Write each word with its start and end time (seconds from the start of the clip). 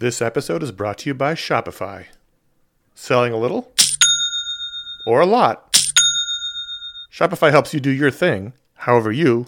This 0.00 0.22
episode 0.22 0.62
is 0.62 0.72
brought 0.72 0.96
to 1.00 1.10
you 1.10 1.14
by 1.14 1.34
Shopify. 1.34 2.06
Selling 2.94 3.34
a 3.34 3.36
little 3.36 3.70
or 5.06 5.20
a 5.20 5.26
lot? 5.26 5.74
Shopify 7.12 7.50
helps 7.50 7.74
you 7.74 7.80
do 7.80 7.90
your 7.90 8.10
thing, 8.10 8.54
however 8.76 9.12
you. 9.12 9.44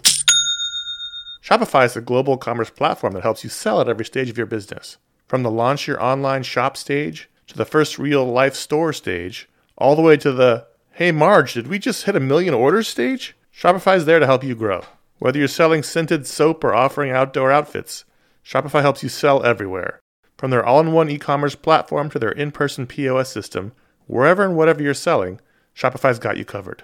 Shopify 1.43 1.85
is 1.85 1.97
a 1.97 2.01
global 2.01 2.37
commerce 2.37 2.69
platform 2.69 3.13
that 3.13 3.23
helps 3.23 3.43
you 3.43 3.49
sell 3.49 3.81
at 3.81 3.89
every 3.89 4.05
stage 4.05 4.29
of 4.29 4.37
your 4.37 4.45
business. 4.45 4.97
From 5.27 5.41
the 5.41 5.49
launch 5.49 5.87
your 5.87 5.99
online 5.99 6.43
shop 6.43 6.77
stage 6.77 7.31
to 7.47 7.57
the 7.57 7.65
first 7.65 7.97
real 7.97 8.23
life 8.23 8.53
store 8.53 8.93
stage, 8.93 9.49
all 9.75 9.95
the 9.95 10.03
way 10.03 10.17
to 10.17 10.31
the 10.31 10.67
hey 10.91 11.11
Marge, 11.11 11.55
did 11.55 11.65
we 11.65 11.79
just 11.79 12.05
hit 12.05 12.15
a 12.15 12.19
million 12.19 12.53
orders 12.53 12.87
stage? 12.87 13.35
Shopify 13.51 13.97
is 13.97 14.05
there 14.05 14.19
to 14.19 14.27
help 14.27 14.43
you 14.43 14.53
grow. 14.53 14.83
Whether 15.17 15.39
you're 15.39 15.47
selling 15.47 15.81
scented 15.81 16.27
soap 16.27 16.63
or 16.63 16.75
offering 16.75 17.09
outdoor 17.09 17.51
outfits, 17.51 18.05
Shopify 18.45 18.83
helps 18.83 19.01
you 19.01 19.09
sell 19.09 19.43
everywhere. 19.43 20.02
From 20.43 20.51
their 20.51 20.65
all 20.65 20.81
in 20.81 20.91
one 20.91 21.09
e 21.09 21.17
commerce 21.17 21.55
platform 21.55 22.09
to 22.09 22.19
their 22.19 22.33
in 22.33 22.51
person 22.51 22.85
POS 22.85 23.31
system, 23.31 23.71
wherever 24.07 24.43
and 24.43 24.57
whatever 24.57 24.83
you're 24.83 24.93
selling, 24.93 25.39
Shopify's 25.73 26.19
got 26.19 26.35
you 26.35 26.43
covered. 26.43 26.83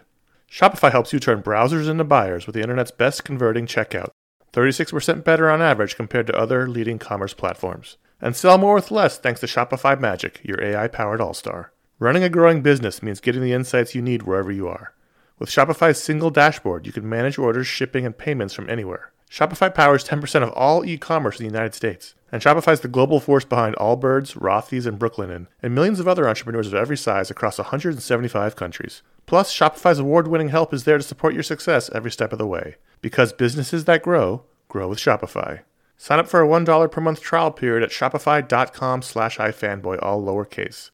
Shopify 0.49 0.89
helps 0.89 1.11
you 1.11 1.19
turn 1.19 1.43
browsers 1.43 1.89
into 1.89 2.05
buyers 2.05 2.47
with 2.47 2.55
the 2.55 2.61
internet's 2.61 2.91
best 2.91 3.25
converting 3.25 3.65
checkout, 3.65 4.11
36% 4.53 5.25
better 5.25 5.49
on 5.49 5.61
average 5.61 5.97
compared 5.97 6.25
to 6.27 6.37
other 6.37 6.69
leading 6.69 6.99
commerce 6.99 7.33
platforms. 7.33 7.97
And 8.21 8.33
sell 8.33 8.57
more 8.57 8.75
with 8.75 8.91
less 8.91 9.17
thanks 9.17 9.41
to 9.41 9.45
Shopify 9.45 9.99
Magic, 9.99 10.39
your 10.41 10.63
AI 10.63 10.87
powered 10.87 11.19
all 11.19 11.33
star. 11.33 11.73
Running 11.99 12.23
a 12.23 12.29
growing 12.29 12.61
business 12.61 13.03
means 13.03 13.19
getting 13.19 13.41
the 13.41 13.51
insights 13.51 13.93
you 13.93 14.01
need 14.01 14.23
wherever 14.23 14.53
you 14.53 14.69
are. 14.69 14.93
With 15.37 15.49
Shopify's 15.49 16.01
single 16.01 16.29
dashboard, 16.29 16.85
you 16.85 16.93
can 16.93 17.09
manage 17.09 17.37
orders, 17.37 17.67
shipping, 17.67 18.05
and 18.05 18.17
payments 18.17 18.53
from 18.53 18.69
anywhere. 18.69 19.11
Shopify 19.29 19.73
powers 19.73 20.03
10% 20.03 20.43
of 20.43 20.49
all 20.53 20.83
e 20.83 20.97
commerce 20.97 21.39
in 21.39 21.45
the 21.45 21.51
United 21.51 21.75
States. 21.75 22.15
And 22.31 22.41
Shopify 22.41 22.73
is 22.73 22.81
the 22.81 22.87
global 22.87 23.19
force 23.19 23.45
behind 23.45 23.75
Allbirds, 23.75 24.37
Rothy's, 24.37 24.85
and 24.85 24.99
Brooklinen, 24.99 25.47
and 25.61 25.73
millions 25.73 25.99
of 25.99 26.07
other 26.07 26.27
entrepreneurs 26.27 26.67
of 26.67 26.73
every 26.73 26.97
size 26.97 27.31
across 27.31 27.57
175 27.57 28.55
countries. 28.55 29.01
Plus, 29.25 29.53
Shopify's 29.53 29.99
award 29.99 30.27
winning 30.27 30.49
help 30.49 30.73
is 30.73 30.83
there 30.83 30.97
to 30.97 31.03
support 31.03 31.33
your 31.33 31.43
success 31.43 31.89
every 31.93 32.11
step 32.11 32.31
of 32.31 32.39
the 32.39 32.47
way. 32.47 32.75
Because 33.01 33.33
businesses 33.33 33.85
that 33.85 34.03
grow, 34.03 34.43
grow 34.67 34.87
with 34.87 34.99
Shopify. 34.99 35.61
Sign 35.97 36.19
up 36.19 36.27
for 36.27 36.41
a 36.41 36.47
$1 36.47 36.91
per 36.91 37.01
month 37.01 37.21
trial 37.21 37.51
period 37.51 37.83
at 37.83 37.91
shopify.com 37.91 39.01
slash 39.01 39.37
ifanboy, 39.37 39.99
all 40.01 40.23
lowercase. 40.23 40.89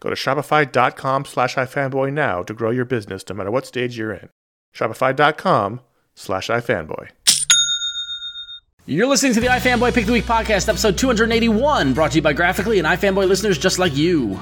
Go 0.00 0.10
to 0.10 0.16
shopify.com 0.16 1.24
slash 1.24 1.56
ifanboy 1.56 2.12
now 2.12 2.42
to 2.42 2.54
grow 2.54 2.70
your 2.70 2.84
business 2.84 3.24
no 3.28 3.34
matter 3.34 3.50
what 3.50 3.66
stage 3.66 3.98
you're 3.98 4.12
in. 4.12 4.28
Shopify.com 4.74 5.80
slash 6.14 6.48
ifanboy. 6.48 7.08
You're 8.86 9.06
listening 9.06 9.32
to 9.32 9.40
the 9.40 9.46
iFanboy 9.46 9.94
Pick 9.94 10.04
the 10.04 10.12
Week 10.12 10.26
podcast, 10.26 10.68
episode 10.68 10.98
281, 10.98 11.94
brought 11.94 12.10
to 12.10 12.16
you 12.16 12.22
by 12.22 12.34
Graphicly 12.34 12.76
and 12.76 12.86
iFanboy 12.86 13.26
listeners 13.26 13.56
just 13.56 13.78
like 13.78 13.96
you. 13.96 14.38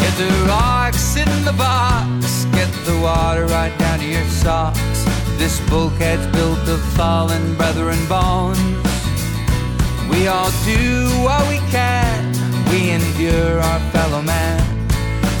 Get 0.00 0.16
the 0.16 0.46
rocks 0.48 1.14
in 1.14 1.28
the 1.44 1.52
box, 1.58 2.46
get 2.52 2.72
the 2.86 2.98
water 3.02 3.44
right 3.48 3.78
down 3.78 3.98
to 3.98 4.06
your 4.06 4.24
socks. 4.30 5.04
This 5.36 5.60
bulkhead's 5.68 6.26
built 6.28 6.66
of 6.66 6.80
fallen 6.94 7.56
brethren 7.56 7.98
bones. 8.08 8.58
We 10.08 10.26
all 10.26 10.50
do 10.64 11.10
what 11.22 11.46
we 11.50 11.58
can, 11.70 12.32
we 12.70 12.92
endure 12.92 13.60
our 13.60 13.80
fellow 13.90 14.22
man, 14.22 14.58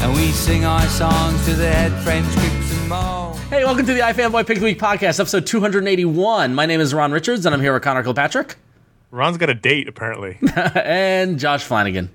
and 0.02 0.12
we 0.12 0.30
sing 0.32 0.66
our 0.66 0.86
songs 0.88 1.42
to 1.46 1.54
the 1.54 1.72
head 1.72 1.92
moan. 2.04 2.63
Hey, 2.84 3.64
welcome 3.64 3.86
to 3.86 3.94
the 3.94 4.00
iFanboy 4.00 4.46
Pick 4.46 4.58
of 4.58 4.60
the 4.60 4.66
Week 4.66 4.78
podcast, 4.78 5.18
episode 5.18 5.46
281. 5.46 6.54
My 6.54 6.66
name 6.66 6.82
is 6.82 6.92
Ron 6.92 7.12
Richards, 7.12 7.46
and 7.46 7.54
I'm 7.54 7.62
here 7.62 7.72
with 7.72 7.82
Conor 7.82 8.02
Kilpatrick 8.02 8.56
Ron's 9.10 9.38
got 9.38 9.48
a 9.48 9.54
date, 9.54 9.88
apparently. 9.88 10.38
and 10.74 11.38
Josh 11.38 11.64
Flanagan. 11.64 12.10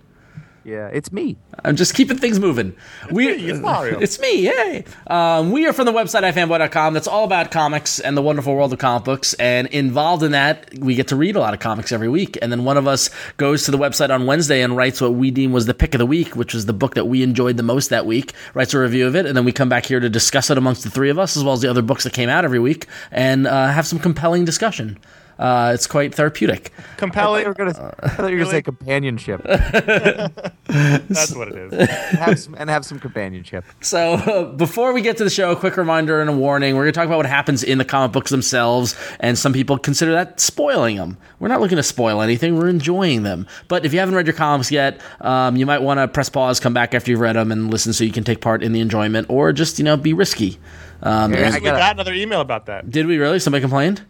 Yeah, 0.69 0.87
it's 0.93 1.11
me. 1.11 1.35
I'm 1.65 1.75
just 1.75 1.95
keeping 1.95 2.17
things 2.17 2.39
moving. 2.39 2.75
We, 3.09 3.25
me, 3.35 3.49
it's 3.49 3.59
Mario. 3.59 3.99
It's 4.09 4.19
me, 4.19 4.43
yay. 4.45 4.85
Um, 5.07 5.51
we 5.51 5.65
are 5.65 5.73
from 5.73 5.87
the 5.87 5.91
website 5.91 6.21
ifanboy.com. 6.31 6.93
That's 6.93 7.07
all 7.07 7.23
about 7.23 7.49
comics 7.49 7.99
and 7.99 8.15
the 8.15 8.21
wonderful 8.21 8.53
world 8.53 8.71
of 8.71 8.77
comic 8.77 9.03
books. 9.03 9.33
And 9.33 9.65
involved 9.69 10.21
in 10.21 10.33
that, 10.33 10.71
we 10.77 10.93
get 10.93 11.07
to 11.07 11.15
read 11.15 11.35
a 11.35 11.39
lot 11.39 11.55
of 11.55 11.59
comics 11.59 11.91
every 11.91 12.07
week. 12.07 12.37
And 12.39 12.51
then 12.51 12.65
one 12.65 12.77
of 12.77 12.87
us 12.87 13.09
goes 13.37 13.63
to 13.63 13.71
the 13.71 13.79
website 13.79 14.11
on 14.13 14.27
Wednesday 14.27 14.61
and 14.61 14.77
writes 14.77 15.01
what 15.01 15.15
we 15.15 15.31
deem 15.31 15.53
was 15.53 15.65
the 15.65 15.73
pick 15.73 15.95
of 15.95 15.99
the 15.99 16.05
week, 16.05 16.35
which 16.35 16.53
was 16.53 16.67
the 16.67 16.73
book 16.73 16.93
that 16.93 17.05
we 17.05 17.23
enjoyed 17.23 17.57
the 17.57 17.63
most 17.63 17.89
that 17.89 18.05
week, 18.05 18.33
writes 18.53 18.75
a 18.75 18.79
review 18.79 19.07
of 19.07 19.15
it. 19.15 19.25
And 19.25 19.35
then 19.35 19.45
we 19.45 19.51
come 19.51 19.69
back 19.69 19.87
here 19.87 19.99
to 19.99 20.09
discuss 20.09 20.51
it 20.51 20.57
amongst 20.59 20.83
the 20.83 20.91
three 20.91 21.09
of 21.09 21.17
us, 21.17 21.35
as 21.35 21.43
well 21.43 21.53
as 21.53 21.61
the 21.61 21.69
other 21.69 21.81
books 21.81 22.03
that 22.03 22.13
came 22.13 22.29
out 22.29 22.45
every 22.45 22.59
week, 22.59 22.85
and 23.11 23.47
uh, 23.47 23.69
have 23.69 23.87
some 23.87 23.97
compelling 23.97 24.45
discussion. 24.45 24.99
Uh, 25.39 25.71
it's 25.73 25.87
quite 25.87 26.13
therapeutic. 26.13 26.73
Compelling. 26.97 27.43
you 27.43 27.47
were 27.47 27.53
gonna, 27.53 27.95
I 28.03 28.09
thought 28.09 28.29
you 28.29 28.35
were 28.37 28.43
gonna 28.43 28.51
say 28.51 28.61
companionship. 28.61 29.41
That's 30.67 31.33
what 31.35 31.47
it 31.47 31.73
is. 31.73 31.89
have 31.89 32.37
some, 32.39 32.55
and 32.55 32.69
have 32.69 32.85
some 32.85 32.99
companionship. 32.99 33.63
So, 33.81 34.13
uh, 34.15 34.43
before 34.55 34.93
we 34.93 35.01
get 35.01 35.17
to 35.17 35.23
the 35.23 35.29
show, 35.29 35.51
a 35.51 35.55
quick 35.55 35.77
reminder 35.77 36.21
and 36.21 36.29
a 36.29 36.33
warning. 36.33 36.75
We're 36.75 36.83
going 36.83 36.93
to 36.93 36.97
talk 36.99 37.05
about 37.07 37.17
what 37.17 37.25
happens 37.25 37.63
in 37.63 37.77
the 37.77 37.85
comic 37.85 38.11
books 38.11 38.29
themselves, 38.31 38.95
and 39.21 39.37
some 39.37 39.53
people 39.53 39.77
consider 39.77 40.11
that 40.11 40.39
spoiling 40.39 40.97
them. 40.97 41.17
We're 41.39 41.47
not 41.47 41.61
looking 41.61 41.77
to 41.77 41.83
spoil 41.83 42.21
anything, 42.21 42.57
we're 42.57 42.67
enjoying 42.69 43.23
them. 43.23 43.47
But 43.67 43.85
if 43.85 43.93
you 43.93 43.99
haven't 43.99 44.15
read 44.15 44.27
your 44.27 44.35
comics 44.35 44.71
yet, 44.71 44.99
um, 45.21 45.55
you 45.55 45.65
might 45.65 45.81
want 45.81 45.99
to 45.99 46.07
press 46.07 46.29
pause, 46.29 46.59
come 46.59 46.73
back 46.73 46.93
after 46.93 47.11
you've 47.11 47.19
read 47.21 47.35
them, 47.37 47.51
and 47.51 47.71
listen 47.71 47.93
so 47.93 48.03
you 48.03 48.11
can 48.11 48.23
take 48.25 48.41
part 48.41 48.61
in 48.61 48.73
the 48.73 48.81
enjoyment, 48.81 49.27
or 49.29 49.53
just, 49.53 49.79
you 49.79 49.85
know, 49.85 49.95
be 49.97 50.13
risky. 50.13 50.59
Um, 51.01 51.33
Yeah, 51.33 51.51
I 51.51 51.53
we 51.55 51.59
gotta- 51.61 51.77
got 51.79 51.93
another 51.95 52.13
email 52.13 52.41
about 52.41 52.65
that. 52.65 52.89
did 52.91 53.07
we 53.07 53.17
really? 53.17 53.39
Somebody 53.39 53.61
complained? 53.61 54.01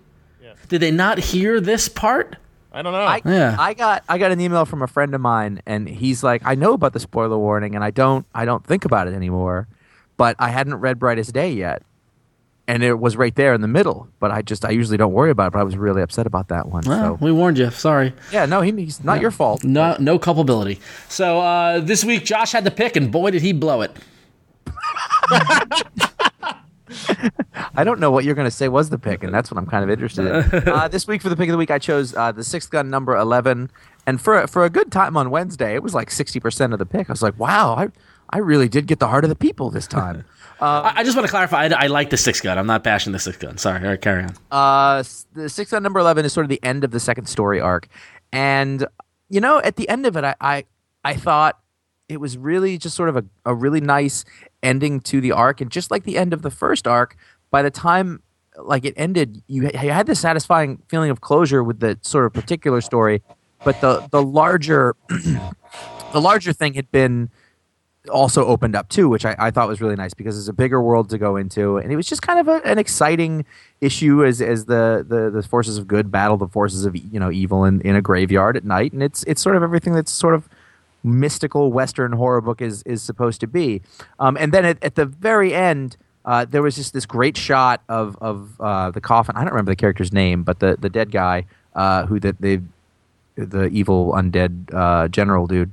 Did 0.69 0.81
they 0.81 0.91
not 0.91 1.17
hear 1.17 1.59
this 1.59 1.89
part? 1.89 2.37
I 2.71 2.81
don't 2.83 2.93
know. 2.93 2.99
I, 2.99 3.21
Yeah. 3.25 3.55
I 3.59 3.73
got 3.73 4.03
I 4.07 4.17
got 4.19 4.31
an 4.31 4.39
email 4.39 4.63
from 4.65 4.81
a 4.83 4.87
friend 4.87 5.13
of 5.15 5.21
mine, 5.21 5.61
and 5.65 5.89
he's 5.89 6.23
like, 6.23 6.41
I 6.45 6.55
know 6.55 6.73
about 6.73 6.93
the 6.93 6.99
spoiler 6.99 7.37
warning, 7.37 7.75
and 7.75 7.83
I 7.83 7.91
don't 7.91 8.25
I 8.33 8.45
don't 8.45 8.63
think 8.65 8.85
about 8.85 9.07
it 9.07 9.13
anymore, 9.15 9.67
but 10.17 10.35
I 10.39 10.49
hadn't 10.49 10.75
read 10.75 10.99
Brightest 10.99 11.33
Day 11.33 11.51
yet, 11.51 11.81
and 12.67 12.83
it 12.83 12.99
was 12.99 13.17
right 13.17 13.33
there 13.35 13.55
in 13.55 13.61
the 13.61 13.67
middle. 13.67 14.07
But 14.19 14.29
I 14.29 14.43
just 14.43 14.63
I 14.63 14.69
usually 14.69 14.97
don't 14.97 15.13
worry 15.13 15.31
about 15.31 15.47
it, 15.47 15.53
but 15.53 15.59
I 15.59 15.63
was 15.63 15.75
really 15.77 16.03
upset 16.03 16.27
about 16.27 16.49
that 16.49 16.67
one. 16.67 16.83
Well, 16.85 17.17
so 17.17 17.25
we 17.25 17.31
warned 17.31 17.57
you. 17.57 17.71
Sorry. 17.71 18.13
yeah, 18.31 18.45
no, 18.45 18.61
he, 18.61 18.71
he's 18.71 19.03
not 19.03 19.19
your 19.19 19.31
fault. 19.31 19.63
No, 19.63 19.97
no 19.99 20.19
culpability. 20.19 20.79
So 21.07 21.39
uh, 21.39 21.79
this 21.79 22.05
week, 22.05 22.23
Josh 22.23 22.51
had 22.51 22.63
the 22.65 22.71
pick, 22.71 22.95
and 22.95 23.11
boy, 23.11 23.31
did 23.31 23.41
he 23.41 23.51
blow 23.51 23.81
it. 23.81 23.97
I 27.75 27.83
don't 27.83 27.99
know 27.99 28.11
what 28.11 28.23
you're 28.23 28.35
going 28.35 28.47
to 28.47 28.51
say 28.51 28.67
was 28.67 28.89
the 28.89 28.97
pick, 28.97 29.23
and 29.23 29.33
that's 29.33 29.51
what 29.51 29.57
I'm 29.57 29.65
kind 29.65 29.83
of 29.83 29.89
interested 29.89 30.25
in. 30.25 30.69
Uh, 30.79 30.87
this 30.87 31.07
week 31.07 31.21
for 31.21 31.29
the 31.29 31.35
pick 31.35 31.49
of 31.49 31.53
the 31.53 31.57
week, 31.57 31.71
I 31.71 31.79
chose 31.79 32.15
uh, 32.15 32.31
the 32.31 32.43
sixth 32.43 32.69
gun 32.69 32.89
number 32.89 33.15
11. 33.15 33.71
And 34.05 34.21
for, 34.21 34.45
for 34.47 34.63
a 34.63 34.69
good 34.69 34.91
time 34.91 35.17
on 35.17 35.29
Wednesday, 35.29 35.73
it 35.73 35.83
was 35.83 35.93
like 35.93 36.09
60% 36.09 36.73
of 36.73 36.79
the 36.79 36.85
pick. 36.85 37.09
I 37.09 37.13
was 37.13 37.21
like, 37.21 37.37
wow, 37.39 37.75
I, 37.75 37.89
I 38.29 38.39
really 38.39 38.69
did 38.69 38.87
get 38.87 38.99
the 38.99 39.07
heart 39.07 39.23
of 39.23 39.29
the 39.29 39.35
people 39.35 39.69
this 39.69 39.87
time. 39.87 40.25
I, 40.61 40.93
I 40.97 41.03
just 41.03 41.15
want 41.15 41.25
to 41.25 41.31
clarify. 41.31 41.65
I, 41.65 41.85
I 41.85 41.87
like 41.87 42.09
the 42.09 42.17
six 42.17 42.41
gun. 42.41 42.57
I'm 42.57 42.67
not 42.67 42.83
bashing 42.83 43.13
the 43.13 43.19
six 43.19 43.37
gun. 43.37 43.57
Sorry. 43.57 43.81
All 43.81 43.89
right, 43.89 44.01
carry 44.01 44.23
on. 44.23 44.35
Uh, 44.51 45.03
the 45.33 45.49
sixth 45.49 45.71
gun 45.71 45.83
number 45.83 45.99
11 45.99 46.25
is 46.25 46.33
sort 46.33 46.45
of 46.45 46.49
the 46.49 46.63
end 46.63 46.83
of 46.83 46.91
the 46.91 46.99
second 46.99 47.27
story 47.27 47.59
arc. 47.59 47.87
And, 48.31 48.85
you 49.29 49.41
know, 49.41 49.59
at 49.59 49.75
the 49.75 49.87
end 49.89 50.05
of 50.05 50.15
it, 50.17 50.23
I, 50.23 50.35
I, 50.41 50.65
I 51.03 51.15
thought 51.15 51.59
it 52.07 52.19
was 52.19 52.37
really 52.37 52.77
just 52.77 52.95
sort 52.95 53.09
of 53.09 53.17
a, 53.17 53.25
a 53.45 53.55
really 53.55 53.81
nice 53.81 54.25
ending 54.63 54.99
to 55.01 55.21
the 55.21 55.31
arc. 55.31 55.61
And 55.61 55.71
just 55.71 55.91
like 55.91 56.03
the 56.03 56.17
end 56.17 56.33
of 56.33 56.41
the 56.41 56.51
first 56.51 56.87
arc, 56.87 57.15
by 57.51 57.61
the 57.61 57.71
time 57.71 58.21
like 58.57 58.85
it 58.85 58.93
ended, 58.97 59.41
you, 59.47 59.63
you 59.63 59.91
had 59.91 60.05
this 60.05 60.19
satisfying 60.19 60.81
feeling 60.87 61.09
of 61.09 61.21
closure 61.21 61.63
with 61.63 61.79
the 61.79 61.97
sort 62.01 62.25
of 62.25 62.33
particular 62.33 62.81
story, 62.81 63.21
but 63.63 63.79
the 63.81 64.07
the 64.11 64.21
larger 64.21 64.95
the 65.09 66.21
larger 66.21 66.53
thing 66.53 66.73
had 66.73 66.91
been 66.91 67.29
also 68.09 68.45
opened 68.45 68.75
up 68.75 68.89
too, 68.89 69.09
which 69.09 69.25
I, 69.25 69.35
I 69.37 69.51
thought 69.51 69.67
was 69.67 69.81
really 69.81 69.95
nice 69.95 70.13
because 70.13 70.37
it's 70.37 70.47
a 70.47 70.53
bigger 70.53 70.81
world 70.81 71.09
to 71.09 71.17
go 71.17 71.35
into, 71.35 71.77
and 71.77 71.91
it 71.91 71.95
was 71.95 72.07
just 72.07 72.21
kind 72.21 72.39
of 72.39 72.47
a, 72.47 72.65
an 72.65 72.77
exciting 72.77 73.45
issue 73.81 74.25
as 74.25 74.41
as 74.41 74.65
the, 74.65 75.05
the 75.07 75.29
the 75.29 75.43
forces 75.43 75.77
of 75.77 75.87
good 75.87 76.11
battle 76.11 76.37
the 76.37 76.47
forces 76.47 76.85
of 76.85 76.95
you 76.95 77.19
know 77.19 77.31
evil 77.31 77.65
in, 77.65 77.81
in 77.81 77.95
a 77.95 78.01
graveyard 78.01 78.57
at 78.57 78.65
night, 78.65 78.93
and 78.93 79.03
it's 79.03 79.23
it's 79.23 79.41
sort 79.41 79.55
of 79.55 79.63
everything 79.63 79.93
that's 79.93 80.11
sort 80.11 80.33
of 80.35 80.49
mystical 81.03 81.71
Western 81.71 82.11
horror 82.13 82.41
book 82.41 82.61
is 82.61 82.83
is 82.83 83.01
supposed 83.01 83.39
to 83.41 83.47
be. 83.47 83.81
Um, 84.19 84.37
and 84.37 84.53
then 84.53 84.65
at, 84.65 84.83
at 84.83 84.95
the 84.95 85.05
very 85.05 85.53
end, 85.53 85.97
uh, 86.25 86.45
there 86.45 86.61
was 86.61 86.75
just 86.75 86.93
this 86.93 87.05
great 87.05 87.37
shot 87.37 87.81
of 87.89 88.17
of 88.21 88.59
uh, 88.59 88.91
the 88.91 89.01
coffin. 89.01 89.35
I 89.35 89.41
don't 89.41 89.53
remember 89.53 89.71
the 89.71 89.77
character's 89.77 90.13
name, 90.13 90.43
but 90.43 90.59
the 90.59 90.77
the 90.79 90.89
dead 90.89 91.11
guy 91.11 91.45
uh, 91.75 92.05
who 92.05 92.19
that 92.19 92.41
they 92.41 92.61
the 93.35 93.67
evil 93.67 94.13
undead 94.13 94.73
uh, 94.73 95.07
general 95.07 95.47
dude. 95.47 95.71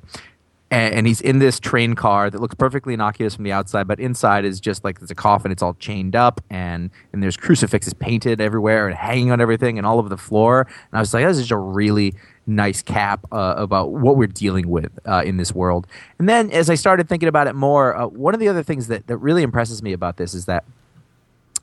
And, 0.69 0.95
and 0.95 1.07
he's 1.07 1.21
in 1.21 1.39
this 1.39 1.61
train 1.61 1.95
car 1.95 2.29
that 2.29 2.41
looks 2.41 2.57
perfectly 2.57 2.95
innocuous 2.95 3.37
from 3.37 3.45
the 3.45 3.53
outside, 3.53 3.87
but 3.87 4.01
inside 4.01 4.45
is 4.45 4.59
just 4.59 4.83
like 4.83 4.99
there's 4.99 5.13
a 5.13 5.15
coffin. 5.15 5.53
It's 5.53 5.63
all 5.63 5.75
chained 5.75 6.17
up, 6.17 6.41
and 6.51 6.91
and 7.13 7.23
there's 7.23 7.37
crucifixes 7.37 7.95
painted 7.95 8.41
everywhere 8.41 8.89
and 8.89 8.97
hanging 8.97 9.31
on 9.31 9.41
everything 9.41 9.79
and 9.79 9.87
all 9.87 9.99
over 9.99 10.09
the 10.09 10.17
floor. 10.17 10.63
And 10.63 10.99
I 10.99 11.01
was 11.01 11.15
like, 11.15 11.25
this 11.25 11.37
is 11.37 11.45
just 11.45 11.53
a 11.53 11.57
really 11.57 12.15
nice 12.47 12.83
cap 12.83 13.27
uh, 13.33 13.55
about 13.57 13.93
what 13.93 14.17
we're 14.17 14.27
dealing 14.27 14.69
with 14.69 14.99
uh, 15.07 15.23
in 15.25 15.37
this 15.37 15.55
world. 15.55 15.87
And 16.19 16.29
then 16.29 16.51
as 16.51 16.71
I 16.71 16.75
started 16.75 17.09
thinking 17.09 17.29
about 17.29 17.47
it 17.47 17.55
more, 17.55 17.97
uh, 17.97 18.07
one 18.07 18.35
of 18.35 18.41
the 18.41 18.49
other 18.49 18.63
things 18.63 18.87
that 18.89 19.07
that 19.07 19.17
really 19.19 19.43
impresses 19.43 19.83
me 19.83 19.93
about 19.93 20.17
this 20.17 20.35
is 20.35 20.47
that 20.47 20.65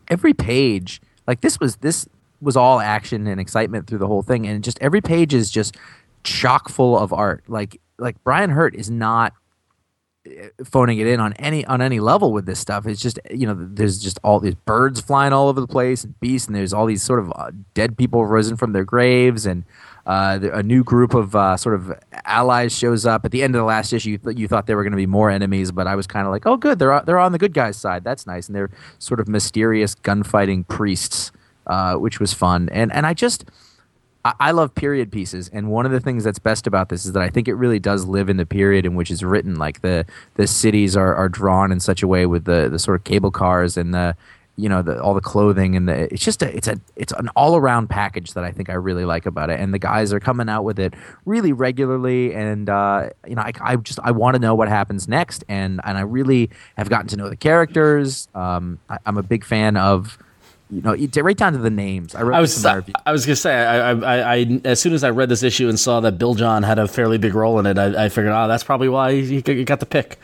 every 0.09 0.33
page 0.33 1.01
like 1.27 1.41
this 1.41 1.59
was 1.59 1.77
this 1.77 2.07
was 2.41 2.57
all 2.57 2.80
action 2.80 3.25
and 3.27 3.39
excitement 3.39 3.88
through 3.88 4.00
the 4.00 4.07
whole 4.07 4.21
thing, 4.21 4.45
and 4.45 4.63
just 4.63 4.77
every 4.81 5.01
page 5.01 5.33
is 5.33 5.50
just 5.50 5.77
chock 6.24 6.69
full 6.69 6.97
of 6.97 7.13
art. 7.13 7.44
Like 7.47 7.79
like 7.97 8.21
Brian 8.24 8.50
Hurtt 8.50 8.75
is 8.75 8.89
not 8.89 9.33
uh, 10.27 10.47
phoning 10.65 11.00
it 11.00 11.07
in 11.07 11.19
on 11.19 11.33
any 11.33 11.65
on 11.65 11.81
any 11.81 12.00
level 12.00 12.33
with 12.33 12.45
this 12.45 12.59
stuff. 12.59 12.86
It's 12.86 13.01
just 13.01 13.19
you 13.31 13.47
know 13.47 13.56
there's 13.57 14.00
just 14.00 14.19
all 14.24 14.39
these 14.39 14.56
birds 14.56 15.00
flying 15.00 15.33
all 15.33 15.47
over 15.47 15.62
the 15.62 15.68
place 15.68 16.03
and 16.03 16.19
beasts, 16.19 16.47
and 16.47 16.56
there's 16.56 16.74
all 16.74 16.86
these 16.86 17.03
sort 17.03 17.19
of 17.19 17.31
uh, 17.36 17.51
dead 17.74 17.97
people 17.97 18.25
risen 18.25 18.57
from 18.57 18.74
their 18.74 18.86
graves, 18.86 19.45
and 19.45 19.63
uh, 20.05 20.39
a 20.51 20.61
new 20.63 20.83
group 20.83 21.13
of 21.13 21.35
uh, 21.35 21.55
sort 21.55 21.75
of 21.75 21.94
allies 22.25 22.77
shows 22.77 23.05
up 23.05 23.23
at 23.23 23.31
the 23.31 23.41
end 23.41 23.55
of 23.55 23.59
the 23.59 23.65
last 23.65 23.94
issue. 23.94 24.11
You, 24.11 24.17
th- 24.17 24.38
you 24.38 24.47
thought 24.47 24.67
there 24.67 24.75
were 24.75 24.83
going 24.83 24.91
to 24.91 24.97
be 24.97 25.05
more 25.05 25.29
enemies, 25.29 25.71
but 25.71 25.88
I 25.88 25.95
was 25.95 26.07
kind 26.07 26.27
of 26.27 26.31
like, 26.31 26.45
oh, 26.45 26.57
good, 26.57 26.79
they're 26.79 27.01
they're 27.05 27.19
on 27.19 27.31
the 27.31 27.38
good 27.38 27.53
guys' 27.53 27.77
side. 27.77 28.03
That's 28.03 28.27
nice, 28.27 28.47
and 28.47 28.55
they're 28.55 28.69
sort 29.00 29.19
of 29.19 29.27
mysterious 29.27 29.95
gunfighting 29.95 30.65
priests, 30.65 31.31
uh, 31.67 31.95
which 31.95 32.19
was 32.19 32.33
fun. 32.33 32.67
And 32.73 32.91
and 32.91 33.05
I 33.05 33.13
just 33.13 33.45
I, 34.25 34.33
I 34.39 34.51
love 34.51 34.75
period 34.75 35.09
pieces, 35.09 35.50
and 35.53 35.69
one 35.69 35.85
of 35.85 35.94
the 35.94 36.01
things 36.01 36.25
that's 36.25 36.39
best 36.39 36.67
about 36.67 36.89
this 36.89 37.05
is 37.05 37.13
that 37.13 37.23
I 37.23 37.29
think 37.29 37.47
it 37.47 37.53
really 37.55 37.79
does 37.79 38.05
live 38.05 38.27
in 38.27 38.35
the 38.35 38.45
period 38.45 38.85
in 38.85 38.95
which 38.95 39.09
it's 39.09 39.23
written. 39.23 39.55
Like 39.55 39.81
the 39.81 40.05
the 40.35 40.47
cities 40.47 40.97
are, 40.97 41.15
are 41.15 41.29
drawn 41.29 41.71
in 41.71 41.79
such 41.79 42.03
a 42.03 42.07
way 42.07 42.25
with 42.25 42.44
the 42.44 42.67
the 42.69 42.79
sort 42.79 43.00
of 43.00 43.05
cable 43.05 43.31
cars 43.31 43.77
and 43.77 43.94
the 43.94 44.17
you 44.55 44.69
know 44.69 44.81
the, 44.83 45.01
all 45.01 45.13
the 45.13 45.21
clothing 45.21 45.75
and 45.75 45.89
the 45.89 46.13
it's 46.13 46.23
just 46.23 46.44
a 46.44 46.55
it's 46.55 46.67
a 46.67 46.79
it's 46.95 47.11
an 47.13 47.29
all 47.29 47.55
around 47.55 47.89
package 47.89 48.33
that 48.33 48.44
I 48.44 48.51
think 48.51 48.69
I 48.69 48.73
really 48.73 49.05
like 49.05 49.25
about 49.25 49.50
it. 49.50 49.59
And 49.59 49.73
the 49.73 49.79
guys 49.79 50.13
are 50.13 50.19
coming 50.19 50.47
out 50.47 50.63
with 50.63 50.79
it 50.79 50.94
really 51.25 51.53
regularly, 51.53 52.33
and 52.35 52.69
uh, 52.69 53.09
you 53.27 53.35
know 53.35 53.41
I, 53.41 53.51
I 53.61 53.75
just 53.77 54.00
I 54.03 54.11
want 54.11 54.35
to 54.35 54.39
know 54.39 54.53
what 54.53 54.69
happens 54.69 55.07
next, 55.07 55.44
and 55.47 55.81
and 55.83 55.97
I 55.97 56.01
really 56.01 56.51
have 56.77 56.89
gotten 56.89 57.07
to 57.07 57.17
know 57.17 57.29
the 57.29 57.35
characters. 57.35 58.27
Um, 58.35 58.79
I, 58.89 59.00
I'm 59.05 59.17
a 59.17 59.23
big 59.23 59.44
fan 59.44 59.77
of. 59.77 60.17
You 60.69 60.81
know, 60.81 60.95
right 61.21 61.38
down 61.38 61.53
to 61.53 61.59
the 61.59 61.69
names. 61.69 62.15
I, 62.15 62.21
I 62.21 62.39
was 62.39 62.63
my. 62.63 62.81
I 63.05 63.11
was 63.11 63.27
gonna 63.27 63.35
say 63.35 63.53
I, 63.53 63.91
I, 63.91 63.94
I, 63.94 64.35
I 64.35 64.61
as 64.65 64.79
soon 64.79 64.94
as 64.94 65.03
I 65.03 65.11
read 65.11 65.29
this 65.29 65.44
issue 65.44 65.69
and 65.69 65.79
saw 65.79 66.00
that 66.00 66.17
Bill 66.17 66.33
John 66.33 66.63
had 66.63 66.79
a 66.79 66.88
fairly 66.88 67.19
big 67.19 67.35
role 67.35 67.59
in 67.59 67.67
it, 67.67 67.77
I, 67.77 68.05
I 68.05 68.09
figured, 68.09 68.33
oh, 68.33 68.47
that's 68.47 68.63
probably 68.63 68.89
why 68.89 69.13
he 69.21 69.41
got 69.41 69.81
the 69.81 69.85
pick. 69.85 70.17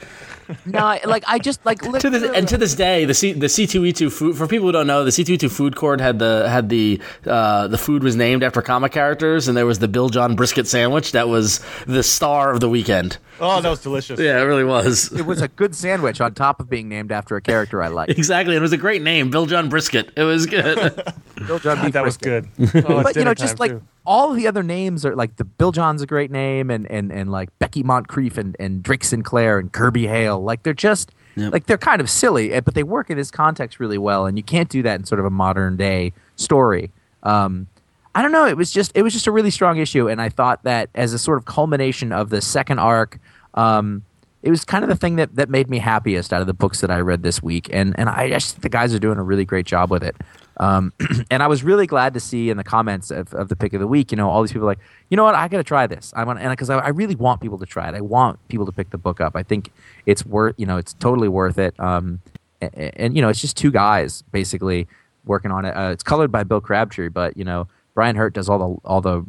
No, 0.66 0.98
like 1.06 1.24
I 1.28 1.40
just 1.40 1.66
like 1.66 1.80
to 1.82 1.92
this 1.92 2.22
literally- 2.22 2.38
and 2.38 2.48
to 2.48 2.58
this 2.58 2.76
day, 2.76 3.06
the 3.06 3.14
C 3.14 3.34
the 3.34 3.50
C 3.50 3.68
two 3.68 3.86
E 3.86 3.94
two 3.94 4.10
food 4.10 4.38
for 4.38 4.48
people 4.48 4.68
who 4.68 4.72
don't 4.72 4.88
know, 4.88 5.04
the 5.04 5.12
C 5.12 5.24
two 5.24 5.34
E 5.34 5.38
two 5.38 5.50
food 5.50 5.76
court 5.76 6.00
had 6.02 6.20
the 6.20 6.48
had 6.50 6.70
the 6.70 7.02
uh, 7.26 7.68
the 7.68 7.78
food 7.78 8.04
was 8.04 8.16
named 8.16 8.44
after 8.44 8.62
comic 8.62 8.92
characters, 8.92 9.48
and 9.48 9.56
there 9.58 9.66
was 9.66 9.80
the 9.80 9.88
Bill 9.88 10.10
John 10.10 10.36
brisket 10.36 10.68
sandwich 10.68 11.12
that 11.12 11.28
was 11.30 11.60
the 11.88 12.04
star 12.04 12.52
of 12.52 12.60
the 12.60 12.70
weekend. 12.70 13.18
Oh, 13.42 13.62
that 13.62 13.70
was 13.70 13.82
delicious. 13.82 14.20
Yeah, 14.20 14.40
it 14.40 14.44
really 14.44 14.66
was. 14.66 15.14
it 15.14 15.26
was 15.26 15.42
a 15.42 15.48
good 15.48 15.74
sandwich 15.74 16.20
on 16.20 16.34
top 16.34 16.60
of 16.60 16.70
being 16.70 16.90
named 16.90 17.12
after 17.12 17.38
a 17.38 17.42
character 17.42 17.82
I 17.82 17.88
like. 17.88 18.10
Exactly, 18.10 18.56
it 18.56 18.62
was 18.62 18.74
a 18.74 18.78
great 18.78 19.02
name, 19.02 19.30
Bill 19.30 19.46
John 19.46 19.70
Brisket. 19.70 20.12
It 20.18 20.24
was 20.24 20.46
good. 20.46 20.76
Bill 21.48 21.58
John 21.60 21.82
Beef 21.86 21.94
That 21.94 22.04
was 22.04 22.18
good. 22.18 22.50
Oh, 22.76 23.02
But 23.02 23.16
you 23.16 23.24
know, 23.24 23.34
just 23.34 23.56
time, 23.56 23.60
like 23.60 23.72
too. 23.72 23.82
All 24.06 24.34
the 24.34 24.48
other 24.48 24.64
names 24.64 25.06
are 25.06 25.16
like 25.16 25.36
the 25.36 25.44
Bill 25.44 25.72
John's 25.72 26.02
a 26.02 26.08
great 26.08 26.32
name, 26.32 26.70
and 26.72 26.90
and 26.90 27.12
and 27.12 27.32
like 27.32 27.50
Becky 27.60 27.84
Montcrief 27.84 28.38
and 28.38 28.56
and 28.60 28.82
Drake 28.82 29.04
Sinclair 29.04 29.60
and 29.60 29.72
Kirby 29.72 30.08
Hale, 30.08 30.42
like 30.42 30.64
they're 30.64 30.74
just 30.74 31.12
Yep. 31.36 31.54
like 31.54 31.66
they're 31.68 31.78
kind 31.78 32.02
of 32.02 32.10
silly, 32.10 32.52
eh, 32.52 32.60
but 32.60 32.74
they 32.74 32.84
work 32.84 33.10
in 33.10 33.16
this 33.16 33.32
context 33.32 33.80
really 33.80 33.98
well, 34.00 34.26
and 34.26 34.36
you 34.36 34.44
can't 34.44 34.68
do 34.68 34.82
that 34.84 35.00
in 35.00 35.06
sort 35.06 35.20
of 35.20 35.26
a 35.26 35.30
modern 35.30 35.78
day 35.78 36.12
story. 36.36 36.92
Um, 37.24 37.68
I 38.16 38.22
don't 38.22 38.32
know. 38.32 38.46
It 38.46 38.58
was 38.58 38.72
just 38.72 38.92
it 38.96 39.04
was 39.04 39.14
just 39.14 39.28
a 39.28 39.32
really 39.32 39.52
strong 39.52 39.78
issue, 39.78 40.10
and 40.10 40.22
I 40.22 40.30
thought 40.30 40.64
that 40.64 40.90
as 40.96 41.14
a 41.14 41.20
sort 41.20 41.38
of 41.38 41.46
culmination 41.46 42.12
of 42.12 42.30
the 42.30 42.42
second 42.42 42.80
arc, 42.80 43.20
um, 43.54 44.04
it 44.42 44.50
was 44.50 44.66
kind 44.66 44.84
of 44.84 44.90
the 44.90 44.96
thing 44.96 45.16
that, 45.18 45.36
that 45.36 45.50
made 45.50 45.70
me 45.70 45.80
happiest 45.80 46.34
out 46.34 46.42
of 46.42 46.48
the 46.48 46.54
books 46.54 46.82
that 46.82 46.90
I 46.90 47.00
read 47.00 47.24
this 47.24 47.42
week, 47.44 47.70
and 47.72 47.98
and 47.98 48.10
I 48.10 48.30
just 48.30 48.54
think 48.56 48.64
the 48.64 48.70
guys 48.70 48.94
are 48.94 49.00
doing 49.00 49.20
a 49.20 49.24
really 49.24 49.46
great 49.46 49.66
job 49.68 49.92
with 49.92 50.04
it. 50.04 50.18
Um, 50.60 50.94
and 51.32 51.42
I 51.42 51.48
was 51.48 51.64
really 51.64 51.88
glad 51.88 52.14
to 52.16 52.20
see 52.20 52.50
in 52.50 52.58
the 52.58 52.64
comments 52.64 53.12
of, 53.12 53.34
of 53.34 53.50
the 53.50 53.56
pick 53.56 53.74
of 53.74 53.80
the 53.80 53.88
week, 53.88 54.12
you 54.12 54.18
know, 54.18 54.30
all 54.30 54.42
these 54.42 54.52
people 54.52 54.68
like, 54.68 54.80
you 55.10 55.18
know 55.18 55.24
what, 55.24 55.36
I 55.36 55.48
got 55.48 55.58
to 55.58 55.64
try 55.64 55.88
this. 55.88 56.12
I 56.16 56.24
want, 56.24 56.40
and 56.40 56.50
because 56.52 56.70
I, 56.70 56.80
I 56.80 56.90
really 56.90 57.16
want 57.16 57.42
people 57.42 57.58
to 57.60 57.66
try 57.66 57.88
it. 57.88 57.96
I 57.96 58.02
want 58.02 58.46
people 58.50 58.66
to 58.66 58.72
pick 58.72 58.90
the 58.90 58.98
book 58.98 59.22
up. 59.22 59.36
I 59.36 59.44
think 59.44 59.72
it's 60.06 60.26
worth, 60.26 60.56
you 60.58 60.66
know, 60.66 60.78
it's 60.78 60.94
totally 60.94 61.30
worth 61.30 61.58
it. 61.58 61.80
Um, 61.80 62.22
and, 62.62 62.74
and 62.76 63.16
you 63.16 63.22
know, 63.22 63.30
it's 63.30 63.42
just 63.42 63.58
two 63.58 63.72
guys 63.72 64.24
basically 64.32 64.88
working 65.26 65.52
on 65.52 65.66
it. 65.66 65.72
Uh, 65.72 65.92
it's 65.92 66.04
colored 66.04 66.32
by 66.32 66.44
Bill 66.44 66.62
Crabtree, 66.62 67.10
but 67.10 67.38
you 67.38 67.44
know, 67.44 67.68
Brian 67.94 68.16
Hurtt 68.16 68.34
does 68.34 68.50
all 68.50 68.60
the 68.60 68.88
all 68.88 69.02
the 69.02 69.26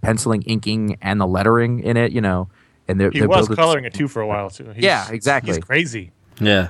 penciling, 0.00 0.42
inking, 0.42 0.98
and 1.00 1.20
the 1.20 1.26
lettering 1.26 1.80
in 1.80 1.96
it. 1.96 2.12
You 2.12 2.20
know, 2.20 2.48
and 2.88 3.00
they're, 3.00 3.10
He 3.10 3.20
they're 3.20 3.28
was 3.28 3.48
coloring 3.48 3.84
it 3.84 3.94
too 3.94 4.08
for 4.08 4.22
a 4.22 4.26
while 4.26 4.50
too. 4.50 4.70
He's, 4.70 4.82
Yeah, 4.82 5.08
exactly. 5.10 5.54
He's 5.54 5.64
crazy. 5.64 6.12
yeah, 6.40 6.68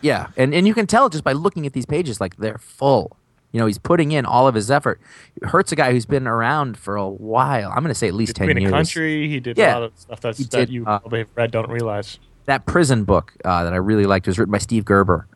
Yeah, 0.00 0.28
and 0.36 0.54
and 0.54 0.66
you 0.66 0.74
can 0.74 0.86
tell 0.86 1.08
just 1.08 1.24
by 1.24 1.32
looking 1.32 1.66
at 1.66 1.72
these 1.72 1.86
pages, 1.86 2.20
like 2.20 2.36
they're 2.36 2.58
full. 2.58 3.16
You 3.52 3.60
know, 3.60 3.66
he's 3.66 3.78
putting 3.78 4.12
in 4.12 4.24
all 4.24 4.48
of 4.48 4.54
his 4.54 4.70
effort. 4.70 5.00
Hurtt's 5.42 5.72
a 5.72 5.76
guy 5.76 5.92
who's 5.92 6.06
been 6.06 6.26
around 6.26 6.78
for 6.78 6.96
a 6.96 7.06
while. 7.08 7.68
I'm 7.70 7.82
going 7.82 7.88
to 7.88 7.94
say 7.94 8.08
at 8.08 8.14
least 8.14 8.34
ten 8.34 8.46
Queen 8.46 8.56
years. 8.58 8.70
of 8.72 8.76
Country. 8.76 9.28
He 9.28 9.40
did 9.40 9.58
Yeah. 9.58 9.72
a 9.72 9.74
lot 9.74 9.82
of 9.84 9.92
stuff 9.98 10.20
that's, 10.20 10.38
He 10.38 10.44
that 10.44 10.50
did, 10.56 10.70
you 10.70 10.82
uh, 10.86 10.98
probably 11.00 11.18
have 11.20 11.28
read, 11.34 11.50
don't 11.50 11.70
realize. 11.70 12.18
That 12.46 12.64
prison 12.66 13.04
book 13.04 13.34
uh, 13.44 13.62
that 13.64 13.72
I 13.72 13.76
really 13.76 14.04
liked 14.06 14.26
was 14.26 14.38
written 14.38 14.50
by 14.52 14.58
Steve 14.58 14.84
Gerber. 14.84 15.26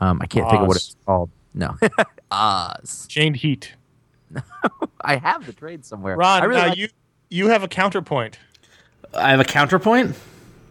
Um, 0.00 0.18
I 0.22 0.26
can't 0.26 0.48
think 0.48 0.62
of 0.62 0.68
what 0.68 0.76
it's 0.76 0.96
called. 1.06 1.30
No, 1.54 1.76
Oz. 2.30 3.06
Chained 3.08 3.36
Heat. 3.36 3.74
I 5.00 5.16
have 5.16 5.46
the 5.46 5.52
trade 5.52 5.84
somewhere. 5.84 6.16
Ron, 6.16 6.42
I 6.42 6.44
really 6.46 6.60
now 6.60 6.68
like- 6.68 6.78
you 6.78 6.88
you 7.30 7.48
have 7.48 7.62
a 7.62 7.68
counterpoint. 7.68 8.38
I 9.14 9.30
have 9.30 9.40
a 9.40 9.44
counterpoint. 9.44 10.16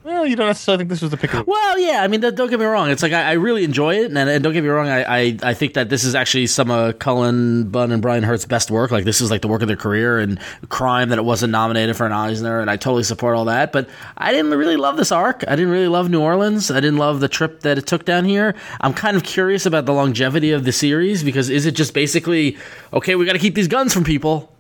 Well, 0.07 0.25
you 0.25 0.37
don't 0.37 0.47
necessarily 0.47 0.77
think 0.77 0.89
this 0.89 1.01
was 1.01 1.11
the 1.11 1.17
pick 1.17 1.33
of 1.33 1.45
Well, 1.45 1.77
yeah, 1.77 2.01
I 2.01 2.07
mean, 2.07 2.21
don't 2.21 2.33
don't 2.33 2.49
get 2.49 2.61
me 2.61 2.65
wrong. 2.65 2.89
It's 2.89 3.03
like 3.03 3.11
I, 3.11 3.31
I 3.31 3.33
really 3.33 3.65
enjoy 3.65 3.95
it, 3.95 4.05
and, 4.05 4.17
and 4.17 4.41
don't 4.41 4.53
get 4.53 4.63
me 4.63 4.69
wrong. 4.69 4.87
I, 4.87 5.03
I, 5.03 5.37
I 5.43 5.53
think 5.53 5.73
that 5.73 5.89
this 5.89 6.05
is 6.05 6.15
actually 6.15 6.47
some 6.47 6.71
of 6.71 6.97
Cullen 6.97 7.67
Bunn 7.67 7.91
and 7.91 8.01
Brian 8.01 8.23
Hurtt's 8.23 8.45
best 8.45 8.71
work. 8.71 8.89
Like 8.89 9.03
this 9.03 9.19
is 9.19 9.29
like 9.29 9.41
the 9.41 9.49
work 9.49 9.61
of 9.63 9.67
their 9.67 9.75
career, 9.75 10.17
and 10.17 10.39
crime 10.69 11.09
that 11.09 11.17
it 11.17 11.25
wasn't 11.25 11.51
nominated 11.51 11.97
for 11.97 12.05
an 12.05 12.13
Eisner, 12.13 12.61
and 12.61 12.71
I 12.71 12.77
totally 12.77 13.03
support 13.03 13.35
all 13.35 13.43
that. 13.45 13.73
But 13.73 13.89
I 14.15 14.31
didn't 14.31 14.51
really 14.51 14.77
love 14.77 14.95
this 14.95 15.11
arc. 15.11 15.43
I 15.45 15.57
didn't 15.57 15.71
really 15.71 15.89
love 15.89 16.09
New 16.09 16.21
Orleans. 16.21 16.71
I 16.71 16.79
didn't 16.79 16.99
love 16.99 17.19
the 17.19 17.27
trip 17.27 17.59
that 17.63 17.77
it 17.77 17.85
took 17.85 18.05
down 18.05 18.23
here. 18.23 18.55
I'm 18.79 18.93
kind 18.93 19.17
of 19.17 19.25
curious 19.25 19.65
about 19.65 19.85
the 19.85 19.93
longevity 19.93 20.53
of 20.53 20.63
the 20.63 20.71
series 20.71 21.21
because 21.21 21.49
is 21.49 21.65
it 21.65 21.75
just 21.75 21.93
basically 21.93 22.57
okay? 22.93 23.15
We 23.15 23.25
got 23.25 23.33
to 23.33 23.39
keep 23.39 23.55
these 23.55 23.67
guns 23.67 23.93
from 23.93 24.05
people. 24.05 24.53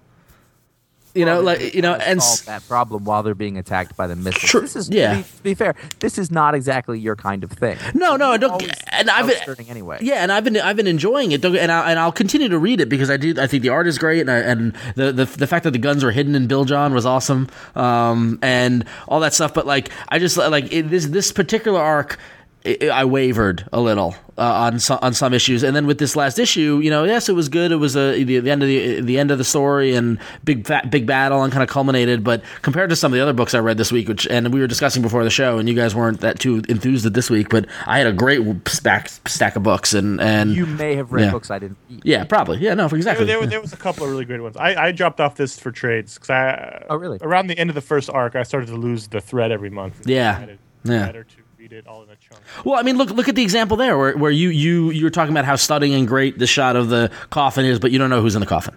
You 1.17 1.25
know, 1.25 1.41
like 1.41 1.73
you 1.73 1.81
know, 1.81 1.95
and 1.95 2.21
solve 2.21 2.45
that 2.45 2.67
problem 2.67 3.03
while 3.03 3.23
they're 3.23 3.33
being 3.33 3.57
attacked 3.57 3.97
by 3.97 4.05
the 4.05 4.15
missiles. 4.15 4.49
Sure, 4.49 4.61
This 4.61 4.75
is 4.75 4.89
yeah. 4.89 5.13
to, 5.13 5.17
be, 5.17 5.23
to 5.23 5.43
be 5.43 5.53
fair. 5.55 5.75
This 5.99 6.17
is 6.17 6.29
not 6.29 6.53
exactly 6.53 6.99
your 6.99 7.15
kind 7.15 7.43
of 7.43 7.51
thing. 7.51 7.77
no, 7.95 8.15
no, 8.15 8.31
I 8.31 8.37
don't. 8.37 8.61
And 8.91 9.09
I've 9.09 9.27
been, 9.27 9.65
anyway. 9.67 9.97
Yeah, 10.01 10.15
and 10.15 10.31
I've 10.31 10.43
been 10.43 10.57
I've 10.57 10.75
been 10.75 10.87
enjoying 10.87 11.31
it, 11.31 11.43
and 11.43 11.71
I, 11.71 11.89
and 11.89 11.99
I'll 11.99 12.11
continue 12.11 12.49
to 12.49 12.59
read 12.59 12.79
it 12.81 12.87
because 12.87 13.09
I 13.09 13.17
do. 13.17 13.33
I 13.39 13.47
think 13.47 13.63
the 13.63 13.69
art 13.69 13.87
is 13.87 13.97
great, 13.97 14.21
and 14.21 14.29
I, 14.29 14.37
and 14.37 14.73
the, 14.95 15.11
the 15.11 15.25
the 15.25 15.47
fact 15.47 15.63
that 15.63 15.71
the 15.71 15.79
guns 15.79 16.03
were 16.03 16.11
hidden 16.11 16.35
in 16.35 16.47
Bill 16.47 16.65
John 16.65 16.93
was 16.93 17.05
awesome, 17.05 17.49
um, 17.75 18.37
and 18.41 18.85
all 19.07 19.19
that 19.21 19.33
stuff. 19.33 19.53
But 19.53 19.65
like, 19.65 19.89
I 20.09 20.19
just 20.19 20.37
like 20.37 20.71
it, 20.71 20.89
this 20.89 21.07
this 21.07 21.31
particular 21.31 21.79
arc. 21.81 22.19
I 22.67 22.89
I 23.01 23.05
wavered 23.05 23.67
a 23.71 23.79
little 23.79 24.15
uh, 24.37 24.41
on 24.41 24.79
some, 24.79 24.99
on 25.01 25.13
some 25.13 25.33
issues, 25.33 25.63
and 25.63 25.75
then 25.75 25.87
with 25.87 25.97
this 25.97 26.15
last 26.15 26.37
issue, 26.37 26.79
you 26.83 26.89
know, 26.89 27.05
yes, 27.05 27.27
it 27.29 27.33
was 27.33 27.49
good. 27.49 27.71
It 27.71 27.77
was 27.77 27.95
a, 27.95 28.23
the, 28.23 28.39
the 28.39 28.51
end 28.51 28.61
of 28.61 28.67
the 28.67 29.01
the 29.01 29.17
end 29.17 29.31
of 29.31 29.37
the 29.37 29.43
story 29.43 29.95
and 29.95 30.19
big 30.43 30.67
fat, 30.67 30.91
big 30.91 31.05
battle 31.07 31.43
and 31.43 31.51
kind 31.51 31.63
of 31.63 31.69
culminated. 31.69 32.23
But 32.23 32.43
compared 32.61 32.89
to 32.91 32.95
some 32.95 33.11
of 33.13 33.15
the 33.17 33.21
other 33.23 33.33
books 33.33 33.53
I 33.53 33.59
read 33.59 33.77
this 33.77 33.91
week, 33.91 34.07
which 34.07 34.27
and 34.27 34.53
we 34.53 34.59
were 34.59 34.67
discussing 34.67 35.01
before 35.01 35.23
the 35.23 35.29
show, 35.29 35.57
and 35.57 35.67
you 35.69 35.75
guys 35.75 35.95
weren't 35.95 36.19
that 36.21 36.39
too 36.39 36.61
enthused 36.69 37.05
with 37.05 37.13
this 37.13 37.29
week, 37.29 37.49
but 37.49 37.65
I 37.85 37.97
had 37.97 38.07
a 38.07 38.13
great 38.13 38.41
stack 38.67 39.09
stack 39.27 39.55
of 39.55 39.63
books, 39.63 39.93
and 39.93 40.19
and 40.21 40.51
You 40.51 40.65
may 40.65 40.95
have 40.95 41.11
read 41.13 41.25
Yeah. 41.25 41.31
books 41.31 41.49
I 41.49 41.59
didn't. 41.59 41.77
read. 41.89 42.01
yeah, 42.03 42.23
probably. 42.25 42.57
Yeah, 42.59 42.73
no, 42.73 42.87
There, 42.87 42.97
exactly. 42.97 43.25
there, 43.25 43.45
there 43.47 43.61
was 43.61 43.73
a 43.73 43.77
couple 43.77 44.03
of 44.03 44.11
really 44.11 44.25
great 44.25 44.41
ones. 44.41 44.57
I, 44.57 44.75
I 44.87 44.91
dropped 44.91 45.19
off 45.21 45.35
this 45.35 45.57
for 45.59 45.71
trades 45.71 46.15
because 46.15 46.29
I. 46.29 46.85
Oh, 46.89 46.95
really? 46.97 47.17
Around 47.21 47.47
the 47.47 47.57
end 47.57 47.69
of 47.69 47.75
the 47.75 47.81
first 47.81 48.09
arc, 48.09 48.35
I 48.35 48.43
started 48.43 48.67
to 48.67 48.75
lose 48.75 49.07
the 49.07 49.21
thread 49.21 49.51
every 49.51 49.69
month. 49.69 50.01
Yeah. 50.05 50.31
I 50.31 50.33
decided 50.33 50.59
Yeah. 50.83 51.05
Better 51.05 51.23
to 51.23 51.35
read 51.71 51.77
it 51.77 51.87
all 51.87 52.03
in 52.03 52.09
a 52.09 52.15
chunk. 52.15 52.41
Well, 52.65 52.79
I 52.79 52.83
mean, 52.83 52.97
look 52.97 53.09
look 53.09 53.27
at 53.27 53.35
the 53.35 53.43
example 53.43 53.77
there, 53.77 53.97
where 53.97 54.17
where 54.17 54.31
you 54.31 54.49
you 54.49 54.91
you're 54.91 55.09
talking 55.09 55.33
about 55.33 55.45
how 55.45 55.55
stunning 55.55 55.93
and 55.93 56.07
great 56.07 56.39
the 56.39 56.47
shot 56.47 56.75
of 56.75 56.89
the 56.89 57.11
coffin 57.29 57.65
is, 57.65 57.79
but 57.79 57.91
you 57.91 57.99
don't 57.99 58.09
know 58.09 58.21
who's 58.21 58.35
in 58.35 58.39
the 58.39 58.47
coffin. 58.47 58.75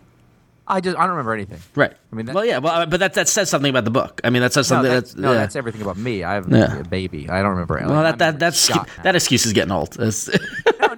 I 0.71 0.81
just 0.81 0.97
I 0.97 1.00
don't 1.03 1.11
remember 1.11 1.35
anything. 1.35 1.59
Right. 1.75 1.93
I 2.12 2.17
mean, 2.17 2.27
that- 2.27 2.35
well, 2.35 2.45
yeah, 2.45 2.59
well, 2.59 2.73
uh, 2.83 2.87
but 2.87 3.00
that 3.00 3.15
that 3.15 3.29
says 3.29 3.50
something 3.50 3.71
about 3.71 3.85
the 3.85 3.91
book. 3.91 4.21
I 4.25 4.31
mean, 4.31 4.43
that 4.43 4.53
says 4.53 4.71
No, 4.71 4.77
something. 4.77 4.93
that's, 4.93 5.11
that's, 5.12 5.21
no, 5.21 5.33
yeah. 5.33 5.39
that's 5.39 5.57
everything 5.57 5.83
about 5.83 5.97
me. 5.97 6.25
I 6.25 6.35
have 6.35 6.49
Yeah. 6.50 6.79
a 6.79 6.85
baby. 6.85 7.29
I 7.29 7.43
don't 7.43 7.50
remember. 7.50 7.75
well, 7.87 8.03
like, 8.03 8.19
that 8.19 8.19
that 8.19 8.39
that's 8.39 8.71
now. 8.71 8.85
that 9.03 9.15
excuse 9.17 9.45
is 9.47 9.53
getting 9.53 9.73
old. 9.73 9.95
It's- 10.00 10.29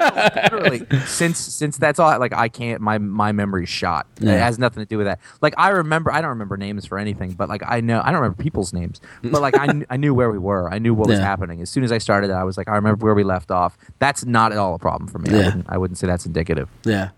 literally 0.02 0.86
since 1.06 1.38
since 1.38 1.76
that's 1.76 1.98
all 1.98 2.18
like 2.18 2.32
I 2.32 2.48
can't 2.48 2.80
my 2.80 2.98
my 2.98 3.32
memory's 3.32 3.68
shot. 3.68 4.06
Yeah. 4.20 4.32
It 4.34 4.38
has 4.40 4.58
nothing 4.58 4.82
to 4.82 4.88
do 4.88 4.98
with 4.98 5.06
that. 5.06 5.20
Like 5.40 5.54
I 5.56 5.68
remember 5.70 6.12
I 6.12 6.20
don't 6.20 6.30
remember 6.30 6.56
names 6.56 6.86
for 6.86 6.98
anything, 6.98 7.32
but 7.32 7.48
like 7.48 7.62
I 7.66 7.80
know 7.80 8.00
I 8.02 8.06
don't 8.10 8.20
remember 8.20 8.42
people's 8.42 8.72
names. 8.72 9.00
But 9.22 9.40
like 9.42 9.56
I 9.56 9.66
kn- 9.66 9.86
I 9.90 9.96
knew 9.96 10.14
where 10.14 10.30
we 10.30 10.38
were. 10.38 10.68
I 10.72 10.78
knew 10.78 10.94
what 10.94 11.08
was 11.08 11.18
happening. 11.18 11.60
As 11.62 11.70
soon 11.70 11.84
as 11.84 11.92
I 11.92 11.98
started 11.98 12.30
I 12.30 12.44
was 12.44 12.56
like 12.56 12.68
I 12.68 12.74
remember 12.76 13.04
where 13.04 13.14
we 13.14 13.24
left 13.24 13.50
off. 13.50 13.76
That's 13.98 14.24
not 14.24 14.52
at 14.52 14.58
all 14.58 14.74
a 14.74 14.78
problem 14.78 15.08
for 15.08 15.18
me. 15.18 15.30
I 15.30 15.36
wouldn't 15.44 15.66
I 15.68 15.78
wouldn't 15.78 15.98
say 15.98 16.06
that's 16.06 16.26
indicative. 16.26 16.68
yeah. 16.84 17.10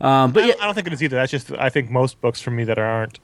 Um, 0.00 0.32
but 0.32 0.44
I, 0.44 0.46
yeah, 0.48 0.54
I 0.60 0.64
don't 0.64 0.74
think 0.74 0.86
it 0.86 0.92
is 0.92 1.02
either. 1.02 1.16
That's 1.16 1.30
just 1.30 1.52
I 1.52 1.68
think 1.68 1.90
most 1.90 2.20
books 2.20 2.40
for 2.40 2.50
me 2.50 2.64
that 2.64 2.78
aren't 2.78 3.18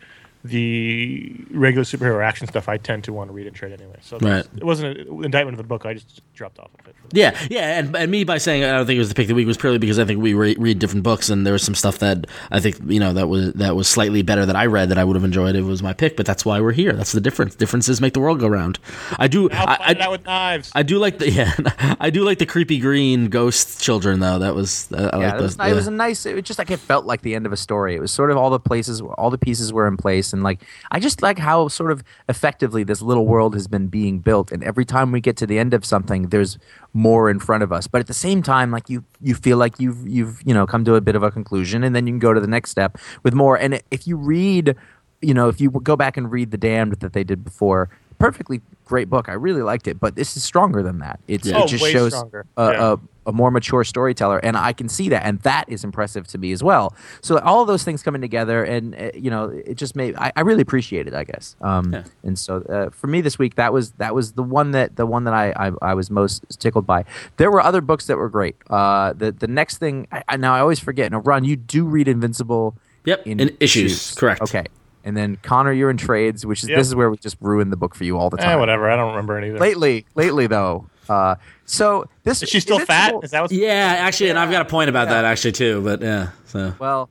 the 0.51 1.35
regular 1.51 1.85
superhero 1.85 2.25
action 2.25 2.47
stuff 2.47 2.69
I 2.69 2.77
tend 2.77 3.05
to 3.05 3.13
want 3.13 3.29
to 3.29 3.35
read 3.35 3.47
and 3.47 3.55
trade 3.55 3.73
anyway. 3.73 3.97
So 4.01 4.19
Right. 4.19 4.47
it 4.57 4.65
wasn't 4.65 4.99
an 4.99 5.25
indictment 5.25 5.55
of 5.55 5.59
the 5.59 5.65
book. 5.69 5.87
I 5.87 5.95
just 5.95 6.23
dropped 6.35 6.59
off 6.59 6.71
of 6.79 6.87
it. 6.89 6.95
Yeah, 7.13 7.39
yeah, 7.51 7.79
and, 7.79 7.95
and 7.97 8.11
me 8.11 8.25
by 8.25 8.39
saying 8.39 8.65
I 8.65 8.73
don't 8.73 8.87
think 8.87 8.97
it 8.97 9.01
was 9.01 9.09
the 9.09 9.15
pick 9.15 9.25
of 9.25 9.29
the 9.29 9.35
week 9.35 9.47
was 9.47 9.57
purely 9.57 9.79
because 9.79 9.99
I 9.99 10.05
think 10.05 10.21
we 10.21 10.35
re- 10.35 10.57
read 10.59 10.79
different 10.81 11.05
books, 11.05 11.29
and 11.29 11.47
there 11.47 11.53
was 11.53 11.63
some 11.63 11.75
stuff 11.75 11.99
that 12.01 12.27
I 12.51 12.59
think 12.61 12.79
you 12.87 12.99
know 12.99 13.13
that 13.13 13.29
was 13.29 13.53
that 13.55 13.77
was 13.77 13.87
slightly 13.89 14.23
better 14.23 14.45
that 14.45 14.57
I 14.57 14.67
read 14.67 14.89
that 14.89 14.99
I 14.99 15.05
would 15.05 15.15
have 15.17 15.25
enjoyed. 15.25 15.55
if 15.55 15.61
It 15.61 15.69
was 15.69 15.83
my 15.83 15.93
pick, 15.93 16.17
but 16.17 16.27
that's 16.27 16.45
why 16.45 16.61
we're 16.61 16.73
here. 16.73 16.93
That's 16.93 17.13
the 17.13 17.21
difference. 17.21 17.55
Differences 17.55 18.01
make 18.01 18.13
the 18.15 18.21
world 18.21 18.41
go 18.41 18.49
round. 18.49 18.79
I 19.19 19.29
do. 19.29 19.49
I'll 19.51 19.69
I, 19.69 19.77
fight 19.77 19.97
it 19.97 20.01
I, 20.01 20.05
out 20.07 20.11
with 20.13 20.25
knives. 20.25 20.73
I 20.75 20.83
do 20.83 20.99
like 20.99 21.19
the 21.19 21.31
yeah. 21.37 21.53
I 22.01 22.11
do 22.11 22.25
like 22.25 22.39
the 22.39 22.47
creepy 22.47 22.79
green 22.79 23.29
ghost 23.29 23.81
children 23.81 24.19
though. 24.21 24.39
That 24.41 24.55
was 24.57 24.89
I 24.93 25.01
Yeah, 25.03 25.07
like 25.17 25.35
it 25.35 25.43
was, 25.43 25.57
those. 25.57 25.71
it 25.71 25.75
was 25.75 25.87
a 25.87 25.91
nice. 25.93 26.27
It 26.27 26.35
was 26.35 26.45
just 26.45 26.59
like 26.59 26.71
it 26.73 26.81
felt 26.81 27.07
like 27.07 27.23
the 27.23 27.35
end 27.37 27.47
of 27.47 27.53
a 27.53 27.57
story. 27.57 27.95
It 27.95 28.01
was 28.01 28.11
sort 28.13 28.31
of 28.33 28.37
all 28.37 28.51
the 28.51 28.59
places, 28.61 29.01
all 29.01 29.31
the 29.31 29.39
pieces 29.39 29.73
were 29.73 29.87
in 29.87 29.97
place, 29.97 30.33
and 30.37 30.45
like 30.45 30.63
I 30.91 31.01
just 31.01 31.23
like 31.23 31.39
how 31.39 31.69
sort 31.69 31.91
of 31.91 32.05
effectively 32.29 32.85
this 32.85 33.03
little 33.03 33.27
world 33.27 33.55
has 33.55 33.67
been 33.67 33.89
being 33.89 34.21
built. 34.21 34.53
And 34.53 34.63
every 34.63 34.85
time 34.85 35.11
we 35.11 35.21
get 35.21 35.37
to 35.39 35.47
the 35.47 35.59
end 35.59 35.75
of 35.75 35.85
something, 35.85 36.29
there's 36.29 36.59
more 36.93 37.29
in 37.29 37.41
front 37.41 37.63
of 37.63 37.73
us. 37.73 37.87
But 37.87 38.01
at 38.01 38.07
the 38.07 38.15
same 38.15 38.43
time, 38.43 38.71
like 38.71 38.89
you, 38.89 39.05
you 39.21 39.35
feel 39.35 39.57
like 39.57 39.81
you've 39.81 40.07
you've 40.07 40.41
you 40.45 40.55
know 40.55 40.67
come 40.67 40.85
to 40.85 40.95
a 40.95 41.01
bit 41.01 41.17
of 41.17 41.23
a 41.23 41.31
conclusion, 41.31 41.83
and 41.83 41.97
then 41.97 42.07
you 42.07 42.13
can 42.13 42.21
go 42.21 42.33
to 42.33 42.41
the 42.41 42.47
next 42.47 42.71
step 42.71 42.99
with 43.23 43.35
more. 43.35 43.57
And 43.57 43.83
if 43.91 44.07
you 44.07 44.17
read, 44.17 44.77
you 45.23 45.35
know, 45.35 45.49
if 45.49 45.61
you 45.61 45.71
go 45.71 45.97
back 45.97 46.17
and 46.17 46.31
read 46.31 46.51
the 46.51 46.59
Damned 46.59 47.01
that 47.01 47.13
they 47.13 47.25
did 47.25 47.43
before. 47.43 47.91
Perfectly 48.19 48.61
great 48.85 49.11
book. 49.11 49.29
I 49.29 49.33
really 49.33 49.63
liked 49.63 49.89
it, 49.89 49.99
but 50.01 50.15
this 50.15 50.37
is 50.37 50.45
stronger 50.45 50.83
than 50.83 50.99
that. 51.01 51.19
It's, 51.29 51.47
Yeah. 51.47 51.59
Oh, 51.59 51.65
It 51.65 51.69
just 51.69 51.83
way 51.83 51.93
shows 51.93 52.15
a, 52.15 52.27
Yeah. 52.57 52.93
a, 52.93 52.99
a 53.27 53.33
more 53.33 53.51
mature 53.51 53.83
storyteller, 53.83 54.39
and 54.39 54.57
I 54.57 54.73
can 54.73 54.89
see 54.89 55.09
that, 55.09 55.25
and 55.27 55.41
that 55.41 55.65
is 55.69 55.83
impressive 55.83 56.29
to 56.29 56.39
me 56.39 56.53
as 56.53 56.63
well. 56.63 56.95
So 57.21 57.39
all 57.41 57.61
of 57.61 57.67
those 57.67 57.83
things 57.83 58.03
coming 58.05 58.21
together, 58.21 58.63
and 58.63 58.95
uh, 58.95 59.11
you 59.15 59.31
know, 59.31 59.49
it 59.49 59.75
just 59.75 59.97
made 59.97 60.15
I, 60.17 60.33
I 60.37 60.43
really 60.43 60.63
appreciate 60.63 61.09
it, 61.09 61.15
I 61.15 61.25
guess. 61.25 61.57
Um, 61.61 61.93
Yeah. 61.93 62.05
And 62.23 62.39
so 62.39 62.59
uh, 62.63 62.91
for 62.91 63.09
me 63.09 63.21
this 63.21 63.39
week, 63.39 63.57
that 63.57 63.73
was 63.73 63.91
that 63.93 64.15
was 64.15 64.33
the 64.33 64.45
one 64.45 64.71
that 64.71 64.95
the 64.97 65.07
one 65.07 65.25
that 65.25 65.35
I, 65.35 65.53
I 65.57 65.73
I 65.83 65.95
was 65.95 66.09
most 66.11 66.45
tickled 66.61 66.87
by. 66.87 67.05
There 67.37 67.51
were 67.51 67.61
other 67.61 67.81
books 67.81 68.07
that 68.07 68.17
were 68.17 68.29
great. 68.31 68.55
Uh, 68.71 69.13
the 69.13 69.33
the 69.33 69.49
next 69.49 69.79
thing, 69.79 70.07
I, 70.13 70.23
I, 70.29 70.37
now 70.37 70.55
I 70.55 70.61
always 70.61 70.79
forget. 70.79 71.11
Now, 71.11 71.19
Ron, 71.19 71.45
you 71.45 71.57
do 71.57 71.85
read 71.85 72.07
Invincible. 72.09 72.77
Yep, 73.05 73.27
in 73.27 73.57
issues, 73.61 74.15
correct. 74.15 74.43
Okay. 74.43 74.65
And 75.07 75.17
then 75.17 75.39
Conor, 75.43 75.73
you're 75.73 75.89
in 75.89 75.97
trades, 75.97 76.45
which 76.45 76.63
is 76.65 76.69
Yep. 76.69 76.79
this 76.79 76.87
is 76.89 76.95
where 76.97 77.09
we 77.11 77.17
just 77.17 77.37
ruin 77.41 77.71
the 77.71 77.77
book 77.77 77.95
for 77.95 78.03
you 78.05 78.19
all 78.19 78.29
the 78.29 78.39
Eh, 78.41 78.45
time. 78.45 78.59
whatever. 78.59 78.91
I 78.91 78.97
don't 78.97 79.11
remember 79.11 79.39
it 79.41 79.47
either. 79.49 79.59
Lately, 79.59 80.05
lately 80.17 80.49
though, 80.49 80.87
uh, 81.09 81.37
so 81.65 82.09
this 82.25 82.43
Is 82.43 82.49
she 82.49 82.59
still 82.59 82.81
fat? 82.81 83.15
Invincible- 83.15 83.23
Is 83.23 83.31
that 83.31 83.41
what's 83.43 83.53
Yeah, 83.53 83.95
actually, 84.01 84.31
and 84.31 84.39
I've 84.39 84.51
got 84.51 84.63
a 84.63 84.65
point 84.65 84.91
about 84.91 85.07
Yeah. 85.07 85.15
that 85.15 85.25
actually 85.25 85.53
too. 85.53 85.81
But 85.83 86.03
yeah, 86.03 86.31
so 86.47 86.75
Well, 86.81 87.09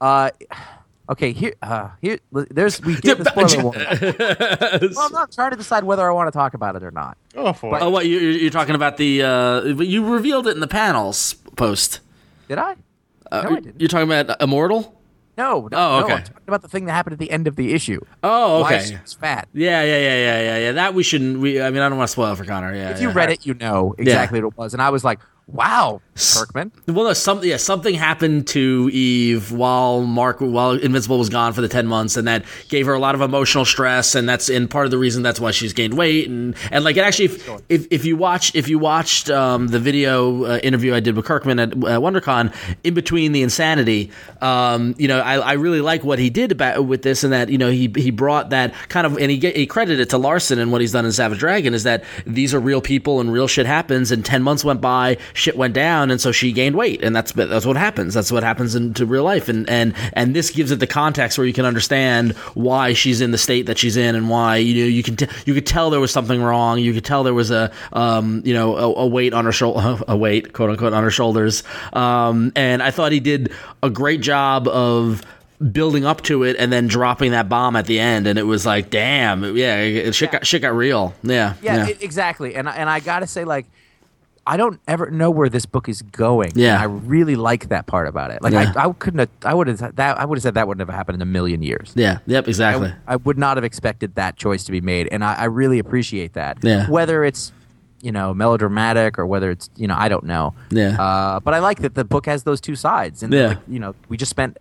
uh, 0.00 0.30
okay. 1.08 1.30
Here, 1.32 1.54
uh, 1.62 1.90
here. 2.02 2.18
There's 2.32 2.82
we 2.82 2.96
did 2.96 3.18
the 3.18 3.24
spoiler 3.30 3.62
warning. 3.62 4.90
Well, 4.96 5.06
I'm 5.06 5.12
not 5.12 5.30
trying 5.30 5.52
to 5.52 5.56
decide 5.56 5.84
whether 5.84 6.08
I 6.10 6.12
want 6.12 6.26
to 6.26 6.36
talk 6.36 6.54
about 6.54 6.74
it 6.74 6.82
or 6.82 6.90
not. 6.90 7.16
Go 7.32 7.52
for 7.52 7.76
it. 7.76 7.82
oh, 7.82 7.90
what 7.90 8.06
you, 8.06 8.18
you're 8.18 8.32
you're 8.32 8.50
talking 8.50 8.74
about 8.74 8.96
the? 8.96 9.22
Uh, 9.22 9.60
you 9.62 10.04
revealed 10.04 10.48
it 10.48 10.54
in 10.54 10.60
the 10.60 10.66
panels 10.66 11.34
post. 11.54 12.00
Did 12.48 12.58
I? 12.58 12.74
Uh, 13.30 13.42
No, 13.42 13.50
I 13.50 13.60
didn't. 13.60 13.80
You're 13.80 13.88
talking 13.88 14.10
about 14.10 14.42
Immortal? 14.42 14.95
No. 15.36 15.68
no 15.70 15.76
Oh, 15.76 16.00
no. 16.06 16.14
I'm 16.14 16.22
talking 16.22 16.42
about 16.46 16.62
the 16.62 16.68
thing 16.68 16.86
that 16.86 16.92
happened 16.92 17.14
at 17.14 17.18
the 17.18 17.30
end 17.30 17.46
of 17.46 17.56
the 17.56 17.74
issue. 17.74 18.00
Oh, 18.22 18.62
Why 18.62 18.76
okay. 18.76 18.84
she 18.86 18.96
was 18.96 19.14
fat. 19.14 19.48
Yeah, 19.52 19.82
yeah, 19.82 19.98
yeah, 19.98 20.16
yeah, 20.16 20.40
yeah, 20.40 20.58
yeah. 20.58 20.72
That 20.72 20.94
we 20.94 21.02
shouldn't. 21.02 21.40
We, 21.40 21.60
I 21.60 21.70
mean, 21.70 21.82
I 21.82 21.88
don't 21.88 21.98
want 21.98 22.08
to 22.08 22.12
spoil 22.12 22.32
it 22.32 22.36
for 22.36 22.44
Conor. 22.44 22.74
Yeah. 22.74 22.90
If 22.90 23.00
you 23.00 23.08
yeah. 23.08 23.14
read 23.14 23.30
it, 23.30 23.44
you 23.44 23.54
know 23.54 23.94
exactly 23.98 24.40
what 24.40 24.52
it 24.52 24.58
was, 24.58 24.72
and 24.72 24.82
I 24.82 24.90
was 24.90 25.04
like, 25.04 25.20
"Wow, 25.46 26.00
Kirkman." 26.16 26.72
Well, 26.86 27.04
no, 27.04 27.12
something. 27.12 27.48
Yeah, 27.48 27.56
something 27.56 27.94
happened 27.94 28.46
to 28.48 28.90
Eve 28.92 29.52
while 29.52 30.02
Mark, 30.02 30.38
while 30.40 30.72
Invincible 30.72 31.18
was 31.18 31.28
gone 31.28 31.52
for 31.52 31.60
the 31.60 31.68
ten 31.68 31.86
months, 31.86 32.16
and 32.16 32.26
that 32.28 32.44
gave 32.68 32.86
her 32.86 32.94
a 32.94 32.98
lot 32.98 33.14
of 33.14 33.20
emotional 33.20 33.64
stress, 33.64 34.14
and 34.14 34.28
that's 34.28 34.48
and 34.48 34.70
part 34.70 34.84
of 34.84 34.90
the 34.90 34.98
reason 34.98 35.22
that's 35.22 35.40
why 35.40 35.50
she's 35.50 35.72
gained 35.72 35.94
weight, 35.94 36.28
and 36.28 36.54
and 36.70 36.84
like 36.84 36.96
it 36.96 37.04
actually, 37.04 37.26
if 37.26 37.48
if, 37.68 37.86
if 37.90 38.04
you 38.04 38.16
watch, 38.16 38.54
if 38.54 38.68
you 38.68 38.78
watched 38.78 39.30
um, 39.30 39.68
the 39.68 39.78
video 39.78 40.44
uh, 40.44 40.58
interview 40.62 40.94
I 40.94 41.00
did 41.00 41.16
with 41.16 41.24
Kirkman 41.24 41.58
at 41.58 41.72
uh, 41.72 42.00
WonderCon, 42.00 42.54
in 42.84 42.94
between 42.94 43.32
the 43.32 43.42
insanity, 43.42 44.10
um, 44.40 44.94
you 44.98 45.08
know, 45.08 45.20
I, 45.20 45.36
I 45.36 45.52
really 45.54 45.80
like 45.80 46.04
what 46.04 46.18
he 46.18 46.30
did 46.30 46.52
about 46.52 46.86
with 46.86 47.02
this, 47.02 47.24
and 47.24 47.32
that 47.32 47.48
you 47.48 47.58
know 47.58 47.70
he 47.70 47.92
he 47.96 48.10
brought 48.10 48.50
that 48.50 48.74
kind 48.88 49.06
of, 49.06 49.18
and 49.18 49.30
he 49.30 49.38
he 49.38 49.66
credited 49.66 50.10
to 50.10 50.18
Larsen 50.18 50.58
and 50.58 50.72
what 50.72 50.80
he's 50.80 50.92
done 50.92 51.04
in 51.04 51.12
Savage 51.12 51.38
Dragon 51.38 51.74
is 51.74 51.84
that 51.84 52.04
these 52.26 52.54
are 52.54 52.60
real 52.60 52.80
people 52.80 53.20
and 53.20 53.32
real 53.32 53.46
shit 53.48 53.66
happens, 53.66 54.10
and 54.10 54.24
ten 54.24 54.42
months 54.42 54.64
went 54.64 54.80
by, 54.80 55.18
shit 55.34 55.56
went 55.56 55.74
down, 55.74 56.05
and 56.10 56.20
so 56.20 56.32
she 56.32 56.52
gained 56.52 56.76
weight, 56.76 57.02
and 57.02 57.14
that's 57.14 57.32
that's 57.32 57.66
what 57.66 57.76
happens. 57.76 58.14
That's 58.14 58.30
what 58.32 58.42
happens 58.42 58.74
into 58.74 59.06
real 59.06 59.24
life, 59.24 59.48
and 59.48 59.68
and 59.68 59.94
and 60.12 60.34
this 60.34 60.50
gives 60.50 60.70
it 60.70 60.80
the 60.80 60.86
context 60.86 61.38
where 61.38 61.46
you 61.46 61.52
can 61.52 61.64
understand 61.64 62.32
why 62.54 62.92
she's 62.92 63.20
in 63.20 63.30
the 63.30 63.38
state 63.38 63.66
that 63.66 63.78
she's 63.78 63.96
in, 63.96 64.14
and 64.14 64.28
why 64.28 64.56
you 64.56 64.82
know 64.82 64.88
you 64.88 65.02
can 65.02 65.16
t- 65.16 65.28
you 65.44 65.54
could 65.54 65.66
tell 65.66 65.90
there 65.90 66.00
was 66.00 66.10
something 66.10 66.40
wrong. 66.42 66.78
You 66.78 66.92
could 66.92 67.04
tell 67.04 67.22
there 67.24 67.34
was 67.34 67.50
a 67.50 67.70
um 67.92 68.42
you 68.44 68.54
know 68.54 68.76
a, 68.76 68.94
a 69.02 69.06
weight 69.06 69.32
on 69.34 69.44
her 69.44 69.52
shoulder, 69.52 70.02
a 70.08 70.16
weight 70.16 70.52
quote 70.52 70.70
unquote 70.70 70.92
on 70.92 71.02
her 71.02 71.10
shoulders. 71.10 71.62
Um, 71.92 72.52
and 72.56 72.82
I 72.82 72.90
thought 72.90 73.12
he 73.12 73.20
did 73.20 73.52
a 73.82 73.90
great 73.90 74.20
job 74.20 74.68
of 74.68 75.22
building 75.72 76.04
up 76.04 76.20
to 76.22 76.42
it 76.42 76.54
and 76.58 76.70
then 76.70 76.86
dropping 76.86 77.30
that 77.30 77.48
bomb 77.48 77.76
at 77.76 77.86
the 77.86 77.98
end 77.98 78.26
and 78.26 78.38
it 78.38 78.42
was 78.42 78.66
like 78.66 78.90
damn 78.90 79.56
yeah 79.56 79.78
it, 79.78 80.14
shit, 80.14 80.30
Got, 80.30 80.46
shit 80.46 80.60
got 80.60 80.74
real 80.74 81.14
yeah 81.22 81.54
Yeah, 81.62 81.86
it- 81.88 82.02
exactly. 82.02 82.54
And 82.54 82.68
and 82.68 82.90
I 82.90 83.00
gotta 83.00 83.26
say, 83.26 83.44
like, 83.46 83.64
I 84.48 84.56
don't 84.56 84.80
ever 84.86 85.10
know 85.10 85.30
where 85.30 85.48
this 85.48 85.66
book 85.66 85.88
is 85.88 86.02
going. 86.02 86.52
Yeah. 86.54 86.74
and 86.74 86.82
I 86.82 86.84
really 86.84 87.34
like 87.34 87.68
that 87.70 87.86
part 87.86 88.06
about 88.06 88.30
it. 88.30 88.42
Like, 88.42 88.52
Yeah. 88.52 88.72
I, 88.76 88.88
I 88.88 88.92
couldn't 88.92 89.18
have. 89.18 89.28
I 89.44 89.54
would 89.54 89.66
have 89.66 89.96
that. 89.96 90.18
I 90.18 90.24
would 90.24 90.38
have 90.38 90.42
said 90.42 90.54
that 90.54 90.68
wouldn't 90.68 90.86
have 90.88 90.94
happened 90.94 91.16
in 91.16 91.22
a 91.22 91.26
million 91.26 91.62
years. 91.62 91.92
yeah 91.96 92.18
yep 92.26 92.46
exactly 92.46 92.92
I, 93.08 93.14
I 93.14 93.16
would 93.16 93.38
not 93.38 93.56
have 93.56 93.64
expected 93.64 94.14
that 94.14 94.36
choice 94.36 94.64
to 94.64 94.72
be 94.72 94.80
made, 94.80 95.08
and 95.10 95.24
I, 95.24 95.34
I 95.34 95.44
really 95.44 95.78
appreciate 95.78 96.34
that. 96.34 96.58
Yeah. 96.62 96.88
Whether 96.88 97.24
it's 97.24 97.52
you 98.02 98.12
know 98.12 98.34
melodramatic 98.34 99.18
or 99.18 99.26
whether 99.26 99.50
it's 99.50 99.68
you 99.76 99.88
know 99.88 99.96
I 99.98 100.08
don't 100.08 100.24
know. 100.24 100.54
Yeah. 100.70 101.00
Uh, 101.00 101.40
but 101.40 101.54
I 101.54 101.58
like 101.58 101.80
that 101.80 101.94
the 101.94 102.04
book 102.04 102.26
has 102.26 102.44
those 102.44 102.60
two 102.60 102.76
sides, 102.76 103.22
and 103.22 103.32
Yeah. 103.32 103.46
like, 103.48 103.58
you 103.66 103.78
know 103.80 103.94
we 104.08 104.16
just 104.16 104.30
spent 104.30 104.58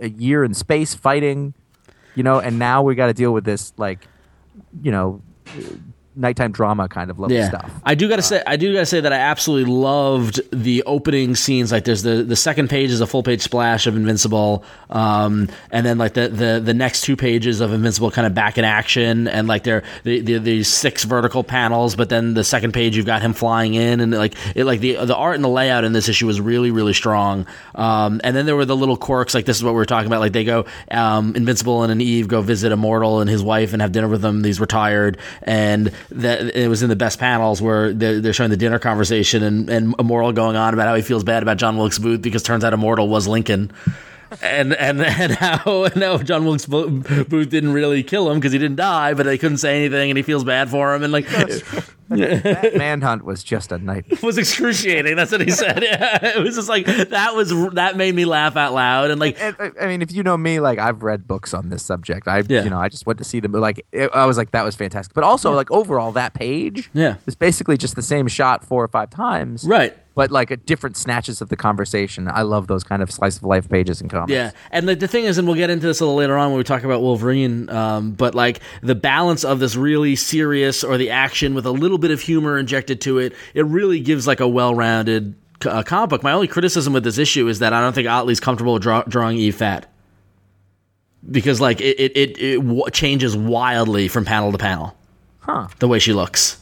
a 0.00 0.08
year 0.08 0.42
in 0.42 0.54
space 0.54 0.94
fighting, 0.94 1.54
you 2.14 2.22
know, 2.22 2.38
and 2.40 2.58
now 2.58 2.82
we 2.82 2.94
got 2.94 3.06
to 3.08 3.12
deal 3.14 3.32
with 3.32 3.44
this 3.44 3.72
like, 3.76 4.06
you 4.82 4.90
know, 4.90 5.20
nighttime 6.14 6.52
drama 6.52 6.88
kind 6.88 7.10
of 7.10 7.18
level 7.18 7.36
yeah. 7.36 7.48
stuff. 7.48 7.70
I 7.84 7.94
do 7.94 8.08
gotta 8.08 8.22
say, 8.22 8.42
I 8.46 8.56
do 8.56 8.72
gotta 8.72 8.86
say 8.86 9.00
that 9.00 9.12
I 9.12 9.16
absolutely 9.16 9.72
loved 9.72 10.40
the 10.50 10.82
opening 10.84 11.34
scenes. 11.34 11.72
Like, 11.72 11.84
there's 11.84 12.02
the 12.02 12.22
the 12.22 12.36
second 12.36 12.68
page 12.68 12.90
is 12.90 13.00
a 13.00 13.06
full 13.06 13.22
page 13.22 13.40
splash 13.40 13.86
of 13.86 13.96
Invincible, 13.96 14.64
um, 14.90 15.48
and 15.70 15.86
then 15.86 15.98
like 15.98 16.14
the, 16.14 16.28
the 16.28 16.60
the 16.62 16.74
next 16.74 17.02
two 17.02 17.16
pages 17.16 17.60
of 17.60 17.72
Invincible 17.72 18.10
kind 18.10 18.26
of 18.26 18.34
back 18.34 18.58
in 18.58 18.64
action, 18.64 19.28
and 19.28 19.48
like 19.48 19.64
there 19.64 19.82
the, 20.04 20.20
the 20.20 20.38
these 20.38 20.68
six 20.68 21.04
vertical 21.04 21.42
panels. 21.44 21.96
But 21.96 22.08
then 22.08 22.34
the 22.34 22.44
second 22.44 22.72
page, 22.72 22.96
you've 22.96 23.06
got 23.06 23.22
him 23.22 23.32
flying 23.32 23.74
in, 23.74 24.00
and 24.00 24.12
like 24.12 24.34
it 24.54 24.64
like 24.64 24.80
the 24.80 25.04
the 25.04 25.16
art 25.16 25.36
and 25.36 25.44
the 25.44 25.48
layout 25.48 25.84
in 25.84 25.92
this 25.92 26.08
issue 26.08 26.26
was 26.26 26.40
really 26.40 26.70
really 26.70 26.94
strong. 26.94 27.46
Um, 27.74 28.20
and 28.22 28.36
then 28.36 28.46
there 28.46 28.56
were 28.56 28.66
the 28.66 28.76
little 28.76 28.96
quirks, 28.96 29.34
like 29.34 29.46
this 29.46 29.56
is 29.56 29.64
what 29.64 29.70
we 29.70 29.76
were 29.76 29.86
talking 29.86 30.06
about. 30.06 30.20
Like 30.20 30.32
they 30.32 30.44
go, 30.44 30.66
um, 30.90 31.34
Invincible 31.34 31.82
and 31.82 31.92
an 31.92 32.00
Eve 32.00 32.28
go 32.28 32.42
visit 32.42 32.72
Immortal 32.72 33.20
and 33.20 33.30
his 33.30 33.42
wife 33.42 33.72
and 33.72 33.80
have 33.80 33.92
dinner 33.92 34.08
with 34.08 34.20
them. 34.20 34.44
He's 34.44 34.60
retired, 34.60 35.18
and 35.42 35.92
that 36.10 36.56
it 36.56 36.68
was 36.68 36.82
in 36.82 36.88
the 36.88 36.96
best 36.96 37.18
panels 37.18 37.60
where 37.62 37.92
they're, 37.92 38.20
they're 38.20 38.32
showing 38.32 38.50
the 38.50 38.56
dinner 38.56 38.78
conversation 38.78 39.42
and, 39.42 39.68
and 39.70 39.94
Immortal 39.98 40.32
going 40.32 40.56
on 40.56 40.74
about 40.74 40.88
how 40.88 40.94
he 40.94 41.02
feels 41.02 41.24
bad 41.24 41.42
about 41.42 41.56
John 41.56 41.76
Wilkes 41.76 41.98
Booth 41.98 42.22
because 42.22 42.42
turns 42.42 42.64
out 42.64 42.72
Immortal 42.72 43.08
was 43.08 43.28
Lincoln. 43.28 43.72
And 44.40 44.72
and 44.74 45.02
and 45.02 45.32
how 45.32 45.88
how 45.88 46.18
John 46.18 46.44
Wilkes 46.44 46.66
Booth 46.66 47.50
didn't 47.50 47.72
really 47.72 48.02
kill 48.02 48.30
him 48.30 48.38
because 48.38 48.52
he 48.52 48.58
didn't 48.58 48.76
die, 48.76 49.14
but 49.14 49.24
they 49.24 49.36
couldn't 49.36 49.58
say 49.58 49.76
anything, 49.76 50.10
and 50.10 50.16
he 50.16 50.22
feels 50.22 50.44
bad 50.44 50.70
for 50.70 50.94
him, 50.94 51.02
and 51.02 51.12
like 51.12 51.26
that 52.16 52.74
manhunt 52.76 53.24
was 53.24 53.42
just 53.44 53.72
a 53.72 53.78
nightmare. 53.78 54.02
it 54.18 54.22
was 54.22 54.38
excruciating. 54.38 55.16
That's 55.16 55.32
what 55.32 55.40
he 55.40 55.50
said. 55.50 55.82
Yeah, 55.92 56.36
it 56.36 56.42
was 56.42 56.54
just 56.54 56.68
like 56.68 56.86
that 56.86 57.34
was 57.34 57.50
that 57.74 57.96
made 57.96 58.14
me 58.14 58.24
laugh 58.24 58.56
out 58.56 58.72
loud, 58.72 59.10
and 59.10 59.20
like 59.20 59.36
And, 59.40 59.56
I- 59.58 59.72
I 59.82 59.86
mean, 59.86 60.00
if 60.02 60.12
you 60.12 60.22
know 60.22 60.36
me, 60.36 60.60
like 60.60 60.78
I've 60.78 61.02
read 61.02 61.26
books 61.26 61.52
on 61.54 61.68
this 61.70 61.82
subject. 61.82 62.28
I, 62.28 62.42
Yeah. 62.48 62.64
you 62.64 62.70
know, 62.70 62.78
I 62.78 62.88
just 62.88 63.06
went 63.06 63.18
to 63.18 63.24
see 63.24 63.40
them. 63.40 63.52
Like 63.52 63.84
it, 63.92 64.10
I 64.14 64.26
was 64.26 64.36
like, 64.36 64.52
that 64.52 64.64
was 64.64 64.76
fantastic. 64.76 65.14
But 65.14 65.24
also, 65.24 65.52
like 65.52 65.70
overall, 65.70 66.12
that 66.12 66.34
page, 66.34 66.90
Yeah. 66.94 67.16
is 67.26 67.34
basically 67.34 67.76
just 67.76 67.96
the 67.96 68.02
same 68.02 68.28
shot 68.28 68.64
four 68.64 68.82
or 68.84 68.88
five 68.88 69.10
times, 69.10 69.64
right. 69.64 69.96
But 70.14 70.30
like 70.30 70.50
a 70.50 70.56
different 70.56 70.96
snatches 70.96 71.40
of 71.40 71.48
the 71.48 71.56
conversation. 71.56 72.28
I 72.28 72.42
love 72.42 72.66
those 72.66 72.84
kind 72.84 73.02
of 73.02 73.10
slice 73.10 73.38
of 73.38 73.44
life 73.44 73.68
pages 73.68 74.00
in 74.00 74.08
comics. 74.08 74.32
Yeah, 74.32 74.50
and 74.70 74.88
the, 74.88 74.94
the 74.94 75.08
thing 75.08 75.24
is, 75.24 75.38
and 75.38 75.48
we'll 75.48 75.56
get 75.56 75.70
into 75.70 75.86
this 75.86 76.00
a 76.00 76.04
little 76.04 76.16
later 76.16 76.36
on 76.36 76.50
when 76.50 76.58
we 76.58 76.64
talk 76.64 76.84
about 76.84 77.00
Wolverine. 77.00 77.70
Um, 77.70 78.12
but 78.12 78.34
like 78.34 78.60
the 78.82 78.94
balance 78.94 79.44
of 79.44 79.58
this 79.58 79.74
really 79.74 80.16
serious 80.16 80.84
or 80.84 80.98
the 80.98 81.10
action 81.10 81.54
with 81.54 81.64
a 81.64 81.70
little 81.70 81.98
bit 81.98 82.10
of 82.10 82.20
humor 82.20 82.58
injected 82.58 83.00
to 83.02 83.18
it, 83.18 83.34
it 83.54 83.64
really 83.64 84.00
gives 84.00 84.26
like 84.26 84.40
a 84.40 84.48
well-rounded 84.48 85.34
uh, 85.66 85.82
comic 85.82 86.10
book. 86.10 86.22
My 86.22 86.32
only 86.32 86.48
criticism 86.48 86.92
with 86.92 87.04
this 87.04 87.18
issue 87.18 87.48
is 87.48 87.60
that 87.60 87.72
I 87.72 87.80
don't 87.80 87.94
think 87.94 88.08
Ottley's 88.08 88.40
comfortable 88.40 88.78
draw, 88.78 89.02
drawing 89.04 89.38
Eve 89.38 89.56
fat 89.56 89.88
because 91.30 91.60
like 91.60 91.80
it 91.80 92.00
it 92.00 92.16
it, 92.16 92.38
it 92.38 92.56
w- 92.56 92.90
changes 92.90 93.36
wildly 93.36 94.08
from 94.08 94.24
panel 94.24 94.52
to 94.52 94.58
panel. 94.58 94.96
Huh. 95.40 95.68
The 95.78 95.88
way 95.88 95.98
she 95.98 96.12
looks. 96.12 96.58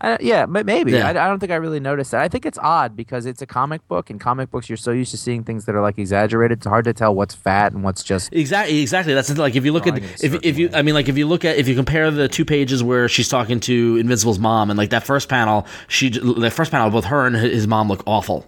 Uh, 0.00 0.16
yeah, 0.20 0.46
ma- 0.46 0.62
maybe. 0.62 0.92
Yeah. 0.92 1.06
I, 1.06 1.10
I 1.10 1.28
don't 1.28 1.38
think 1.38 1.52
I 1.52 1.56
really 1.56 1.80
noticed 1.80 2.12
that. 2.12 2.22
I 2.22 2.28
think 2.28 2.46
it's 2.46 2.58
odd 2.58 2.96
because 2.96 3.26
it's 3.26 3.42
a 3.42 3.46
comic 3.46 3.86
book, 3.88 4.08
and 4.08 4.18
comic 4.18 4.50
books 4.50 4.68
you're 4.68 4.76
so 4.76 4.92
used 4.92 5.10
to 5.10 5.16
seeing 5.18 5.44
things 5.44 5.66
that 5.66 5.74
are 5.74 5.82
like 5.82 5.98
exaggerated. 5.98 6.58
It's 6.58 6.66
hard 6.66 6.84
to 6.86 6.92
tell 6.92 7.14
what's 7.14 7.34
fat 7.34 7.72
and 7.72 7.84
what's 7.84 8.02
just. 8.02 8.32
Exactly, 8.32 8.80
exactly. 8.80 9.14
That's 9.14 9.36
like 9.36 9.56
if 9.56 9.64
you 9.64 9.72
look 9.72 9.86
at 9.86 9.96
Drawing 9.96 10.04
it 10.04 10.22
a 10.22 10.26
if 10.26 10.44
if 10.44 10.58
you 10.58 10.68
way. 10.68 10.74
I 10.74 10.82
mean 10.82 10.94
like 10.94 11.08
if 11.08 11.18
you 11.18 11.26
look 11.26 11.44
at 11.44 11.56
if 11.56 11.68
you 11.68 11.74
compare 11.74 12.10
the 12.10 12.28
two 12.28 12.44
pages 12.44 12.82
where 12.82 13.08
she's 13.08 13.28
talking 13.28 13.60
to 13.60 13.96
Invincible's 13.96 14.38
mom 14.38 14.70
and 14.70 14.78
like 14.78 14.90
that 14.90 15.04
first 15.04 15.28
panel, 15.28 15.66
she 15.88 16.08
the 16.08 16.50
first 16.50 16.70
panel 16.70 16.90
both 16.90 17.04
her 17.06 17.26
and 17.26 17.36
his 17.36 17.66
mom 17.66 17.88
look 17.88 18.02
awful. 18.06 18.46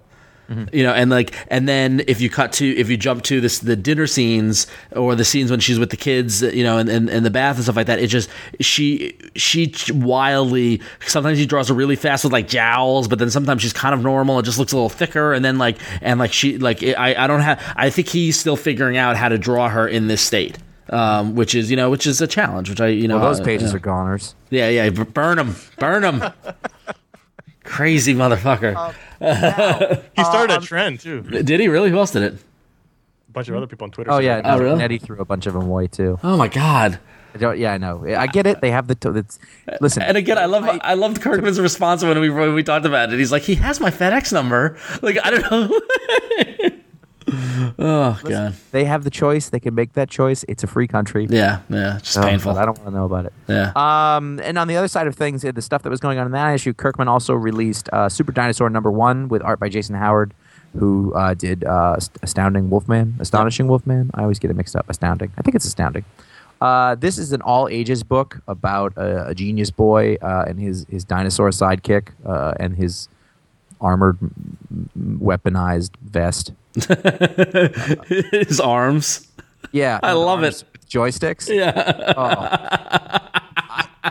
Mm-hmm. 0.52 0.76
You 0.76 0.82
know, 0.82 0.92
and 0.92 1.10
like, 1.10 1.34
and 1.48 1.66
then 1.66 2.02
if 2.06 2.20
you 2.20 2.28
cut 2.28 2.52
to, 2.54 2.76
if 2.76 2.90
you 2.90 2.96
jump 2.96 3.22
to 3.24 3.40
this, 3.40 3.60
the 3.60 3.74
dinner 3.76 4.06
scenes 4.06 4.66
or 4.94 5.14
the 5.14 5.24
scenes 5.24 5.50
when 5.50 5.60
she's 5.60 5.78
with 5.78 5.90
the 5.90 5.96
kids, 5.96 6.42
you 6.42 6.62
know, 6.62 6.76
and 6.78 6.88
and, 6.88 7.08
in 7.08 7.22
the 7.22 7.30
bath 7.30 7.56
and 7.56 7.64
stuff 7.64 7.76
like 7.76 7.86
that, 7.86 7.98
it 7.98 8.08
just, 8.08 8.28
she, 8.60 9.16
she 9.34 9.72
wildly, 9.92 10.80
sometimes 11.06 11.38
she 11.38 11.46
draws 11.46 11.68
her 11.68 11.74
really 11.74 11.96
fast 11.96 12.24
with 12.24 12.32
like 12.32 12.48
jowls, 12.48 13.08
but 13.08 13.18
then 13.18 13.30
sometimes 13.30 13.62
she's 13.62 13.72
kind 13.72 13.94
of 13.94 14.02
normal. 14.02 14.38
It 14.38 14.42
just 14.44 14.58
looks 14.58 14.72
a 14.72 14.76
little 14.76 14.90
thicker. 14.90 15.32
And 15.32 15.44
then 15.44 15.58
like, 15.58 15.78
and 16.02 16.18
like 16.18 16.32
she, 16.32 16.58
like, 16.58 16.82
I, 16.82 17.14
I 17.14 17.26
don't 17.26 17.40
have, 17.40 17.62
I 17.76 17.88
think 17.90 18.08
he's 18.08 18.38
still 18.38 18.56
figuring 18.56 18.96
out 18.96 19.16
how 19.16 19.28
to 19.28 19.38
draw 19.38 19.68
her 19.68 19.88
in 19.88 20.06
this 20.08 20.20
state. 20.20 20.58
Um, 20.90 21.36
which 21.36 21.54
is, 21.54 21.70
you 21.70 21.76
know, 21.76 21.88
which 21.88 22.06
is 22.06 22.20
a 22.20 22.26
challenge, 22.26 22.68
which 22.68 22.80
I, 22.80 22.88
you 22.88 23.08
know, 23.08 23.18
Well, 23.18 23.28
those 23.28 23.40
uh, 23.40 23.44
pages 23.44 23.70
yeah. 23.70 23.76
are 23.76 23.78
goners. 23.78 24.34
Yeah, 24.50 24.68
yeah, 24.68 24.90
burn 24.90 25.38
them, 25.38 25.56
burn 25.78 26.02
them. 26.02 26.32
Crazy 27.72 28.14
motherfucker. 28.14 28.76
Um, 28.76 28.92
he 30.14 30.24
started 30.24 30.52
a 30.52 30.56
um, 30.58 30.62
trend 30.62 31.00
too. 31.00 31.22
Did 31.22 31.58
he 31.58 31.68
really? 31.68 31.88
Who 31.88 31.96
else 31.96 32.10
did 32.10 32.22
it? 32.22 32.34
A 32.34 33.32
bunch 33.32 33.48
of 33.48 33.56
other 33.56 33.66
people 33.66 33.86
on 33.86 33.90
Twitter. 33.90 34.10
Oh 34.10 34.18
said 34.18 34.24
yeah, 34.24 34.42
that. 34.42 34.54
Oh, 34.54 34.58
really? 34.58 34.76
Nettie 34.76 34.98
threw 34.98 35.18
a 35.18 35.24
bunch 35.24 35.46
of 35.46 35.54
them 35.54 35.62
away 35.62 35.86
too. 35.86 36.18
Oh 36.22 36.36
my 36.36 36.48
god. 36.48 37.00
I 37.34 37.38
don't, 37.38 37.58
yeah, 37.58 37.72
I 37.72 37.78
know. 37.78 38.04
I 38.06 38.26
get 38.26 38.46
it. 38.46 38.60
They 38.60 38.70
have 38.70 38.88
the. 38.88 38.94
To- 38.96 39.16
it's, 39.16 39.38
listen, 39.80 40.02
And 40.02 40.18
again, 40.18 40.36
I 40.36 40.44
love 40.44 40.64
I 40.82 40.92
loved 40.92 41.22
Kirkman's 41.22 41.58
response 41.58 42.04
when 42.04 42.20
we 42.20 42.28
when 42.28 42.52
we 42.52 42.62
talked 42.62 42.84
about 42.84 43.10
it. 43.10 43.18
He's 43.18 43.32
like, 43.32 43.40
he 43.40 43.54
has 43.54 43.80
my 43.80 43.90
FedEx 43.90 44.34
number. 44.34 44.76
Like 45.00 45.16
I 45.24 45.30
don't 45.30 45.50
know. 45.50 45.80
oh 47.78 48.20
god. 48.24 48.54
they 48.70 48.84
have 48.84 49.04
the 49.04 49.10
choice. 49.10 49.48
They 49.50 49.60
can 49.60 49.74
make 49.74 49.92
that 49.94 50.10
choice. 50.10 50.44
It's 50.48 50.62
a 50.62 50.66
free 50.66 50.86
country. 50.86 51.26
Yeah, 51.30 51.60
yeah. 51.68 51.96
It's 51.96 52.14
just 52.14 52.18
Oh, 52.18 52.22
painful. 52.28 52.58
I 52.58 52.64
don't 52.64 52.76
want 52.78 52.90
to 52.90 52.94
know 52.94 53.04
about 53.04 53.26
it. 53.26 53.32
Yeah. 53.48 53.72
Um, 53.74 54.40
and 54.42 54.58
on 54.58 54.68
the 54.68 54.76
other 54.76 54.88
side 54.88 55.06
of 55.06 55.14
things, 55.14 55.42
the 55.42 55.62
stuff 55.62 55.82
that 55.82 55.90
was 55.90 56.00
going 56.00 56.18
on 56.18 56.26
in 56.26 56.32
that 56.32 56.54
issue, 56.54 56.72
Kirkman 56.72 57.08
also 57.08 57.34
released 57.34 57.88
uh, 57.92 58.08
Super 58.08 58.32
Dinosaur 58.32 58.68
number 58.70 58.90
one 58.90 59.28
with 59.28 59.42
art 59.42 59.58
by 59.60 59.68
Jason 59.68 59.94
Howard, 59.96 60.34
who 60.78 61.12
uh, 61.14 61.34
did 61.34 61.64
uh, 61.64 61.96
Astounding 62.22 62.70
Wolfman, 62.70 63.16
Astonishing 63.20 63.68
Wolfman. 63.68 64.10
I 64.14 64.22
always 64.22 64.38
get 64.38 64.50
it 64.50 64.54
mixed 64.54 64.76
up. 64.76 64.88
Astounding. 64.88 65.32
I 65.38 65.42
think 65.42 65.54
it's 65.54 65.66
Astounding. 65.66 66.04
Uh, 66.60 66.94
this 66.94 67.18
is 67.18 67.32
an 67.32 67.42
all 67.42 67.66
ages 67.68 68.04
book 68.04 68.40
about 68.46 68.92
a, 68.96 69.28
a 69.28 69.34
genius 69.34 69.70
boy 69.72 70.16
uh, 70.22 70.44
and 70.46 70.60
his, 70.60 70.86
his 70.88 71.04
dinosaur 71.04 71.50
sidekick 71.50 72.10
uh, 72.24 72.54
and 72.60 72.76
his 72.76 73.08
armored, 73.80 74.16
weaponized 74.96 75.90
vest. 76.02 76.52
His 78.32 78.60
arms. 78.60 79.28
Yeah, 79.72 80.00
I 80.02 80.12
love 80.12 80.42
it. 80.42 80.64
Joysticks. 80.88 81.48
Yeah. 81.48 83.18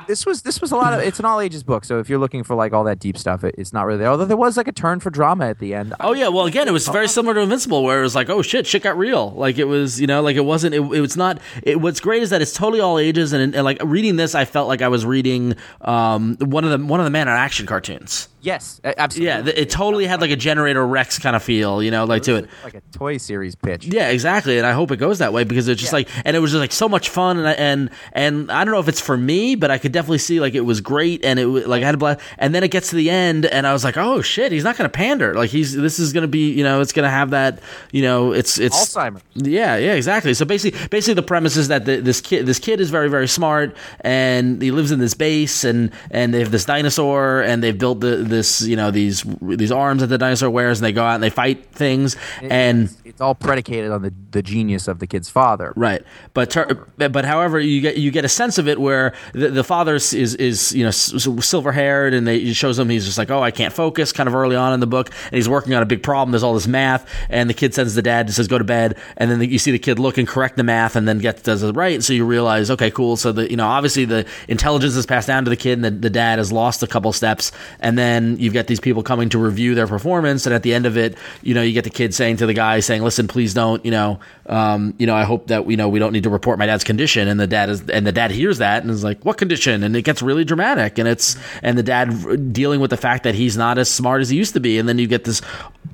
this 0.07 0.25
was 0.25 0.41
this 0.43 0.61
was 0.61 0.71
a 0.71 0.75
lot 0.75 0.93
of 0.93 1.01
it's 1.01 1.19
an 1.19 1.25
all 1.25 1.41
ages 1.41 1.63
book 1.63 1.83
so 1.83 1.99
if 1.99 2.09
you're 2.09 2.17
looking 2.17 2.43
for 2.43 2.55
like 2.55 2.71
all 2.71 2.85
that 2.85 2.97
deep 2.97 3.17
stuff 3.17 3.43
it, 3.43 3.53
it's 3.57 3.73
not 3.73 3.85
really 3.85 3.99
there 3.99 4.07
although 4.07 4.25
there 4.25 4.37
was 4.37 4.55
like 4.55 4.67
a 4.67 4.71
turn 4.71 5.01
for 5.01 5.09
drama 5.09 5.45
at 5.47 5.59
the 5.59 5.73
end 5.73 5.93
Oh 5.99 6.13
yeah, 6.13 6.29
well 6.29 6.45
again, 6.45 6.67
it 6.67 6.71
was 6.71 6.87
very 6.87 7.07
similar 7.07 7.33
to 7.35 7.41
Invincible, 7.41 7.83
where 7.83 7.99
it 7.99 8.03
was 8.03 8.15
like, 8.15 8.29
oh 8.29 8.41
shit, 8.41 8.65
shit 8.65 8.83
got 8.83 8.97
real. 8.97 9.31
Like 9.31 9.57
it 9.57 9.65
was, 9.65 9.99
you 9.99 10.07
know, 10.07 10.21
like 10.21 10.35
it 10.35 10.45
wasn't. 10.45 10.73
It, 10.73 10.79
it 10.79 11.01
was 11.01 11.15
not. 11.15 11.39
It, 11.63 11.79
what's 11.79 11.99
great 11.99 12.23
is 12.23 12.29
that 12.31 12.41
it's 12.41 12.53
totally 12.53 12.79
all 12.79 12.97
ages, 12.97 13.33
and, 13.33 13.53
and 13.53 13.63
like 13.63 13.77
reading 13.83 14.15
this, 14.15 14.33
I 14.33 14.45
felt 14.45 14.67
like 14.67 14.81
I 14.81 14.87
was 14.87 15.05
reading 15.05 15.55
um, 15.81 16.37
one 16.39 16.63
of 16.63 16.71
the 16.71 16.85
one 16.85 16.99
of 16.99 17.03
the 17.03 17.09
Man 17.09 17.27
of 17.27 17.33
Action 17.33 17.65
cartoons. 17.65 18.27
Yes 18.41 18.81
absolutely 18.83 19.27
Yeah, 19.27 19.43
it 19.61 19.69
totally 19.69 20.05
had 20.07 20.21
like 20.21 20.31
a 20.31 20.35
Generator 20.35 20.85
Rex 20.85 21.19
kind 21.19 21.35
of 21.35 21.43
feel, 21.43 21.81
you 21.83 21.91
know, 21.91 22.05
like 22.05 22.23
to 22.23 22.35
it. 22.35 22.49
like 22.63 22.73
a 22.75 22.81
toy 22.91 23.17
series 23.17 23.55
pitch 23.55 23.85
Yeah, 23.85 24.09
exactly, 24.09 24.57
and 24.57 24.65
I 24.67 24.71
hope 24.73 24.91
it 24.91 24.97
goes 24.97 25.19
that 25.19 25.31
way 25.33 25.43
because 25.43 25.67
it's 25.67 25.79
just 25.79 25.93
Yeah. 25.93 25.97
like, 25.97 26.09
and 26.25 26.35
it 26.35 26.39
was 26.39 26.51
just 26.51 26.59
like 26.59 26.71
so 26.71 26.89
much 26.89 27.09
fun, 27.09 27.37
and 27.37 27.47
I- 27.47 27.51
and 27.53 27.89
and 28.13 28.51
I 28.51 28.63
don't 28.63 28.73
know 28.73 28.79
if 28.79 28.87
it's 28.87 29.01
for 29.01 29.15
me, 29.17 29.55
but 29.55 29.71
I 29.71 29.77
could 29.77 29.91
definitely 29.91 30.17
see 30.19 30.39
like 30.39 30.53
it 30.55 30.61
was 30.61 30.81
great, 30.81 31.23
and 31.23 31.39
it 31.39 31.47
like 31.47 31.83
I 31.83 31.85
had 31.85 31.95
a 31.95 31.97
blast, 31.97 32.19
and 32.37 32.53
then 32.55 32.63
it 32.63 32.71
gets 32.71 32.89
to 32.89 32.95
the 32.95 33.09
end, 33.09 33.45
and 33.45 33.65
I 33.67 33.73
was 33.73 33.83
like, 33.83 33.97
oh 33.97 34.21
shit, 34.21 34.51
he's 34.51 34.63
not 34.63 34.77
going 34.77 34.89
to 34.89 34.95
pander, 34.95 35.33
like 35.35 35.49
he's 35.49 35.75
this 35.75 35.99
is 35.99 36.11
going 36.13 36.23
to 36.23 36.27
be, 36.27 36.51
you 36.51 36.63
know, 36.63 36.81
it's 36.81 36.93
going 36.93 37.03
to 37.05 37.09
have 37.11 37.29
that, 37.31 37.59
you 37.91 38.01
know, 38.01 38.31
it's 38.33 38.57
it's 38.59 38.95
alzheimer's 38.95 39.21
yeah, 39.35 39.77
yeah, 39.77 39.93
exactly. 39.93 40.33
So 40.33 40.45
basically, 40.45 40.79
basically 40.89 41.13
the 41.15 41.23
premise 41.23 41.55
is 41.57 41.67
that 41.69 41.85
the, 41.85 41.97
this 42.01 42.21
kid, 42.21 42.45
this 42.45 42.59
kid 42.59 42.81
is 42.81 42.89
very, 42.89 43.09
very 43.09 43.27
smart, 43.27 43.75
and 44.01 44.61
he 44.61 44.71
lives 44.71 44.91
in 44.91 44.99
this 44.99 45.13
base, 45.13 45.63
and 45.63 45.91
and 46.09 46.33
they 46.33 46.39
have 46.39 46.51
this 46.51 46.65
dinosaur, 46.65 47.41
and 47.41 47.63
they've 47.63 47.77
built 47.77 47.99
the, 48.01 48.17
this, 48.31 48.61
you 48.61 48.75
know, 48.75 48.91
these 48.91 49.23
these 49.41 49.71
arms 49.71 50.01
that 50.01 50.07
the 50.07 50.17
dinosaur 50.17 50.49
wears, 50.49 50.79
and 50.79 50.85
they 50.85 50.91
go 50.91 51.03
out 51.03 51.15
and 51.15 51.23
they 51.23 51.29
fight 51.29 51.65
things, 51.67 52.15
and 52.41 52.85
it's, 52.85 53.01
it's 53.05 53.21
all 53.21 53.35
predicated 53.35 53.91
on 53.91 54.01
the, 54.01 54.13
the 54.31 54.41
genius 54.41 54.87
of 54.87 54.99
the 54.99 55.07
kid's 55.07 55.29
father 55.29 55.73
Right, 55.75 56.03
but 56.33 56.49
ter- 56.49 56.85
but 56.97 57.25
however, 57.25 57.59
you 57.59 57.81
get 57.81 57.97
you 57.97 58.11
get 58.11 58.25
a 58.25 58.29
sense 58.29 58.57
of 58.57 58.67
it 58.67 58.79
where 58.79 59.13
the, 59.33 59.49
the 59.49 59.63
father 59.63 59.95
is 59.95 60.13
is, 60.13 60.73
you 60.73 60.83
know 60.83 60.91
silver 60.91 61.71
haired, 61.71 62.13
and 62.13 62.27
they, 62.27 62.37
it 62.37 62.53
shows 62.55 62.77
him 62.79 62.89
he's 62.89 63.05
just 63.05 63.17
like 63.17 63.29
oh 63.31 63.41
I 63.41 63.51
can't 63.51 63.73
focus 63.73 64.11
kind 64.11 64.27
of 64.27 64.35
early 64.35 64.55
on 64.55 64.73
in 64.73 64.79
the 64.79 64.87
book, 64.87 65.09
and 65.25 65.35
he's 65.35 65.49
working 65.49 65.73
on 65.73 65.81
a 65.81 65.85
big 65.85 66.03
problem. 66.03 66.31
There's 66.31 66.43
all 66.43 66.53
this 66.53 66.67
math, 66.67 67.09
and 67.29 67.49
the 67.49 67.53
kid 67.53 67.73
sends 67.73 67.95
the 67.95 68.01
dad 68.01 68.27
and 68.27 68.35
says 68.35 68.47
go 68.47 68.57
to 68.57 68.63
bed, 68.63 68.97
and 69.17 69.29
then 69.29 69.41
you 69.41 69.59
see 69.59 69.71
the 69.71 69.79
kid 69.79 69.99
look 69.99 70.17
and 70.17 70.27
correct 70.27 70.57
the 70.57 70.63
math, 70.63 70.95
and 70.95 71.07
then 71.07 71.19
get 71.19 71.43
does 71.43 71.63
it 71.63 71.75
right. 71.75 72.03
So 72.03 72.13
you 72.13 72.25
realize 72.25 72.69
okay 72.71 72.91
cool. 72.91 73.17
So 73.17 73.31
the 73.31 73.49
you 73.49 73.57
know 73.57 73.67
obviously 73.67 74.05
the 74.05 74.25
intelligence 74.47 74.95
is 74.95 75.05
passed 75.05 75.27
down 75.27 75.43
to 75.45 75.49
the 75.49 75.57
kid, 75.57 75.73
and 75.73 75.85
the, 75.85 75.91
the 75.91 76.09
dad 76.09 76.37
has 76.37 76.51
lost 76.51 76.83
a 76.83 76.87
couple 76.87 77.11
steps, 77.13 77.51
and 77.79 77.97
then 77.97 78.20
you've 78.39 78.53
got 78.53 78.67
these 78.67 78.79
people 78.79 79.03
coming 79.03 79.29
to 79.29 79.37
review 79.37 79.75
their 79.75 79.87
performance, 79.87 80.45
and 80.45 80.55
at 80.55 80.63
the 80.63 80.73
end 80.73 80.85
of 80.85 80.97
it, 80.97 81.17
you 81.41 81.53
know 81.53 81.61
you 81.61 81.73
get 81.73 81.83
the 81.83 81.89
kid 81.89 82.13
saying 82.13 82.37
to 82.37 82.45
the 82.45 82.53
guy 82.53 82.79
saying 82.79 83.01
listen 83.03 83.27
please 83.27 83.53
don't 83.53 83.83
you 83.85 83.91
know 83.91 84.19
um, 84.47 84.93
you 84.97 85.07
know 85.07 85.15
I 85.15 85.23
hope 85.23 85.47
that 85.47 85.69
you 85.69 85.77
know 85.77 85.89
we 85.89 85.99
don't 85.99 86.13
need 86.13 86.23
to 86.23 86.29
report 86.29 86.59
my 86.59 86.65
dad's 86.65 86.83
condition. 86.83 87.27
And 87.27 87.39
the 87.39 87.47
dad 87.47 87.69
is 87.69 87.89
and 87.89 88.05
the 88.05 88.11
dad 88.11 88.31
hears 88.31 88.57
that 88.59 88.83
and 88.83 88.91
is 88.91 89.03
like 89.03 89.23
what 89.23 89.37
condition? 89.37 89.83
And 89.83 89.95
it 89.95 90.03
gets 90.03 90.21
really 90.21 90.43
dramatic 90.43 90.97
and 90.97 91.07
it's 91.07 91.35
and 91.61 91.77
the 91.77 91.83
dad 91.83 92.53
dealing 92.53 92.79
with 92.79 92.89
the 92.89 92.97
fact 92.97 93.23
that 93.23 93.35
he's 93.35 93.57
not 93.57 93.77
as 93.77 93.89
smart 93.89 94.21
as 94.21 94.29
he 94.29 94.37
used 94.37 94.53
to 94.53 94.59
be. 94.59 94.77
And 94.77 94.87
then 94.87 94.99
you 94.99 95.07
get 95.07 95.23
this 95.23 95.41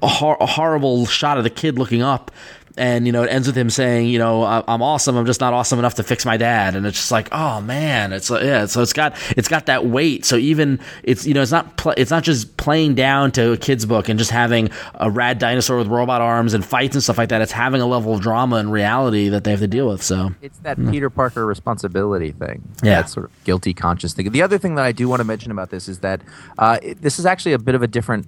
hor- 0.02 0.38
horrible 0.42 1.06
shot 1.06 1.38
of 1.38 1.44
the 1.44 1.50
kid 1.50 1.78
looking 1.78 2.02
up 2.02 2.32
and 2.78 3.06
you 3.06 3.12
know 3.12 3.24
it 3.24 3.28
ends 3.28 3.48
with 3.48 3.58
him 3.58 3.70
saying 3.70 4.08
you 4.08 4.20
know 4.20 4.44
"I- 4.44 4.64
i'm 4.68 4.82
awesome. 4.82 5.16
I'm 5.18 5.26
just 5.26 5.42
not 5.42 5.54
awesome 5.54 5.80
enough 5.80 5.96
to 5.96 6.04
fix 6.04 6.26
my 6.26 6.38
dad. 6.38 6.76
And 6.76 6.86
it's 6.86 6.98
just 6.98 7.12
like 7.12 7.30
oh 7.32 7.62
man. 7.62 8.14
It's 8.14 8.30
like 8.30 8.44
yeah 8.44 8.66
so 8.66 8.82
it's 8.82 8.94
got 8.94 9.16
it's 9.36 9.48
got 9.48 9.66
that 9.68 9.86
weight. 9.86 10.26
So 10.26 10.36
even 10.38 10.80
it's 11.04 11.26
you 11.26 11.34
know 11.34 11.42
it's 11.42 11.52
not 11.52 11.78
pl- 11.78 11.94
it's 11.98 12.12
not 12.12 12.24
just 12.24 12.58
playing 12.58 12.96
down 12.96 13.32
to 13.34 13.52
a 13.54 13.58
kid's 13.58 13.86
book 13.86 14.10
and 14.10 14.18
just 14.20 14.32
having 14.32 14.70
a 14.96 15.10
rad 15.10 15.40
dinosaur 15.40 15.78
with 15.78 15.88
robot 15.88 16.22
arms 16.22 16.54
and 16.54 16.66
fights 16.66 16.96
and 16.96 17.04
stuff 17.04 17.18
like 17.18 17.30
that. 17.30 17.42
It's 17.42 17.52
having 17.52 17.82
a 17.82 17.86
level 17.88 18.14
of 18.14 18.22
drama 18.22 18.58
and 18.58 18.72
reality 18.72 19.30
that 19.30 19.44
they 19.44 19.52
have 19.52 19.60
to 19.62 19.68
deal 19.68 19.88
with 19.90 20.04
so. 20.04 20.32
It's 20.42 20.60
that 20.60 20.78
peter 20.92 21.10
parker 21.10 21.46
responsibility 21.46 22.32
thing. 22.32 22.62
Yeah. 22.84 23.02
that 23.02 23.10
sort 23.10 23.26
of 23.28 23.44
guilty 23.44 23.74
conscious 23.74 24.14
thing. 24.14 24.30
The 24.32 24.42
other 24.42 24.58
thing 24.58 24.76
that 24.76 24.86
i 24.86 24.92
do 24.92 25.08
want 25.10 25.20
to 25.20 25.24
mention 25.24 25.52
about 25.52 25.70
this 25.70 25.88
is 25.88 26.00
that 26.00 26.22
uh, 26.60 26.78
it, 26.82 27.02
this 27.02 27.20
is 27.20 27.26
actually 27.26 27.54
a 27.54 27.60
bit 27.60 27.76
of 27.76 27.82
a 27.82 27.88
different 27.88 28.28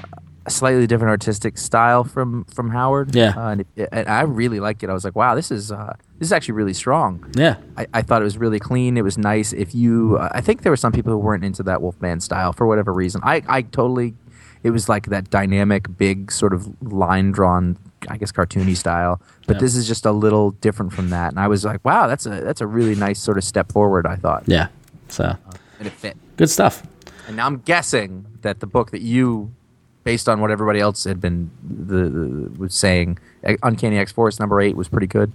a 0.49 0.51
slightly 0.51 0.87
different 0.87 1.09
artistic 1.11 1.57
style 1.57 2.03
from 2.03 2.43
from 2.45 2.69
howard 2.71 3.13
Yeah. 3.15 3.33
uh, 3.37 3.49
and, 3.51 3.65
it, 3.75 3.89
and 3.91 4.07
i 4.09 4.21
really 4.21 4.59
liked 4.59 4.83
it 4.83 4.89
i 4.89 4.93
was 4.93 5.03
like 5.03 5.15
wow 5.15 5.35
this 5.35 5.51
is 5.51 5.71
uh, 5.71 5.93
this 6.19 6.27
is 6.29 6.33
actually 6.33 6.53
really 6.61 6.73
strong 6.73 7.11
yeah 7.35 7.55
I, 7.77 7.85
I 7.93 8.01
thought 8.01 8.21
it 8.21 8.25
was 8.25 8.37
really 8.37 8.59
clean. 8.59 8.97
It 8.97 9.03
was 9.03 9.17
nice. 9.17 9.53
If 9.53 9.73
you, 9.73 10.17
uh, 10.19 10.29
I 10.33 10.41
think 10.41 10.63
there 10.63 10.71
were 10.71 10.75
some 10.85 10.91
people 10.91 11.13
who 11.13 11.17
weren't 11.19 11.45
into 11.45 11.63
that 11.63 11.81
Wolfman 11.81 12.19
style 12.19 12.51
for 12.51 12.67
whatever 12.67 12.91
reason. 12.91 13.21
I, 13.23 13.41
I 13.47 13.61
totally, 13.61 14.15
it 14.63 14.71
was 14.71 14.89
like 14.89 15.05
that 15.15 15.29
dynamic, 15.29 15.87
big 15.97 16.29
sort 16.29 16.51
of 16.53 16.67
line 16.91 17.31
drawn, 17.31 17.77
I 18.09 18.17
guess 18.17 18.33
cartoony 18.33 18.75
style. 18.75 19.21
But 19.47 19.55
Yeah. 19.55 19.61
this 19.61 19.75
is 19.77 19.87
just 19.87 20.05
a 20.05 20.11
little 20.11 20.51
different 20.59 20.91
from 20.91 21.09
that. 21.11 21.29
And 21.31 21.39
I 21.39 21.47
was 21.47 21.63
like, 21.63 21.79
wow, 21.85 22.07
that's 22.07 22.25
a 22.25 22.41
that's 22.47 22.59
a 22.59 22.67
really 22.67 22.95
nice 22.95 23.19
sort 23.19 23.37
of 23.37 23.45
step 23.45 23.71
forward. 23.71 24.05
I 24.05 24.15
thought, 24.17 24.43
yeah 24.45 24.67
so 25.07 25.37
and 25.79 25.87
it 25.87 25.93
fit. 25.93 26.17
good 26.35 26.49
stuff 26.49 26.83
And 27.27 27.37
now 27.37 27.45
I'm 27.47 27.59
guessing 27.59 28.25
that 28.41 28.59
the 28.59 28.67
book 28.67 28.91
that 28.91 29.01
you, 29.01 29.51
based 30.03 30.29
on 30.29 30.39
what 30.41 30.51
everybody 30.51 30.79
else 30.79 31.03
had 31.03 31.19
been 31.21 31.51
the, 31.63 32.09
the 32.09 32.59
was 32.59 32.73
saying, 32.73 33.19
Uncanny 33.63 33.97
X 33.97 34.11
Force 34.11 34.39
number 34.39 34.59
eight 34.61 34.75
was 34.75 34.87
pretty 34.87 35.07
good. 35.07 35.31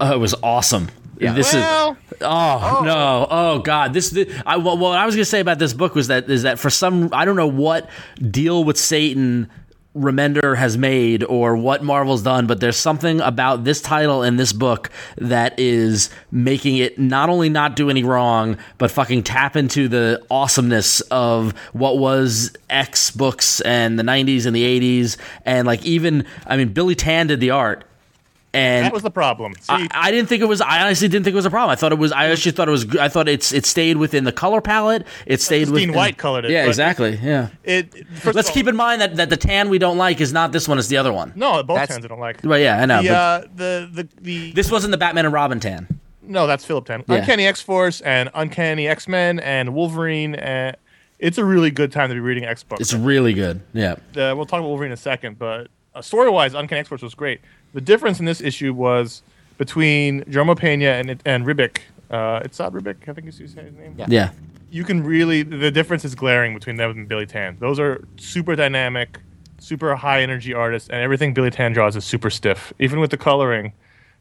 Oh, 0.00 0.12
it 0.14 0.18
was 0.18 0.34
awesome. 0.42 0.88
Yeah. 1.18 1.32
This 1.32 1.54
Well- 1.54 1.92
is 2.10 2.16
oh, 2.20 2.82
no 2.84 3.26
oh 3.30 3.58
god 3.60 3.94
this, 3.94 4.10
this 4.10 4.30
I 4.44 4.58
what, 4.58 4.78
what 4.78 4.98
I 4.98 5.06
was 5.06 5.14
gonna 5.14 5.24
say 5.24 5.40
about 5.40 5.58
this 5.58 5.72
book 5.72 5.94
was 5.94 6.08
that 6.08 6.28
is 6.28 6.42
that 6.42 6.58
for 6.58 6.68
some 6.68 7.08
I 7.12 7.24
don't 7.24 7.36
know 7.36 7.46
what 7.46 7.88
deal 8.18 8.64
with 8.64 8.76
Satan 8.76 9.48
Remender 9.96 10.56
has 10.56 10.76
made 10.76 11.24
or 11.24 11.56
what 11.56 11.82
Marvel's 11.82 12.22
done, 12.22 12.46
but 12.46 12.60
there's 12.60 12.76
something 12.76 13.20
about 13.20 13.64
this 13.64 13.80
title 13.80 14.22
and 14.22 14.38
this 14.38 14.52
book 14.52 14.90
that 15.16 15.58
is 15.58 16.10
making 16.30 16.76
it 16.76 16.98
not 16.98 17.30
only 17.30 17.48
not 17.48 17.76
do 17.76 17.88
any 17.88 18.04
wrong, 18.04 18.58
but 18.78 18.90
fucking 18.90 19.22
tap 19.22 19.56
into 19.56 19.88
the 19.88 20.22
awesomeness 20.30 21.00
of 21.02 21.56
what 21.72 21.98
was 21.98 22.54
X 22.68 23.10
books 23.10 23.60
and 23.62 23.98
the 23.98 24.02
90s 24.02 24.46
and 24.46 24.54
the 24.54 25.00
80s. 25.02 25.16
And 25.44 25.66
like 25.66 25.84
even, 25.84 26.26
I 26.46 26.56
mean, 26.56 26.68
Billy 26.72 26.94
Tan 26.94 27.28
did 27.28 27.40
the 27.40 27.50
art 27.50 27.84
and 28.56 28.84
That 28.86 28.92
was 28.92 29.02
the 29.02 29.10
problem. 29.10 29.54
See, 29.60 29.66
I, 29.72 29.88
I 29.92 30.10
didn't 30.10 30.28
think 30.28 30.42
it 30.42 30.46
was. 30.46 30.60
I 30.60 30.82
honestly 30.82 31.08
didn't 31.08 31.24
think 31.24 31.34
it 31.34 31.36
was 31.36 31.46
a 31.46 31.50
problem. 31.50 31.70
I 31.70 31.76
thought 31.76 31.92
it 31.92 31.98
was. 31.98 32.12
I 32.12 32.26
actually 32.26 32.52
thought 32.52 32.68
it 32.68 32.72
was. 32.72 32.84
good. 32.84 33.00
I 33.00 33.08
thought 33.08 33.28
it's 33.28 33.52
it 33.52 33.66
stayed 33.66 33.96
within 33.96 34.24
the 34.24 34.32
color 34.32 34.60
palette. 34.60 35.06
It 35.26 35.40
stayed 35.40 35.66
Dean 35.72 35.88
with 35.88 35.96
White 35.96 36.18
colored 36.18 36.44
it, 36.44 36.50
Yeah, 36.50 36.66
exactly. 36.66 37.18
Yeah. 37.22 37.48
it, 37.64 38.06
first 38.18 38.34
Let's 38.36 38.48
all- 38.48 38.54
keep 38.54 38.66
in 38.68 38.76
mind 38.76 39.00
that, 39.00 39.16
that 39.16 39.30
the 39.30 39.36
tan 39.36 39.68
we 39.68 39.78
don't 39.78 39.98
like 39.98 40.20
is 40.20 40.32
not 40.32 40.52
this 40.52 40.66
one. 40.68 40.78
It's 40.78 40.88
the 40.88 40.96
other 40.96 41.12
one. 41.12 41.32
No, 41.36 41.62
both 41.62 41.76
That's- 41.76 41.88
tans 41.90 42.04
I 42.04 42.08
don't 42.08 42.20
like. 42.20 42.42
But 42.42 42.60
yeah, 42.60 42.80
I 42.82 42.86
know. 42.86 43.02
The, 43.02 43.08
but 43.08 43.14
uh, 43.14 43.40
the 43.54 43.88
the 43.92 44.08
the 44.20 44.52
this 44.52 44.70
wasn't 44.70 44.90
the 44.92 44.98
Batman 44.98 45.24
and 45.26 45.34
Robin 45.34 45.60
tan. 45.60 45.86
no, 46.22 46.46
that's 46.46 46.64
Philip 46.64 46.86
Tan. 46.86 47.04
Yeah. 47.08 47.16
Uncanny 47.16 47.46
X 47.46 47.60
Force 47.60 48.00
and 48.00 48.30
Uncanny 48.34 48.88
X 48.88 49.06
Men 49.08 49.38
and 49.40 49.74
Wolverine. 49.74 50.34
And 50.34 50.76
it's 51.18 51.38
a 51.38 51.44
really 51.44 51.70
good 51.70 51.92
time 51.92 52.08
to 52.08 52.14
be 52.14 52.20
reading 52.20 52.44
X 52.44 52.62
books. 52.62 52.80
It's 52.80 52.92
really 52.94 53.32
good. 53.32 53.60
Yeah. 53.72 53.92
uh, 53.92 54.34
we'll 54.36 54.44
talk 54.44 54.58
about 54.60 54.68
Wolverine 54.68 54.90
in 54.90 54.94
a 54.94 54.96
second, 54.98 55.38
but 55.38 55.68
story 56.00 56.30
wise, 56.30 56.54
Uncanny 56.54 56.80
X 56.80 56.88
Force 56.88 57.02
was 57.02 57.14
great. 57.14 57.40
The 57.74 57.80
difference 57.80 58.20
in 58.20 58.26
this 58.26 58.40
issue 58.40 58.72
was 58.72 59.22
between 59.58 60.24
Jerome 60.30 60.48
Opena 60.48 61.00
and 61.00 61.22
and 61.24 61.44
Ribic. 61.44 61.78
Uh, 62.10 62.40
it's 62.44 62.58
not 62.58 62.72
Ribic, 62.72 63.08
I 63.08 63.12
think 63.12 63.26
is 63.28 63.38
his 63.38 63.56
name. 63.56 63.94
Yeah. 63.98 64.06
Yeah. 64.08 64.30
You 64.70 64.84
can 64.84 65.02
really 65.02 65.42
the 65.42 65.70
difference 65.70 66.04
is 66.04 66.14
glaring 66.14 66.54
between 66.54 66.76
them 66.76 66.90
and 66.90 67.08
Billy 67.08 67.26
Tan. 67.26 67.56
Those 67.60 67.78
are 67.78 68.04
super 68.16 68.56
dynamic, 68.56 69.18
super 69.58 69.94
high 69.96 70.22
energy 70.22 70.52
artists, 70.54 70.88
and 70.88 71.00
everything 71.00 71.34
Billy 71.34 71.50
Tan 71.50 71.72
draws 71.72 71.96
is 71.96 72.04
super 72.04 72.30
stiff. 72.30 72.72
Even 72.78 73.00
with 73.00 73.10
the 73.10 73.16
coloring, 73.16 73.72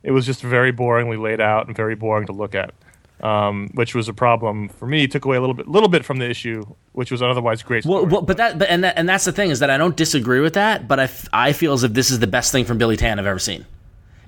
it 0.03 0.11
was 0.11 0.25
just 0.25 0.41
very 0.41 0.71
boringly 0.71 1.19
laid 1.19 1.41
out 1.41 1.67
and 1.67 1.75
very 1.75 1.95
boring 1.95 2.27
to 2.27 2.33
look 2.33 2.55
at. 2.55 2.73
Um, 3.21 3.69
which 3.75 3.95
was 3.95 4.09
a 4.09 4.13
problem 4.13 4.67
for 4.67 4.87
me. 4.87 5.05
It 5.05 5.11
took 5.11 5.23
away 5.23 5.37
a 5.37 5.39
little 5.39 5.53
bit, 5.53 5.69
little 5.69 5.87
bit 5.87 6.03
from 6.03 6.17
the 6.17 6.29
issue, 6.29 6.63
which 6.91 7.11
was 7.11 7.21
otherwise 7.21 7.63
great. 7.63 7.85
Well, 7.85 8.05
well, 8.05 8.21
but 8.21 8.35
that, 8.37 8.59
but, 8.59 8.69
and 8.69 8.83
that, 8.83 8.97
and 8.97 9.07
that's 9.07 9.23
the 9.23 9.31
thing 9.31 9.51
is 9.51 9.59
that 9.59 9.69
I 9.69 9.77
don't 9.77 9.95
disagree 9.95 10.41
with 10.41 10.55
that, 10.55 10.87
but 10.87 10.99
I, 10.99 11.03
f- 11.05 11.29
I 11.31 11.53
feel 11.53 11.71
as 11.71 11.83
if 11.83 11.93
this 11.93 12.11
is 12.11 12.19
the 12.19 12.27
best 12.27 12.51
thing 12.51 12.65
from 12.65 12.77
Billy 12.77 12.97
Tan 12.97 13.17
I've 13.17 13.25
ever 13.25 13.39
seen. 13.39 13.65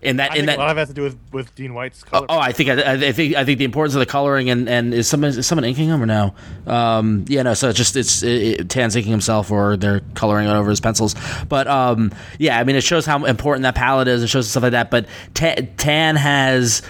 In 0.01 0.17
that, 0.17 0.31
I 0.31 0.37
in 0.37 0.45
that, 0.45 0.57
a 0.57 0.61
lot 0.61 0.69
of 0.69 0.77
it 0.77 0.81
has 0.81 0.87
to 0.87 0.93
do 0.93 1.01
with, 1.01 1.17
with 1.33 1.53
Dean 1.55 1.73
White's 1.73 2.03
color. 2.03 2.27
Oh, 2.29 2.39
I 2.39 2.51
think 2.51 2.69
I, 2.69 2.93
I 2.93 3.11
think 3.11 3.35
I 3.35 3.43
think 3.43 3.57
the 3.57 3.65
importance 3.65 3.95
of 3.95 3.99
the 3.99 4.05
coloring 4.05 4.49
and, 4.49 4.69
and 4.69 4.93
is 4.93 5.07
someone 5.07 5.31
is 5.31 5.45
someone 5.45 5.65
inking 5.65 5.89
him 5.89 6.01
or 6.01 6.05
no? 6.05 6.35
Um, 6.65 7.25
yeah, 7.27 7.41
no. 7.41 7.55
So 7.55 7.69
it's 7.69 7.77
just 7.77 7.95
it's 7.95 8.21
it, 8.21 8.29
it, 8.29 8.69
Tan's 8.69 8.95
inking 8.95 9.11
himself 9.11 9.51
or 9.51 9.75
they're 9.75 10.01
coloring 10.13 10.47
it 10.47 10.51
over 10.51 10.69
his 10.69 10.79
pencils. 10.79 11.15
But 11.49 11.67
um, 11.67 12.13
yeah, 12.37 12.59
I 12.59 12.63
mean 12.63 12.75
it 12.75 12.83
shows 12.83 13.07
how 13.07 13.25
important 13.25 13.63
that 13.63 13.75
palette 13.75 14.07
is. 14.07 14.21
It 14.23 14.27
shows 14.27 14.47
stuff 14.47 14.63
like 14.63 14.73
that. 14.73 14.91
But 14.91 15.07
Tan, 15.33 15.67
Tan 15.77 16.15
has. 16.15 16.83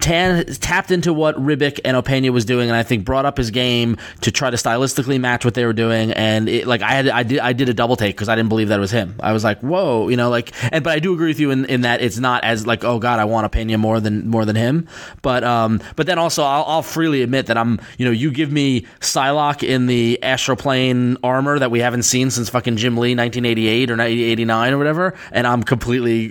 Tan 0.00 0.44
tapped 0.46 0.90
into 0.90 1.12
what 1.12 1.36
Ribic 1.36 1.80
and 1.84 1.96
Opena 1.96 2.30
was 2.30 2.44
doing, 2.44 2.68
and 2.68 2.76
I 2.76 2.82
think 2.82 3.04
brought 3.04 3.24
up 3.26 3.36
his 3.36 3.50
game 3.50 3.96
to 4.22 4.30
try 4.30 4.50
to 4.50 4.56
stylistically 4.56 5.20
match 5.20 5.44
what 5.44 5.54
they 5.54 5.64
were 5.64 5.72
doing. 5.72 6.12
And 6.12 6.48
it, 6.48 6.66
like 6.66 6.82
I 6.82 6.92
had, 6.92 7.08
I 7.08 7.22
did, 7.22 7.38
I 7.38 7.52
did 7.52 7.68
a 7.68 7.74
double 7.74 7.96
take 7.96 8.16
because 8.16 8.28
I 8.28 8.34
didn't 8.34 8.48
believe 8.48 8.68
that 8.68 8.78
it 8.78 8.80
was 8.80 8.90
him. 8.90 9.14
I 9.20 9.32
was 9.32 9.44
like, 9.44 9.60
whoa, 9.60 10.08
you 10.08 10.16
know, 10.16 10.30
like. 10.30 10.52
And 10.72 10.82
but 10.82 10.92
I 10.92 10.98
do 10.98 11.14
agree 11.14 11.28
with 11.28 11.40
you 11.40 11.50
in, 11.50 11.64
in 11.66 11.82
that 11.82 12.00
it's 12.00 12.18
not 12.18 12.44
as 12.44 12.66
like, 12.66 12.84
oh 12.84 12.98
god, 12.98 13.20
I 13.20 13.24
want 13.24 13.50
Opena 13.50 13.78
more 13.78 14.00
than 14.00 14.28
more 14.28 14.44
than 14.44 14.56
him. 14.56 14.88
But 15.22 15.44
um, 15.44 15.80
but 15.96 16.06
then 16.06 16.18
also 16.18 16.42
I'll, 16.42 16.64
I'll 16.64 16.82
freely 16.82 17.22
admit 17.22 17.46
that 17.46 17.56
I'm, 17.56 17.80
you 17.98 18.04
know, 18.04 18.10
you 18.10 18.30
give 18.32 18.50
me 18.50 18.86
Psylocke 19.00 19.66
in 19.66 19.86
the 19.86 20.22
astral 20.22 20.56
plane 20.56 21.16
armor 21.22 21.58
that 21.58 21.70
we 21.70 21.80
haven't 21.80 22.02
seen 22.02 22.30
since 22.30 22.48
fucking 22.48 22.76
Jim 22.76 22.94
Lee, 22.96 23.14
1988 23.14 23.90
or 23.90 23.96
1989 23.96 24.72
or 24.72 24.78
whatever, 24.78 25.14
and 25.32 25.46
I'm 25.46 25.62
completely, 25.62 26.28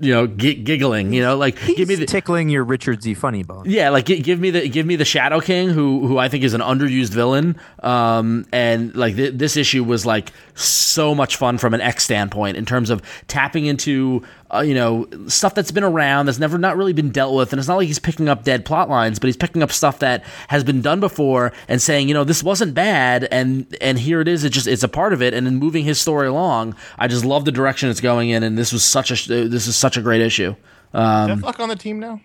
you 0.00 0.12
know, 0.14 0.26
gi- 0.26 0.62
giggling. 0.62 1.12
You 1.12 1.22
know, 1.22 1.36
like 1.36 1.58
give 1.66 1.88
me 1.88 1.94
the 1.94 2.06
tickling 2.06 2.48
your 2.48 2.64
Richard 2.64 2.91
Z. 3.00 3.14
Funny 3.14 3.42
bone. 3.42 3.64
yeah, 3.66 3.90
like 3.90 4.06
gi- 4.06 4.20
give 4.20 4.40
me 4.40 4.50
the 4.50 4.68
give 4.68 4.84
me 4.86 4.96
the 4.96 5.04
Shadow 5.04 5.40
King, 5.40 5.68
who 5.68 6.06
who 6.06 6.18
I 6.18 6.28
think 6.28 6.42
is 6.44 6.54
an 6.54 6.60
underused 6.60 7.10
villain. 7.10 7.58
Um, 7.82 8.46
and 8.52 8.94
like 8.96 9.16
th- 9.16 9.34
this 9.34 9.56
issue 9.56 9.84
was 9.84 10.04
like 10.04 10.32
so 10.54 11.14
much 11.14 11.36
fun 11.36 11.58
from 11.58 11.74
an 11.74 11.80
X 11.80 12.04
standpoint 12.04 12.56
in 12.56 12.64
terms 12.66 12.90
of 12.90 13.02
tapping 13.28 13.66
into 13.66 14.22
uh, 14.52 14.60
you 14.60 14.74
know 14.74 15.06
stuff 15.28 15.54
that's 15.54 15.70
been 15.70 15.84
around 15.84 16.26
that's 16.26 16.38
never 16.38 16.58
not 16.58 16.76
really 16.76 16.92
been 16.92 17.10
dealt 17.10 17.34
with, 17.34 17.52
and 17.52 17.58
it's 17.60 17.68
not 17.68 17.76
like 17.76 17.86
he's 17.86 17.98
picking 17.98 18.28
up 18.28 18.44
dead 18.44 18.64
plot 18.64 18.90
lines, 18.90 19.18
but 19.18 19.26
he's 19.28 19.36
picking 19.36 19.62
up 19.62 19.72
stuff 19.72 20.00
that 20.00 20.24
has 20.48 20.64
been 20.64 20.82
done 20.82 21.00
before 21.00 21.52
and 21.68 21.80
saying 21.80 22.08
you 22.08 22.14
know 22.14 22.24
this 22.24 22.42
wasn't 22.42 22.74
bad, 22.74 23.28
and 23.30 23.74
and 23.80 23.98
here 23.98 24.20
it 24.20 24.28
is. 24.28 24.44
It 24.44 24.50
just 24.50 24.66
it's 24.66 24.82
a 24.82 24.88
part 24.88 25.12
of 25.12 25.22
it, 25.22 25.32
and 25.34 25.46
then 25.46 25.56
moving 25.56 25.84
his 25.84 26.00
story 26.00 26.26
along. 26.28 26.74
I 26.98 27.08
just 27.08 27.24
love 27.24 27.44
the 27.44 27.52
direction 27.52 27.88
it's 27.88 28.00
going 28.00 28.30
in, 28.30 28.42
and 28.42 28.58
this 28.58 28.72
was 28.72 28.84
such 28.84 29.10
a 29.10 29.48
this 29.48 29.66
is 29.66 29.76
such 29.76 29.96
a 29.96 30.02
great 30.02 30.20
issue. 30.20 30.54
Um, 30.94 31.30
Is 31.30 31.38
Deathlok 31.38 31.58
on 31.60 31.68
the 31.70 31.76
team 31.76 31.98
now? 31.98 32.20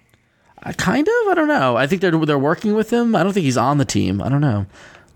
I 0.63 0.73
kind 0.73 1.07
of. 1.07 1.27
I 1.29 1.33
don't 1.35 1.47
know. 1.47 1.77
I 1.77 1.87
think 1.87 2.01
they're 2.01 2.11
they're 2.11 2.39
working 2.39 2.73
with 2.73 2.91
him. 2.91 3.15
I 3.15 3.23
don't 3.23 3.33
think 3.33 3.43
he's 3.43 3.57
on 3.57 3.77
the 3.77 3.85
team. 3.85 4.21
I 4.21 4.29
don't 4.29 4.41
know. 4.41 4.65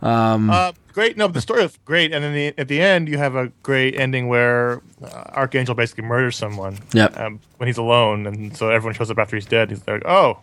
Uh, 0.01 0.71
great. 0.93 1.17
No, 1.17 1.27
the 1.27 1.41
story 1.41 1.61
was 1.61 1.77
great, 1.85 2.11
and 2.11 2.23
then 2.23 2.33
the, 2.33 2.53
at 2.57 2.67
the 2.67 2.81
end, 2.81 3.07
you 3.07 3.17
have 3.17 3.35
a 3.35 3.47
great 3.63 3.95
ending 3.95 4.27
where 4.27 4.81
uh, 5.03 5.07
Archangel 5.33 5.75
basically 5.75 6.03
murders 6.03 6.35
someone. 6.35 6.79
Yep. 6.93 7.17
Um, 7.17 7.39
when 7.57 7.67
he's 7.67 7.77
alone, 7.77 8.25
and 8.27 8.55
so 8.55 8.69
everyone 8.69 8.95
shows 8.95 9.11
up 9.11 9.19
after 9.19 9.35
he's 9.35 9.45
dead. 9.45 9.69
He's 9.69 9.85
like, 9.87 10.03
"Oh, 10.05 10.39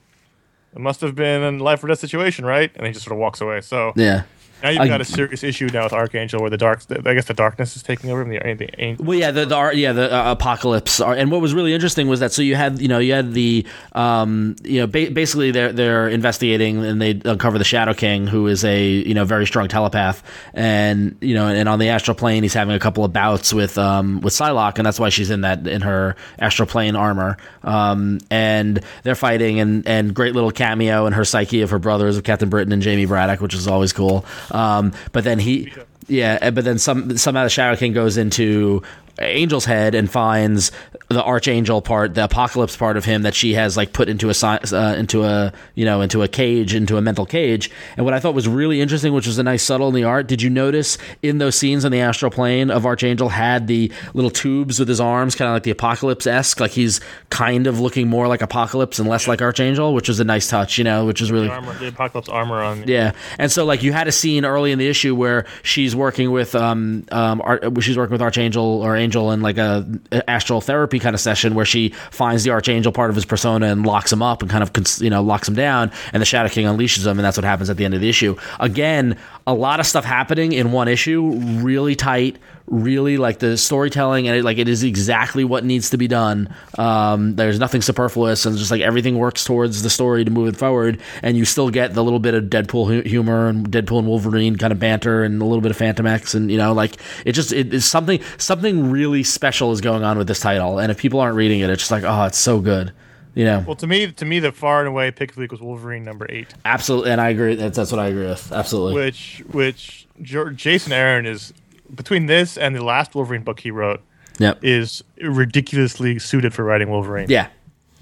it 0.74 0.80
must 0.80 1.00
have 1.00 1.14
been 1.14 1.42
a 1.42 1.62
life 1.62 1.82
or 1.82 1.88
death 1.88 1.98
situation, 1.98 2.44
right?" 2.44 2.70
And 2.76 2.86
he 2.86 2.92
just 2.92 3.04
sort 3.04 3.12
of 3.12 3.18
walks 3.18 3.40
away. 3.40 3.60
So 3.60 3.92
Yeah. 3.96 4.24
Now 4.62 4.70
you've 4.70 4.88
got 4.88 5.00
a 5.00 5.04
serious 5.04 5.42
issue 5.42 5.68
now 5.72 5.84
with 5.84 5.92
Archangel, 5.92 6.40
where 6.40 6.50
the 6.50 6.56
dark, 6.56 6.82
I 7.04 7.14
guess 7.14 7.26
the 7.26 7.34
darkness 7.34 7.76
is 7.76 7.82
taking 7.82 8.10
over. 8.10 8.22
And 8.22 8.32
the, 8.32 8.66
the 8.66 8.80
angel. 8.82 9.04
Well, 9.04 9.18
yeah, 9.18 9.30
the, 9.30 9.46
the 9.46 9.72
yeah, 9.74 9.92
the 9.92 10.14
uh, 10.14 10.32
apocalypse, 10.32 11.00
are, 11.00 11.14
and 11.14 11.30
what 11.30 11.40
was 11.40 11.54
really 11.54 11.74
interesting 11.74 12.08
was 12.08 12.20
that 12.20 12.32
so 12.32 12.42
you 12.42 12.56
had, 12.56 12.80
you 12.80 12.88
know, 12.88 12.98
you 12.98 13.12
had 13.12 13.32
the, 13.32 13.66
um, 13.92 14.56
you 14.64 14.80
know, 14.80 14.86
ba- 14.86 15.10
basically 15.10 15.50
they're 15.50 15.72
they're 15.72 16.08
investigating 16.08 16.84
and 16.84 17.00
they 17.00 17.20
uncover 17.24 17.58
the 17.58 17.64
Shadow 17.64 17.94
King, 17.94 18.26
who 18.26 18.46
is 18.46 18.64
a 18.64 18.86
you 18.86 19.14
know 19.14 19.24
very 19.24 19.46
strong 19.46 19.68
telepath, 19.68 20.22
and 20.54 21.16
you 21.20 21.34
know, 21.34 21.48
and 21.48 21.68
on 21.68 21.78
the 21.78 21.88
astral 21.88 22.14
plane 22.14 22.42
he's 22.42 22.54
having 22.54 22.74
a 22.74 22.80
couple 22.80 23.04
of 23.04 23.12
bouts 23.12 23.52
with 23.52 23.78
um 23.78 24.20
with 24.20 24.32
Psylocke, 24.32 24.78
and 24.78 24.86
that's 24.86 25.00
why 25.00 25.08
she's 25.08 25.30
in 25.30 25.42
that 25.42 25.66
in 25.66 25.82
her 25.82 26.16
astral 26.38 26.66
plane 26.66 26.96
armor, 26.96 27.36
um, 27.62 28.18
and 28.30 28.80
they're 29.02 29.14
fighting, 29.14 29.60
and 29.60 29.86
and 29.86 30.14
great 30.14 30.34
little 30.34 30.50
cameo 30.50 31.06
in 31.06 31.12
her 31.12 31.24
psyche 31.24 31.62
of 31.62 31.70
her 31.70 31.78
brothers 31.78 32.16
of 32.16 32.24
Captain 32.24 32.48
Britain 32.48 32.72
and 32.72 32.82
Jamie 32.82 33.06
Braddock, 33.06 33.40
which 33.40 33.54
is 33.54 33.66
always 33.68 33.92
cool, 33.92 34.24
um, 34.50 34.92
but 35.12 35.24
then 35.24 35.38
he. 35.38 35.72
Yeah, 36.10 36.38
uh, 36.40 36.50
but 36.52 36.64
then 36.64 36.78
some 36.78 37.18
somehow 37.18 37.44
the 37.44 37.50
Shadow 37.50 37.76
King 37.76 37.92
goes 37.92 38.16
into 38.16 38.82
Angel's 39.18 39.64
head 39.64 39.94
and 39.94 40.10
finds 40.10 40.70
the 41.08 41.22
Archangel 41.22 41.80
part, 41.82 42.14
the 42.14 42.24
Apocalypse 42.24 42.76
part 42.76 42.96
of 42.96 43.04
him 43.04 43.22
that 43.22 43.34
she 43.34 43.54
has 43.54 43.76
like 43.76 43.92
put 43.92 44.08
into 44.08 44.30
a 44.30 44.34
uh, 44.42 44.94
into 44.98 45.24
a 45.24 45.52
you 45.74 45.84
know 45.84 46.00
into 46.00 46.22
a 46.22 46.28
cage, 46.28 46.74
into 46.74 46.96
a 46.96 47.02
mental 47.02 47.26
cage. 47.26 47.70
And 47.96 48.04
what 48.04 48.14
I 48.14 48.20
thought 48.20 48.34
was 48.34 48.46
really 48.46 48.80
interesting, 48.80 49.12
which 49.12 49.26
was 49.26 49.38
a 49.38 49.42
nice 49.42 49.62
subtle 49.62 49.88
in 49.88 49.94
the 49.94 50.04
art, 50.04 50.26
did 50.28 50.42
you 50.42 50.50
notice 50.50 50.98
in 51.22 51.38
those 51.38 51.56
scenes 51.56 51.84
on 51.84 51.92
the 51.92 52.00
astral 52.00 52.30
plane 52.30 52.70
of 52.70 52.86
Archangel 52.86 53.28
had 53.30 53.66
the 53.66 53.90
little 54.14 54.30
tubes 54.30 54.78
with 54.78 54.88
his 54.88 55.00
arms, 55.00 55.34
kind 55.34 55.48
of 55.48 55.54
like 55.54 55.62
the 55.64 55.70
Apocalypse 55.70 56.26
esque, 56.26 56.60
like 56.60 56.70
he's 56.72 57.00
kind 57.30 57.66
of 57.66 57.80
looking 57.80 58.06
more 58.08 58.28
like 58.28 58.42
Apocalypse 58.42 58.98
and 58.98 59.08
less 59.08 59.26
like 59.26 59.42
Archangel, 59.42 59.94
which 59.94 60.08
was 60.08 60.20
a 60.20 60.24
nice 60.24 60.48
touch, 60.48 60.78
you 60.78 60.84
know, 60.84 61.06
which 61.06 61.20
is 61.22 61.32
really 61.32 61.48
The 61.48 61.54
armor, 61.54 61.78
the 61.78 61.88
apocalypse 61.88 62.28
armor 62.28 62.62
on. 62.62 62.86
yeah, 62.86 63.12
and 63.38 63.50
so 63.50 63.64
like 63.64 63.82
you 63.82 63.92
had 63.92 64.06
a 64.08 64.12
scene 64.12 64.44
early 64.44 64.70
in 64.72 64.78
the 64.78 64.86
issue 64.88 65.14
where 65.14 65.46
she's 65.62 65.96
working 65.96 66.30
with 66.30 66.54
um 66.54 67.04
um 67.10 67.40
Ar- 67.40 67.60
she's 67.80 67.96
working 67.96 68.12
with 68.12 68.22
Archangel 68.22 68.62
or 68.82 68.94
Angel 68.94 69.07
in 69.16 69.42
like 69.42 69.58
a, 69.58 69.86
a 70.12 70.28
astral 70.28 70.60
therapy 70.60 70.98
kind 70.98 71.14
of 71.14 71.20
session 71.20 71.54
where 71.54 71.64
she 71.64 71.90
finds 72.10 72.44
the 72.44 72.50
Archangel 72.50 72.92
part 72.92 73.10
of 73.10 73.16
his 73.16 73.24
persona 73.24 73.66
and 73.66 73.84
locks 73.84 74.12
him 74.12 74.22
up 74.22 74.42
and 74.42 74.50
kind 74.50 74.62
of 74.62 75.00
you 75.00 75.10
know 75.10 75.22
locks 75.22 75.48
him 75.48 75.54
down, 75.54 75.90
and 76.12 76.20
the 76.20 76.26
Shadow 76.26 76.48
King 76.48 76.66
unleashes 76.66 77.06
him, 77.06 77.18
and 77.18 77.24
that's 77.24 77.36
what 77.36 77.44
happens 77.44 77.70
at 77.70 77.76
the 77.76 77.84
end 77.84 77.94
of 77.94 78.00
the 78.00 78.08
issue. 78.08 78.36
Again, 78.60 79.16
a 79.46 79.54
lot 79.54 79.80
of 79.80 79.86
stuff 79.86 80.04
happening 80.04 80.52
in 80.52 80.72
one 80.72 80.88
issue, 80.88 81.32
really 81.60 81.96
tight. 81.96 82.38
Really 82.70 83.16
like 83.16 83.38
the 83.38 83.56
storytelling 83.56 84.28
and 84.28 84.36
it, 84.36 84.44
like 84.44 84.58
it 84.58 84.68
is 84.68 84.82
exactly 84.82 85.42
what 85.42 85.64
needs 85.64 85.90
to 85.90 85.96
be 85.96 86.06
done. 86.06 86.54
Um, 86.76 87.34
there's 87.34 87.58
nothing 87.58 87.80
superfluous 87.80 88.44
and 88.44 88.58
just 88.58 88.70
like 88.70 88.82
everything 88.82 89.18
works 89.18 89.42
towards 89.44 89.82
the 89.82 89.88
story 89.88 90.22
to 90.24 90.30
move 90.30 90.48
it 90.48 90.56
forward, 90.56 91.00
and 91.22 91.36
you 91.36 91.46
still 91.46 91.70
get 91.70 91.94
the 91.94 92.04
little 92.04 92.18
bit 92.18 92.34
of 92.34 92.44
Deadpool 92.44 92.86
hu- 92.88 93.08
humor 93.08 93.48
and 93.48 93.70
Deadpool 93.70 94.00
and 94.00 94.06
Wolverine 94.06 94.56
kind 94.56 94.70
of 94.72 94.78
banter 94.78 95.24
and 95.24 95.40
a 95.40 95.44
little 95.46 95.62
bit 95.62 95.70
of 95.70 95.78
Fantomex 95.78 96.34
and 96.34 96.50
you 96.50 96.58
know 96.58 96.74
like 96.74 96.96
it 97.24 97.32
just 97.32 97.52
it 97.54 97.72
is 97.72 97.86
something 97.86 98.20
something 98.36 98.90
really 98.90 99.22
special 99.22 99.72
is 99.72 99.80
going 99.80 100.04
on 100.04 100.18
with 100.18 100.28
this 100.28 100.40
title, 100.40 100.78
and 100.78 100.92
if 100.92 100.98
people 100.98 101.20
aren't 101.20 101.36
reading 101.36 101.60
it, 101.60 101.70
it's 101.70 101.80
just 101.82 101.90
like 101.90 102.04
oh 102.04 102.24
it's 102.24 102.36
so 102.36 102.60
good, 102.60 102.92
you 103.34 103.46
know. 103.46 103.64
Well, 103.66 103.76
to 103.76 103.86
me, 103.86 104.12
to 104.12 104.24
me, 104.26 104.40
the 104.40 104.52
far 104.52 104.80
and 104.80 104.88
away 104.88 105.10
pick 105.10 105.30
of 105.30 105.36
the 105.36 105.40
week 105.40 105.52
was 105.52 105.62
Wolverine 105.62 106.04
number 106.04 106.26
eight, 106.28 106.52
Absolutely, 106.66 107.12
and 107.12 107.20
I 107.20 107.30
agree. 107.30 107.54
That's, 107.54 107.76
that's 107.78 107.90
what 107.90 107.98
I 107.98 108.08
agree 108.08 108.26
with. 108.26 108.52
Absolutely. 108.52 108.94
which 108.94 109.42
which 109.52 110.06
Jason 110.20 110.92
Aaron 110.92 111.24
is 111.24 111.54
between 111.94 112.26
this 112.26 112.56
and 112.58 112.74
the 112.76 112.84
last 112.84 113.14
Wolverine 113.14 113.42
book 113.42 113.60
he 113.60 113.70
wrote 113.70 114.00
Yep. 114.38 114.60
is 114.62 115.02
ridiculously 115.20 116.18
suited 116.18 116.54
for 116.54 116.64
writing 116.64 116.90
Wolverine. 116.90 117.26
yeah. 117.28 117.48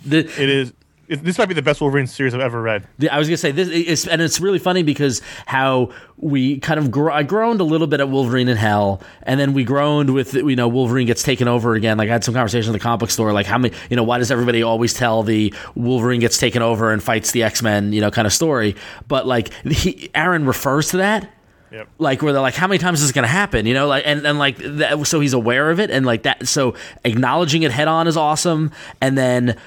The, 0.04 0.18
it 0.18 0.48
is. 0.48 0.72
It, 1.08 1.22
this 1.22 1.38
might 1.38 1.46
be 1.46 1.54
the 1.54 1.62
best 1.62 1.80
Wolverine 1.80 2.08
series 2.08 2.34
I've 2.34 2.40
ever 2.40 2.60
read. 2.60 2.86
The- 2.98 3.08
I 3.10 3.18
was 3.18 3.28
gonna 3.28 3.36
say 3.36 3.52
this, 3.52 3.68
is, 3.68 4.08
and 4.08 4.20
it's 4.20 4.40
really 4.40 4.58
funny 4.58 4.82
because 4.82 5.22
how 5.46 5.90
we 6.16 6.58
kind 6.58 6.78
of 6.80 6.90
gro- 6.90 7.12
I 7.12 7.22
groaned 7.22 7.60
a 7.60 7.64
little 7.64 7.86
bit 7.86 8.00
at 8.00 8.08
Wolverine 8.08 8.48
in 8.48 8.56
Hell, 8.56 9.00
and 9.22 9.38
then 9.38 9.52
we 9.52 9.62
groaned 9.64 10.12
with 10.12 10.34
you 10.34 10.56
know 10.56 10.66
Wolverine 10.68 11.06
gets 11.06 11.22
taken 11.22 11.46
over 11.48 11.74
again. 11.74 11.96
Like 11.96 12.08
I 12.08 12.12
had 12.12 12.24
some 12.24 12.34
conversation 12.34 12.70
in 12.70 12.72
the 12.72 12.80
comic 12.80 13.00
book 13.00 13.10
store, 13.10 13.32
like 13.32 13.46
how 13.46 13.56
many 13.58 13.72
you 13.88 13.94
know 13.96 14.02
why 14.02 14.18
does 14.18 14.30
everybody 14.32 14.62
always 14.64 14.94
tell 14.94 15.22
the 15.22 15.54
Wolverine 15.76 16.20
gets 16.20 16.38
taken 16.38 16.60
over 16.60 16.92
and 16.92 17.00
fights 17.02 17.30
the 17.30 17.44
X 17.44 17.62
Men 17.62 17.92
you 17.92 18.00
know 18.00 18.10
kind 18.10 18.26
of 18.26 18.32
story, 18.32 18.74
but 19.06 19.26
like 19.28 19.52
he 19.64 20.10
Aaron 20.14 20.44
refers 20.44 20.88
to 20.90 20.96
that. 20.98 21.30
Yep. 21.76 21.88
like 21.98 22.22
where 22.22 22.32
they're 22.32 22.40
like 22.40 22.54
how 22.54 22.66
many 22.66 22.78
times 22.78 23.02
is 23.02 23.12
this 23.12 23.22
to 23.24 23.28
happen 23.28 23.66
you 23.66 23.74
know 23.74 23.86
like 23.86 24.04
and, 24.06 24.26
and 24.26 24.38
like 24.38 24.56
that, 24.56 25.06
so 25.06 25.20
he's 25.20 25.34
aware 25.34 25.70
of 25.70 25.78
it 25.78 25.90
and 25.90 26.06
like 26.06 26.22
that 26.22 26.48
so 26.48 26.74
acknowledging 27.04 27.64
it 27.64 27.70
head 27.70 27.86
on 27.86 28.08
is 28.08 28.16
awesome 28.16 28.72
and 29.02 29.18
then 29.18 29.58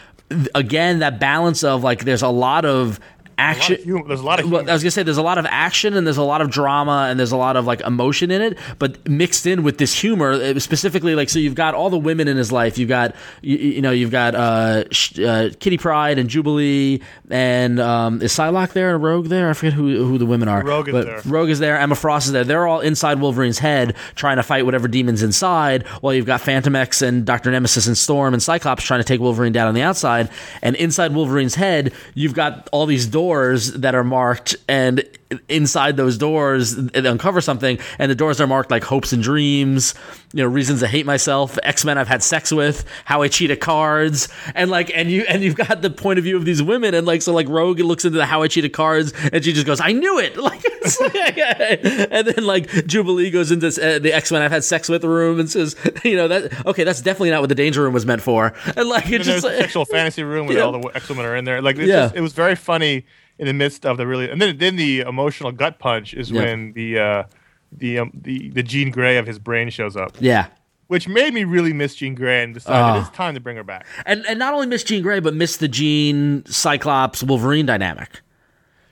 again 0.56 1.00
that 1.00 1.20
balance 1.20 1.64
of 1.64 1.84
like 1.84 2.06
there's 2.06 2.24
a 2.24 2.28
lot 2.28 2.66
of 2.66 3.00
action 3.40 3.76
of 3.76 3.86
hum- 3.86 4.08
there's 4.08 4.20
a 4.20 4.26
lot 4.26 4.40
of 4.40 4.46
humor. 4.46 4.70
I 4.70 4.74
was 4.74 4.84
gonna 4.84 4.92
say 4.92 5.04
there's 5.04 5.18
a 5.18 5.24
lot 5.24 5.38
of 5.38 5.46
action 5.46 5.96
and 5.96 6.06
there's 6.06 6.18
a 6.18 6.24
lot 6.24 6.42
of 6.42 6.50
drama 6.50 7.08
and 7.10 7.20
there's 7.20 7.32
a 7.32 7.38
lot 7.38 7.56
of 7.56 7.66
like 7.66 7.82
emotion 7.82 8.32
in 8.32 8.42
it, 8.42 8.58
but 8.78 9.08
mixed 9.08 9.46
in 9.46 9.64
with 9.64 9.78
this 9.78 9.94
humor, 9.94 10.32
uh, 10.32 10.60
specifically 10.60 11.16
like 11.16 11.30
so 11.30 11.40
you've 11.40 11.56
got 11.56 11.74
all 11.74 11.90
the 11.90 11.98
women 11.98 12.28
in 12.28 12.38
his 12.38 12.52
life. 12.52 12.78
You've 12.78 12.90
got 12.90 13.16
you, 13.42 13.58
you 13.58 13.82
know 13.82 13.92
you've 13.92 14.12
got 14.12 14.36
uh, 14.36 14.84
uh, 15.26 15.50
Kitty 15.60 15.78
Pryde 15.78 16.20
and 16.20 16.30
Jubilee 16.30 17.02
and 17.30 17.80
um, 17.80 18.22
is 18.22 18.34
Psylocke 18.34 18.74
there 18.74 18.96
and 18.96 19.04
Rogue 19.04 19.28
there? 19.28 19.50
I 19.50 19.54
forget 19.54 19.74
who 19.74 20.06
who 20.06 20.18
the 20.18 20.26
women 20.26 20.48
are. 20.48 20.64
Rogue 20.64 20.90
is 20.90 20.94
but 20.94 21.06
there. 21.06 21.22
Rogue 21.26 21.50
is 21.50 21.60
there. 21.60 21.80
Emma 21.80 21.96
Frost 21.96 22.28
is 22.28 22.34
there. 22.34 22.44
They're 22.44 22.68
all 22.68 22.82
inside 22.82 23.22
Wolverine's 23.22 23.60
head 23.60 23.96
trying 24.16 24.38
to 24.38 24.44
fight 24.44 24.66
whatever 24.66 24.88
demons 24.88 25.24
inside. 25.24 25.88
While 26.02 26.14
you've 26.14 26.26
got 26.26 26.42
Fantomex 26.42 27.02
and 27.02 27.26
Doctor 27.26 27.52
Nemesis 27.52 27.88
and 27.88 27.98
Storm 27.98 28.34
and 28.34 28.44
Cyclops 28.44 28.84
trying 28.84 29.00
to 29.00 29.04
take 29.04 29.20
Wolverine 29.20 29.54
down 29.54 29.68
on 29.68 29.74
the 29.74 29.82
outside. 29.82 30.30
And 30.62 30.76
inside 30.76 31.14
Wolverine's 31.14 31.56
head, 31.56 31.94
you've 32.16 32.34
got 32.34 32.68
all 32.72 32.86
these 32.86 33.06
doors 33.06 33.29
that 33.34 33.96
are 33.96 34.04
marked, 34.04 34.56
and 34.68 35.04
inside 35.48 35.96
those 35.96 36.18
doors, 36.18 36.76
it 36.78 37.06
uncover 37.06 37.40
something, 37.42 37.78
and 38.00 38.10
the 38.10 38.16
doors 38.16 38.42
are 38.42 38.48
marked 38.48 38.72
like 38.72 38.84
hopes 38.84 39.14
and 39.14 39.22
dreams. 39.22 39.94
You 40.34 40.44
know, 40.44 40.50
reasons 40.50 40.80
to 40.82 40.88
hate 40.88 41.06
myself, 41.08 41.58
X 41.64 41.84
Men 41.86 41.98
I've 41.98 42.08
had 42.08 42.22
sex 42.24 42.52
with, 42.52 42.86
how 43.06 43.22
I 43.24 43.28
cheat 43.30 43.50
at 43.52 43.60
cards, 43.60 44.28
and 44.56 44.70
like, 44.72 44.92
and 44.96 45.10
you 45.12 45.24
and 45.28 45.44
you've 45.44 45.56
got 45.56 45.82
the 45.82 45.90
point 45.90 46.20
of 46.20 46.26
view 46.26 46.36
of 46.38 46.46
these 46.46 46.62
women, 46.62 46.94
and 46.94 47.06
like, 47.08 47.22
so 47.22 47.34
like 47.34 47.48
Rogue 47.50 47.80
looks 47.80 48.06
into 48.06 48.18
the 48.18 48.26
how 48.26 48.42
I 48.44 48.48
cheat 48.48 48.66
at 48.66 48.74
cards, 48.74 49.14
and 49.32 49.44
she 49.44 49.54
just 49.54 49.66
goes, 49.68 49.80
"I 49.82 49.92
knew 49.92 50.20
it!" 50.20 50.36
Like, 50.50 50.64
like- 51.00 51.38
and 52.12 52.28
then 52.28 52.44
like 52.46 52.70
Jubilee 52.88 53.30
goes 53.32 53.52
into 53.52 53.68
uh, 53.68 54.00
the 54.00 54.12
X 54.14 54.32
Men 54.32 54.42
I've 54.42 54.52
had 54.52 54.64
sex 54.64 54.88
with 54.90 55.04
room 55.04 55.40
and 55.40 55.50
says, 55.50 55.76
"You 56.04 56.16
know 56.16 56.28
that 56.28 56.66
okay, 56.66 56.84
that's 56.84 57.02
definitely 57.02 57.32
not 57.32 57.42
what 57.42 57.50
the 57.50 57.56
Danger 57.56 57.84
Room 57.84 57.94
was 57.94 58.06
meant 58.06 58.22
for," 58.22 58.54
and 58.76 58.88
like 58.90 59.10
it's 59.10 59.26
just 59.26 59.44
a 59.44 59.48
like, 59.48 59.58
sexual 59.58 59.86
fantasy 59.86 60.24
room 60.24 60.48
where 60.48 60.58
Yeah. 60.58 60.64
all 60.64 60.72
the 60.72 60.88
X 60.96 61.10
Men 61.10 61.26
are 61.26 61.36
in 61.36 61.46
there. 61.46 61.62
Like, 61.62 61.78
it's 61.78 61.88
Yeah. 61.88 62.04
just, 62.04 62.16
it 62.16 62.22
was 62.22 62.34
very 62.34 62.56
funny 62.56 63.06
in 63.40 63.48
the 63.48 63.54
midst 63.54 63.86
of 63.86 63.98
the 63.98 64.06
really, 64.06 64.30
and 64.30 64.40
then 64.42 64.58
then 64.58 64.76
the 64.76 65.00
emotional 65.02 65.52
gut 65.52 65.80
punch 65.80 66.14
is 66.14 66.30
Yeah. 66.30 66.42
when 66.44 66.74
the 66.74 67.00
uh, 67.00 67.24
the 67.72 68.00
um, 68.00 68.12
the 68.14 68.50
the 68.50 68.62
Jean 68.64 68.92
Grey 68.92 69.18
of 69.18 69.26
his 69.26 69.40
brain 69.40 69.70
shows 69.70 69.96
up, 69.96 70.16
yeah. 70.20 70.48
which 70.88 71.08
made 71.08 71.34
me 71.34 71.44
really 71.46 71.72
miss 71.74 71.96
Jean 71.96 72.16
Grey 72.16 72.44
and 72.44 72.54
decide 72.54 72.74
Ah. 72.80 72.94
that 72.94 73.08
it's 73.08 73.16
time 73.16 73.34
to 73.34 73.40
bring 73.40 73.56
her 73.58 73.64
back. 73.64 73.86
and 74.06 74.24
and 74.28 74.38
not 74.40 74.54
only 74.54 74.68
Miss 74.68 74.84
Jean 74.84 75.02
Grey, 75.02 75.20
but 75.20 75.34
Miss 75.34 75.58
the 75.58 75.68
Jean 75.68 76.46
Cyclops 76.46 77.24
Wolverine 77.24 77.66
dynamic. 77.66 78.22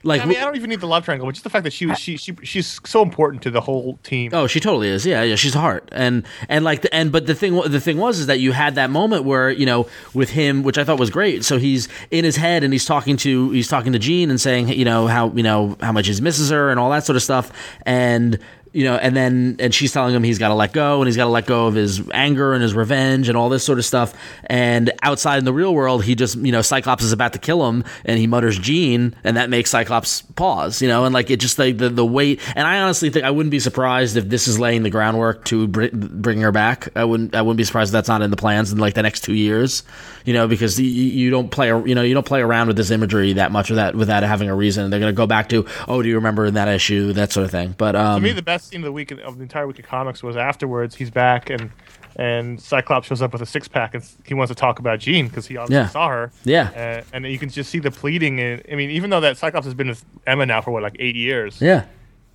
Like, 0.04 0.22
I 0.22 0.26
mean, 0.26 0.38
I 0.38 0.42
don't 0.42 0.54
even 0.54 0.70
need 0.70 0.80
the 0.80 0.86
love 0.86 1.04
triangle, 1.04 1.26
but 1.26 1.32
just 1.32 1.42
the 1.42 1.50
fact 1.50 1.64
that 1.64 1.72
she 1.72 1.84
was 1.84 1.98
she, 1.98 2.16
she 2.16 2.36
she's 2.44 2.80
so 2.84 3.02
important 3.02 3.42
to 3.42 3.50
the 3.50 3.60
whole 3.60 3.98
team. 4.04 4.30
oh, 4.32 4.46
she 4.46 4.60
totally 4.60 4.88
is. 4.88 5.04
Yeah, 5.04 5.22
yeah, 5.22 5.34
she's 5.34 5.56
a 5.56 5.58
heart. 5.58 5.88
And 5.90 6.24
and 6.48 6.64
like 6.64 6.82
the, 6.82 6.94
and 6.94 7.10
but 7.10 7.26
the 7.26 7.34
thing 7.34 7.60
the 7.66 7.80
thing 7.80 7.98
was 7.98 8.20
is 8.20 8.26
that 8.26 8.38
you 8.38 8.52
had 8.52 8.76
that 8.76 8.90
moment 8.90 9.24
where 9.24 9.50
you 9.50 9.66
know 9.66 9.88
with 10.14 10.30
him, 10.30 10.62
which 10.62 10.78
I 10.78 10.84
thought 10.84 11.00
was 11.00 11.10
great. 11.10 11.44
So 11.44 11.58
he's 11.58 11.88
in 12.12 12.24
his 12.24 12.36
head 12.36 12.62
and 12.62 12.72
he's 12.72 12.84
talking 12.84 13.16
to 13.18 13.50
he's 13.50 13.66
talking 13.66 13.92
to 13.92 13.98
Jean 13.98 14.30
and 14.30 14.40
saying 14.40 14.68
you 14.68 14.84
know 14.84 15.08
how 15.08 15.30
you 15.30 15.42
know 15.42 15.76
how 15.80 15.90
much 15.90 16.06
he 16.06 16.20
misses 16.20 16.50
her 16.50 16.70
and 16.70 16.78
all 16.78 16.90
that 16.90 17.04
sort 17.04 17.16
of 17.16 17.22
stuff. 17.22 17.50
And 17.82 18.38
you 18.72 18.84
know, 18.84 18.96
and 18.96 19.16
then 19.16 19.56
and 19.58 19.74
she's 19.74 19.92
telling 19.92 20.14
him 20.14 20.22
he's 20.22 20.38
got 20.38 20.48
to 20.48 20.54
let 20.54 20.72
go 20.72 21.00
and 21.00 21.08
he's 21.08 21.16
got 21.16 21.24
to 21.24 21.30
let 21.30 21.46
go 21.46 21.66
of 21.66 21.74
his 21.74 22.02
anger 22.10 22.52
and 22.52 22.62
his 22.62 22.74
revenge 22.74 23.28
and 23.28 23.36
all 23.36 23.48
this 23.48 23.64
sort 23.64 23.78
of 23.78 23.84
stuff. 23.84 24.14
And 24.44 24.90
outside 25.02 25.38
in 25.38 25.44
the 25.44 25.52
real 25.52 25.74
world, 25.74 26.04
he 26.04 26.14
just 26.14 26.36
you 26.36 26.52
know 26.52 26.62
Cyclops 26.62 27.04
is 27.04 27.12
about 27.12 27.32
to 27.32 27.38
kill 27.38 27.68
him 27.68 27.84
and 28.04 28.18
he 28.18 28.26
mutters 28.26 28.58
Jean, 28.58 29.14
and 29.24 29.36
that 29.36 29.50
makes 29.50 29.70
Cyclops 29.70 30.22
pause. 30.22 30.82
You 30.82 30.88
know, 30.88 31.04
and 31.04 31.14
like 31.14 31.30
it 31.30 31.38
just 31.40 31.58
like 31.58 31.78
the 31.78 31.88
the 31.88 32.06
weight. 32.06 32.40
And 32.56 32.66
I 32.66 32.80
honestly 32.80 33.10
think 33.10 33.24
I 33.24 33.30
wouldn't 33.30 33.50
be 33.50 33.60
surprised 33.60 34.16
if 34.16 34.28
this 34.28 34.48
is 34.48 34.58
laying 34.58 34.82
the 34.82 34.90
groundwork 34.90 35.44
to 35.46 35.66
br- 35.68 35.86
bring 35.92 36.40
her 36.40 36.52
back. 36.52 36.88
I 36.96 37.04
wouldn't 37.04 37.34
I 37.34 37.42
wouldn't 37.42 37.58
be 37.58 37.64
surprised 37.64 37.90
if 37.90 37.92
that's 37.92 38.08
not 38.08 38.22
in 38.22 38.30
the 38.30 38.36
plans 38.36 38.72
in 38.72 38.78
like 38.78 38.94
the 38.94 39.02
next 39.02 39.24
two 39.24 39.34
years. 39.34 39.82
You 40.24 40.34
know, 40.34 40.46
because 40.46 40.78
you, 40.78 40.86
you 40.86 41.30
don't 41.30 41.50
play 41.50 41.68
you 41.68 41.94
know 41.94 42.02
you 42.02 42.14
don't 42.14 42.26
play 42.26 42.42
around 42.42 42.68
with 42.68 42.76
this 42.76 42.90
imagery 42.90 43.34
that 43.34 43.50
much 43.50 43.70
without 43.70 43.94
without 43.94 44.22
having 44.22 44.48
a 44.50 44.54
reason. 44.54 44.90
They're 44.90 45.00
gonna 45.00 45.12
go 45.12 45.26
back 45.26 45.48
to 45.50 45.66
oh 45.86 46.02
do 46.02 46.08
you 46.08 46.16
remember 46.16 46.50
that 46.50 46.68
issue 46.68 47.12
that 47.14 47.32
sort 47.32 47.44
of 47.44 47.50
thing. 47.50 47.74
But 47.76 47.96
um, 47.96 48.22
To 48.22 48.28
me, 48.28 48.32
the 48.32 48.42
best 48.42 48.67
scene 48.68 48.80
of 48.80 48.84
the 48.84 48.92
week 48.92 49.10
of 49.10 49.36
the 49.36 49.42
entire 49.42 49.66
week 49.66 49.78
of 49.78 49.84
comics 49.86 50.22
was 50.22 50.36
afterwards. 50.36 50.94
He's 50.94 51.10
back 51.10 51.50
and 51.50 51.70
and 52.16 52.60
Cyclops 52.60 53.06
shows 53.06 53.22
up 53.22 53.32
with 53.32 53.42
a 53.42 53.46
six 53.46 53.68
pack 53.68 53.94
and 53.94 54.04
he 54.24 54.34
wants 54.34 54.50
to 54.50 54.54
talk 54.54 54.78
about 54.80 54.98
Jean 54.98 55.28
because 55.28 55.46
he 55.46 55.56
obviously 55.56 55.76
Yeah. 55.84 55.88
saw 55.88 56.08
her. 56.08 56.32
Yeah. 56.44 57.02
uh, 57.02 57.04
and 57.12 57.24
you 57.26 57.38
can 57.38 57.48
just 57.48 57.70
see 57.70 57.78
the 57.78 57.90
pleading. 57.92 58.40
And 58.40 58.62
I 58.70 58.74
mean, 58.74 58.90
even 58.90 59.10
though 59.10 59.20
that 59.20 59.36
Cyclops 59.36 59.66
has 59.66 59.74
been 59.74 59.88
with 59.88 60.04
Emma 60.26 60.44
now 60.46 60.60
for 60.60 60.70
what 60.72 60.82
like 60.82 60.96
eight 60.98 61.14
years, 61.16 61.60
yeah. 61.60 61.84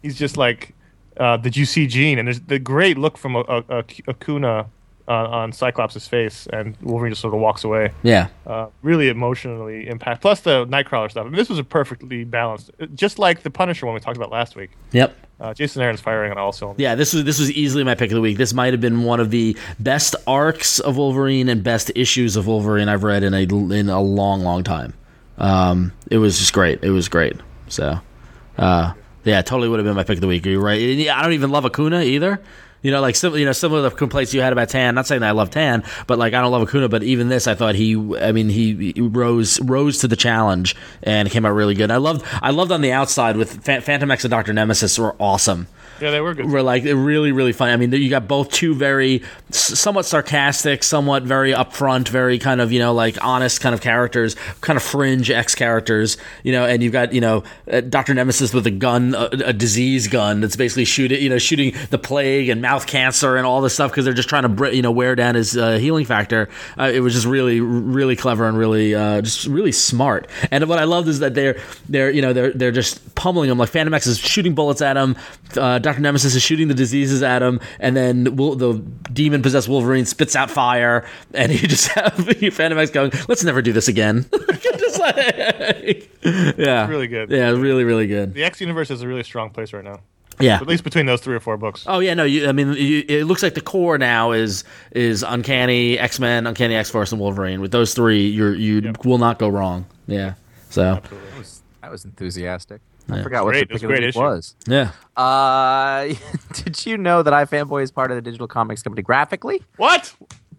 he's 0.01 0.17
just 0.17 0.37
like, 0.37 0.73
uh, 1.17 1.37
"Did 1.37 1.57
you 1.57 1.65
see 1.65 1.85
Jean?" 1.87 2.17
And 2.17 2.27
there's 2.27 2.39
the 2.41 2.59
great 2.59 2.97
look 2.97 3.17
from 3.17 3.35
a, 3.35 3.41
a, 3.41 3.63
a, 3.69 3.83
Acuna 4.07 4.67
uh, 5.07 5.11
on 5.11 5.51
Cyclops' 5.51 6.07
face, 6.07 6.47
and 6.53 6.77
Wolverine 6.81 7.11
just 7.11 7.21
sort 7.21 7.33
of 7.33 7.41
walks 7.41 7.65
away. 7.65 7.91
Yeah. 8.03 8.29
Uh, 8.47 8.67
really 8.83 9.09
emotionally 9.09 9.87
impact. 9.89 10.21
Plus 10.21 10.39
the 10.39 10.65
Nightcrawler 10.67 11.11
stuff. 11.11 11.25
I 11.25 11.29
mean, 11.29 11.35
this 11.35 11.49
was 11.49 11.59
a 11.59 11.63
perfectly 11.63 12.23
balanced, 12.23 12.71
just 12.95 13.19
like 13.19 13.43
the 13.43 13.49
Punisher 13.51 13.85
one 13.85 13.95
we 13.95 13.99
talked 14.01 14.15
about 14.17 14.31
last 14.31 14.55
week. 14.55 14.71
Yep. 14.93 15.13
Uh, 15.43 15.53
Jason 15.53 15.81
Aaron's 15.81 15.99
firing 15.99 16.31
on 16.31 16.37
all 16.37 16.53
cylinders. 16.53 16.81
Yeah, 16.81 16.95
this 16.95 17.13
was 17.13 17.25
this 17.25 17.37
was 17.37 17.51
easily 17.51 17.83
my 17.83 17.95
pick 17.95 18.09
of 18.11 18.15
the 18.15 18.21
week. 18.21 18.37
This 18.37 18.53
might 18.53 18.71
have 18.71 18.79
been 18.79 19.03
one 19.03 19.19
of 19.19 19.29
the 19.29 19.57
best 19.77 20.15
arcs 20.25 20.79
of 20.79 20.95
Wolverine 20.95 21.49
and 21.49 21.61
best 21.61 21.91
issues 21.95 22.37
of 22.37 22.47
Wolverine 22.47 22.87
I've 22.87 23.03
read 23.03 23.23
in 23.23 23.33
a 23.33 23.41
in 23.41 23.89
a 23.89 23.99
long, 23.99 24.43
long 24.43 24.63
time. 24.63 24.93
Um, 25.37 25.91
it 26.09 26.17
was 26.17 26.39
just 26.39 26.53
great. 26.53 26.81
It 26.81 26.91
was 26.91 27.09
great. 27.09 27.35
So, 27.67 27.99
uh, 28.57 28.93
yeah, 29.25 29.41
totally 29.41 29.67
would 29.67 29.79
have 29.79 29.85
been 29.85 29.97
my 29.97 30.05
pick 30.05 30.15
of 30.15 30.21
the 30.21 30.27
week. 30.27 30.45
You're 30.45 30.61
right. 30.61 30.79
I 31.09 31.21
don't 31.21 31.33
even 31.33 31.49
love 31.49 31.65
Acuna 31.65 32.03
either. 32.03 32.39
You 32.83 32.91
know, 32.91 33.01
like 33.01 33.15
sim- 33.15 33.35
you 33.35 33.45
know, 33.45 33.51
similar 33.53 33.81
to 33.81 33.89
the 33.89 33.95
complaints 33.95 34.33
you 34.33 34.41
had 34.41 34.53
about 34.53 34.69
Tan. 34.69 34.93
Not 34.93 35.07
saying 35.07 35.21
that 35.21 35.29
I 35.29 35.31
love 35.31 35.49
Tan, 35.49 35.83
but 36.05 36.19
like 36.19 36.33
I 36.35 36.41
don't 36.41 36.51
love 36.51 36.61
Acuna. 36.61 36.89
But 36.89 37.01
even 37.01 37.29
this, 37.29 37.47
I 37.47 37.55
thought 37.55 37.73
he, 37.73 37.95
I 38.19 38.31
mean, 38.31 38.49
he, 38.49 38.91
he 38.93 39.01
rose 39.01 39.59
rose 39.61 39.97
to 39.99 40.07
the 40.07 40.15
challenge 40.15 40.75
and 41.01 41.31
came 41.31 41.45
out 41.45 41.53
really 41.53 41.73
good. 41.73 41.89
I 41.89 41.97
loved, 41.97 42.23
I 42.41 42.51
loved 42.51 42.71
on 42.71 42.81
the 42.81 42.91
outside 42.91 43.37
with 43.37 43.63
Phan- 43.63 43.81
Fantomex 43.81 44.23
and 44.23 44.31
Doctor 44.31 44.53
Nemesis 44.53 44.99
were 44.99 45.15
awesome 45.19 45.67
Yeah, 46.01 46.11
they 46.11 46.21
were 46.21 46.33
good. 46.33 46.49
were 46.49 46.63
like 46.63 46.83
really 46.83 47.31
really 47.31 47.53
funny. 47.53 47.71
I 47.71 47.77
mean, 47.77 47.91
you 47.91 48.09
got 48.09 48.27
both 48.27 48.51
two 48.51 48.75
very 48.75 49.23
somewhat 49.51 50.05
sarcastic, 50.05 50.83
somewhat 50.83 51.23
very 51.23 51.53
upfront, 51.53 52.09
very 52.09 52.39
kind 52.39 52.61
of 52.61 52.71
you 52.71 52.79
know 52.79 52.93
like 52.93 53.23
honest 53.23 53.61
kind 53.61 53.73
of 53.73 53.81
characters, 53.81 54.35
kind 54.61 54.77
of 54.77 54.83
fringe 54.83 55.29
X 55.29 55.55
characters, 55.55 56.17
you 56.43 56.51
know. 56.51 56.65
And 56.65 56.83
you've 56.83 56.93
got 56.93 57.13
you 57.13 57.21
know 57.21 57.43
uh, 57.71 57.81
Doctor 57.81 58.13
Nemesis 58.13 58.53
with 58.53 58.67
a 58.67 58.71
gun, 58.71 59.15
a, 59.15 59.29
a 59.45 59.53
disease 59.53 60.07
gun 60.07 60.41
that's 60.41 60.55
basically 60.55 60.85
shooting 60.85 61.21
you 61.21 61.29
know 61.29 61.37
shooting 61.37 61.73
the 61.89 61.97
plague 61.97 62.49
and 62.49 62.61
mouth 62.61 62.87
cancer 62.87 63.37
and 63.37 63.45
all 63.45 63.61
this 63.61 63.73
stuff 63.73 63.91
because 63.91 64.05
they're 64.05 64.13
just 64.13 64.29
trying 64.29 64.55
to 64.55 64.75
you 64.75 64.81
know 64.81 64.91
wear 64.91 65.15
down 65.15 65.35
his 65.35 65.55
uh, 65.55 65.77
healing 65.77 66.05
factor. 66.05 66.49
Uh, 66.77 66.91
it 66.93 66.99
was 67.01 67.13
just 67.13 67.25
really 67.25 67.59
really 67.61 68.15
clever 68.15 68.47
and 68.47 68.57
really 68.57 68.95
uh, 68.95 69.21
just 69.21 69.47
really 69.47 69.71
smart. 69.71 70.27
And 70.51 70.67
what 70.67 70.79
I 70.79 70.83
loved 70.85 71.07
is 71.07 71.19
that 71.19 71.33
they're 71.33 71.59
they're 71.87 72.09
you 72.09 72.21
know 72.21 72.33
they're 72.33 72.51
they're 72.51 72.71
just 72.71 73.15
pummeling 73.15 73.49
him 73.49 73.57
like 73.57 73.71
Fantomex 73.71 74.07
is 74.07 74.17
shooting 74.17 74.55
bullets 74.55 74.81
at 74.81 74.97
him. 74.97 75.15
Uh, 75.55 75.79
Doctor 75.93 76.01
Nemesis 76.01 76.35
is 76.35 76.41
shooting 76.41 76.67
the 76.67 76.73
diseases 76.73 77.21
at 77.23 77.41
him, 77.41 77.59
and 77.79 77.95
then 77.95 78.35
Wol- 78.35 78.55
the 78.55 78.73
demon 79.11 79.41
possessed 79.41 79.67
Wolverine 79.69 80.05
spits 80.05 80.35
out 80.35 80.49
fire, 80.51 81.05
and 81.33 81.51
you 81.51 81.67
just 81.67 81.87
have 81.89 82.17
the 82.25 82.33
Fantomex 82.33 82.91
going, 82.91 83.11
"Let's 83.27 83.43
never 83.43 83.61
do 83.61 83.71
this 83.73 83.87
again." 83.87 84.25
Just 84.77 84.99
like- 84.99 86.09
yeah, 86.57 86.87
really 86.87 87.07
good. 87.07 87.29
Yeah, 87.29 87.49
really, 87.51 87.83
really 87.83 88.07
good. 88.07 88.33
The 88.33 88.43
X 88.43 88.59
universe 88.59 88.89
is 88.91 89.01
a 89.01 89.07
really 89.07 89.23
strong 89.23 89.49
place 89.49 89.71
right 89.73 89.83
now. 89.83 89.99
Yeah. 90.39 90.55
At 90.55 90.67
least 90.67 90.83
between 90.83 91.05
those 91.05 91.21
three 91.21 91.35
or 91.35 91.39
four 91.39 91.57
books. 91.57 91.85
Oh 91.87 91.99
yeah, 91.99 92.15
no. 92.15 92.23
You, 92.23 92.49
I 92.49 92.51
mean, 92.53 92.73
you, 92.73 93.03
it 93.07 93.25
looks 93.25 93.43
like 93.43 93.53
the 93.53 93.61
core 93.61 93.97
now 93.99 94.31
is 94.31 94.63
is 94.91 95.21
Uncanny 95.23 95.97
X 95.99 96.19
Men, 96.19 96.47
Uncanny 96.47 96.75
X 96.75 96.89
Force, 96.89 97.11
and 97.11 97.21
Wolverine. 97.21 97.61
With 97.61 97.71
those 97.71 97.93
three, 97.93 98.27
you're 98.27 98.55
you 98.55 98.93
will 99.05 99.19
not 99.19 99.37
go 99.37 99.47
wrong. 99.47 99.85
Yeah. 100.07 100.33
So 100.71 100.95
That 100.95 101.11
was, 101.37 101.61
that 101.81 101.91
was 101.91 102.03
enthusiastic. 102.05 102.81
I 103.09 103.21
forgot 103.21 103.43
what 103.43 103.51
Great. 103.51 103.67
the 103.69 103.73
It 103.73 103.73
was 103.73 103.81
pick 103.81 103.83
of 103.83 103.89
the 103.89 103.95
great 103.95 103.99
week 104.01 104.09
issue. 104.09 104.19
was. 104.19 104.55
yeah. 104.67 104.91
Uh, 105.17 106.13
did 106.53 106.85
you 106.85 106.97
know 106.97 107.21
that 107.23 107.33
iFanboy 107.33 107.83
is 107.83 107.91
part 107.91 108.11
of 108.11 108.15
the 108.15 108.21
digital 108.21 108.47
comics 108.47 108.81
company 108.81 109.03
Graphicly? 109.03 109.61
What? 109.77 110.13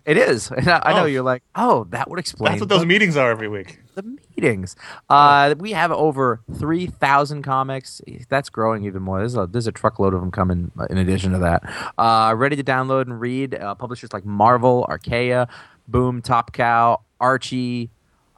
It 0.04 0.18
is. 0.18 0.50
And 0.56 0.68
I 0.68 0.80
I 0.84 0.92
know 0.92 1.02
Oh. 1.04 1.06
you're 1.06 1.22
like, 1.22 1.42
oh, 1.54 1.84
that 1.90 2.10
would 2.10 2.18
explain 2.18 2.52
That's 2.52 2.60
what 2.60 2.68
those 2.68 2.84
meetings 2.84 3.16
are 3.16 3.30
every 3.30 3.48
week. 3.48 3.80
the 3.94 4.02
meetings. 4.36 4.76
Uh, 5.08 5.54
we 5.58 5.72
have 5.72 5.90
over 5.92 6.40
three 6.58 6.86
thousand 6.86 7.42
comics. 7.42 8.02
That's 8.28 8.50
growing 8.50 8.84
even 8.84 9.02
more. 9.02 9.18
There's 9.20 9.34
a 9.36 9.46
there's 9.50 9.66
a 9.66 9.72
truckload 9.72 10.12
of 10.12 10.20
them 10.20 10.30
coming. 10.30 10.70
uh, 10.78 10.86
In 10.90 10.98
addition 10.98 11.32
to 11.32 11.38
that, 11.38 11.62
uh, 11.96 12.34
ready 12.36 12.56
to 12.56 12.62
download 12.64 13.02
and 13.02 13.18
read. 13.18 13.54
Uh, 13.54 13.74
publishers 13.74 14.12
like 14.12 14.26
Marvel, 14.26 14.84
Archaia, 14.90 15.48
Boom, 15.88 16.20
Top 16.20 16.52
Cow, 16.52 17.00
Archie. 17.18 17.90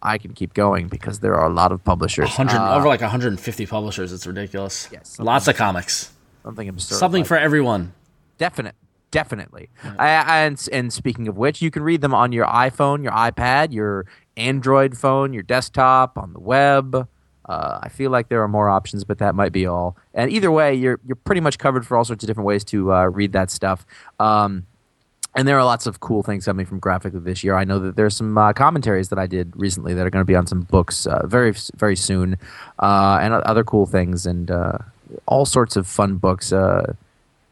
I 0.07 0.19
can 0.19 0.33
keep 0.33 0.55
going 0.55 0.88
because 0.88 1.21
there 1.21 1.35
are 1.35 1.47
a 1.47 1.53
lot 1.53 1.73
of 1.73 1.83
publishers. 1.85 2.29
100 2.38 2.57
Uh, 2.57 2.77
over 2.77 2.87
like 2.88 3.01
150 3.01 3.66
publishers. 3.66 4.12
It's 4.12 4.27
ridiculous. 4.27 4.88
Yes. 4.92 5.19
Lots 5.19 5.49
of 5.49 5.57
comics. 5.57 6.12
something 6.45 6.69
absurd. 6.69 6.95
Something 6.99 7.23
like 7.23 7.29
for 7.29 7.37
everyone. 7.37 7.92
Definite, 8.38 8.75
definitely. 9.11 9.69
I, 9.99 10.45
and 10.45 10.69
and 10.73 10.92
speaking 10.92 11.27
of 11.29 11.37
which, 11.37 11.61
you 11.61 11.71
can 11.71 11.83
read 11.83 12.01
them 12.03 12.14
on 12.14 12.33
your 12.33 12.47
iPhone, 12.47 13.03
your 13.03 13.12
iPad, 13.12 13.73
your 13.73 14.07
Android 14.37 14.97
phone, 14.97 15.33
your 15.33 15.42
desktop, 15.42 16.16
on 16.19 16.33
the 16.33 16.40
web. 16.40 17.09
Uh, 17.49 17.79
I 17.83 17.88
feel 17.88 18.11
like 18.11 18.29
there 18.29 18.42
are 18.42 18.49
more 18.49 18.69
options, 18.69 19.05
but 19.05 19.19
that 19.19 19.35
might 19.35 19.53
be 19.53 19.66
all. 19.66 19.97
And 20.14 20.31
either 20.31 20.51
way, 20.53 20.75
you're 20.75 21.01
you're 21.07 21.16
pretty 21.16 21.40
much 21.40 21.59
covered 21.59 21.87
for 21.87 21.97
all 21.97 22.05
sorts 22.05 22.23
of 22.25 22.29
different 22.29 22.47
ways 22.47 22.62
to 22.64 22.92
uh, 22.92 23.05
read 23.07 23.33
that 23.33 23.51
stuff. 23.51 23.87
Um, 24.21 24.66
and 25.37 25.46
there 25.46 25.59
are 25.59 25.64
lots 25.64 25.87
of 25.87 26.01
cool 26.01 26.22
things 26.22 26.46
coming 26.46 26.66
from 26.66 26.81
Graphicly 26.81 27.22
this 27.22 27.44
year. 27.44 27.55
I 27.55 27.64
know 27.64 27.79
that 27.79 27.94
there's 27.94 28.16
some 28.16 28.37
uh, 28.37 28.53
commentaries 28.55 29.11
that 29.11 29.18
I 29.18 29.27
did 29.27 29.53
recently 29.55 29.94
that 29.94 30.07
are 30.07 30.11
going 30.11 30.22
to 30.22 30.27
be 30.27 30.35
on 30.35 30.46
some 30.46 30.62
books 30.62 31.07
uh, 31.07 31.27
very 31.27 31.55
very 31.77 31.96
soon, 31.96 32.38
uh, 32.81 33.18
and 33.20 33.35
other 33.35 33.62
cool 33.62 33.87
things 33.87 34.27
and 34.27 34.51
uh, 34.51 34.79
all 35.27 35.44
sorts 35.44 35.77
of 35.77 35.87
fun 35.87 36.16
books. 36.16 36.53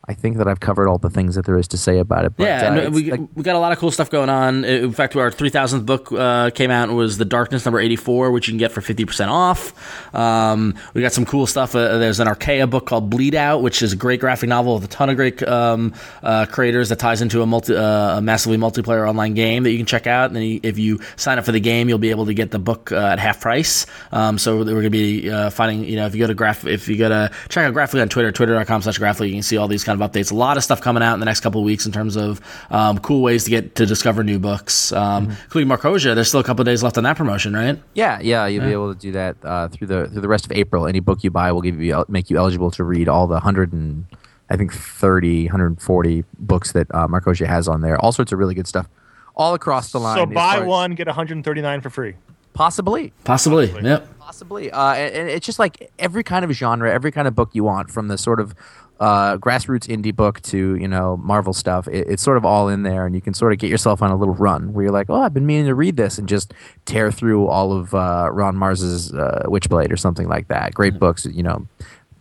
Uh, 0.06 0.10
I 0.10 0.14
think 0.14 0.36
that 0.38 0.48
I've 0.48 0.60
covered 0.60 0.88
all 0.88 0.98
the 0.98 1.10
things 1.10 1.34
that 1.34 1.44
there 1.46 1.56
is 1.58 1.68
to 1.68 1.76
say 1.78 1.98
about 1.98 2.24
it. 2.24 2.36
But, 2.36 2.44
yeah, 2.44 2.68
uh, 2.70 2.74
no, 2.74 2.90
we, 2.90 3.10
like- 3.10 3.20
we 3.34 3.42
got 3.42 3.56
a 3.56 3.58
lot 3.58 3.72
of 3.72 3.78
cool 3.78 3.90
stuff 3.90 4.10
going 4.10 4.28
on. 4.30 4.64
In 4.64 4.92
fact, 4.92 5.16
our 5.16 5.30
3000th 5.30 5.86
book 5.86 6.12
uh, 6.12 6.50
came 6.50 6.70
out 6.70 6.88
and 6.88 6.96
was 6.96 7.18
The 7.18 7.24
Darkness 7.24 7.64
number 7.64 7.80
84, 7.80 8.30
which 8.30 8.48
you 8.48 8.52
can 8.52 8.58
get 8.58 8.72
for 8.72 8.80
50% 8.80 9.28
off. 9.28 10.14
Um, 10.14 10.74
we 10.94 11.02
got 11.02 11.12
some 11.12 11.24
cool 11.24 11.46
stuff. 11.46 11.74
Uh, 11.74 11.98
there's 11.98 12.20
an 12.20 12.28
Archaia 12.28 12.66
book 12.66 12.86
called 12.86 13.10
Bleed 13.10 13.34
Out, 13.34 13.62
which 13.62 13.82
is 13.82 13.92
a 13.92 13.96
great 13.96 14.20
graphic 14.20 14.48
novel 14.48 14.74
with 14.74 14.84
a 14.84 14.88
ton 14.88 15.10
of 15.10 15.16
great 15.16 15.42
um, 15.42 15.94
uh, 16.22 16.46
creators 16.46 16.88
that 16.90 16.98
ties 16.98 17.22
into 17.22 17.42
a, 17.42 17.46
multi, 17.46 17.74
uh, 17.74 18.18
a 18.18 18.22
massively 18.22 18.58
multiplayer 18.58 19.08
online 19.08 19.34
game 19.34 19.62
that 19.64 19.70
you 19.70 19.78
can 19.78 19.86
check 19.86 20.06
out. 20.06 20.30
And 20.30 20.44
you, 20.44 20.60
if 20.62 20.78
you 20.78 21.00
sign 21.16 21.38
up 21.38 21.44
for 21.44 21.52
the 21.52 21.60
game, 21.60 21.88
you'll 21.88 21.98
be 21.98 22.10
able 22.10 22.26
to 22.26 22.34
get 22.34 22.50
the 22.50 22.58
book 22.58 22.92
uh, 22.92 22.96
at 22.96 23.18
half 23.18 23.40
price. 23.40 23.86
Um, 24.12 24.38
so 24.38 24.58
we're 24.58 24.64
going 24.64 24.82
to 24.84 24.90
be 24.90 25.30
uh, 25.30 25.50
finding, 25.50 25.84
you 25.84 25.96
know, 25.96 26.06
if 26.06 26.14
you 26.14 26.20
go 26.20 26.26
to 26.26 26.34
graph, 26.34 26.66
if 26.66 26.88
you 26.88 26.96
go 26.96 27.08
to 27.08 27.30
check 27.48 27.64
out 27.66 27.74
Graphicly 27.74 28.02
on 28.02 28.08
Twitter, 28.08 28.30
twitter.com 28.32 28.82
slash 28.82 28.98
Graphicly, 28.98 29.28
you 29.28 29.34
can 29.34 29.42
see 29.42 29.56
all 29.56 29.68
these 29.68 29.84
kind 29.84 29.93
of 29.94 30.10
updates. 30.10 30.30
A 30.30 30.34
lot 30.34 30.56
of 30.56 30.64
stuff 30.64 30.80
coming 30.80 31.02
out 31.02 31.14
in 31.14 31.20
the 31.20 31.26
next 31.26 31.40
couple 31.40 31.60
of 31.60 31.64
weeks 31.64 31.86
in 31.86 31.92
terms 31.92 32.16
of 32.16 32.40
um, 32.70 32.98
cool 32.98 33.22
ways 33.22 33.44
to 33.44 33.50
get 33.50 33.74
to 33.76 33.86
discover 33.86 34.22
new 34.24 34.38
books, 34.38 34.92
um, 34.92 35.30
including 35.44 35.70
Archaia. 35.70 36.14
There's 36.14 36.28
still 36.28 36.40
a 36.40 36.44
couple 36.44 36.62
of 36.62 36.66
days 36.66 36.82
left 36.82 36.98
on 36.98 37.04
that 37.04 37.16
promotion, 37.16 37.54
right? 37.54 37.80
Yeah, 37.94 38.18
yeah, 38.20 38.46
you'll 38.46 38.64
be 38.64 38.72
able 38.72 38.94
to 38.94 39.00
do 39.00 39.12
that 39.12 39.36
uh, 39.44 39.68
through 39.68 39.86
the 39.86 40.08
through 40.08 40.20
the 40.22 40.28
rest 40.28 40.44
of 40.44 40.52
April. 40.52 40.86
Any 40.86 41.00
book 41.00 41.24
you 41.24 41.30
buy 41.30 41.52
will 41.52 41.62
give 41.62 41.80
you 41.80 42.04
make 42.08 42.30
you 42.30 42.36
eligible 42.36 42.70
to 42.72 42.84
read 42.84 43.08
all 43.08 43.26
the 43.26 43.40
hundred 43.40 43.72
and 43.72 44.04
I 44.50 44.56
think 44.58 44.74
30, 44.74 45.46
140 45.46 46.24
books 46.38 46.72
that 46.72 46.86
uh, 46.94 47.08
Archaia 47.10 47.46
has 47.48 47.66
on 47.66 47.80
there. 47.80 47.98
All 48.00 48.12
sorts 48.12 48.30
of 48.30 48.38
really 48.38 48.54
good 48.54 48.66
stuff, 48.66 48.86
all 49.34 49.54
across 49.54 49.90
the 49.90 49.98
line. 50.00 50.18
So 50.18 50.26
buy 50.26 50.54
far 50.56 50.62
as- 50.62 50.68
one, 50.68 50.94
get 50.94 51.06
139 51.06 51.80
for 51.80 51.88
free. 51.90 52.14
possibly, 52.52 53.12
Possibly. 53.24 53.72
Yep. 53.82 54.18
possibly. 54.18 54.70
Uh, 54.70 54.92
and, 54.94 55.14
and 55.14 55.28
it's 55.30 55.46
just 55.46 55.58
like 55.58 55.90
every 55.98 56.22
kind 56.22 56.44
of 56.44 56.52
genre, 56.52 56.92
every 56.92 57.10
kind 57.10 57.26
of 57.26 57.34
book 57.34 57.50
you 57.54 57.64
want, 57.64 57.90
from 57.90 58.08
the 58.08 58.18
sort 58.18 58.38
of 58.38 58.54
uh, 59.00 59.36
grassroots 59.38 59.88
indie 59.88 60.14
book 60.14 60.40
to 60.42 60.76
you 60.76 60.88
know 60.88 61.16
Marvel 61.18 61.52
stuff. 61.52 61.88
It, 61.88 62.08
it's 62.08 62.22
sort 62.22 62.36
of 62.36 62.44
all 62.44 62.68
in 62.68 62.82
there, 62.82 63.06
and 63.06 63.14
you 63.14 63.20
can 63.20 63.34
sort 63.34 63.52
of 63.52 63.58
get 63.58 63.70
yourself 63.70 64.02
on 64.02 64.10
a 64.10 64.16
little 64.16 64.34
run 64.34 64.72
where 64.72 64.84
you're 64.84 64.92
like, 64.92 65.10
oh, 65.10 65.20
I've 65.20 65.34
been 65.34 65.46
meaning 65.46 65.66
to 65.66 65.74
read 65.74 65.96
this, 65.96 66.18
and 66.18 66.28
just 66.28 66.54
tear 66.84 67.10
through 67.10 67.46
all 67.48 67.72
of 67.72 67.94
uh, 67.94 68.28
Ron 68.32 68.56
Marz's 68.56 69.12
uh, 69.12 69.42
Witchblade 69.46 69.92
or 69.92 69.96
something 69.96 70.28
like 70.28 70.48
that. 70.48 70.74
Great 70.74 70.98
books, 70.98 71.26
you 71.26 71.42
know. 71.42 71.66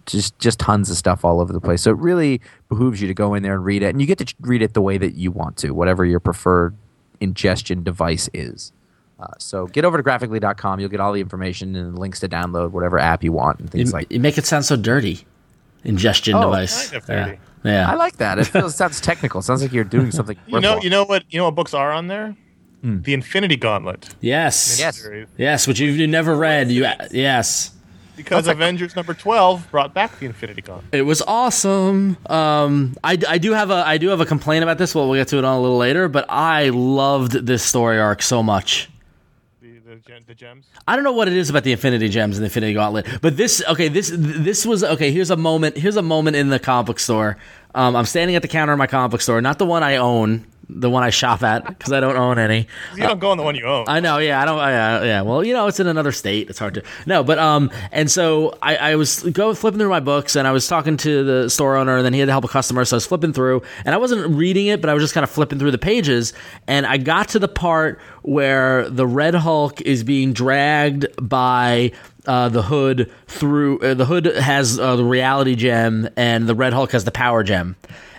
Just, 0.06 0.38
just 0.38 0.60
tons 0.60 0.90
of 0.90 0.98
stuff 0.98 1.24
all 1.24 1.40
over 1.40 1.54
the 1.54 1.62
place. 1.62 1.82
So 1.82 1.92
it 1.92 1.98
really 1.98 2.42
behooves 2.68 3.02
you 3.02 3.08
to 3.08 3.14
go 3.14 3.36
in 3.36 3.42
there 3.42 3.54
and 3.54 3.64
read 3.64 3.84
it, 3.84 3.88
and 3.88 4.02
you 4.02 4.08
get 4.08 4.18
to 4.18 4.36
read 4.42 4.62
it 4.62 4.74
the 4.74 4.82
way 4.82 4.98
that 4.98 5.16
you 5.16 5.32
want 5.32 5.56
to, 5.58 5.72
whatever 5.72 6.04
your 6.04 6.20
preferred 6.20 6.76
ingestion 7.22 7.84
device 7.84 8.30
is. 8.34 8.74
Uh, 9.18 9.28
so 9.38 9.68
get 9.68 9.86
over 9.86 9.96
to 9.96 10.04
graphicly.com. 10.04 10.82
You'll 10.82 10.90
get 10.90 11.00
all 11.00 11.14
the 11.14 11.22
information 11.22 11.78
and 11.78 11.98
links 11.98 12.20
to 12.20 12.28
download 12.28 12.72
whatever 12.72 13.00
app 13.00 13.24
you 13.24 13.32
want 13.32 13.62
and 13.62 13.72
things 13.72 13.94
like 13.94 14.12
you 14.12 14.20
make 14.20 14.38
it 14.38 14.46
sound 14.46 14.66
so 14.66 14.76
dirty. 14.76 15.26
Ingestion 15.84 16.36
Oh, 16.36 16.42
device. 16.42 16.90
kind 16.92 17.04
of 17.04 17.10
yeah. 17.10 17.26
dirty. 17.26 17.40
Yeah. 17.64 17.90
I 17.92 17.96
like 17.96 18.18
that. 18.18 18.40
It 18.40 18.46
feels 18.46 18.76
sounds 18.76 19.00
technical. 19.00 19.42
Sounds 19.42 19.62
like 19.62 19.72
you're 19.72 19.84
doing 19.86 20.12
something. 20.12 20.38
You 20.48 20.60
know, 20.60 20.82
you 20.82 20.90
know 20.90 21.06
what? 21.06 21.24
You 21.30 21.40
know 21.40 21.46
what 21.46 21.56
books 21.56 21.74
are 21.74 21.92
on 21.92 22.08
there? 22.08 22.36
The 22.84 23.14
Infinity 23.14 23.56
Gauntlet. 23.56 24.14
yes. 24.20 24.78
Yes. 24.78 25.08
Yes, 25.38 25.68
which 25.68 25.80
you've 25.80 26.10
never 26.10 26.36
read. 26.36 26.70
You 26.70 26.86
yes. 27.12 27.72
Because 28.18 28.48
Avengers 28.48 28.96
number 28.96 29.14
12 29.14 29.72
brought 29.72 29.94
back 29.94 30.20
the 30.20 30.26
Infinity 30.26 30.62
Gauntlet. 30.62 30.94
It 30.94 31.02
was 31.04 31.22
awesome. 31.22 32.18
Um, 32.30 32.94
I, 33.04 33.18
I 33.28 33.38
do 33.38 33.54
have 33.54 33.72
a 33.72 33.84
I 33.88 33.98
do 33.98 34.10
have 34.10 34.20
a 34.20 34.26
complaint 34.26 34.64
about 34.64 34.78
this. 34.78 34.94
Well, 34.94 35.08
we'll 35.10 35.20
get 35.20 35.30
to 35.30 35.38
it 35.38 35.46
on 35.46 35.58
a 35.58 35.62
little 35.62 35.78
later. 35.78 36.10
But 36.10 36.26
I 36.30 36.70
loved 36.70 37.32
this 37.32 37.64
story 37.64 37.98
arc 38.00 38.22
so 38.22 38.44
much. 38.44 38.90
The, 40.14 40.20
the, 40.20 40.26
gem- 40.26 40.26
the 40.28 40.36
gems. 40.36 40.66
I 40.88 40.96
don't 40.96 41.04
know 41.04 41.12
what 41.12 41.28
it 41.28 41.34
is 41.34 41.50
about 41.50 41.64
the 41.64 41.72
Infinity 41.72 42.10
Gems 42.10 42.38
and 42.38 42.44
the 42.44 42.48
Infinity 42.48 42.74
Gauntlet, 42.74 43.08
but 43.22 43.38
this 43.38 43.64
okay. 43.68 43.88
This 43.88 44.12
this 44.14 44.66
was 44.66 44.84
okay. 44.84 45.12
Here's 45.12 45.32
a 45.32 45.36
moment. 45.38 45.78
Here's 45.78 45.96
a 45.96 46.02
moment 46.02 46.36
in 46.36 46.50
the 46.50 46.60
comic 46.60 46.88
book 46.88 47.00
store. 47.00 47.38
Um, 47.76 47.96
I'm 47.96 48.06
standing 48.06 48.36
at 48.36 48.42
the 48.42 48.48
counter 48.48 48.74
in 48.74 48.80
my 48.80 48.88
comic 48.88 49.12
book 49.12 49.22
store, 49.22 49.42
not 49.42 49.58
the 49.58 49.66
one 49.66 49.82
I 49.82 49.96
own, 49.98 50.46
the 50.70 50.90
one 50.90 51.04
I 51.04 51.10
shop 51.10 51.44
at 51.44 51.66
because 51.68 51.92
I 51.92 52.00
don't 52.00 52.16
own 52.16 52.40
any. 52.40 52.68
You 52.96 53.04
don't 53.04 53.20
go 53.20 53.32
on 53.32 53.38
the 53.38 53.44
one 53.44 53.56
you 53.56 53.66
own. 53.66 53.86
I 53.88 54.00
know, 54.00 54.18
yeah, 54.18 54.42
I 54.42 54.46
don't, 54.46 54.60
I, 54.60 54.98
uh, 54.98 55.04
yeah. 55.04 55.22
Well, 55.22 55.44
you 55.44 55.54
know, 55.54 55.68
it's 55.68 55.80
in 55.80 55.88
another 55.88 56.12
state. 56.12 56.50
It's 56.50 56.60
hard 56.60 56.76
to 56.76 56.84
no, 57.06 57.24
but 57.24 57.38
um, 57.40 57.70
and 57.92 58.10
so 58.10 58.58
I, 58.62 58.76
I 58.76 58.96
was 58.96 59.24
go 59.24 59.54
flipping 59.54 59.80
through 59.80 59.90
my 59.90 60.00
books, 60.00 60.36
and 60.36 60.48
I 60.48 60.52
was 60.52 60.68
talking 60.68 60.98
to 60.98 61.24
the 61.24 61.50
store 61.50 61.76
owner, 61.76 61.98
and 61.98 62.06
then 62.06 62.14
he 62.14 62.20
had 62.20 62.28
to 62.28 62.32
help 62.32 62.46
a 62.46 62.50
customer, 62.50 62.86
so 62.86 62.96
I 62.96 62.98
was 62.98 63.06
flipping 63.06 63.34
through, 63.34 63.62
and 63.86 63.94
I 63.94 63.98
wasn't 63.98 64.36
reading 64.36 64.68
it, 64.68 64.82
but 64.82 64.90
I 64.90 64.94
was 64.94 65.04
just 65.04 65.14
kind 65.14 65.24
of 65.24 65.30
flipping 65.30 65.60
through 65.60 65.72
the 65.72 65.78
pages, 65.78 66.34
and 66.68 66.86
I 66.86 66.98
got 66.98 67.30
to 67.30 67.40
the 67.40 67.48
part 67.48 68.00
where 68.22 68.90
the 68.90 69.06
Red 69.06 69.36
Hulk 69.36 69.82
is 69.82 70.04
being 70.04 70.34
dragged 70.34 71.06
by. 71.22 71.92
Uh, 72.26 72.48
the 72.48 72.62
hood 72.62 73.12
through 73.28 73.80
uh, 73.80 73.94
the 73.96 74.06
hood 74.06 74.26
has 74.26 74.80
uh, 74.80 74.96
the 74.96 75.04
reality 75.04 75.56
gem 75.56 76.08
and 76.16 76.48
the 76.48 76.56
red 76.56 76.72
hulk 76.72 76.94
has 76.94 77.04
the 77.04 77.12
power 77.12 77.44
gem 77.44 77.76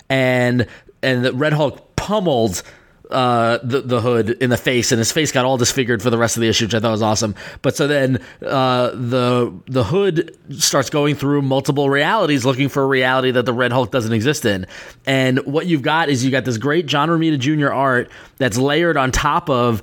and 0.09 0.67
and 1.01 1.25
the 1.25 1.33
red 1.33 1.53
hulk 1.53 1.84
pummeled 2.05 2.61
uh, 3.09 3.59
the 3.63 3.81
the 3.81 4.01
hood 4.01 4.29
in 4.41 4.49
the 4.49 4.57
face, 4.57 4.91
and 4.91 4.99
his 4.99 5.11
face 5.11 5.31
got 5.31 5.45
all 5.45 5.57
disfigured 5.57 6.01
for 6.01 6.09
the 6.09 6.17
rest 6.17 6.37
of 6.37 6.41
the 6.41 6.47
issue, 6.47 6.65
which 6.65 6.73
I 6.73 6.79
thought 6.79 6.91
was 6.91 7.01
awesome. 7.01 7.35
But 7.61 7.75
so 7.75 7.87
then 7.87 8.19
uh, 8.45 8.91
the 8.93 9.53
the 9.67 9.83
hood 9.83 10.37
starts 10.59 10.89
going 10.89 11.15
through 11.15 11.41
multiple 11.41 11.89
realities, 11.89 12.45
looking 12.45 12.69
for 12.69 12.83
a 12.83 12.87
reality 12.87 13.31
that 13.31 13.45
the 13.45 13.53
Red 13.53 13.71
Hulk 13.71 13.91
doesn't 13.91 14.13
exist 14.13 14.45
in. 14.45 14.65
And 15.05 15.39
what 15.45 15.65
you've 15.67 15.81
got 15.81 16.09
is 16.09 16.23
you 16.23 16.31
got 16.31 16.45
this 16.45 16.57
great 16.57 16.85
John 16.85 17.09
Romita 17.09 17.39
Jr. 17.39 17.71
art 17.71 18.11
that's 18.37 18.57
layered 18.57 18.97
on 18.97 19.11
top 19.11 19.49
of 19.49 19.81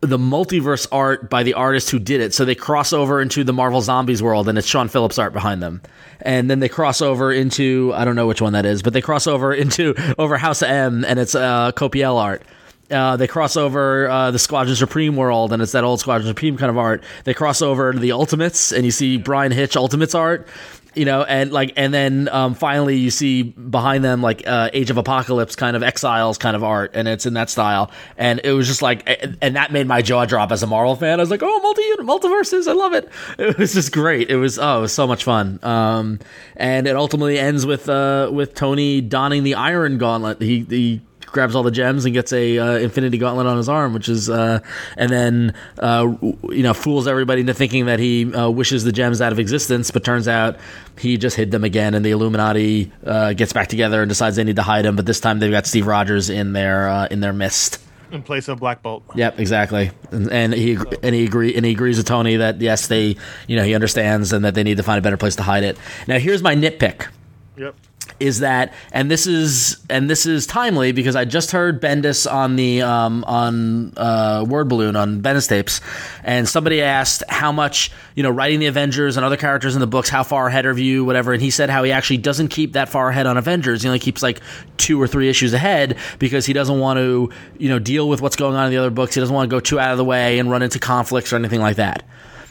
the 0.00 0.18
multiverse 0.18 0.86
art 0.92 1.28
by 1.28 1.42
the 1.42 1.54
artist 1.54 1.90
who 1.90 1.98
did 1.98 2.20
it. 2.20 2.32
So 2.32 2.44
they 2.44 2.54
cross 2.54 2.92
over 2.92 3.20
into 3.20 3.44
the 3.44 3.52
Marvel 3.52 3.80
Zombies 3.82 4.22
world, 4.22 4.48
and 4.48 4.56
it's 4.56 4.66
Sean 4.66 4.88
Phillips 4.88 5.18
art 5.18 5.32
behind 5.32 5.62
them. 5.62 5.82
And 6.24 6.50
then 6.50 6.58
they 6.58 6.68
cross 6.68 7.00
over 7.02 7.32
into 7.32 7.92
I 7.94 8.04
don't 8.04 8.16
know 8.16 8.26
which 8.26 8.40
one 8.40 8.54
that 8.54 8.66
is, 8.66 8.82
but 8.82 8.92
they 8.92 9.02
cross 9.02 9.26
over 9.26 9.52
into 9.64 9.94
over 10.18 10.36
House 10.36 10.62
M, 10.62 11.04
and 11.04 11.18
it's 11.18 11.34
uh, 11.34 11.72
Coipel 11.72 12.16
art. 12.18 12.42
Uh, 12.90 13.16
they 13.16 13.26
cross 13.26 13.56
over 13.56 14.08
uh, 14.08 14.30
the 14.30 14.38
Squadron 14.38 14.76
Supreme 14.76 15.16
world, 15.16 15.52
and 15.52 15.62
it's 15.62 15.72
that 15.72 15.84
old 15.84 16.00
Squadron 16.00 16.28
Supreme 16.28 16.56
kind 16.56 16.70
of 16.70 16.76
art. 16.76 17.02
They 17.24 17.32
cross 17.32 17.62
over 17.62 17.92
to 17.92 17.98
the 17.98 18.12
Ultimates, 18.12 18.72
and 18.72 18.84
you 18.84 18.90
see 18.90 19.16
Bryan 19.16 19.52
Hitch 19.52 19.76
Ultimates 19.76 20.14
art, 20.14 20.46
you 20.96 21.04
know, 21.04 21.22
and 21.22 21.52
like, 21.52 21.72
and 21.76 21.92
then 21.92 22.28
um, 22.30 22.54
finally 22.54 22.96
you 22.96 23.10
see 23.10 23.42
behind 23.42 24.04
them 24.04 24.22
like 24.22 24.42
uh, 24.46 24.70
Age 24.72 24.90
of 24.90 24.96
Apocalypse 24.96 25.56
kind 25.56 25.76
of 25.76 25.82
Exiles 25.82 26.38
kind 26.38 26.56
of 26.56 26.64
art, 26.64 26.92
and 26.94 27.08
it's 27.08 27.26
in 27.26 27.34
that 27.34 27.50
style. 27.50 27.90
And 28.16 28.40
it 28.44 28.52
was 28.52 28.66
just 28.66 28.82
like, 28.82 29.02
and- 29.40 29.54
that 29.56 29.72
made 29.72 29.86
my 29.86 30.02
jaw 30.02 30.24
drop 30.24 30.50
as 30.50 30.62
a 30.62 30.66
Marvel 30.66 30.96
fan. 30.96 31.20
I 31.20 31.22
was 31.22 31.30
like, 31.30 31.42
oh, 31.42 31.60
multi 31.60 31.82
multiverses, 32.02 32.68
I 32.68 32.72
love 32.72 32.92
it. 32.92 33.08
It 33.38 33.58
was 33.58 33.74
just 33.74 33.92
great. 33.92 34.30
It 34.30 34.36
was 34.36 34.58
oh, 34.58 34.78
it 34.78 34.80
was 34.82 34.92
so 34.92 35.06
much 35.06 35.24
fun. 35.24 35.58
Um, 35.62 36.18
and 36.56 36.86
it 36.86 36.96
ultimately 36.96 37.38
ends 37.38 37.66
with 37.66 37.88
uh, 37.88 38.30
with 38.32 38.54
Tony 38.54 39.00
donning 39.00 39.42
the 39.42 39.54
Iron 39.54 39.98
Gauntlet. 39.98 40.40
He 40.40 40.60
he 40.68 41.00
grabs 41.34 41.54
all 41.54 41.62
the 41.62 41.70
gems 41.70 42.04
and 42.06 42.14
gets 42.14 42.32
a 42.32 42.58
uh, 42.58 42.78
infinity 42.78 43.18
gauntlet 43.18 43.46
on 43.46 43.56
his 43.56 43.68
arm 43.68 43.92
which 43.92 44.08
is 44.08 44.30
uh, 44.30 44.60
and 44.96 45.10
then 45.10 45.54
uh, 45.80 46.14
you 46.22 46.62
know 46.62 46.72
fools 46.72 47.06
everybody 47.06 47.42
into 47.42 47.52
thinking 47.52 47.86
that 47.86 47.98
he 47.98 48.32
uh, 48.32 48.48
wishes 48.48 48.84
the 48.84 48.92
gems 48.92 49.20
out 49.20 49.32
of 49.32 49.38
existence 49.38 49.90
but 49.90 50.02
turns 50.02 50.26
out 50.26 50.56
he 50.98 51.18
just 51.18 51.36
hid 51.36 51.50
them 51.50 51.64
again 51.64 51.94
and 51.94 52.04
the 52.04 52.10
illuminati 52.10 52.90
uh, 53.04 53.34
gets 53.34 53.52
back 53.52 53.68
together 53.68 54.00
and 54.00 54.08
decides 54.08 54.36
they 54.36 54.44
need 54.44 54.56
to 54.56 54.62
hide 54.62 54.86
him 54.86 54.96
but 54.96 55.04
this 55.04 55.20
time 55.20 55.38
they've 55.40 55.50
got 55.50 55.66
steve 55.66 55.86
rogers 55.86 56.30
in 56.30 56.54
their 56.54 56.88
uh, 56.88 57.06
in 57.10 57.20
their 57.20 57.32
midst 57.34 57.80
in 58.12 58.22
place 58.22 58.46
of 58.46 58.60
Black 58.60 58.80
Bolt. 58.80 59.02
Yep, 59.16 59.40
exactly. 59.40 59.90
And, 60.12 60.30
and 60.30 60.52
he 60.54 60.78
and 61.02 61.14
he 61.16 61.24
agree 61.24 61.56
and 61.56 61.66
he 61.66 61.72
agrees 61.72 61.96
with 61.96 62.06
Tony 62.06 62.36
that 62.36 62.60
yes, 62.60 62.86
they 62.86 63.16
you 63.48 63.56
know 63.56 63.64
he 63.64 63.74
understands 63.74 64.32
and 64.32 64.44
that 64.44 64.54
they 64.54 64.62
need 64.62 64.76
to 64.76 64.84
find 64.84 65.00
a 65.00 65.02
better 65.02 65.16
place 65.16 65.34
to 65.36 65.42
hide 65.42 65.64
it. 65.64 65.76
Now 66.06 66.20
here's 66.20 66.40
my 66.40 66.54
nitpick 66.54 67.08
Yep. 67.56 67.74
Is 68.20 68.40
that 68.40 68.72
and 68.92 69.10
this 69.10 69.26
is 69.26 69.84
and 69.90 70.08
this 70.08 70.26
is 70.26 70.46
timely 70.46 70.92
because 70.92 71.16
I 71.16 71.24
just 71.24 71.50
heard 71.50 71.80
Bendis 71.80 72.30
on 72.30 72.56
the 72.56 72.82
um, 72.82 73.24
on 73.24 73.92
uh, 73.96 74.44
Word 74.48 74.68
Balloon 74.68 74.96
on 74.96 75.20
Bendis 75.20 75.48
tapes, 75.48 75.80
and 76.22 76.48
somebody 76.48 76.80
asked 76.80 77.22
how 77.28 77.52
much 77.52 77.90
you 78.14 78.22
know 78.22 78.30
writing 78.30 78.60
the 78.60 78.66
Avengers 78.66 79.16
and 79.16 79.24
other 79.26 79.36
characters 79.36 79.74
in 79.74 79.80
the 79.80 79.86
books, 79.86 80.08
how 80.08 80.22
far 80.22 80.46
ahead 80.46 80.66
are 80.66 80.78
you, 80.78 81.04
whatever, 81.04 81.32
and 81.32 81.42
he 81.42 81.50
said 81.50 81.70
how 81.70 81.82
he 81.82 81.92
actually 81.92 82.18
doesn't 82.18 82.48
keep 82.48 82.74
that 82.74 82.88
far 82.88 83.08
ahead 83.08 83.26
on 83.26 83.36
Avengers. 83.36 83.82
He 83.82 83.88
only 83.88 83.98
keeps 83.98 84.22
like 84.22 84.40
two 84.76 85.00
or 85.00 85.06
three 85.06 85.28
issues 85.28 85.52
ahead 85.52 85.96
because 86.18 86.46
he 86.46 86.52
doesn't 86.52 86.78
want 86.78 86.98
to 86.98 87.30
you 87.58 87.68
know 87.68 87.78
deal 87.78 88.08
with 88.08 88.22
what's 88.22 88.36
going 88.36 88.54
on 88.54 88.66
in 88.66 88.70
the 88.70 88.78
other 88.78 88.90
books. 88.90 89.14
He 89.14 89.20
doesn't 89.20 89.34
want 89.34 89.50
to 89.50 89.54
go 89.54 89.60
too 89.60 89.80
out 89.80 89.92
of 89.92 89.98
the 89.98 90.04
way 90.04 90.38
and 90.38 90.50
run 90.50 90.62
into 90.62 90.78
conflicts 90.78 91.32
or 91.32 91.36
anything 91.36 91.60
like 91.60 91.76
that. 91.76 92.04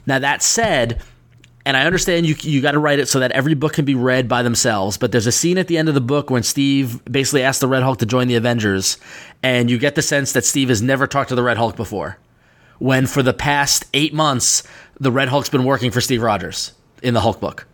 Now 0.05 0.19
that 0.19 0.43
said 0.43 1.01
and 1.65 1.77
I 1.77 1.85
understand 1.85 2.25
you 2.25 2.35
you 2.41 2.61
got 2.61 2.71
to 2.73 2.79
write 2.79 2.99
it 2.99 3.07
so 3.07 3.19
that 3.19 3.31
every 3.31 3.53
book 3.53 3.73
can 3.73 3.85
be 3.85 3.95
read 3.95 4.27
by 4.27 4.43
themselves. 4.43 4.97
But 4.97 5.11
there's 5.11 5.27
a 5.27 5.31
scene 5.31 5.57
at 5.57 5.67
the 5.67 5.77
end 5.77 5.87
of 5.89 5.95
the 5.95 6.01
book 6.01 6.29
when 6.29 6.43
Steve 6.43 7.03
basically 7.05 7.43
asks 7.43 7.59
the 7.59 7.67
Red 7.67 7.83
Hulk 7.83 7.99
to 7.99 8.05
join 8.05 8.27
the 8.27 8.35
Avengers, 8.35 8.97
and 9.41 9.69
you 9.71 9.77
get 9.77 9.95
the 9.95 10.01
sense 10.01 10.33
that 10.33 10.45
Steve 10.45 10.69
has 10.69 10.81
never 10.81 11.07
talked 11.07 11.29
to 11.29 11.35
the 11.35 11.43
Red 11.43 11.57
Hulk 11.57 11.75
before. 11.75 12.17
when 12.79 13.07
for 13.07 13.23
the 13.23 13.33
past 13.33 13.85
eight 13.93 14.13
months 14.13 14.63
the 14.99 15.11
Red 15.11 15.29
Hulk's 15.29 15.49
been 15.49 15.63
working 15.63 15.91
for 15.91 16.01
Steve 16.01 16.21
Rogers 16.21 16.73
in 17.01 17.13
the 17.13 17.21
Hulk 17.21 17.39
book, 17.39 17.65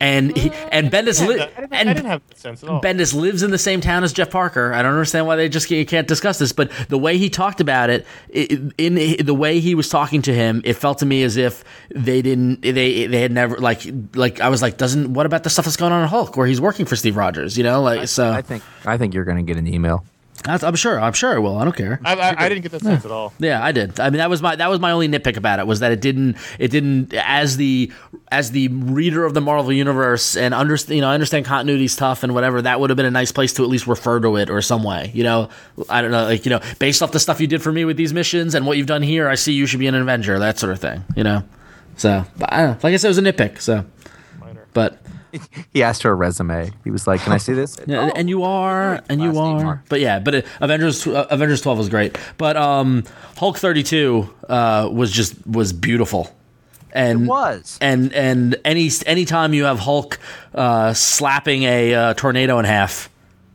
and 0.00 0.36
he, 0.36 0.50
and 0.70 0.90
Bendis 0.90 1.26
li- 1.26 1.40
I 1.40 1.46
didn't, 1.46 1.72
I 1.72 1.76
and 1.78 1.88
didn't 1.88 2.04
have 2.06 2.22
that 2.28 2.38
sense 2.38 2.62
at 2.62 2.68
all. 2.68 2.80
Bendis 2.80 3.14
lives 3.14 3.42
in 3.42 3.50
the 3.50 3.58
same 3.58 3.80
town 3.80 4.04
as 4.04 4.12
Jeff 4.12 4.30
Parker. 4.30 4.72
I 4.72 4.82
don't 4.82 4.92
understand 4.92 5.26
why 5.26 5.36
they 5.36 5.48
just 5.48 5.68
can't, 5.68 5.86
can't 5.88 6.06
discuss 6.08 6.38
this, 6.38 6.52
but 6.52 6.70
the 6.88 6.98
way 6.98 7.18
he 7.18 7.28
talked 7.30 7.60
about 7.60 7.90
it, 7.90 8.06
i- 8.34 8.70
in 8.78 8.94
the 9.24 9.34
way 9.34 9.60
he 9.60 9.74
was 9.74 9.88
talking 9.88 10.22
to 10.22 10.32
him, 10.34 10.62
it 10.64 10.74
felt 10.74 10.98
to 10.98 11.06
me 11.06 11.22
as 11.22 11.36
if 11.36 11.64
they 11.94 12.22
didn't, 12.22 12.62
they 12.62 13.06
they 13.06 13.20
had 13.20 13.32
never 13.32 13.56
like 13.58 13.82
like 14.14 14.40
I 14.40 14.48
was 14.48 14.62
like, 14.62 14.76
doesn't 14.76 15.12
what 15.14 15.26
about 15.26 15.42
the 15.42 15.50
stuff 15.50 15.64
that's 15.64 15.76
going 15.76 15.92
on 15.92 16.02
in 16.02 16.08
Hulk 16.08 16.36
where 16.36 16.46
he's 16.46 16.60
working 16.60 16.86
for 16.86 16.96
Steve 16.96 17.16
Rogers? 17.16 17.56
You 17.58 17.64
know, 17.64 17.82
like 17.82 18.08
so. 18.08 18.30
I 18.30 18.42
think 18.42 18.62
I 18.84 18.96
think 18.98 19.14
you're 19.14 19.24
going 19.24 19.38
to 19.38 19.42
get 19.42 19.56
an 19.58 19.66
email. 19.66 20.04
That's, 20.44 20.62
I'm 20.62 20.76
sure. 20.76 21.00
I'm 21.00 21.12
sure 21.12 21.34
it 21.34 21.40
will. 21.40 21.58
I 21.58 21.64
don't 21.64 21.76
care. 21.76 22.00
I, 22.04 22.14
I, 22.14 22.44
I 22.44 22.48
didn't 22.48 22.62
get 22.62 22.72
that 22.72 22.82
sense 22.82 23.04
at 23.04 23.10
all. 23.10 23.32
Yeah, 23.38 23.62
I 23.62 23.72
did. 23.72 23.98
I 24.00 24.10
mean, 24.10 24.18
that 24.18 24.30
was 24.30 24.40
my 24.40 24.56
that 24.56 24.70
was 24.70 24.80
my 24.80 24.92
only 24.92 25.08
nitpick 25.08 25.36
about 25.36 25.58
it 25.58 25.66
was 25.66 25.80
that 25.80 25.92
it 25.92 26.00
didn't 26.00 26.36
it 26.58 26.68
didn't 26.68 27.12
as 27.14 27.56
the 27.56 27.92
as 28.30 28.52
the 28.52 28.68
reader 28.68 29.24
of 29.24 29.34
the 29.34 29.40
Marvel 29.40 29.72
universe 29.72 30.36
and 30.36 30.54
understand 30.54 30.96
you 30.96 31.02
know 31.02 31.08
I 31.08 31.14
understand 31.14 31.44
continuity's 31.44 31.96
tough 31.96 32.22
and 32.22 32.34
whatever 32.34 32.62
that 32.62 32.80
would 32.80 32.90
have 32.90 32.96
been 32.96 33.06
a 33.06 33.10
nice 33.10 33.32
place 33.32 33.52
to 33.54 33.62
at 33.62 33.68
least 33.68 33.86
refer 33.86 34.20
to 34.20 34.36
it 34.36 34.48
or 34.48 34.62
some 34.62 34.84
way. 34.84 35.10
You 35.14 35.24
know, 35.24 35.48
I 35.88 36.02
don't 36.02 36.10
know, 36.10 36.24
like 36.24 36.44
you 36.44 36.50
know, 36.50 36.60
based 36.78 37.02
off 37.02 37.12
the 37.12 37.20
stuff 37.20 37.40
you 37.40 37.46
did 37.46 37.62
for 37.62 37.72
me 37.72 37.84
with 37.84 37.96
these 37.96 38.12
missions 38.12 38.54
and 38.54 38.66
what 38.66 38.76
you've 38.76 38.86
done 38.86 39.02
here, 39.02 39.28
I 39.28 39.34
see 39.34 39.52
you 39.52 39.66
should 39.66 39.80
be 39.80 39.86
an 39.86 39.94
Avenger, 39.94 40.38
that 40.38 40.58
sort 40.58 40.72
of 40.72 40.80
thing. 40.80 41.04
You 41.16 41.24
know, 41.24 41.42
so 41.96 42.24
but 42.36 42.52
I 42.52 42.58
don't 42.58 42.70
know. 42.70 42.78
Like 42.82 42.94
I 42.94 42.96
said, 42.96 43.08
it 43.08 43.10
was 43.10 43.18
a 43.18 43.22
nitpick. 43.22 43.60
So, 43.60 43.84
but. 44.72 44.98
He 45.72 45.82
asked 45.82 46.02
her 46.02 46.10
a 46.10 46.14
resume. 46.14 46.72
He 46.84 46.90
was 46.90 47.06
like, 47.06 47.20
"Can 47.22 47.32
I 47.32 47.36
see 47.38 47.52
this?" 47.52 47.78
Yeah, 47.86 48.04
and- 48.04 48.16
and 48.18 48.28
you 48.28 48.42
are, 48.44 49.02
and 49.08 49.20
you 49.20 49.38
are. 49.38 49.62
Mark. 49.62 49.80
But 49.88 50.00
yeah, 50.00 50.18
but 50.18 50.34
it, 50.36 50.46
Avengers 50.60 51.06
uh, 51.06 51.26
Avengers 51.30 51.60
twelve 51.60 51.78
was 51.78 51.88
great. 51.88 52.16
But 52.38 52.56
um, 52.56 53.04
Hulk 53.36 53.58
thirty 53.58 53.82
two 53.82 54.28
uh, 54.48 54.88
was 54.92 55.10
just 55.12 55.34
was 55.46 55.72
beautiful. 55.72 56.34
And 56.92 57.22
It 57.22 57.26
was. 57.28 57.78
and 57.82 58.12
and 58.14 58.56
any 58.64 58.90
anytime 59.06 59.52
you 59.54 59.64
have 59.64 59.78
Hulk 59.78 60.18
uh, 60.54 60.94
slapping 60.94 61.62
a 61.64 61.94
uh, 61.94 62.14
tornado 62.14 62.58
in 62.58 62.64
half 62.64 63.10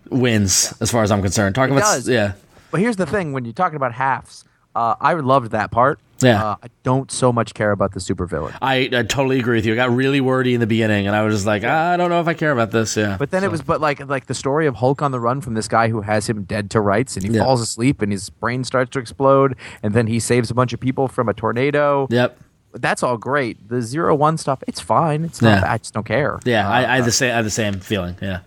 wins, 0.09 0.73
as 0.81 0.91
far 0.91 1.03
as 1.03 1.11
I'm 1.11 1.21
concerned. 1.21 1.55
Talking 1.55 1.75
about 1.75 1.95
does. 1.95 2.07
yeah, 2.09 2.33
But 2.71 2.79
here's 2.81 2.95
the 2.95 3.05
thing: 3.07 3.33
when 3.33 3.43
you're 3.45 3.53
talking 3.53 3.75
about 3.75 3.93
halves, 3.93 4.45
uh, 4.75 4.95
I 5.01 5.13
loved 5.13 5.51
that 5.51 5.71
part. 5.71 5.99
Yeah. 6.23 6.43
Uh, 6.43 6.55
I 6.63 6.67
don't 6.83 7.11
so 7.11 7.31
much 7.33 7.53
care 7.53 7.71
about 7.71 7.93
the 7.93 7.99
supervillain. 7.99 8.53
I, 8.61 8.89
I 8.93 9.03
totally 9.03 9.39
agree 9.39 9.57
with 9.57 9.65
you. 9.65 9.73
I 9.73 9.75
got 9.75 9.91
really 9.91 10.21
wordy 10.21 10.53
in 10.53 10.59
the 10.59 10.67
beginning, 10.67 11.07
and 11.07 11.15
I 11.15 11.21
was 11.23 11.35
just 11.35 11.45
like, 11.45 11.63
I 11.63 11.97
don't 11.97 12.09
know 12.09 12.19
if 12.21 12.27
I 12.27 12.33
care 12.33 12.51
about 12.51 12.71
this. 12.71 12.95
Yeah, 12.97 13.17
But 13.17 13.31
then 13.31 13.43
it 13.43 13.51
was, 13.51 13.61
but 13.61 13.81
like, 13.81 14.05
like 14.07 14.25
the 14.27 14.33
story 14.33 14.67
of 14.67 14.75
Hulk 14.75 15.01
on 15.01 15.11
the 15.11 15.19
run 15.19 15.41
from 15.41 15.53
this 15.53 15.67
guy 15.67 15.87
who 15.89 16.01
has 16.01 16.27
him 16.27 16.43
dead 16.43 16.69
to 16.71 16.81
rights, 16.81 17.15
and 17.15 17.25
he 17.25 17.31
Yeah. 17.33 17.43
falls 17.43 17.61
asleep, 17.61 18.01
and 18.01 18.11
his 18.11 18.29
brain 18.29 18.63
starts 18.63 18.91
to 18.91 18.99
explode, 18.99 19.55
and 19.81 19.93
then 19.93 20.07
he 20.07 20.19
saves 20.19 20.49
a 20.51 20.53
bunch 20.53 20.73
of 20.73 20.79
people 20.79 21.07
from 21.07 21.29
a 21.29 21.33
tornado. 21.33 22.07
yep. 22.09 22.37
That's 22.75 23.03
all 23.03 23.17
great. 23.17 23.69
The 23.69 23.83
zero 23.83 24.15
one 24.15 24.35
stuff, 24.39 24.63
it's 24.67 24.79
fine. 24.79 25.25
It's 25.25 25.43
not. 25.43 25.49
Yeah. 25.49 25.61
bad. 25.61 25.69
I 25.69 25.77
just 25.77 25.93
don't 25.93 26.07
care. 26.07 26.39
Yeah, 26.43 26.67
Uh, 26.67 26.71
I, 26.71 26.93
I 26.93 26.95
had 26.95 27.05
the 27.05 27.11
same 27.11 27.31
I 27.31 27.35
had 27.35 27.45
the 27.45 27.51
same 27.51 27.79
feeling. 27.79 28.15
Yeah. 28.19 28.39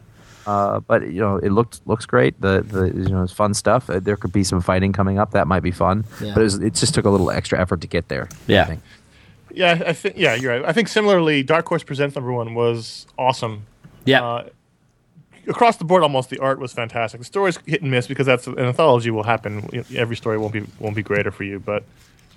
Uh, 0.47 0.80
but 0.80 1.03
you 1.11 1.20
know, 1.20 1.36
it 1.38 1.51
looked 1.51 1.80
looks 1.86 2.07
great. 2.07 2.40
The 2.40 2.62
the 2.62 2.84
you 2.86 3.09
know, 3.09 3.22
it's 3.22 3.32
fun 3.32 3.53
stuff. 3.55 3.90
Uh, 3.90 3.99
there 4.01 4.16
could 4.16 4.32
be 4.32 4.44
some 4.44 4.61
fighting 4.61 4.92
coming 4.92 5.18
up. 5.18 5.32
That 5.32 5.47
might 5.47 5.61
be 5.64 5.70
fun. 5.72 6.05
Yeah. 6.22 6.34
But 6.34 6.40
it, 6.40 6.44
was, 6.44 6.55
it 6.61 6.74
just 6.74 6.94
took 6.94 7.05
a 7.05 7.11
little 7.11 7.30
extra 7.30 7.61
effort 7.61 7.80
to 7.80 7.86
get 7.86 8.09
there. 8.09 8.28
I 8.30 8.53
Yeah. 8.53 8.64
think. 8.64 8.82
Yeah, 9.53 9.82
I 9.86 9.92
think 9.94 10.16
yeah, 10.18 10.34
you're 10.34 10.53
right. 10.53 10.64
I 10.68 10.72
think 10.72 10.88
similarly, 10.88 11.42
Dark 11.42 11.66
Horse 11.66 11.82
Presents 11.82 12.14
number 12.14 12.30
one 12.32 12.55
was 12.55 13.07
awesome. 13.18 13.64
Yeah. 14.05 14.22
Uh, 14.22 14.49
across 15.49 15.76
the 15.78 15.84
board, 15.84 16.03
almost 16.03 16.28
the 16.30 16.38
art 16.40 16.59
was 16.59 16.72
fantastic. 16.72 17.20
The 17.20 17.24
story's 17.24 17.59
hit 17.66 17.80
and 17.82 17.90
miss 17.90 18.07
because 18.07 18.26
that's 18.26 18.47
an 18.47 18.59
anthology 18.59 19.11
will 19.11 19.22
happen. 19.22 19.68
Every 19.94 20.16
story 20.16 20.36
won't 20.38 20.53
be 20.53 20.64
won't 20.78 20.94
be 20.94 21.03
greater 21.03 21.30
for 21.30 21.44
you, 21.44 21.59
but 21.59 21.84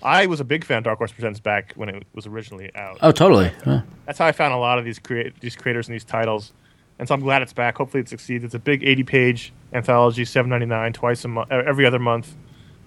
I 0.01 0.27
was 0.27 0.39
a 0.39 0.45
big 0.45 0.63
fan 0.63 0.77
of 0.79 0.83
Dark 0.85 0.97
Horse 0.99 1.11
Presents 1.11 1.39
back 1.41 1.73
when 1.75 1.89
it 1.89 2.03
was 2.15 2.25
originally 2.25 2.73
out. 2.75 2.97
oh, 3.01 3.11
totally. 3.11 3.51
Yeah. 3.67 3.81
That's 4.05 4.17
how 4.17 4.25
I 4.25 4.31
found 4.31 4.53
a 4.53 4.57
lot 4.57 4.79
of 4.79 4.85
these 4.85 4.97
create 4.97 5.39
these 5.41 5.55
creators 5.57 5.87
and 5.89 5.93
these 5.95 6.05
titles, 6.05 6.53
and 6.99 7.07
so 7.07 7.15
I'm 7.15 7.21
glad 7.21 7.41
it's 7.41 7.53
back. 7.53 7.77
Hopefully, 7.77 8.01
it 8.01 8.09
succeeds. 8.09 8.43
It's 8.43 8.53
a 8.53 8.59
big 8.59 8.83
80 8.83 9.03
page 9.03 9.53
anthology, 9.73 10.23
7.99 10.23 10.93
twice 10.93 11.25
a 11.25 11.29
month, 11.29 11.51
every 11.51 11.85
other 11.85 11.99
month. 11.99 12.35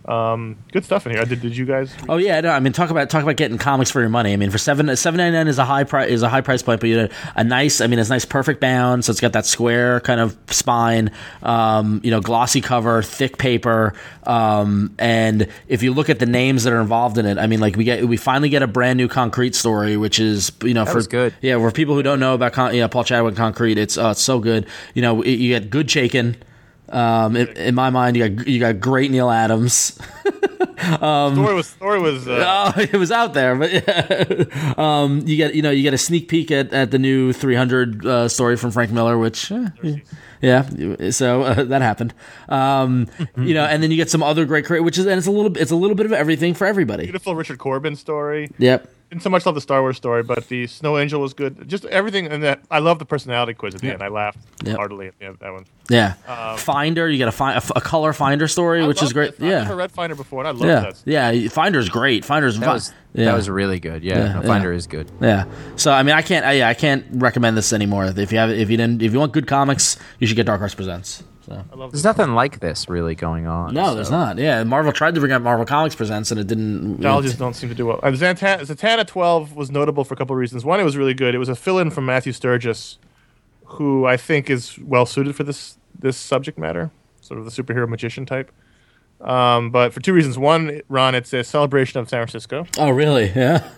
Um, 0.05 0.57
good 0.73 0.85
stuff 0.85 1.07
in 1.07 1.13
here. 1.13 1.25
Did, 1.25 1.41
did 1.43 1.57
you 1.57 1.65
guys? 1.65 1.95
Oh 2.09 2.17
yeah, 2.17 2.41
no, 2.41 2.51
I 2.51 2.59
mean 2.59 2.73
talk 2.73 2.91
about 2.91 3.09
talk 3.09 3.23
about 3.23 3.37
getting 3.37 3.57
comics 3.57 3.91
for 3.91 4.01
your 4.01 4.09
money. 4.09 4.33
I 4.33 4.37
mean 4.37 4.51
for 4.51 4.59
seven 4.59 4.95
seven 4.97 5.19
ninety 5.19 5.37
nine 5.37 5.47
is 5.47 5.59
a 5.59 5.65
high 5.65 5.85
price 5.85 6.11
is 6.11 6.23
a 6.23 6.29
high 6.29 6.41
price 6.41 6.61
point, 6.61 6.81
but 6.81 6.89
you 6.89 6.97
know 6.97 7.09
a 7.37 7.45
nice. 7.45 7.81
I 7.81 7.87
mean 7.87 8.01
it's 8.01 8.11
nice 8.11 8.25
perfect 8.25 8.61
bound, 8.61 9.05
so 9.05 9.13
it's 9.13 9.21
got 9.21 9.33
that 9.35 9.47
square 9.47 10.01
kind 10.01 10.21
of 10.21 10.37
spine, 10.49 11.13
um, 11.43 12.01
you 12.03 12.11
know, 12.11 12.21
glossy 12.21 12.61
cover, 12.61 13.03
thick 13.03 13.39
paper, 13.39 13.95
um, 14.25 14.93
and 14.99 15.47
if 15.69 15.85
you 15.85 15.93
look 15.93 16.11
at 16.11 16.19
the 16.19 16.27
names 16.27 16.65
that 16.65 16.73
are 16.73 16.81
involved 16.81 17.17
in 17.17 17.27
it, 17.27 17.39
I 17.39 17.47
mean 17.47 17.61
like 17.61 17.77
we 17.77 17.85
get 17.85 18.07
we 18.09 18.17
finally 18.17 18.49
get 18.49 18.63
a 18.63 18.67
brand 18.67 18.97
new 18.97 19.07
concrete 19.07 19.55
story, 19.55 19.97
which 19.97 20.19
is 20.19 20.51
you 20.65 20.75
know 20.75 20.85
for 20.85 20.97
was 20.97 21.07
good. 21.07 21.33
Yeah, 21.41 21.59
for 21.59 21.71
people 21.71 21.95
who 21.95 22.03
don't 22.03 22.19
know 22.19 22.35
about 22.35 22.55
con- 22.55 22.75
yeah, 22.75 22.89
Paul 22.89 23.05
Chadwick 23.05 23.37
concrete, 23.37 23.79
it's 23.79 23.97
uh, 23.97 24.09
it's 24.09 24.23
so 24.23 24.41
good. 24.41 24.67
You 24.95 25.03
know, 25.03 25.23
you 25.23 25.49
get 25.49 25.71
good 25.71 25.87
Chaykin. 25.87 26.37
Um, 26.93 27.37
in, 27.37 27.49
in 27.57 27.75
my 27.75 27.91
mind, 27.91 28.17
you 28.17 28.29
got 28.29 28.47
you 28.47 28.61
got 28.61 28.79
great 28.81 29.11
Neal 29.11 29.31
Adams. 29.31 29.99
story 30.83 31.55
was 31.55 31.67
story 31.69 32.01
was 32.01 32.29
uh, 32.29 32.73
Oh, 32.77 32.81
it 32.81 32.93
was 32.95 33.11
out 33.11 33.35
there, 33.35 33.57
but 33.57 33.73
yeah. 33.73 34.75
um, 34.77 35.23
you 35.27 35.37
get 35.37 35.55
you 35.55 35.63
know 35.63 35.71
you 35.71 35.83
get 35.83 35.95
a 35.95 35.99
sneak 35.99 36.29
peek 36.29 36.51
at, 36.51 36.73
at 36.73 36.91
the 36.91 36.99
new 36.99 37.33
300 37.33 38.05
uh, 38.05 38.29
story 38.29 38.57
from 38.57 38.71
Frank 38.71 38.91
Miller, 38.93 39.17
which 39.17 39.51
eh, 39.51 39.69
yeah, 40.43 40.69
so 41.11 41.43
uh, 41.43 41.65
that 41.65 41.83
happened. 41.83 42.15
Um, 42.49 43.09
you 43.37 43.55
know, 43.55 43.65
and 43.65 43.83
then 43.83 43.91
you 43.91 43.97
get 43.97 44.11
some 44.11 44.23
other 44.23 44.45
great, 44.45 44.69
which 44.83 44.99
is 44.99 45.07
and 45.07 45.17
it's 45.17 45.27
a 45.27 45.31
little 45.31 45.57
it's 45.57 45.71
a 45.71 45.77
little 45.77 45.97
bit 45.97 46.07
of 46.07 46.13
everything 46.13 46.55
for 46.55 46.67
everybody. 46.67 47.05
beautiful 47.05 47.35
Richard 47.35 47.59
Corbin 47.59 47.97
story. 47.97 48.51
Yep. 48.59 48.89
Didn't 49.13 49.25
so 49.25 49.29
much 49.29 49.45
love 49.45 49.55
the 49.55 49.61
Star 49.61 49.83
Wars 49.83 49.99
story, 49.99 50.23
but 50.23 50.49
the 50.49 50.67
Snow 50.67 50.97
Angel 50.97 51.21
was 51.21 51.35
good. 51.35 51.69
Just 51.69 51.85
everything, 51.85 52.29
and 52.29 52.43
that 52.45 52.63
I 52.71 52.79
love 52.79 52.99
the 52.99 53.05
personality 53.05 53.53
quiz 53.53 53.75
at 53.75 53.83
the 53.83 53.93
end. 53.93 54.03
I 54.03 54.09
laughed 54.09 54.39
Yep. 54.65 54.75
heartily 54.75 55.09
at 55.09 55.19
the 55.19 55.27
end 55.27 55.35
of 55.35 55.41
that 55.41 55.53
one. 55.53 55.67
Yeah. 55.91 56.57
Finder, 56.57 57.11
you 57.11 57.19
got 57.19 57.29
a, 57.29 57.33
fi- 57.33 57.53
a, 57.53 57.57
f- 57.57 57.73
a 57.77 57.83
color 57.83 58.15
Finder 58.15 58.49
story, 58.49 58.79
Um, 58.79 58.87
I 58.87 58.89
which 58.89 59.03
is 59.03 59.15
loved 59.15 59.15
great. 59.15 59.35
Yeah, 59.39 59.57
I've 59.59 59.63
never 59.65 59.77
read 59.77 59.93
Finder 59.93 60.15
before, 60.15 60.39
and 60.41 60.49
I 60.49 60.53
love 60.53 60.67
Yeah. 60.67 60.81
that. 60.93 61.03
Yeah. 61.05 61.49
Finder's 61.49 61.91
great. 61.91 62.25
Finder's 62.25 62.59
That 62.59 62.65
fun. 62.65 62.75
was 62.77 62.95
yeah. 63.13 63.27
that 63.27 63.35
was 63.35 63.51
really 63.51 63.81
good. 63.81 64.03
Yeah, 64.03 64.17
Yeah, 64.19 64.33
no, 64.33 64.41
yeah. 64.41 64.47
Finder 64.47 64.73
is 64.73 64.87
good. 64.87 65.11
Yeah. 65.21 65.45
So 65.77 65.93
I 65.93 66.03
mean, 66.05 66.15
I 66.15 66.23
can't. 66.23 66.47
I, 66.47 66.53
yeah, 66.53 66.69
I 66.71 66.75
can't 66.75 67.05
recommend 67.11 67.55
this 67.59 67.75
anymore. 67.75 68.07
If 68.17 68.33
you 68.33 68.39
have, 68.39 68.49
if 68.49 68.71
you 68.71 68.79
didn't, 68.79 69.03
if 69.03 69.13
you 69.13 69.19
want 69.19 69.33
good 69.35 69.47
comics, 69.47 69.99
you 70.21 70.27
should 70.27 70.37
get 70.37 70.47
Dark 70.47 70.61
Horse 70.61 70.75
Presents. 70.75 71.23
So. 71.47 71.65
There's 71.91 72.05
nothing 72.05 72.35
like 72.35 72.61
this 72.61 72.89
really 72.89 73.15
going 73.15 73.47
on. 73.47 73.75
No, 73.75 73.87
so- 73.87 73.95
there's 73.97 74.11
not. 74.11 74.39
Yeah, 74.39 74.63
Marvel 74.65 74.93
tried 74.93 75.15
to 75.15 75.21
bring 75.21 75.33
out 75.33 75.43
Marvel 75.43 75.67
Comics 75.67 75.95
Presents, 75.95 76.31
and 76.31 76.39
it 76.39 76.47
didn't. 76.47 76.95
Technologies 76.97 77.35
don't 77.35 77.55
seem 77.55 77.69
to 77.69 77.75
do 77.75 77.87
well. 77.87 77.99
Uh, 78.03 78.11
Zatanna, 78.13 78.61
Zatanna 78.61 79.07
12 79.07 79.57
was 79.57 79.71
notable 79.71 80.05
for 80.05 80.15
a 80.15 80.17
couple 80.17 80.35
of 80.35 80.39
reasons. 80.39 80.65
One, 80.65 80.79
it 80.79 80.85
was 80.85 80.97
really 80.97 81.15
good. 81.15 81.35
It 81.35 81.39
was 81.39 81.49
a 81.49 81.57
fill-in 81.57 81.91
from 81.91 82.07
Matthew 82.07 82.33
Sturges, 82.33 82.99
who 83.65 84.07
I 84.07 84.17
think 84.17 84.49
is 84.51 84.79
well 84.79 85.05
suited 85.07 85.35
for 85.35 85.45
this 85.45 85.79
this 85.99 86.17
subject 86.17 86.59
matter, 86.59 86.91
sort 87.21 87.39
of 87.41 87.45
the 87.45 87.51
superhero 87.51 87.89
magician 87.89 88.25
type. 88.27 88.51
Um, 89.21 89.71
but 89.71 89.93
for 89.93 90.01
two 90.01 90.13
reasons. 90.13 90.37
One, 90.39 90.81
Ron, 90.89 91.15
it's 91.15 91.33
a 91.33 91.45
celebration 91.45 92.01
of 92.01 92.09
San 92.09 92.19
Francisco. 92.19 92.67
Oh, 92.79 92.91
really? 92.91 93.31
Yeah. 93.35 93.69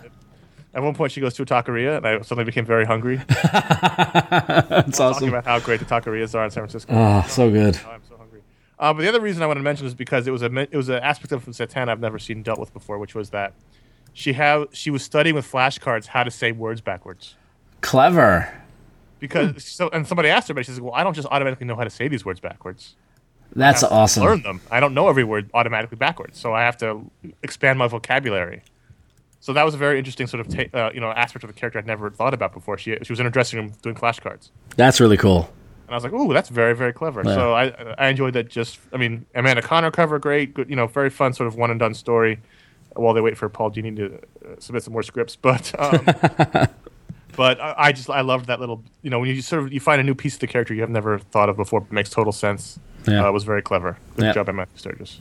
At 0.75 0.83
one 0.83 0.93
point, 0.93 1.13
she 1.13 1.21
goes 1.21 1.33
to 1.35 1.41
a 1.43 1.45
taqueria, 1.45 1.97
and 1.97 2.05
I 2.05 2.19
suddenly 2.21 2.43
became 2.43 2.65
very 2.65 2.83
hungry. 2.85 3.15
That's 3.27 4.97
Talking 4.97 5.15
awesome. 5.15 5.29
about 5.29 5.45
how 5.45 5.59
great 5.59 5.79
the 5.79 5.85
taquerias 5.85 6.35
are 6.35 6.43
in 6.43 6.51
San 6.51 6.61
Francisco. 6.63 6.91
Oh, 6.93 7.25
so 7.29 7.49
good. 7.49 7.79
Oh, 7.87 7.91
I'm 7.91 8.01
so 8.09 8.17
hungry. 8.17 8.41
Uh, 8.77 8.93
but 8.93 9.01
the 9.01 9.07
other 9.07 9.21
reason 9.21 9.41
I 9.41 9.47
want 9.47 9.57
to 9.57 9.63
mention 9.63 9.87
is 9.87 9.93
because 9.93 10.27
it 10.27 10.31
was 10.31 10.41
a 10.41 10.53
it 10.53 10.75
was 10.75 10.89
an 10.89 11.01
aspect 11.01 11.31
of 11.31 11.45
Zatanna 11.45 11.87
I've 11.89 12.01
never 12.01 12.19
seen 12.19 12.43
dealt 12.43 12.59
with 12.59 12.73
before, 12.73 12.97
which 12.97 13.15
was 13.15 13.29
that 13.29 13.53
she 14.11 14.33
have 14.33 14.67
she 14.73 14.89
was 14.91 15.01
studying 15.01 15.33
with 15.33 15.49
flashcards 15.49 16.07
how 16.07 16.23
to 16.23 16.31
say 16.31 16.51
words 16.51 16.81
backwards. 16.81 17.35
Clever. 17.79 18.53
Because 19.19 19.63
so 19.63 19.87
and 19.93 20.05
somebody 20.05 20.27
asked 20.27 20.49
her, 20.49 20.53
but 20.53 20.65
she 20.65 20.71
says, 20.71 20.81
"Well, 20.81 20.93
I 20.93 21.05
don't 21.05 21.13
just 21.13 21.27
automatically 21.31 21.65
know 21.65 21.75
how 21.77 21.85
to 21.85 21.89
say 21.89 22.09
these 22.09 22.25
words 22.25 22.41
backwards. 22.41 22.95
That's 23.55 23.81
I 23.81 23.85
have 23.85 23.89
to 23.91 23.95
awesome. 23.95 24.23
Learn 24.23 24.41
them. 24.41 24.59
I 24.69 24.81
don't 24.81 24.93
know 24.93 25.07
every 25.07 25.23
word 25.23 25.49
automatically 25.53 25.95
backwards, 25.95 26.37
so 26.37 26.53
I 26.53 26.63
have 26.63 26.75
to 26.79 27.09
expand 27.43 27.79
my 27.79 27.87
vocabulary." 27.87 28.61
So 29.45 29.53
that 29.53 29.63
was 29.63 29.75
a 29.75 29.77
very 29.77 29.99
interesting 29.99 30.25
sort 30.25 30.41
of 30.41 30.47
ta- 30.47 30.75
uh, 30.75 30.89
you 30.91 30.99
know 30.99 31.11
aspect 31.11 31.43
of 31.43 31.49
the 31.49 31.53
character 31.53 31.77
I'd 31.77 31.85
never 31.85 32.09
thought 32.09 32.33
about 32.33 32.51
before. 32.51 32.79
She 32.79 32.97
she 33.03 33.11
was 33.11 33.19
in 33.19 33.27
her 33.27 33.29
dressing 33.29 33.59
room 33.59 33.73
doing 33.83 33.95
flashcards. 33.95 34.49
That's 34.75 34.99
really 34.99 35.17
cool. 35.17 35.53
And 35.85 35.91
I 35.91 35.93
was 35.93 36.03
like, 36.03 36.13
"Ooh, 36.13 36.33
that's 36.33 36.49
very, 36.49 36.73
very 36.75 36.91
clever." 36.91 37.21
Yeah. 37.23 37.35
So 37.35 37.53
I, 37.53 37.65
I 37.99 38.07
enjoyed 38.07 38.33
that. 38.33 38.49
Just, 38.49 38.79
I 38.91 38.97
mean, 38.97 39.27
Amanda 39.35 39.61
Conner 39.61 39.91
cover, 39.91 40.17
great, 40.17 40.55
good, 40.55 40.67
you 40.67 40.75
know, 40.75 40.87
very 40.87 41.11
fun, 41.11 41.31
sort 41.33 41.45
of 41.45 41.53
one 41.57 41.69
and 41.69 41.79
done 41.79 41.93
story. 41.93 42.39
While 42.95 43.13
they 43.13 43.21
wait 43.21 43.37
for 43.37 43.47
Paul 43.47 43.69
Dini 43.69 43.95
to 43.97 44.15
uh, 44.15 44.55
submit 44.57 44.81
some 44.81 44.93
more 44.93 45.03
scripts, 45.03 45.35
but, 45.49 45.71
um, 45.77 46.03
but 47.37 47.61
I, 47.61 47.75
I 47.77 47.91
just, 47.91 48.09
I 48.09 48.21
loved 48.21 48.47
that 48.47 48.59
little, 48.59 48.83
you 49.03 49.11
know, 49.11 49.19
when 49.19 49.29
you 49.29 49.43
sort 49.43 49.61
of 49.61 49.71
you 49.71 49.79
find 49.79 50.01
a 50.01 50.03
new 50.03 50.15
piece 50.15 50.33
of 50.33 50.39
the 50.39 50.47
character 50.47 50.73
you 50.73 50.81
have 50.81 50.89
never 50.89 51.19
thought 51.19 51.49
of 51.49 51.55
before, 51.55 51.81
but 51.81 51.91
makes 51.91 52.09
total 52.09 52.33
sense. 52.33 52.79
Yeah. 53.07 53.23
Uh, 53.25 53.29
it 53.29 53.33
was 53.33 53.43
very 53.43 53.61
clever. 53.61 53.95
Good 54.15 54.25
Yeah. 54.25 54.33
job 54.33 54.47
Matthew 54.47 54.77
Sturges. 54.79 55.19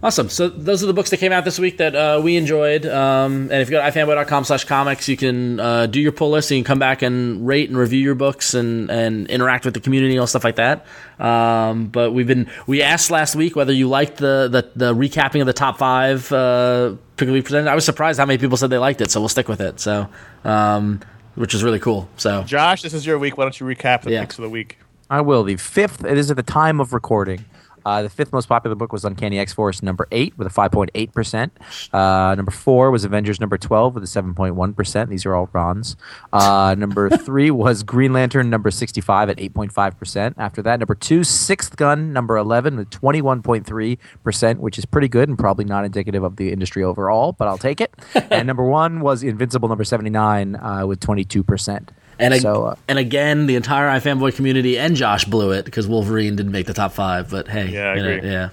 Awesome. 0.00 0.28
So 0.28 0.48
those 0.48 0.82
are 0.84 0.86
the 0.86 0.92
books 0.92 1.10
that 1.10 1.16
came 1.16 1.32
out 1.32 1.44
this 1.44 1.58
week 1.58 1.78
that 1.78 1.96
uh, 1.96 2.20
we 2.22 2.36
enjoyed. 2.36 2.86
Um, 2.86 3.42
and 3.50 3.54
if 3.54 3.68
you 3.68 3.72
go 3.72 3.82
to 3.82 3.90
ifanboy.com 3.90 4.44
slash 4.44 4.64
comics, 4.64 5.08
you 5.08 5.16
can 5.16 5.58
uh, 5.58 5.86
do 5.86 6.00
your 6.00 6.12
pull 6.12 6.30
list 6.30 6.50
and 6.52 6.58
you 6.58 6.62
can 6.62 6.68
come 6.68 6.78
back 6.78 7.02
and 7.02 7.44
rate 7.44 7.68
and 7.68 7.76
review 7.76 7.98
your 7.98 8.14
books 8.14 8.54
and, 8.54 8.90
and 8.92 9.26
interact 9.28 9.64
with 9.64 9.74
the 9.74 9.80
community 9.80 10.12
and 10.14 10.20
all 10.20 10.28
stuff 10.28 10.44
like 10.44 10.54
that. 10.56 10.86
Um, 11.18 11.86
but 11.88 12.12
we've 12.12 12.28
been 12.28 12.48
we 12.68 12.80
asked 12.80 13.10
last 13.10 13.34
week 13.34 13.56
whether 13.56 13.72
you 13.72 13.88
liked 13.88 14.18
the 14.18 14.48
the, 14.48 14.70
the 14.76 14.94
recapping 14.94 15.40
of 15.40 15.46
the 15.48 15.52
top 15.52 15.78
five 15.78 16.30
uh, 16.32 16.94
pick 17.16 17.22
of 17.22 17.28
the 17.28 17.32
week 17.32 17.44
presented. 17.44 17.68
I 17.68 17.74
was 17.74 17.84
surprised 17.84 18.20
how 18.20 18.26
many 18.26 18.38
people 18.38 18.56
said 18.56 18.70
they 18.70 18.78
liked 18.78 19.00
it, 19.00 19.10
so 19.10 19.18
we'll 19.20 19.28
stick 19.28 19.48
with 19.48 19.60
it. 19.60 19.80
So 19.80 20.08
um, 20.44 21.00
which 21.34 21.54
is 21.54 21.64
really 21.64 21.80
cool. 21.80 22.08
So 22.18 22.44
Josh, 22.44 22.82
this 22.82 22.94
is 22.94 23.04
your 23.04 23.18
week. 23.18 23.36
Why 23.36 23.44
don't 23.44 23.58
you 23.58 23.66
recap 23.66 24.02
the 24.02 24.12
Yeah. 24.12 24.20
picks 24.20 24.38
of 24.38 24.42
the 24.44 24.50
week? 24.50 24.78
I 25.10 25.22
will. 25.22 25.42
The 25.42 25.56
fifth, 25.56 26.04
it 26.04 26.18
is 26.18 26.30
at 26.30 26.36
the 26.36 26.42
time 26.42 26.80
of 26.80 26.92
recording. 26.92 27.46
Uh, 27.88 28.02
the 28.02 28.10
fifth 28.10 28.34
most 28.34 28.50
popular 28.50 28.76
book 28.76 28.92
was 28.92 29.02
Uncanny 29.02 29.38
X 29.38 29.54
Force 29.54 29.82
number 29.82 30.06
eight 30.12 30.36
with 30.36 30.46
a 30.46 30.50
5.8%. 30.50 31.50
Uh, 31.94 32.34
number 32.34 32.50
four 32.50 32.90
was 32.90 33.02
Avengers 33.02 33.40
number 33.40 33.56
12 33.56 33.94
with 33.94 34.04
a 34.04 34.06
7.1%. 34.06 35.08
These 35.08 35.24
are 35.24 35.34
all 35.34 35.46
bronze. 35.46 35.96
Uh, 36.30 36.74
number 36.76 37.08
three 37.16 37.50
was 37.50 37.82
Green 37.82 38.12
Lantern 38.12 38.50
number 38.50 38.70
65 38.70 39.30
at 39.30 39.38
8.5%. 39.38 40.34
After 40.36 40.60
that, 40.60 40.80
number 40.80 40.94
two, 40.94 41.24
Sixth 41.24 41.76
Gun 41.76 42.12
number 42.12 42.36
11 42.36 42.76
with 42.76 42.90
21.3%, 42.90 44.56
which 44.58 44.76
is 44.76 44.84
pretty 44.84 45.08
good 45.08 45.30
and 45.30 45.38
probably 45.38 45.64
not 45.64 45.86
indicative 45.86 46.22
of 46.22 46.36
the 46.36 46.52
industry 46.52 46.84
overall, 46.84 47.32
but 47.32 47.48
I'll 47.48 47.56
take 47.56 47.80
it. 47.80 47.94
and 48.30 48.46
number 48.46 48.64
one 48.64 49.00
was 49.00 49.22
Invincible 49.22 49.66
number 49.66 49.84
79 49.84 50.56
uh, 50.56 50.86
with 50.86 51.00
22%. 51.00 51.88
And 52.18 52.34
ag- 52.34 52.40
so, 52.42 52.64
uh, 52.66 52.74
and 52.88 52.98
again, 52.98 53.46
the 53.46 53.56
entire 53.56 53.88
iFanboy 53.98 54.34
community 54.34 54.78
and 54.78 54.96
Josh 54.96 55.24
blew 55.24 55.52
it 55.52 55.64
because 55.64 55.86
Wolverine 55.86 56.36
didn't 56.36 56.52
make 56.52 56.66
the 56.66 56.74
top 56.74 56.92
five. 56.92 57.30
But 57.30 57.48
hey, 57.48 57.68
Yeah, 57.68 57.90
I 57.90 57.94
you 57.94 58.02
know, 58.02 58.28
yeah. 58.28 58.48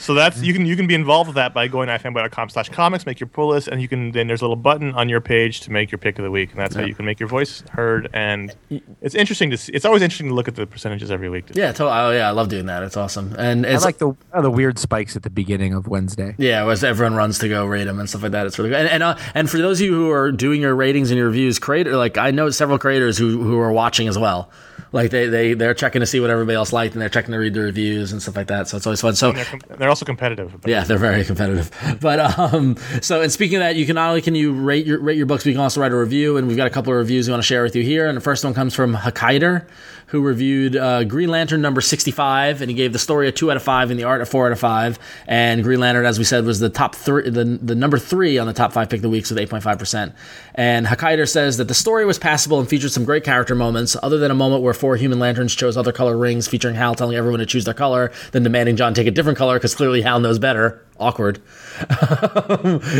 So 0.00 0.14
that's 0.14 0.40
you 0.42 0.52
can 0.52 0.64
you 0.66 0.76
can 0.76 0.86
be 0.86 0.94
involved 0.94 1.28
with 1.28 1.34
that 1.36 1.52
by 1.54 1.68
going 1.68 1.88
to 1.88 1.98
ifanboy.com 1.98 2.48
slash 2.48 2.68
comics, 2.70 3.04
make 3.06 3.20
your 3.20 3.26
pull 3.28 3.48
list, 3.48 3.68
and 3.68 3.80
you 3.82 3.86
can 3.86 4.12
then 4.12 4.26
there's 4.26 4.40
a 4.40 4.44
little 4.44 4.56
button 4.56 4.94
on 4.94 5.08
your 5.08 5.20
page 5.20 5.60
to 5.60 5.70
make 5.70 5.90
your 5.92 5.98
pick 5.98 6.18
of 6.18 6.24
the 6.24 6.30
week, 6.30 6.50
and 6.50 6.58
that's 6.58 6.74
how 6.74 6.82
you 6.82 6.94
can 6.94 7.04
make 7.04 7.20
your 7.20 7.28
voice 7.28 7.62
heard. 7.70 8.08
And 8.14 8.54
it's 9.02 9.14
interesting 9.14 9.50
to 9.50 9.56
see. 9.58 9.72
It's 9.72 9.84
always 9.84 10.00
interesting 10.02 10.28
to 10.28 10.34
look 10.34 10.48
at 10.48 10.56
the 10.56 10.66
percentages 10.66 11.10
every 11.10 11.28
week. 11.28 11.44
Yeah, 11.52 11.72
to- 11.72 11.84
oh, 11.84 12.10
yeah, 12.12 12.28
I 12.28 12.30
love 12.30 12.48
doing 12.48 12.66
that. 12.66 12.82
It's 12.82 12.96
awesome, 12.96 13.34
and 13.38 13.66
I 13.66 13.70
it's 13.74 13.84
like 13.84 13.98
the 13.98 14.14
uh, 14.32 14.40
the 14.40 14.50
weird 14.50 14.78
spikes 14.78 15.16
at 15.16 15.22
the 15.22 15.30
beginning 15.30 15.74
of 15.74 15.86
Wednesday. 15.86 16.34
yeah, 16.38 16.66
as 16.66 16.82
everyone 16.82 17.14
runs 17.14 17.38
to 17.40 17.48
go 17.48 17.66
rate 17.66 17.84
them 17.84 18.00
and 18.00 18.08
stuff 18.08 18.22
like 18.22 18.32
that. 18.32 18.46
It's 18.46 18.58
really 18.58 18.70
good. 18.70 18.80
And 18.80 18.88
and, 18.88 19.02
uh, 19.02 19.16
and 19.34 19.50
for 19.50 19.58
those 19.58 19.80
of 19.80 19.86
you 19.86 19.92
who 19.94 20.10
are 20.10 20.32
doing 20.32 20.60
your 20.62 20.74
ratings 20.74 21.10
and 21.10 21.18
your 21.18 21.26
reviews, 21.26 21.58
creator 21.58 21.96
like 21.96 22.16
I 22.16 22.30
know 22.30 22.48
several 22.50 22.78
creators 22.78 23.18
who 23.18 23.42
who 23.42 23.58
are 23.60 23.70
watching 23.72 24.08
as 24.08 24.16
well. 24.18 24.50
Like 24.92 25.10
they 25.10 25.28
they 25.28 25.54
they're 25.54 25.74
checking 25.74 26.00
to 26.00 26.06
see 26.06 26.18
what 26.18 26.30
everybody 26.30 26.56
else 26.56 26.72
liked, 26.72 26.94
and 26.94 27.02
they're 27.02 27.08
checking 27.08 27.32
to 27.32 27.38
read 27.38 27.54
the 27.54 27.60
reviews 27.60 28.10
and 28.12 28.20
stuff 28.20 28.34
like 28.36 28.48
that. 28.48 28.68
So 28.68 28.76
it's 28.76 28.86
always 28.86 29.00
fun. 29.00 29.14
So 29.14 29.32
they're, 29.32 29.44
com- 29.44 29.60
they're 29.78 29.88
also 29.88 30.04
competitive. 30.04 30.52
Yeah, 30.66 30.82
they're 30.84 30.98
very 30.98 31.24
competitive. 31.24 31.70
But 32.00 32.38
um, 32.38 32.76
so 33.02 33.20
and 33.20 33.30
speaking 33.30 33.56
of 33.56 33.60
that, 33.60 33.76
you 33.76 33.86
can 33.86 33.94
not 33.94 34.08
only 34.08 34.22
can 34.22 34.34
you 34.34 34.52
rate 34.52 34.86
your 34.86 35.00
rate 35.00 35.16
your 35.16 35.26
books, 35.26 35.44
but 35.44 35.50
you 35.50 35.54
can 35.54 35.62
also 35.62 35.80
write 35.80 35.92
a 35.92 35.96
review. 35.96 36.36
And 36.36 36.48
we've 36.48 36.56
got 36.56 36.66
a 36.66 36.70
couple 36.70 36.92
of 36.92 36.98
reviews 36.98 37.28
we 37.28 37.32
want 37.32 37.42
to 37.42 37.46
share 37.46 37.62
with 37.62 37.76
you 37.76 37.82
here. 37.82 38.08
And 38.08 38.16
the 38.16 38.20
first 38.20 38.42
one 38.44 38.54
comes 38.54 38.74
from 38.74 38.94
Hakaider, 38.96 39.66
who 40.10 40.20
reviewed 40.20 40.76
uh, 40.76 41.04
Green 41.04 41.28
Lantern 41.28 41.62
number 41.62 41.80
sixty 41.80 42.10
five, 42.10 42.60
and 42.60 42.70
he 42.70 42.76
gave 42.76 42.92
the 42.92 42.98
story 42.98 43.28
a 43.28 43.32
two 43.32 43.50
out 43.50 43.56
of 43.56 43.62
five 43.62 43.90
and 43.90 43.98
the 43.98 44.04
art 44.04 44.20
a 44.20 44.26
four 44.26 44.46
out 44.46 44.52
of 44.52 44.58
five. 44.58 44.98
And 45.26 45.62
Green 45.62 45.80
Lantern, 45.80 46.04
as 46.04 46.18
we 46.18 46.24
said, 46.24 46.44
was 46.44 46.60
the 46.60 46.68
top 46.68 46.94
three, 46.94 47.30
the 47.30 47.44
the 47.44 47.74
number 47.74 47.98
three 47.98 48.38
on 48.38 48.46
the 48.46 48.52
top 48.52 48.72
five 48.72 48.90
pick 48.90 48.98
of 48.98 49.02
the 49.02 49.08
weeks 49.08 49.30
with 49.30 49.38
eight 49.38 49.48
point 49.48 49.62
five 49.62 49.78
percent. 49.78 50.14
And 50.54 50.86
Hakaider 50.86 51.28
says 51.28 51.56
that 51.56 51.68
the 51.68 51.74
story 51.74 52.04
was 52.04 52.18
passable 52.18 52.58
and 52.58 52.68
featured 52.68 52.90
some 52.90 53.04
great 53.04 53.24
character 53.24 53.54
moments, 53.54 53.96
other 54.02 54.18
than 54.18 54.30
a 54.30 54.34
moment 54.34 54.62
where 54.62 54.74
four 54.74 54.96
human 54.96 55.18
lanterns 55.18 55.54
chose 55.54 55.76
other 55.76 55.92
color 55.92 56.16
rings, 56.16 56.48
featuring 56.48 56.74
Hal 56.74 56.94
telling 56.94 57.16
everyone 57.16 57.40
to 57.40 57.46
choose 57.46 57.64
their 57.64 57.74
color, 57.74 58.12
then 58.32 58.42
demanding 58.42 58.76
John 58.76 58.94
take 58.94 59.06
a 59.06 59.10
different 59.10 59.38
color 59.38 59.56
because 59.56 59.74
clearly 59.74 60.02
Hal 60.02 60.20
knows 60.20 60.38
better. 60.38 60.84
Awkward. 61.00 61.40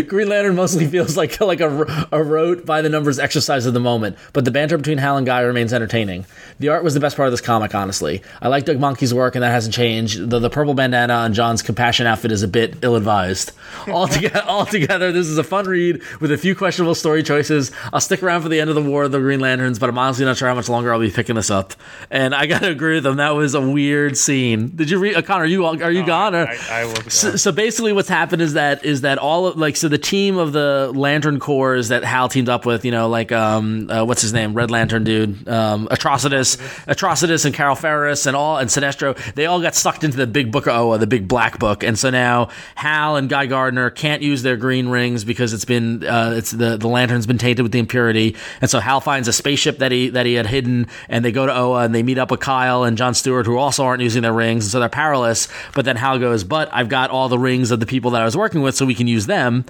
Green 0.09 0.29
Lantern 0.29 0.57
mostly 0.57 0.87
feels 0.87 1.17
like 1.17 1.39
like 1.41 1.61
a, 1.61 2.09
a 2.13 2.23
rote 2.23 2.65
by 2.65 2.81
the 2.83 2.89
numbers 2.89 3.19
exercise 3.19 3.67
of 3.67 3.75
the 3.75 3.81
moment, 3.81 4.17
but 4.33 4.45
the 4.45 4.51
banter 4.51 4.79
between 4.79 4.99
Hal 4.99 5.17
and 5.17 5.27
Guy 5.27 5.41
remains 5.41 5.73
entertaining. 5.73 6.25
The 6.59 6.69
art 6.69 6.83
was 6.83 6.95
the 6.95 7.01
best 7.01 7.17
part 7.17 7.27
of 7.27 7.33
this 7.33 7.41
comic, 7.41 7.75
honestly. 7.75 8.23
I 8.41 8.49
like 8.49 8.65
Doug 8.65 8.79
Mahnke's 8.79 9.13
work, 9.13 9.35
and 9.35 9.43
that 9.43 9.51
hasn't 9.51 9.75
changed. 9.75 10.31
Though 10.31 10.39
the 10.39 10.51
purple 10.51 10.75
bandana 10.75 11.15
on 11.15 11.35
John's 11.35 11.63
compassion 11.63 12.07
outfit 12.07 12.33
is 12.33 12.43
a 12.43 12.49
bit 12.49 12.77
ill-advised. 12.83 13.53
Altogether, 13.89 14.43
altogether, 14.47 15.13
this 15.13 15.27
is 15.27 15.39
a 15.39 15.45
fun 15.45 15.67
read 15.67 16.03
with 16.21 16.33
a 16.33 16.39
few 16.39 16.55
questionable 16.55 16.95
story 16.95 17.23
choices. 17.23 17.71
I'll 17.93 18.01
stick 18.01 18.23
around 18.23 18.43
for 18.43 18.49
the 18.49 18.61
end 18.61 18.69
of 18.71 18.77
the 18.77 18.83
War 18.83 19.05
of 19.05 19.13
the 19.13 19.21
Green 19.21 19.41
Lanterns, 19.41 19.79
but 19.79 19.89
I'm 19.89 19.99
honestly 19.99 20.25
not 20.25 20.37
sure 20.37 20.49
how 20.49 20.55
much 20.55 20.69
longer 20.69 20.93
I'll 20.93 21.01
be 21.01 21.11
picking 21.11 21.37
this 21.37 21.51
up. 21.51 21.75
And 22.11 22.35
I 22.35 22.47
gotta 22.47 22.69
agree 22.69 22.95
with 22.95 23.05
them. 23.05 23.17
That 23.17 23.31
was 23.31 23.55
a 23.55 23.61
weird 23.61 24.17
scene. 24.17 24.73
Did 24.75 24.91
you 24.91 24.99
read? 24.99 25.15
Uh, 25.17 25.23
Conor, 25.23 25.45
are 25.45 25.47
you 25.47 25.65
are 25.65 25.91
you 25.91 26.05
gone? 26.05 26.35
Or? 26.35 26.47
I, 26.47 26.59
I 26.71 26.85
was 26.85 27.15
So, 27.15 27.37
so 27.37 27.53
basically, 27.53 27.89
what's 27.93 28.09
happened 28.09 28.43
is 28.43 28.55
that 28.55 28.84
is 28.84 29.03
that 29.03 29.18
all 29.18 29.47
of 29.47 29.57
like 29.57 29.76
so 29.76 29.88
the 29.88 29.99
team 29.99 30.36
of 30.36 30.53
the 30.53 30.93
Lantern 30.95 31.38
Corps 31.38 31.88
that 31.88 32.05
Hal 32.05 32.28
teamed 32.28 32.49
up 32.49 32.66
with, 32.66 32.84
you 32.84 32.91
know, 32.91 33.09
like 33.09 33.32
um, 33.32 33.91
uh, 33.91 34.05
what's 34.05 34.22
his 34.22 34.32
name, 34.32 34.55
Red 34.55 34.70
Lantern 34.70 35.05
dude, 35.05 35.49
um, 35.49 35.88
Atrocitus, 35.88 36.57
Atrocitus, 36.86 37.45
and 37.45 37.55
Carol 37.55 37.74
Ferris, 37.74 38.26
and 38.26 38.36
all 38.36 38.59
and 38.59 38.70
Sinestro, 38.70 39.16
they 39.34 39.47
all 39.47 39.61
got 39.61 39.74
sucked 39.74 40.05
into 40.05 40.16
the 40.16 40.26
big 40.26 40.53
book 40.53 40.66
of 40.66 40.74
Oa, 40.74 40.99
the 40.99 41.07
big 41.07 41.28
black 41.28 41.59
book, 41.59 41.82
and 41.82 41.99
so 41.99 42.11
now 42.11 42.49
Hal 42.74 43.16
and 43.16 43.28
Guy 43.28 43.47
Gardner 43.47 43.91
can't 43.91 44.22
use 44.22 44.43
their 44.43 44.57
green 44.57 44.88
rings 44.88 45.24
because 45.24 45.53
it's 45.53 45.64
been 45.64 46.05
uh, 46.05 46.34
it's 46.36 46.51
the 46.51 46.76
the 46.76 46.88
lantern's 46.88 47.26
been 47.26 47.38
tainted 47.38 47.62
with 47.62 47.72
the 47.72 47.78
impurity, 47.78 48.36
and 48.61 48.70
so 48.70 48.80
Hal 48.80 49.01
finds 49.01 49.28
a 49.28 49.32
spaceship 49.32 49.78
that 49.78 49.93
he 49.93 50.11
that 50.11 50.26
he 50.26 50.34
had 50.34 50.47
hidden, 50.47 50.86
and 51.09 51.24
they 51.24 51.32
go 51.32 51.47
to 51.47 51.57
Oa 51.57 51.82
and 51.82 51.95
they 51.95 52.03
meet 52.03 52.18
up 52.18 52.30
with 52.30 52.41
Kyle 52.41 52.84
and 52.84 52.97
John 52.97 53.14
Stewart, 53.14 53.47
who 53.47 53.59
also 53.59 53.84
aren't 53.84 54.03
using 54.03 54.22
their 54.22 54.32
rings, 54.32 54.64
and 54.64 54.70
so 54.70 54.80
they're 54.80 54.88
powerless. 54.88 55.49
But 55.74 55.84
then 55.84 55.97
Hal 55.97 56.18
goes, 56.18 56.45
"But 56.45 56.68
I've 56.72 56.88
got 56.88 57.11
all 57.11 57.28
the 57.28 57.38
rings 57.38 57.70
of 57.70 57.80
the 57.81 57.87
people 57.87 58.11
that 58.12 58.22
I 58.22 58.24
was 58.24 58.37
working 58.37 58.62
with, 58.62 58.74
so 58.76 58.87
we 58.87 58.95
can 58.95 59.07
use 59.07 59.26
them." 59.26 59.64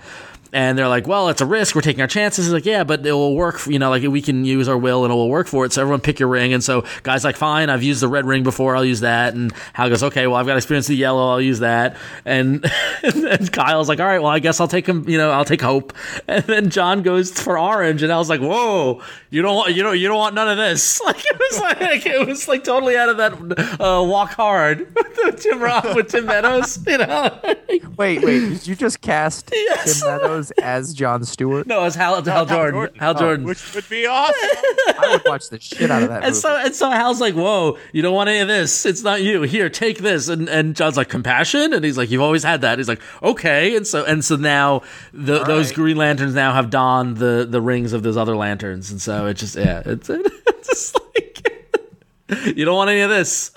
And 0.52 0.76
they're 0.76 0.88
like, 0.88 1.06
"Well, 1.06 1.28
it's 1.28 1.40
a 1.40 1.46
risk. 1.46 1.76
We're 1.76 1.80
taking 1.80 2.00
our 2.00 2.08
chances." 2.08 2.46
He's 2.46 2.52
like, 2.52 2.66
"Yeah, 2.66 2.82
but 2.82 3.06
it 3.06 3.12
will 3.12 3.36
work. 3.36 3.64
You 3.66 3.78
know, 3.78 3.88
like 3.88 4.02
we 4.02 4.20
can 4.20 4.44
use 4.44 4.68
our 4.68 4.76
will 4.76 5.04
and 5.04 5.12
it 5.12 5.14
will 5.14 5.28
work 5.28 5.46
for 5.46 5.64
it." 5.64 5.72
So 5.72 5.80
everyone 5.80 6.00
pick 6.00 6.18
your 6.18 6.28
ring. 6.28 6.52
And 6.52 6.62
so 6.62 6.84
guys 7.04 7.22
like, 7.22 7.36
"Fine, 7.36 7.70
I've 7.70 7.84
used 7.84 8.02
the 8.02 8.08
red 8.08 8.26
ring 8.26 8.42
before. 8.42 8.74
I'll 8.74 8.84
use 8.84 9.00
that." 9.00 9.34
And 9.34 9.52
Hal 9.74 9.88
goes, 9.88 10.02
"Okay, 10.02 10.26
well, 10.26 10.36
I've 10.36 10.46
got 10.46 10.56
experience 10.56 10.88
with 10.88 10.96
the 10.96 11.00
yellow. 11.00 11.30
I'll 11.30 11.40
use 11.40 11.60
that." 11.60 11.96
And, 12.24 12.68
and 13.02 13.52
Kyle's 13.52 13.88
like, 13.88 14.00
"All 14.00 14.06
right, 14.06 14.20
well, 14.20 14.32
I 14.32 14.40
guess 14.40 14.60
I'll 14.60 14.68
take 14.68 14.88
him. 14.88 15.08
You 15.08 15.18
know, 15.18 15.30
I'll 15.30 15.44
take 15.44 15.62
hope." 15.62 15.92
And 16.26 16.44
then 16.44 16.70
John 16.70 17.02
goes 17.02 17.30
for 17.30 17.58
orange, 17.58 18.02
and 18.02 18.12
I 18.12 18.18
was 18.18 18.28
like, 18.28 18.40
"Whoa, 18.40 19.02
you 19.30 19.42
don't 19.42 19.54
want 19.56 19.74
you 19.74 19.82
don't 19.82 19.98
you 19.98 20.08
don't 20.08 20.18
want 20.18 20.34
none 20.34 20.48
of 20.48 20.56
this." 20.58 21.00
Like 21.10 21.24
it 21.24 21.38
was 21.38 21.60
like 21.60 22.06
it 22.06 22.26
was 22.26 22.46
like 22.48 22.64
totally 22.64 22.96
out 22.96 23.08
of 23.08 23.16
that 23.16 23.32
uh, 23.80 24.02
walk 24.04 24.30
hard 24.32 24.86
with 25.24 25.40
Tim 25.42 25.60
Roth 25.60 25.94
with 25.94 26.08
Tim 26.08 26.26
Meadows. 26.26 26.78
You 26.86 26.98
know, 26.98 27.38
Wait, 27.96 28.22
wait. 28.24 28.40
Did 28.40 28.66
you 28.66 28.74
just 28.76 29.00
cast 29.00 29.50
Yes. 29.52 30.00
Tim 30.00 30.08
Meadows 30.10 30.50
as 30.62 30.94
John 30.94 31.24
Stewart? 31.24 31.66
no, 31.66 31.84
it's 31.84 31.96
Hal, 31.96 32.22
Hal, 32.22 32.46
Jordan. 32.46 32.90
Hal 32.98 33.14
Jordan. 33.14 33.44
which 33.46 33.74
would 33.74 33.88
be 33.88 34.06
awesome. 34.06 34.34
I 34.98 35.08
would 35.12 35.22
watch 35.26 35.48
the 35.48 35.58
shit 35.60 35.90
out 35.90 36.02
of 36.02 36.08
that 36.10 36.16
And 36.22 36.30
movie. 36.32 36.34
so 36.40 36.56
and 36.56 36.74
so 36.74 36.90
Hal's 36.90 37.20
like, 37.20 37.34
"Whoa, 37.34 37.78
you 37.92 38.02
don't 38.02 38.14
want 38.14 38.28
any 38.28 38.38
of 38.40 38.48
this. 38.48 38.86
It's 38.86 39.02
not 39.02 39.22
you. 39.22 39.42
Here, 39.42 39.68
take 39.68 39.98
this." 39.98 40.28
And 40.28 40.48
and 40.48 40.74
John's 40.76 40.96
like, 40.96 41.08
"Compassion?" 41.08 41.72
And 41.72 41.84
he's 41.84 41.96
like, 41.98 42.10
"You've 42.10 42.22
always 42.22 42.42
had 42.42 42.60
that." 42.62 42.78
He's 42.78 42.88
like, 42.88 43.00
"Okay." 43.22 43.76
And 43.76 43.86
so 43.86 44.04
and 44.04 44.24
so 44.24 44.36
now 44.36 44.82
the, 45.12 45.42
those 45.44 45.68
right. 45.68 45.74
Green 45.76 45.96
Lanterns 45.96 46.34
now 46.34 46.52
have 46.52 46.70
donned 46.70 47.16
the 47.18 47.46
the 47.48 47.60
rings 47.60 47.92
of 47.92 48.02
those 48.02 48.16
other 48.16 48.36
lanterns, 48.36 48.90
and 48.90 49.00
so 49.00 49.19
it 49.26 49.34
just 49.34 49.56
yeah, 49.56 49.82
it's, 49.84 50.08
it's 50.10 50.68
just 50.68 50.98
like 51.14 51.46
you 52.56 52.64
don't 52.64 52.76
want 52.76 52.90
any 52.90 53.00
of 53.00 53.10
this. 53.10 53.50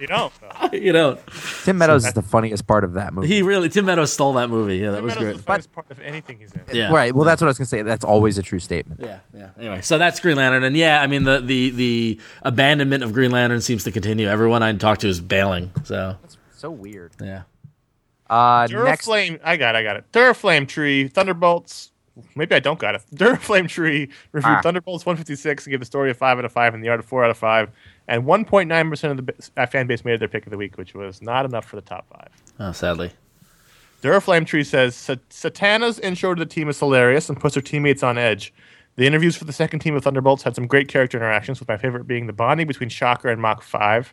you 0.00 0.06
know, 0.06 0.30
you 0.72 0.92
know, 0.92 1.18
Tim 1.64 1.78
Meadows 1.78 2.06
is 2.06 2.12
the 2.12 2.22
funniest 2.22 2.66
part 2.66 2.84
of 2.84 2.92
that 2.94 3.12
movie. 3.12 3.26
he 3.28 3.42
really 3.42 3.68
Tim 3.68 3.84
Meadows 3.84 4.12
stole 4.12 4.32
that 4.34 4.48
movie. 4.48 4.76
Yeah, 4.78 4.92
that 4.92 5.02
was 5.02 5.14
Meadows 5.14 5.24
great. 5.24 5.36
is 5.36 5.44
the 5.44 5.52
funnest 5.52 5.72
part 5.72 5.90
of 5.90 6.00
anything 6.00 6.38
he's 6.38 6.52
in. 6.52 6.62
Yeah. 6.72 6.92
Right. 6.92 7.14
Well, 7.14 7.24
that's 7.24 7.40
what 7.42 7.48
I 7.48 7.50
was 7.50 7.58
gonna 7.58 7.66
say. 7.66 7.82
That's 7.82 8.04
always 8.04 8.38
a 8.38 8.42
true 8.42 8.60
statement. 8.60 9.00
Yeah, 9.02 9.18
yeah. 9.36 9.50
Anyway, 9.58 9.80
so 9.82 9.98
that's 9.98 10.20
Green 10.20 10.36
Lantern, 10.36 10.62
and 10.64 10.76
yeah, 10.76 11.02
I 11.02 11.06
mean 11.06 11.24
the 11.24 11.40
the 11.40 11.70
the 11.70 12.20
abandonment 12.42 13.02
of 13.02 13.12
Green 13.12 13.30
Lantern 13.32 13.60
seems 13.60 13.84
to 13.84 13.90
continue. 13.90 14.28
Everyone 14.28 14.62
I 14.62 14.72
talk 14.74 14.98
to 14.98 15.08
is 15.08 15.20
bailing. 15.20 15.72
So 15.84 16.16
that's 16.22 16.36
So 16.56 16.70
weird. 16.70 17.12
yeah. 17.20 17.42
Uh, 18.28 18.68
next, 18.70 19.08
I 19.08 19.56
got, 19.56 19.74
it, 19.74 19.78
I 19.78 19.82
got 19.82 19.96
it. 19.96 20.04
Duraflame 20.12 20.68
tree, 20.68 21.08
Thunderbolts. 21.08 21.89
Maybe 22.34 22.54
I 22.54 22.60
don't 22.60 22.78
got 22.78 22.94
it. 22.94 23.02
Duraflame 23.14 23.68
tree 23.68 24.08
reviewed 24.32 24.56
Ah. 24.56 24.60
Thunderbolts 24.62 25.04
156 25.06 25.66
and 25.66 25.70
gave 25.72 25.80
the 25.80 25.86
story 25.86 26.10
a 26.10 26.14
five 26.14 26.38
out 26.38 26.44
of 26.44 26.52
five 26.52 26.74
and 26.74 26.82
the 26.84 26.88
art 26.88 27.00
a 27.00 27.02
four 27.02 27.24
out 27.24 27.30
of 27.30 27.38
five. 27.38 27.70
And 28.08 28.24
1.9 28.24 28.90
percent 28.90 29.10
of 29.12 29.16
the 29.26 29.32
b- 29.32 29.38
uh, 29.56 29.66
fan 29.66 29.86
base 29.86 30.04
made 30.04 30.14
it 30.14 30.18
their 30.18 30.28
pick 30.28 30.46
of 30.46 30.50
the 30.50 30.56
week, 30.56 30.76
which 30.78 30.94
was 30.94 31.22
not 31.22 31.44
enough 31.44 31.64
for 31.64 31.76
the 31.76 31.82
top 31.82 32.06
five. 32.08 32.28
Oh, 32.58 32.72
sadly. 32.72 33.12
Duraflame 34.02 34.46
Tree 34.46 34.64
says 34.64 34.94
Satana's 34.96 35.98
intro 35.98 36.34
to 36.34 36.38
the 36.38 36.46
team 36.50 36.68
is 36.68 36.78
hilarious 36.78 37.28
and 37.28 37.38
puts 37.38 37.54
her 37.54 37.60
teammates 37.60 38.02
on 38.02 38.16
edge. 38.16 38.52
The 38.96 39.06
interviews 39.06 39.36
for 39.36 39.44
the 39.44 39.52
second 39.52 39.80
team 39.80 39.94
of 39.94 40.02
Thunderbolts 40.04 40.42
had 40.42 40.54
some 40.54 40.66
great 40.66 40.88
character 40.88 41.16
interactions, 41.18 41.60
with 41.60 41.68
my 41.68 41.76
favorite 41.76 42.04
being 42.06 42.26
the 42.26 42.32
bonding 42.32 42.66
between 42.66 42.88
Shocker 42.88 43.28
and 43.28 43.40
Mach 43.40 43.62
5, 43.62 44.12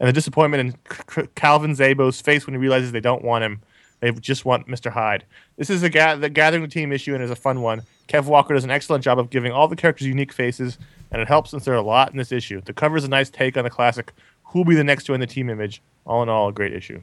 and 0.00 0.08
the 0.08 0.12
disappointment 0.12 0.60
in 0.60 0.92
C- 1.14 1.28
Calvin 1.34 1.72
Zabo's 1.74 2.20
face 2.20 2.46
when 2.46 2.54
he 2.54 2.58
realizes 2.58 2.92
they 2.92 3.00
don't 3.00 3.24
want 3.24 3.42
him. 3.44 3.62
They 4.00 4.12
just 4.12 4.44
want 4.44 4.68
Mr. 4.68 4.90
Hyde. 4.92 5.24
This 5.56 5.70
is 5.70 5.82
a 5.82 5.90
ga- 5.90 6.14
the 6.16 6.28
gathering 6.28 6.62
the 6.62 6.68
team 6.68 6.92
issue 6.92 7.14
and 7.14 7.22
is 7.22 7.30
a 7.30 7.36
fun 7.36 7.60
one. 7.62 7.82
Kev 8.08 8.24
Walker 8.26 8.54
does 8.54 8.64
an 8.64 8.70
excellent 8.70 9.02
job 9.04 9.18
of 9.18 9.28
giving 9.30 9.52
all 9.52 9.66
the 9.68 9.76
characters 9.76 10.06
unique 10.06 10.32
faces, 10.32 10.78
and 11.10 11.20
it 11.20 11.28
helps 11.28 11.50
since 11.50 11.64
there 11.64 11.74
are 11.74 11.78
a 11.78 11.82
lot 11.82 12.10
in 12.12 12.16
this 12.16 12.30
issue. 12.32 12.60
The 12.64 12.72
cover 12.72 12.96
is 12.96 13.04
a 13.04 13.08
nice 13.08 13.28
take 13.30 13.56
on 13.56 13.64
the 13.64 13.70
classic 13.70 14.12
"Who'll 14.44 14.64
be 14.64 14.74
the 14.76 14.84
next 14.84 15.04
to 15.04 15.12
win 15.12 15.20
the 15.20 15.26
team?" 15.26 15.50
image. 15.50 15.82
All 16.06 16.22
in 16.22 16.28
all, 16.28 16.48
a 16.48 16.52
great 16.52 16.72
issue. 16.72 17.02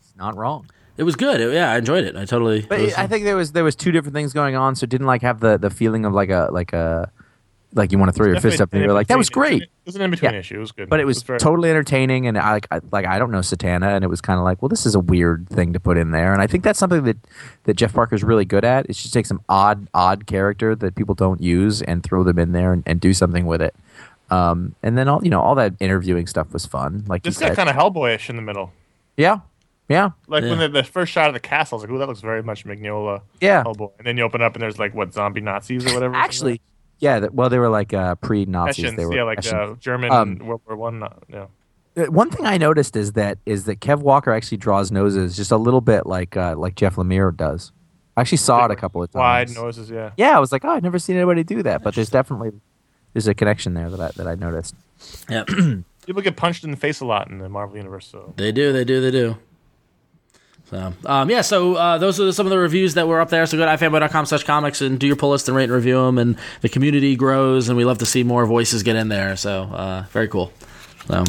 It's 0.00 0.14
not 0.16 0.36
wrong. 0.36 0.68
It 0.96 1.04
was 1.04 1.16
good. 1.16 1.40
It- 1.40 1.54
yeah, 1.54 1.70
I 1.72 1.78
enjoyed 1.78 2.04
it. 2.04 2.16
I 2.16 2.24
totally. 2.24 2.62
But 2.68 2.80
it 2.80 2.84
was- 2.86 2.94
I 2.94 3.06
think 3.06 3.24
there 3.24 3.36
was 3.36 3.52
there 3.52 3.64
was 3.64 3.74
two 3.76 3.92
different 3.92 4.14
things 4.14 4.32
going 4.32 4.54
on, 4.56 4.74
so 4.76 4.84
it 4.84 4.90
didn't 4.90 5.06
like 5.06 5.22
have 5.22 5.40
the 5.40 5.56
the 5.56 5.70
feeling 5.70 6.04
of 6.04 6.12
like 6.12 6.28
a 6.30 6.48
like 6.52 6.72
a 6.72 7.10
like 7.74 7.90
you 7.92 7.98
want 7.98 8.10
to 8.10 8.12
throw 8.12 8.26
your 8.26 8.40
fist 8.40 8.60
up 8.60 8.72
and 8.72 8.80
Definitely 8.80 8.84
you're 8.86 8.94
like 8.94 9.06
that 9.08 9.18
was 9.18 9.30
great. 9.30 9.62
It 9.62 9.68
was 9.86 9.96
an 9.96 10.02
in 10.02 10.10
between 10.10 10.32
Yeah. 10.32 10.38
issue. 10.40 10.56
It 10.56 10.60
was 10.60 10.72
good. 10.72 10.88
But 10.88 11.00
it 11.00 11.04
was 11.06 11.22
very- 11.22 11.38
totally 11.38 11.70
entertaining, 11.70 12.26
and 12.26 12.38
I 12.38 12.52
like 12.52 12.66
I, 12.70 12.80
like 12.90 13.06
I 13.06 13.18
don't 13.18 13.30
know 13.30 13.38
Satana, 13.38 13.94
and 13.94 14.04
it 14.04 14.08
was 14.08 14.20
kind 14.20 14.38
of 14.38 14.44
like, 14.44 14.60
well, 14.60 14.68
this 14.68 14.84
is 14.86 14.94
a 14.94 15.00
weird 15.00 15.48
thing 15.48 15.72
to 15.72 15.80
put 15.80 15.96
in 15.96 16.10
there, 16.10 16.32
and 16.32 16.42
I 16.42 16.46
think 16.46 16.64
that's 16.64 16.78
something 16.78 17.02
that 17.04 17.16
that 17.64 17.74
Jeff 17.74 17.92
Parker's 17.94 18.22
really 18.22 18.44
good 18.44 18.64
at. 18.64 18.86
It's 18.88 19.00
just 19.02 19.14
take 19.14 19.26
some 19.26 19.40
odd 19.48 19.88
odd 19.94 20.26
character 20.26 20.74
that 20.76 20.94
people 20.94 21.14
don't 21.14 21.40
use 21.40 21.82
and 21.82 22.02
throw 22.02 22.22
them 22.24 22.38
in 22.38 22.52
there 22.52 22.72
and, 22.72 22.82
and 22.86 23.00
do 23.00 23.12
something 23.14 23.46
with 23.46 23.62
it. 23.62 23.74
Um, 24.30 24.74
and 24.82 24.96
then 24.96 25.08
all 25.08 25.20
you 25.22 25.30
know, 25.30 25.40
all 25.40 25.54
that 25.56 25.74
interviewing 25.80 26.26
stuff 26.26 26.52
was 26.52 26.64
fun. 26.66 27.04
Like 27.06 27.22
This 27.22 27.38
got 27.38 27.54
kind 27.54 27.68
of 27.68 27.76
Hellboyish 27.76 28.30
in 28.30 28.36
the 28.36 28.42
middle. 28.42 28.72
yeah, 29.16 29.40
yeah, 29.88 30.10
Like 30.26 30.42
when 30.44 30.58
the, 30.58 30.68
the 30.68 30.84
first 30.84 31.12
shot 31.12 31.28
of 31.28 31.34
the 31.34 31.40
castle, 31.40 31.76
I 31.76 31.82
was 31.82 31.82
like, 31.82 31.90
"Ooh, 31.94 31.98
that 31.98 32.08
looks 32.08 32.20
very 32.22 32.42
much 32.42 32.64
Mignola." 32.64 33.20
yeah. 33.40 33.62
Hellboy. 33.64 33.90
And 33.98 34.06
then 34.06 34.16
you 34.16 34.22
open 34.22 34.40
up 34.40 34.54
and 34.54 34.62
there's 34.62 34.78
like 34.78 34.94
what 34.94 35.12
zombie 35.12 35.40
Nazis 35.42 35.84
or 35.90 35.92
whatever. 35.94 36.14
Actually, 36.14 36.62
yeah. 37.02 37.20
That, 37.20 37.34
well, 37.34 37.50
they 37.50 37.58
were 37.58 37.68
like 37.68 37.92
uh, 37.92 38.14
pre-Nazis. 38.14 38.94
They 38.96 39.04
were 39.04 39.14
yeah, 39.14 39.24
like 39.24 39.44
Hessians. 39.44 39.72
uh, 39.72 39.74
German 39.78 40.10
Um, 40.10 40.38
World 40.38 40.62
War 40.66 40.76
One. 40.76 41.02
Uh, 41.02 41.08
yeah. 41.28 41.46
Uh, 41.94 42.04
One 42.10 42.30
thing 42.30 42.46
I 42.46 42.56
noticed 42.56 42.96
is 42.96 43.12
that 43.12 43.36
is 43.44 43.66
that 43.66 43.80
Kev 43.80 43.98
Walker 44.00 44.32
actually 44.32 44.56
draws 44.56 44.90
noses 44.90 45.36
just 45.36 45.50
a 45.52 45.58
little 45.58 45.82
bit 45.82 46.06
like 46.06 46.36
uh, 46.38 46.54
like 46.56 46.74
Jeff 46.74 46.96
Lemire 46.96 47.36
does. 47.36 47.70
I 48.16 48.22
actually 48.22 48.38
saw 48.38 48.64
it 48.66 48.70
a 48.70 48.76
couple 48.76 49.02
of 49.02 49.10
times. 49.10 49.54
Wide 49.56 49.62
noses, 49.62 49.90
yeah. 49.90 50.12
Yeah, 50.16 50.36
I 50.36 50.40
was 50.40 50.52
like, 50.52 50.64
oh, 50.64 50.70
I've 50.70 50.82
never 50.82 50.98
seen 50.98 51.16
anybody 51.16 51.44
do 51.44 51.62
that, 51.62 51.82
but 51.82 51.94
there's 51.94 52.10
definitely 52.10 52.52
there's 53.12 53.26
a 53.28 53.34
connection 53.34 53.74
there 53.74 53.90
that 53.90 54.00
I 54.00 54.10
that 54.16 54.26
I 54.26 54.34
noticed. 54.34 54.74
yeah, 55.28 55.44
People 56.06 56.22
get 56.22 56.36
punched 56.36 56.64
in 56.64 56.70
the 56.70 56.76
face 56.76 57.00
a 57.00 57.06
lot 57.06 57.30
in 57.30 57.38
the 57.38 57.48
Marvel 57.48 57.76
universe, 57.76 58.06
so 58.06 58.32
they 58.36 58.52
do. 58.52 58.72
They 58.72 58.84
do. 58.84 59.00
They 59.00 59.10
do. 59.10 59.36
So, 60.72 60.94
um, 61.04 61.28
yeah, 61.30 61.42
so 61.42 61.74
uh, 61.74 61.98
those 61.98 62.18
are 62.18 62.32
some 62.32 62.46
of 62.46 62.50
the 62.50 62.56
reviews 62.58 62.94
that 62.94 63.06
were 63.06 63.20
up 63.20 63.28
there. 63.28 63.44
So 63.44 63.58
go 63.58 63.66
to 63.66 63.70
ifanboy.com 63.72 64.24
slash 64.24 64.42
comics 64.44 64.80
and 64.80 64.98
do 64.98 65.06
your 65.06 65.16
pull 65.16 65.28
list 65.30 65.46
and 65.46 65.54
rate 65.56 65.64
and 65.64 65.72
review 65.74 66.02
them. 66.06 66.16
And 66.16 66.36
the 66.62 66.70
community 66.70 67.14
grows, 67.14 67.68
and 67.68 67.76
we 67.76 67.84
love 67.84 67.98
to 67.98 68.06
see 68.06 68.22
more 68.24 68.46
voices 68.46 68.82
get 68.82 68.96
in 68.96 69.08
there. 69.08 69.36
So, 69.36 69.64
uh, 69.64 70.04
very 70.12 70.28
cool. 70.28 70.50
So, 71.08 71.24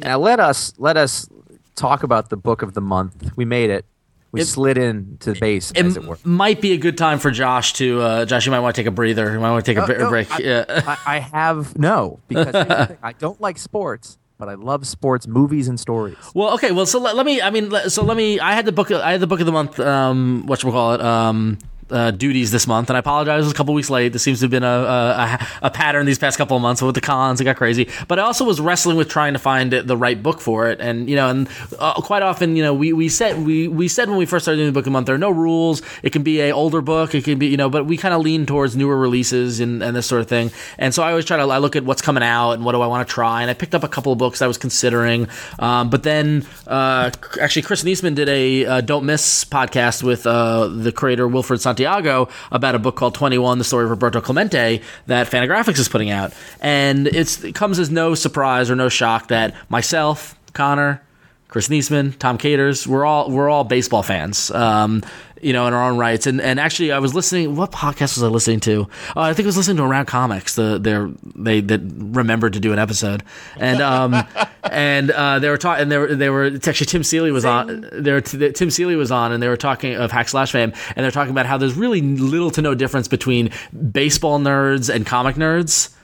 Now 0.00 0.18
let 0.18 0.38
us 0.38 0.72
let 0.78 0.96
us 0.96 1.28
talk 1.74 2.04
about 2.04 2.30
the 2.30 2.36
book 2.36 2.62
of 2.62 2.72
the 2.74 2.80
month. 2.80 3.32
We 3.34 3.44
made 3.44 3.70
it. 3.70 3.84
We 4.30 4.42
It- 4.42 4.46
slid 4.46 4.76
in 4.78 5.16
to 5.20 5.32
base, 5.34 5.72
it 5.74 5.84
as 5.86 5.96
it 5.96 6.04
were. 6.04 6.18
might 6.22 6.60
be 6.60 6.72
a 6.72 6.76
good 6.76 6.96
time 6.98 7.18
for 7.18 7.30
Josh 7.32 7.72
to. 7.74 8.00
Uh, 8.00 8.24
Josh, 8.26 8.44
you 8.46 8.52
might 8.52 8.60
want 8.60 8.76
to 8.76 8.80
take 8.82 8.86
a 8.86 8.90
breather. 8.92 9.32
You 9.32 9.40
might 9.40 9.50
want 9.50 9.64
to 9.64 9.74
take 9.74 9.82
a 9.82 9.98
No, 9.98 10.08
break. 10.08 10.30
I- 10.30 10.38
yeah. 10.38 10.64
I, 10.86 11.16
I 11.16 11.18
have 11.20 11.76
no 11.78 12.20
because 12.28 12.52
the 12.52 12.96
I 13.02 13.12
don't 13.12 13.40
like 13.40 13.56
sports, 13.58 14.18
but 14.38 14.48
I 14.48 14.54
love 14.54 14.86
sports 14.86 15.26
movies 15.26 15.68
and 15.68 15.78
stories. 15.78 16.16
Well, 16.34 16.54
okay. 16.54 16.72
Well, 16.72 16.86
so 16.86 16.98
let, 16.98 17.16
let 17.16 17.26
me. 17.26 17.40
I 17.40 17.50
mean, 17.50 17.70
so 17.88 18.04
let 18.04 18.16
me. 18.16 18.38
I 18.40 18.52
had 18.52 18.64
the 18.64 18.72
book. 18.72 18.90
I 18.90 19.12
had 19.12 19.20
the 19.20 19.26
book 19.26 19.40
of 19.40 19.46
the 19.46 19.52
month. 19.52 19.78
Um, 19.80 20.44
what 20.46 20.60
should 20.60 20.66
we 20.68 20.72
call 20.72 20.94
it? 20.94 21.00
Um, 21.00 21.58
uh, 21.90 22.10
duties 22.10 22.50
this 22.50 22.66
month, 22.66 22.90
and 22.90 22.96
I 22.96 23.00
apologize. 23.00 23.42
It 23.42 23.44
was 23.44 23.52
a 23.52 23.54
couple 23.54 23.74
weeks 23.74 23.90
late. 23.90 24.12
This 24.12 24.22
seems 24.22 24.40
to 24.40 24.44
have 24.44 24.50
been 24.50 24.64
a, 24.64 24.66
a 24.66 25.48
a 25.62 25.70
pattern 25.70 26.06
these 26.06 26.18
past 26.18 26.36
couple 26.38 26.56
of 26.56 26.62
months 26.62 26.82
with 26.82 26.94
the 26.94 27.00
cons. 27.00 27.40
It 27.40 27.44
got 27.44 27.56
crazy, 27.56 27.88
but 28.08 28.18
I 28.18 28.22
also 28.22 28.44
was 28.44 28.60
wrestling 28.60 28.96
with 28.96 29.08
trying 29.08 29.34
to 29.34 29.38
find 29.38 29.72
the 29.72 29.96
right 29.96 30.20
book 30.20 30.40
for 30.40 30.68
it, 30.68 30.80
and 30.80 31.08
you 31.08 31.16
know, 31.16 31.28
and 31.28 31.48
uh, 31.78 31.94
quite 32.00 32.22
often, 32.22 32.56
you 32.56 32.62
know, 32.62 32.74
we 32.74 32.92
we 32.92 33.08
said 33.08 33.44
we 33.44 33.68
we 33.68 33.88
said 33.88 34.08
when 34.08 34.18
we 34.18 34.26
first 34.26 34.44
started 34.44 34.58
doing 34.58 34.68
the 34.68 34.72
book 34.72 34.84
the 34.84 34.90
month, 34.90 35.06
there 35.06 35.14
are 35.14 35.18
no 35.18 35.30
rules. 35.30 35.82
It 36.02 36.10
can 36.10 36.22
be 36.22 36.40
a 36.40 36.50
older 36.52 36.80
book. 36.80 37.14
It 37.14 37.24
can 37.24 37.38
be 37.38 37.46
you 37.46 37.56
know, 37.56 37.70
but 37.70 37.86
we 37.86 37.96
kind 37.96 38.14
of 38.14 38.20
lean 38.20 38.46
towards 38.46 38.76
newer 38.76 38.96
releases 38.96 39.60
and 39.60 39.82
and 39.82 39.96
this 39.96 40.06
sort 40.06 40.20
of 40.20 40.28
thing. 40.28 40.50
And 40.78 40.92
so 40.92 41.02
I 41.02 41.10
always 41.10 41.24
try 41.24 41.36
to 41.36 41.44
I 41.44 41.58
look 41.58 41.76
at 41.76 41.84
what's 41.84 42.02
coming 42.02 42.22
out 42.22 42.52
and 42.52 42.64
what 42.64 42.72
do 42.72 42.80
I 42.80 42.86
want 42.86 43.06
to 43.06 43.12
try, 43.12 43.42
and 43.42 43.50
I 43.50 43.54
picked 43.54 43.74
up 43.74 43.84
a 43.84 43.88
couple 43.88 44.12
of 44.12 44.18
books 44.18 44.42
I 44.42 44.46
was 44.46 44.58
considering, 44.58 45.28
um, 45.58 45.90
but 45.90 46.02
then 46.02 46.44
uh, 46.66 47.10
actually 47.40 47.62
Chris 47.62 47.84
Niesman 47.84 48.14
did 48.14 48.28
a 48.28 48.66
uh, 48.66 48.80
Don't 48.80 49.06
Miss 49.06 49.44
podcast 49.44 50.02
with 50.02 50.26
uh, 50.26 50.66
the 50.66 50.90
creator 50.90 51.28
Wilfred 51.28 51.60
Santiago 51.60 51.75
about 51.80 52.74
a 52.74 52.78
book 52.78 52.96
called 52.96 53.14
21, 53.14 53.58
the 53.58 53.64
story 53.64 53.84
of 53.84 53.90
Roberto 53.90 54.20
Clemente 54.20 54.82
that 55.06 55.26
Fantagraphics 55.28 55.78
is 55.78 55.88
putting 55.88 56.10
out. 56.10 56.32
And 56.60 57.06
it 57.06 57.54
comes 57.54 57.78
as 57.78 57.90
no 57.90 58.14
surprise 58.14 58.70
or 58.70 58.76
no 58.76 58.88
shock 58.88 59.28
that 59.28 59.54
myself, 59.68 60.38
Conor, 60.52 61.02
Chris 61.48 61.68
Neseman, 61.68 62.18
Tom 62.18 62.38
Katers, 62.38 62.86
we're 62.86 63.04
all 63.04 63.30
we're 63.30 63.48
all 63.48 63.64
baseball 63.64 64.02
fans. 64.02 64.50
Um, 64.50 65.02
you 65.40 65.52
know, 65.52 65.66
in 65.66 65.74
our 65.74 65.90
own 65.90 65.98
rights. 65.98 66.26
And 66.26 66.40
and 66.40 66.58
actually, 66.58 66.92
I 66.92 66.98
was 66.98 67.14
listening. 67.14 67.56
What 67.56 67.70
podcast 67.70 68.16
was 68.16 68.22
I 68.22 68.28
listening 68.28 68.60
to? 68.60 68.88
Oh, 69.14 69.20
I 69.20 69.34
think 69.34 69.44
I 69.44 69.48
was 69.48 69.56
listening 69.56 69.76
to 69.78 69.84
Around 69.84 70.06
Comics. 70.06 70.54
The 70.54 70.78
their 70.78 71.10
they 71.34 71.60
that 71.60 71.80
remembered 71.94 72.54
to 72.54 72.60
do 72.60 72.72
an 72.72 72.78
episode, 72.78 73.22
and 73.56 73.80
um 73.80 74.26
and 74.64 75.10
uh, 75.10 75.38
they 75.38 75.48
were 75.48 75.58
talking. 75.58 75.82
And 75.82 75.92
they 75.92 75.98
were 75.98 76.14
they 76.14 76.30
were 76.30 76.44
it's 76.46 76.66
actually 76.66 76.86
Tim 76.86 77.04
Seeley 77.04 77.30
was 77.30 77.44
on. 77.44 77.88
There 77.92 78.20
Tim 78.20 78.70
Seeley 78.70 78.96
was 78.96 79.10
on, 79.10 79.32
and 79.32 79.42
they 79.42 79.48
were 79.48 79.56
talking 79.56 79.94
of 79.94 80.10
Hack 80.10 80.28
Slash 80.28 80.52
fame, 80.52 80.72
and 80.96 81.04
they're 81.04 81.10
talking 81.10 81.32
about 81.32 81.46
how 81.46 81.58
there's 81.58 81.74
really 81.74 82.00
little 82.00 82.50
to 82.52 82.62
no 82.62 82.74
difference 82.74 83.08
between 83.08 83.50
baseball 83.92 84.38
nerds 84.40 84.92
and 84.92 85.06
comic 85.06 85.36
nerds 85.36 85.95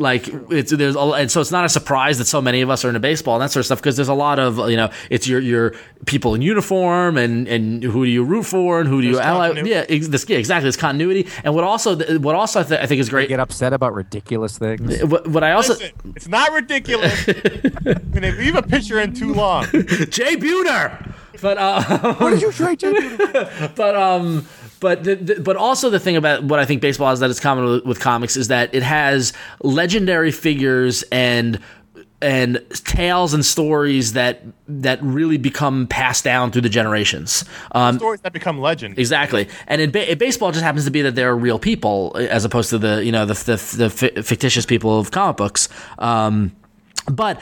like 0.00 0.28
it's 0.50 0.72
there's 0.72 0.96
a, 0.96 1.00
and 1.00 1.30
so 1.30 1.40
it's 1.40 1.50
not 1.52 1.64
a 1.64 1.68
surprise 1.68 2.18
that 2.18 2.24
so 2.24 2.40
many 2.40 2.60
of 2.62 2.70
us 2.70 2.84
are 2.84 2.88
into 2.88 3.00
baseball 3.00 3.34
and 3.36 3.42
that 3.42 3.50
sort 3.50 3.60
of 3.60 3.66
stuff 3.66 3.78
because 3.80 3.96
there's 3.96 4.08
a 4.08 4.14
lot 4.14 4.38
of 4.38 4.58
you 4.70 4.76
know 4.76 4.90
it's 5.10 5.28
your 5.28 5.40
your 5.40 5.74
people 6.06 6.34
in 6.34 6.42
uniform 6.42 7.16
and 7.16 7.46
and 7.46 7.82
who 7.82 8.04
do 8.04 8.10
you 8.10 8.24
root 8.24 8.44
for 8.44 8.80
and 8.80 8.88
who 8.88 9.00
do 9.02 9.08
you 9.08 9.20
ally 9.20 9.48
continuity. 9.48 9.70
yeah 9.70 9.84
ex- 9.88 10.08
this, 10.08 10.24
yeah 10.28 10.38
exactly 10.38 10.68
it's 10.68 10.76
continuity 10.76 11.28
and 11.44 11.54
what 11.54 11.64
also 11.64 11.96
what 12.18 12.34
also 12.34 12.60
I, 12.60 12.62
th- 12.64 12.80
I 12.80 12.86
think 12.86 13.00
is 13.00 13.08
great 13.08 13.28
Get 13.28 13.38
upset 13.38 13.72
about 13.72 13.94
ridiculous 13.94 14.58
things. 14.58 15.04
what, 15.04 15.26
what 15.28 15.44
I 15.44 15.52
also 15.52 15.74
Listen, 15.74 15.92
it's 16.16 16.26
not 16.26 16.50
ridiculous. 16.52 17.28
I 17.28 17.32
mean, 17.32 18.24
if 18.24 18.36
you 18.38 18.44
leave 18.46 18.56
a 18.56 18.62
picture 18.62 18.98
in 18.98 19.14
too 19.14 19.32
long, 19.34 19.66
Jay 19.66 20.36
Buhner 20.36 21.14
but 21.40 21.58
uh 21.58 22.14
what 22.14 22.30
did 22.30 22.42
you 22.42 22.52
try 22.52 22.74
but 23.76 23.96
um 23.96 24.46
but 24.80 25.04
the, 25.04 25.14
the, 25.14 25.40
but 25.40 25.56
also 25.56 25.90
the 25.90 26.00
thing 26.00 26.16
about 26.16 26.42
what 26.44 26.58
I 26.58 26.64
think 26.64 26.80
baseball 26.80 27.08
has 27.10 27.20
that 27.20 27.30
is 27.30 27.38
common 27.40 27.64
with, 27.64 27.84
with 27.84 28.00
comics 28.00 28.36
is 28.36 28.48
that 28.48 28.74
it 28.74 28.82
has 28.82 29.32
legendary 29.62 30.32
figures 30.32 31.02
and 31.12 31.58
and 32.22 32.60
tales 32.84 33.32
and 33.32 33.42
stories 33.46 34.12
that 34.12 34.42
that 34.68 35.02
really 35.02 35.38
become 35.38 35.86
passed 35.86 36.22
down 36.22 36.50
through 36.52 36.60
the 36.60 36.68
generations. 36.68 37.46
Um, 37.72 37.96
stories 37.96 38.20
that 38.20 38.32
become 38.34 38.60
legend. 38.60 38.98
Exactly, 38.98 39.48
and 39.66 39.80
in, 39.80 39.90
ba- 39.90 40.10
in 40.12 40.18
baseball, 40.18 40.52
just 40.52 40.62
happens 40.62 40.84
to 40.84 40.90
be 40.90 41.00
that 41.02 41.14
they're 41.14 41.34
real 41.34 41.58
people 41.58 42.14
as 42.18 42.44
opposed 42.44 42.68
to 42.70 42.78
the 42.78 43.02
you 43.04 43.10
know 43.12 43.24
the 43.24 43.34
the, 43.34 43.74
the 43.78 43.90
fi- 43.90 44.22
fictitious 44.22 44.66
people 44.66 44.98
of 44.98 45.10
comic 45.10 45.38
books. 45.38 45.68
Um, 45.98 46.52
but 47.10 47.40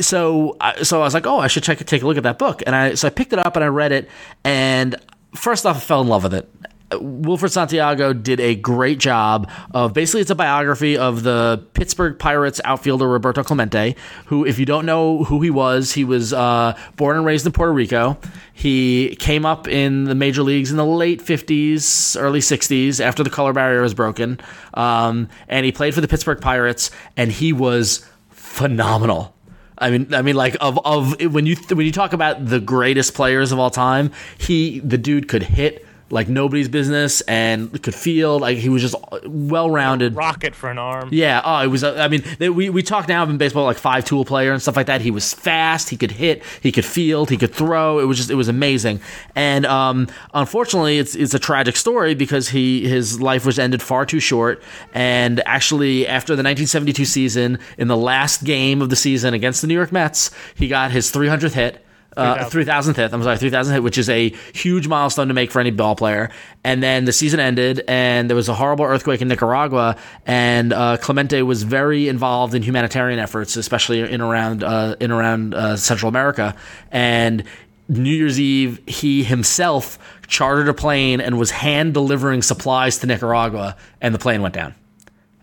so 0.00 0.56
I- 0.60 0.82
so 0.82 1.00
I 1.00 1.04
was 1.04 1.14
like, 1.14 1.26
oh, 1.26 1.38
I 1.38 1.46
should 1.46 1.62
check 1.62 1.78
take 1.86 2.02
a 2.02 2.06
look 2.06 2.18
at 2.18 2.22
that 2.24 2.38
book, 2.38 2.62
and 2.66 2.76
I 2.76 2.94
so 2.94 3.06
I 3.08 3.10
picked 3.10 3.32
it 3.32 3.38
up 3.38 3.56
and 3.56 3.64
I 3.64 3.68
read 3.68 3.90
it, 3.92 4.10
and 4.44 4.96
first 5.34 5.66
off, 5.66 5.76
I 5.76 5.80
fell 5.80 6.00
in 6.00 6.08
love 6.08 6.22
with 6.22 6.34
it. 6.34 6.48
Wilfred 6.92 7.52
Santiago 7.52 8.12
did 8.12 8.40
a 8.40 8.56
great 8.56 8.98
job 8.98 9.48
of 9.72 9.94
basically 9.94 10.22
it's 10.22 10.30
a 10.30 10.34
biography 10.34 10.96
of 10.98 11.22
the 11.22 11.64
Pittsburgh 11.74 12.18
Pirates 12.18 12.60
outfielder 12.64 13.06
Roberto 13.06 13.44
Clemente, 13.44 13.94
who, 14.26 14.44
if 14.44 14.58
you 14.58 14.66
don't 14.66 14.86
know 14.86 15.24
who 15.24 15.40
he 15.40 15.50
was, 15.50 15.92
he 15.92 16.04
was 16.04 16.32
uh, 16.32 16.76
born 16.96 17.16
and 17.16 17.24
raised 17.24 17.46
in 17.46 17.52
Puerto 17.52 17.72
Rico. 17.72 18.18
He 18.52 19.16
came 19.20 19.46
up 19.46 19.68
in 19.68 20.04
the 20.04 20.14
major 20.14 20.42
leagues 20.42 20.70
in 20.70 20.76
the 20.76 20.86
late 20.86 21.22
50s, 21.22 22.20
early 22.20 22.40
60s 22.40 23.00
after 23.00 23.22
the 23.22 23.30
color 23.30 23.52
barrier 23.52 23.82
was 23.82 23.94
broken. 23.94 24.40
Um, 24.74 25.28
and 25.48 25.64
he 25.64 25.72
played 25.72 25.94
for 25.94 26.00
the 26.00 26.08
Pittsburgh 26.08 26.40
Pirates, 26.40 26.90
and 27.16 27.30
he 27.30 27.52
was 27.52 28.04
phenomenal. 28.30 29.34
I 29.80 29.90
mean, 29.90 30.12
I 30.14 30.22
mean, 30.22 30.36
like 30.36 30.56
of 30.60 30.78
of 30.84 31.20
when 31.32 31.46
you 31.46 31.56
when 31.70 31.86
you 31.86 31.92
talk 31.92 32.12
about 32.12 32.44
the 32.46 32.60
greatest 32.60 33.14
players 33.14 33.50
of 33.50 33.58
all 33.58 33.70
time, 33.70 34.12
he 34.38 34.80
the 34.80 34.98
dude 34.98 35.26
could 35.26 35.42
hit 35.42 35.86
like 36.10 36.28
nobody's 36.28 36.68
business 36.68 37.20
and 37.22 37.80
could 37.82 37.94
field 37.94 38.42
like 38.42 38.58
he 38.58 38.68
was 38.68 38.82
just 38.82 38.94
well 39.24 39.70
rounded. 39.70 40.14
Rocket 40.16 40.54
for 40.54 40.70
an 40.70 40.78
arm. 40.78 41.08
Yeah. 41.12 41.40
Oh, 41.44 41.62
it 41.62 41.68
was. 41.68 41.84
uh, 41.84 41.94
I 41.94 42.08
mean, 42.08 42.22
they, 42.38 42.50
we 42.50 42.68
we 42.70 42.82
talk 42.82 43.08
now 43.08 43.22
in 43.24 43.38
baseball 43.38 43.64
like 43.64 43.78
five 43.78 44.04
tool 44.04 44.24
player 44.24 44.52
and 44.52 44.60
stuff 44.60 44.76
like 44.76 44.86
that. 44.86 45.00
He 45.00 45.10
was 45.10 45.32
fast. 45.32 45.88
He 45.88 45.96
could 45.96 46.10
hit. 46.10 46.42
He 46.62 46.72
could 46.72 46.84
field. 46.84 47.30
He 47.30 47.36
could 47.36 47.54
throw. 47.54 47.98
It 48.00 48.04
was 48.04 48.16
just 48.16 48.30
it 48.30 48.34
was 48.34 48.48
amazing. 48.48 49.00
And 49.34 49.64
um, 49.66 50.08
unfortunately, 50.34 50.98
it's 50.98 51.14
it's 51.14 51.34
a 51.34 51.38
tragic 51.38 51.76
story 51.76 52.14
because 52.14 52.48
he 52.48 52.88
his 52.88 53.20
life 53.20 53.46
was 53.46 53.58
ended 53.58 53.82
far 53.82 54.04
too 54.04 54.20
short. 54.20 54.62
And 54.92 55.40
actually, 55.46 56.06
after 56.06 56.32
the 56.32 56.42
1972 56.42 57.04
season, 57.04 57.58
in 57.78 57.88
the 57.88 57.96
last 57.96 58.44
game 58.44 58.82
of 58.82 58.90
the 58.90 58.96
season 58.96 59.34
against 59.34 59.60
the 59.60 59.66
New 59.66 59.74
York 59.74 59.92
Mets, 59.92 60.30
he 60.54 60.68
got 60.68 60.90
his 60.90 61.10
300th 61.12 61.52
hit. 61.52 61.84
Uh, 62.16 62.48
3000th. 62.48 62.64
3000th 62.64 62.96
hit. 62.96 63.12
I'm 63.12 63.22
sorry, 63.22 63.36
3000th 63.36 63.72
hit, 63.72 63.82
which 63.82 63.98
is 63.98 64.08
a 64.08 64.30
huge 64.52 64.88
milestone 64.88 65.28
to 65.28 65.34
make 65.34 65.50
for 65.50 65.60
any 65.60 65.70
ball 65.70 65.94
player. 65.94 66.30
And 66.64 66.82
then 66.82 67.04
the 67.04 67.12
season 67.12 67.40
ended, 67.40 67.82
and 67.86 68.28
there 68.28 68.36
was 68.36 68.48
a 68.48 68.54
horrible 68.54 68.84
earthquake 68.84 69.22
in 69.22 69.28
Nicaragua, 69.28 69.96
and 70.26 70.72
uh, 70.72 70.96
Clemente 70.96 71.42
was 71.42 71.62
very 71.62 72.08
involved 72.08 72.54
in 72.54 72.62
humanitarian 72.62 73.18
efforts, 73.18 73.56
especially 73.56 74.00
in 74.00 74.20
around 74.20 74.64
uh, 74.64 74.96
in 75.00 75.10
around 75.10 75.54
uh, 75.54 75.76
Central 75.76 76.08
America. 76.08 76.56
And 76.90 77.44
New 77.88 78.10
Year's 78.10 78.38
Eve, 78.40 78.80
he 78.86 79.24
himself 79.24 79.98
chartered 80.26 80.68
a 80.68 80.74
plane 80.74 81.20
and 81.20 81.38
was 81.38 81.50
hand 81.50 81.94
delivering 81.94 82.42
supplies 82.42 82.98
to 82.98 83.06
Nicaragua, 83.06 83.76
and 84.00 84.14
the 84.14 84.18
plane 84.18 84.42
went 84.42 84.54
down 84.54 84.74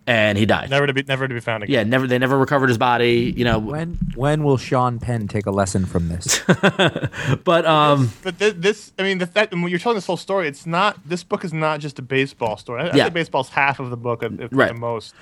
and 0.07 0.37
he 0.37 0.45
died. 0.45 0.69
Never 0.69 0.87
to 0.87 0.93
be 0.93 1.03
never 1.03 1.27
to 1.27 1.33
be 1.33 1.39
found 1.41 1.63
again. 1.63 1.73
Yeah, 1.73 1.83
never. 1.83 2.07
They 2.07 2.17
never 2.17 2.37
recovered 2.37 2.69
his 2.69 2.77
body. 2.77 3.33
You 3.35 3.43
know, 3.45 3.59
When 3.59 3.97
when 4.15 4.43
will 4.43 4.57
Sean 4.57 4.97
Penn 4.99 5.27
take 5.27 5.45
a 5.45 5.51
lesson 5.51 5.85
from 5.85 6.07
this? 6.07 6.41
but 7.43 7.65
um, 7.65 8.11
But 8.23 8.39
this, 8.39 8.53
this 8.57 8.93
I 8.97 9.03
mean, 9.03 9.17
the 9.17 9.27
fact 9.27 9.51
when 9.53 9.67
you're 9.67 9.79
telling 9.79 9.97
this 9.97 10.07
whole 10.07 10.17
story, 10.17 10.47
it's 10.47 10.65
not. 10.65 10.97
This 11.05 11.23
book 11.23 11.43
is 11.43 11.53
not 11.53 11.79
just 11.81 11.99
a 11.99 12.01
baseball 12.01 12.57
story. 12.57 12.81
I, 12.81 12.87
I 12.87 12.95
Yeah. 12.95 13.03
think 13.05 13.13
baseball's 13.15 13.49
half 13.49 13.79
of 13.79 13.89
the 13.89 13.97
book, 13.97 14.23
at, 14.23 14.39
at 14.39 14.53
Right. 14.53 14.69
the 14.69 14.79
most. 14.79 15.13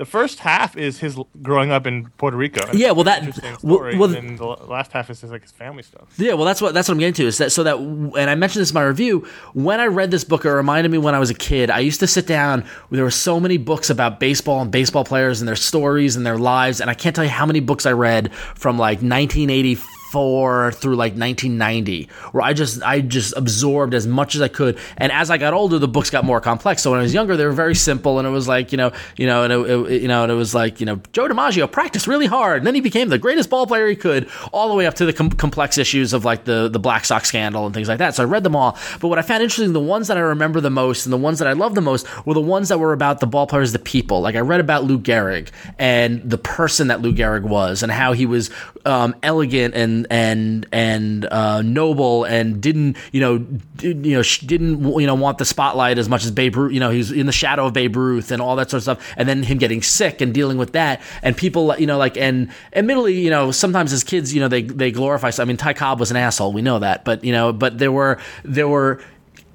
The 0.00 0.06
first 0.06 0.38
half 0.38 0.78
is 0.78 0.98
his 0.98 1.18
growing 1.42 1.70
up 1.70 1.86
in 1.86 2.08
Puerto 2.16 2.34
Rico. 2.34 2.62
Yeah, 2.72 2.92
well, 2.92 3.04
that- 3.04 3.18
interesting 3.22 3.50
well- 3.62 3.76
story. 3.76 3.98
well- 3.98 4.14
and 4.14 4.38
the 4.38 4.46
last 4.46 4.92
half 4.92 5.10
is 5.10 5.20
his, 5.20 5.30
like 5.30 5.42
his 5.42 5.50
family 5.52 5.82
stuff. 5.82 6.04
Yeah, 6.16 6.32
well, 6.32 6.46
that's 6.46 6.62
what 6.62 6.72
that's 6.72 6.88
what 6.88 6.94
I'm 6.94 7.00
getting 7.00 7.12
to. 7.22 7.26
Is 7.26 7.36
that 7.36 7.52
so 7.52 7.62
that 7.64 7.76
and 7.76 8.30
I 8.30 8.34
mentioned 8.34 8.62
this 8.62 8.70
in 8.70 8.74
my 8.76 8.82
review. 8.82 9.26
When 9.52 9.78
I 9.78 9.88
read 9.88 10.10
this 10.10 10.24
book, 10.24 10.46
it 10.46 10.50
reminded 10.50 10.90
me 10.90 10.96
when 10.96 11.14
I 11.14 11.18
was 11.18 11.28
a 11.28 11.34
kid. 11.34 11.68
I 11.70 11.80
used 11.80 12.00
to 12.00 12.06
sit 12.06 12.26
down. 12.26 12.64
There 12.90 13.04
were 13.04 13.10
so 13.10 13.38
many 13.38 13.58
books 13.58 13.90
about 13.90 14.18
baseball 14.20 14.62
and 14.62 14.70
baseball 14.70 15.04
players 15.04 15.42
and 15.42 15.46
their 15.46 15.54
stories 15.54 16.16
and 16.16 16.24
their 16.24 16.38
lives, 16.38 16.80
and 16.80 16.88
I 16.88 16.94
can't 16.94 17.14
tell 17.14 17.24
you 17.24 17.30
how 17.30 17.44
many 17.44 17.60
books 17.60 17.84
I 17.84 17.92
read 17.92 18.32
from 18.54 18.78
like 18.78 19.02
1984 19.02 19.84
through 20.10 20.96
like 20.96 21.12
1990, 21.12 22.08
where 22.32 22.42
I 22.42 22.52
just 22.52 22.82
I 22.82 23.00
just 23.00 23.34
absorbed 23.36 23.94
as 23.94 24.06
much 24.06 24.34
as 24.34 24.40
I 24.42 24.48
could. 24.48 24.78
And 24.96 25.12
as 25.12 25.30
I 25.30 25.38
got 25.38 25.54
older, 25.54 25.78
the 25.78 25.88
books 25.88 26.10
got 26.10 26.24
more 26.24 26.40
complex. 26.40 26.82
So 26.82 26.90
when 26.90 27.00
I 27.00 27.02
was 27.02 27.14
younger, 27.14 27.36
they 27.36 27.44
were 27.44 27.52
very 27.52 27.74
simple, 27.74 28.18
and 28.18 28.26
it 28.26 28.30
was 28.30 28.48
like 28.48 28.72
you 28.72 28.78
know 28.78 28.92
you 29.16 29.26
know 29.26 29.44
and 29.44 29.52
it, 29.52 29.58
it- 29.92 30.02
you 30.02 30.08
know 30.08 30.22
and 30.24 30.32
it 30.32 30.34
was 30.34 30.54
like 30.54 30.80
you 30.80 30.86
know 30.86 31.00
Joe 31.12 31.28
DiMaggio 31.28 31.70
practiced 31.70 32.06
really 32.06 32.26
hard, 32.26 32.58
and 32.58 32.66
then 32.66 32.74
he 32.74 32.80
became 32.80 33.08
the 33.08 33.18
greatest 33.18 33.50
ball 33.50 33.66
player 33.66 33.86
he 33.88 33.96
could, 33.96 34.28
all 34.52 34.68
the 34.68 34.74
way 34.74 34.86
up 34.86 34.94
to 34.94 35.04
the 35.06 35.12
com- 35.12 35.30
complex 35.30 35.78
issues 35.78 36.12
of 36.12 36.24
like 36.24 36.44
the 36.44 36.68
the 36.68 36.78
Black 36.78 37.04
Sox 37.04 37.28
scandal 37.28 37.64
and 37.66 37.74
things 37.74 37.88
like 37.88 37.98
that. 37.98 38.14
So 38.14 38.22
I 38.22 38.26
read 38.26 38.42
them 38.44 38.56
all. 38.56 38.76
But 39.00 39.08
what 39.08 39.18
I 39.18 39.22
found 39.22 39.42
interesting, 39.42 39.72
the 39.72 39.80
ones 39.80 40.08
that 40.08 40.16
I 40.16 40.20
remember 40.20 40.60
the 40.60 40.70
most 40.70 41.06
and 41.06 41.12
the 41.12 41.16
ones 41.18 41.38
that 41.38 41.48
I 41.48 41.52
love 41.52 41.74
the 41.74 41.80
most 41.80 42.06
were 42.26 42.34
the 42.34 42.40
ones 42.40 42.68
that 42.68 42.78
were 42.78 42.92
about 42.92 43.20
the 43.20 43.26
ball 43.26 43.46
players, 43.46 43.72
the 43.72 43.78
people. 43.78 44.20
Like 44.20 44.34
I 44.34 44.40
read 44.40 44.60
about 44.60 44.84
Lou 44.84 44.98
Gehrig 44.98 45.48
and 45.78 46.22
the 46.28 46.38
person 46.38 46.88
that 46.88 47.00
Lou 47.00 47.12
Gehrig 47.12 47.42
was, 47.42 47.82
and 47.82 47.92
how 47.92 48.12
he 48.12 48.26
was 48.26 48.50
um, 48.86 49.14
elegant 49.22 49.74
and 49.74 50.06
and 50.10 50.66
and 50.72 51.26
uh, 51.26 51.62
noble, 51.62 52.24
and 52.24 52.60
didn't 52.60 52.96
you 53.12 53.20
know 53.20 53.38
did, 53.38 54.04
you 54.04 54.16
know 54.16 54.22
didn't 54.22 55.00
you 55.00 55.06
know 55.06 55.14
want 55.14 55.38
the 55.38 55.44
spotlight 55.44 55.98
as 55.98 56.08
much 56.08 56.24
as 56.24 56.30
Babe 56.30 56.56
Ruth. 56.56 56.72
You 56.72 56.80
know, 56.80 56.90
he 56.90 56.98
was 56.98 57.12
in 57.12 57.26
the 57.26 57.32
shadow 57.32 57.66
of 57.66 57.72
Babe 57.72 57.96
Ruth 57.96 58.30
and 58.30 58.42
all 58.42 58.56
that 58.56 58.70
sort 58.70 58.78
of 58.78 58.82
stuff, 58.82 59.14
and 59.16 59.28
then 59.28 59.42
him 59.42 59.58
getting 59.58 59.82
sick 59.82 60.20
and 60.20 60.34
dealing 60.34 60.58
with 60.58 60.72
that, 60.72 61.00
and 61.22 61.36
people 61.36 61.74
you 61.78 61.86
know 61.86 61.98
like 61.98 62.16
and 62.16 62.50
admittedly 62.72 63.20
you 63.20 63.30
know 63.30 63.50
sometimes 63.50 63.92
as 63.92 64.04
kids 64.04 64.34
you 64.34 64.40
know 64.40 64.48
they 64.48 64.62
they 64.62 64.90
glorify. 64.90 65.30
I 65.38 65.44
mean, 65.44 65.56
Ty 65.56 65.74
Cobb 65.74 66.00
was 66.00 66.10
an 66.10 66.16
asshole, 66.16 66.52
we 66.52 66.62
know 66.62 66.78
that, 66.78 67.04
but 67.04 67.24
you 67.24 67.32
know, 67.32 67.52
but 67.52 67.78
there 67.78 67.92
were 67.92 68.18
there 68.44 68.68
were 68.68 69.00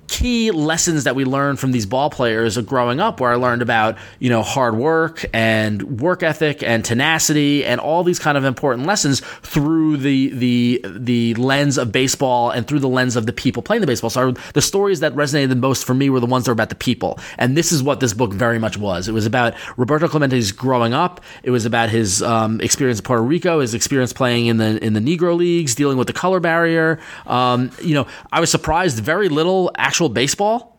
key 0.08 0.52
lessons 0.52 1.04
that 1.04 1.16
we 1.16 1.26
learned 1.26 1.60
from 1.60 1.72
these 1.72 1.86
ball 1.86 2.10
players 2.10 2.58
growing 2.60 3.00
up 3.00 3.20
where 3.20 3.32
I 3.32 3.36
learned 3.36 3.62
about, 3.62 3.98
you 4.20 4.30
know, 4.30 4.44
hard 4.44 4.76
work 4.76 5.26
and 5.34 6.00
work 6.00 6.24
ethic 6.24 6.64
and 6.64 6.84
tenacity 6.86 7.66
and 7.66 7.80
all 7.80 8.04
these 8.04 8.20
kind 8.20 8.38
of 8.38 8.44
important 8.44 8.88
lessons 8.88 9.22
through 9.42 9.98
the 9.98 10.30
the 10.30 10.86
the 10.86 11.34
lens 11.36 11.78
of 11.78 11.92
baseball 11.92 12.52
and 12.52 12.68
through 12.68 12.80
the 12.80 12.90
lens 12.90 13.16
of 13.16 13.26
the 13.26 13.34
people 13.34 13.64
playing 13.64 13.82
the 13.82 13.88
baseball. 13.88 14.10
So 14.10 14.32
the 14.54 14.62
stories 14.62 15.00
that 15.00 15.14
resonated 15.16 15.50
the 15.50 15.56
most 15.56 15.86
for 15.86 15.94
me 15.94 16.10
were 16.10 16.20
the 16.20 16.26
ones 16.26 16.46
that 16.46 16.52
were 16.52 16.54
about 16.54 16.70
the 16.70 16.76
people. 16.76 17.20
And 17.38 17.58
this 17.58 17.72
is 17.72 17.82
what 17.82 18.00
this 18.00 18.14
book 18.14 18.34
very 18.34 18.60
much 18.60 18.78
was. 18.78 19.08
It 19.08 19.14
was 19.14 19.26
about 19.26 19.54
Roberto 19.78 20.08
Clemente's 20.08 20.52
growing 20.52 20.94
up. 20.94 21.22
It 21.44 21.52
was 21.52 21.66
about 21.66 21.90
his 21.90 22.22
um, 22.22 22.62
experience 22.62 23.00
in 23.00 23.04
Puerto 23.04 23.24
Rico, 23.24 23.60
his 23.60 23.74
experience 23.74 24.14
playing 24.14 24.48
in 24.48 24.58
the 24.58 24.84
in 24.84 24.94
the 24.94 25.00
Negro 25.00 25.36
leagues, 25.36 25.76
dealing 25.76 25.98
with 25.98 26.08
the 26.08 26.14
color 26.14 26.40
barrier. 26.40 27.00
Um, 27.26 27.72
you 27.82 27.94
know, 27.94 28.08
I 28.32 28.40
was 28.40 28.52
surprised 28.52 29.00
very 29.00 29.30
little 29.30 29.72
actual 29.96 30.10
baseball. 30.10 30.74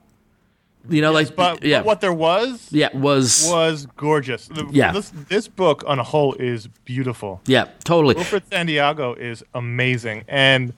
You 0.89 1.01
know, 1.01 1.11
like 1.11 1.35
But, 1.35 1.65
yeah, 1.65 1.79
but 1.81 1.87
what 1.87 2.01
there 2.01 2.13
was 2.13 2.69
yeah 2.71 2.97
was 2.97 3.49
was 3.51 3.87
gorgeous. 3.97 4.47
The- 4.47 4.69
Yeah. 4.71 4.93
This, 4.93 5.11
this 5.29 5.49
book 5.49 5.83
on 5.87 5.99
a 5.99 6.05
whole 6.05 6.35
is 6.35 6.69
beautiful. 6.85 7.41
yeah 7.47 7.65
totally 7.83 8.15
Wilfred 8.15 8.45
Santiago 8.53 9.15
is 9.15 9.43
amazing, 9.55 10.25
and 10.29 10.73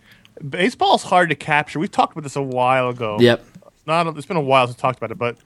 baseball's 0.49 1.03
hard 1.03 1.29
to 1.31 1.35
capture. 1.35 1.79
We 1.79 1.89
talked 1.89 2.13
about 2.13 2.23
this 2.23 2.37
a 2.37 2.43
while 2.43 2.89
ago. 2.89 3.19
Yep. 3.21 3.45
Not 3.87 4.07
it's 4.17 4.25
been 4.27 4.37
a 4.39 4.41
while 4.41 4.67
since 4.67 4.79
we 4.79 4.81
talked 4.81 4.99
about 4.99 5.11
it, 5.11 5.19
but 5.19 5.37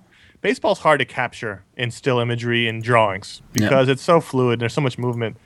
baseball's 0.43 0.78
hard 0.78 1.01
to 1.01 1.07
capture 1.07 1.64
in 1.76 1.90
still 1.90 2.20
imagery 2.20 2.68
and 2.68 2.82
drawings 2.84 3.43
because 3.53 3.88
it's 3.88 4.03
so 4.03 4.20
fluid. 4.20 4.55
And 4.55 4.61
there's 4.61 4.74
so 4.74 4.80
much 4.80 4.97
movement. 4.99 5.36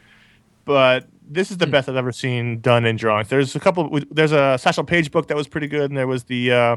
But 0.66 1.06
this 1.26 1.48
Hmm. 1.48 1.54
is 1.54 1.58
the 1.58 1.66
best 1.68 1.88
I've 1.88 1.96
ever 1.96 2.12
seen 2.12 2.60
done 2.60 2.84
in 2.84 2.96
drawings. 2.96 3.28
There's 3.28 3.56
a 3.56 3.60
couple. 3.60 3.98
There's 4.10 4.32
a 4.32 4.58
Satchel 4.58 4.84
Paige 4.84 5.10
book 5.10 5.28
that 5.28 5.36
was 5.38 5.48
pretty 5.48 5.68
good, 5.68 5.90
and 5.90 5.96
there 5.96 6.06
was 6.08 6.24
the 6.24 6.52
uh, 6.52 6.76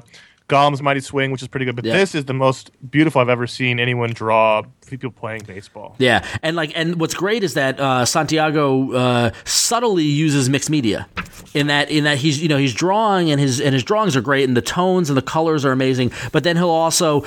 Golem's 0.49 0.81
Mighty 0.81 0.99
Swing, 0.99 1.31
which 1.31 1.41
is 1.41 1.47
pretty 1.47 1.65
good. 1.65 1.75
But 1.75 1.85
Yeah. 1.85 1.93
this 1.97 2.13
is 2.15 2.25
the 2.25 2.33
most 2.33 2.71
beautiful 2.91 3.21
I've 3.21 3.29
ever 3.29 3.47
seen 3.47 3.79
anyone 3.79 4.11
draw 4.11 4.63
people 4.87 5.11
playing 5.11 5.43
baseball. 5.47 5.95
Yeah, 5.99 6.25
and 6.43 6.55
like, 6.55 6.71
and 6.75 6.99
what's 6.99 7.13
great 7.13 7.43
is 7.43 7.53
that 7.53 7.79
uh, 7.79 8.03
Santiago 8.05 8.91
uh, 8.91 9.31
subtly 9.45 10.03
uses 10.03 10.49
mixed 10.49 10.69
media, 10.69 11.07
in 11.53 11.67
that 11.67 11.89
in 11.89 12.03
that 12.03 12.17
he's 12.17 12.41
you 12.41 12.49
know 12.49 12.57
he's 12.57 12.73
drawing 12.73 13.31
and 13.31 13.39
his 13.39 13.61
and 13.61 13.73
his 13.73 13.83
drawings 13.83 14.15
are 14.15 14.21
great 14.21 14.47
and 14.47 14.57
the 14.57 14.61
tones 14.61 15.09
and 15.09 15.15
the 15.17 15.21
colors 15.21 15.63
are 15.63 15.71
amazing, 15.71 16.11
but 16.31 16.43
then 16.43 16.57
he'll 16.57 16.69
also 16.69 17.21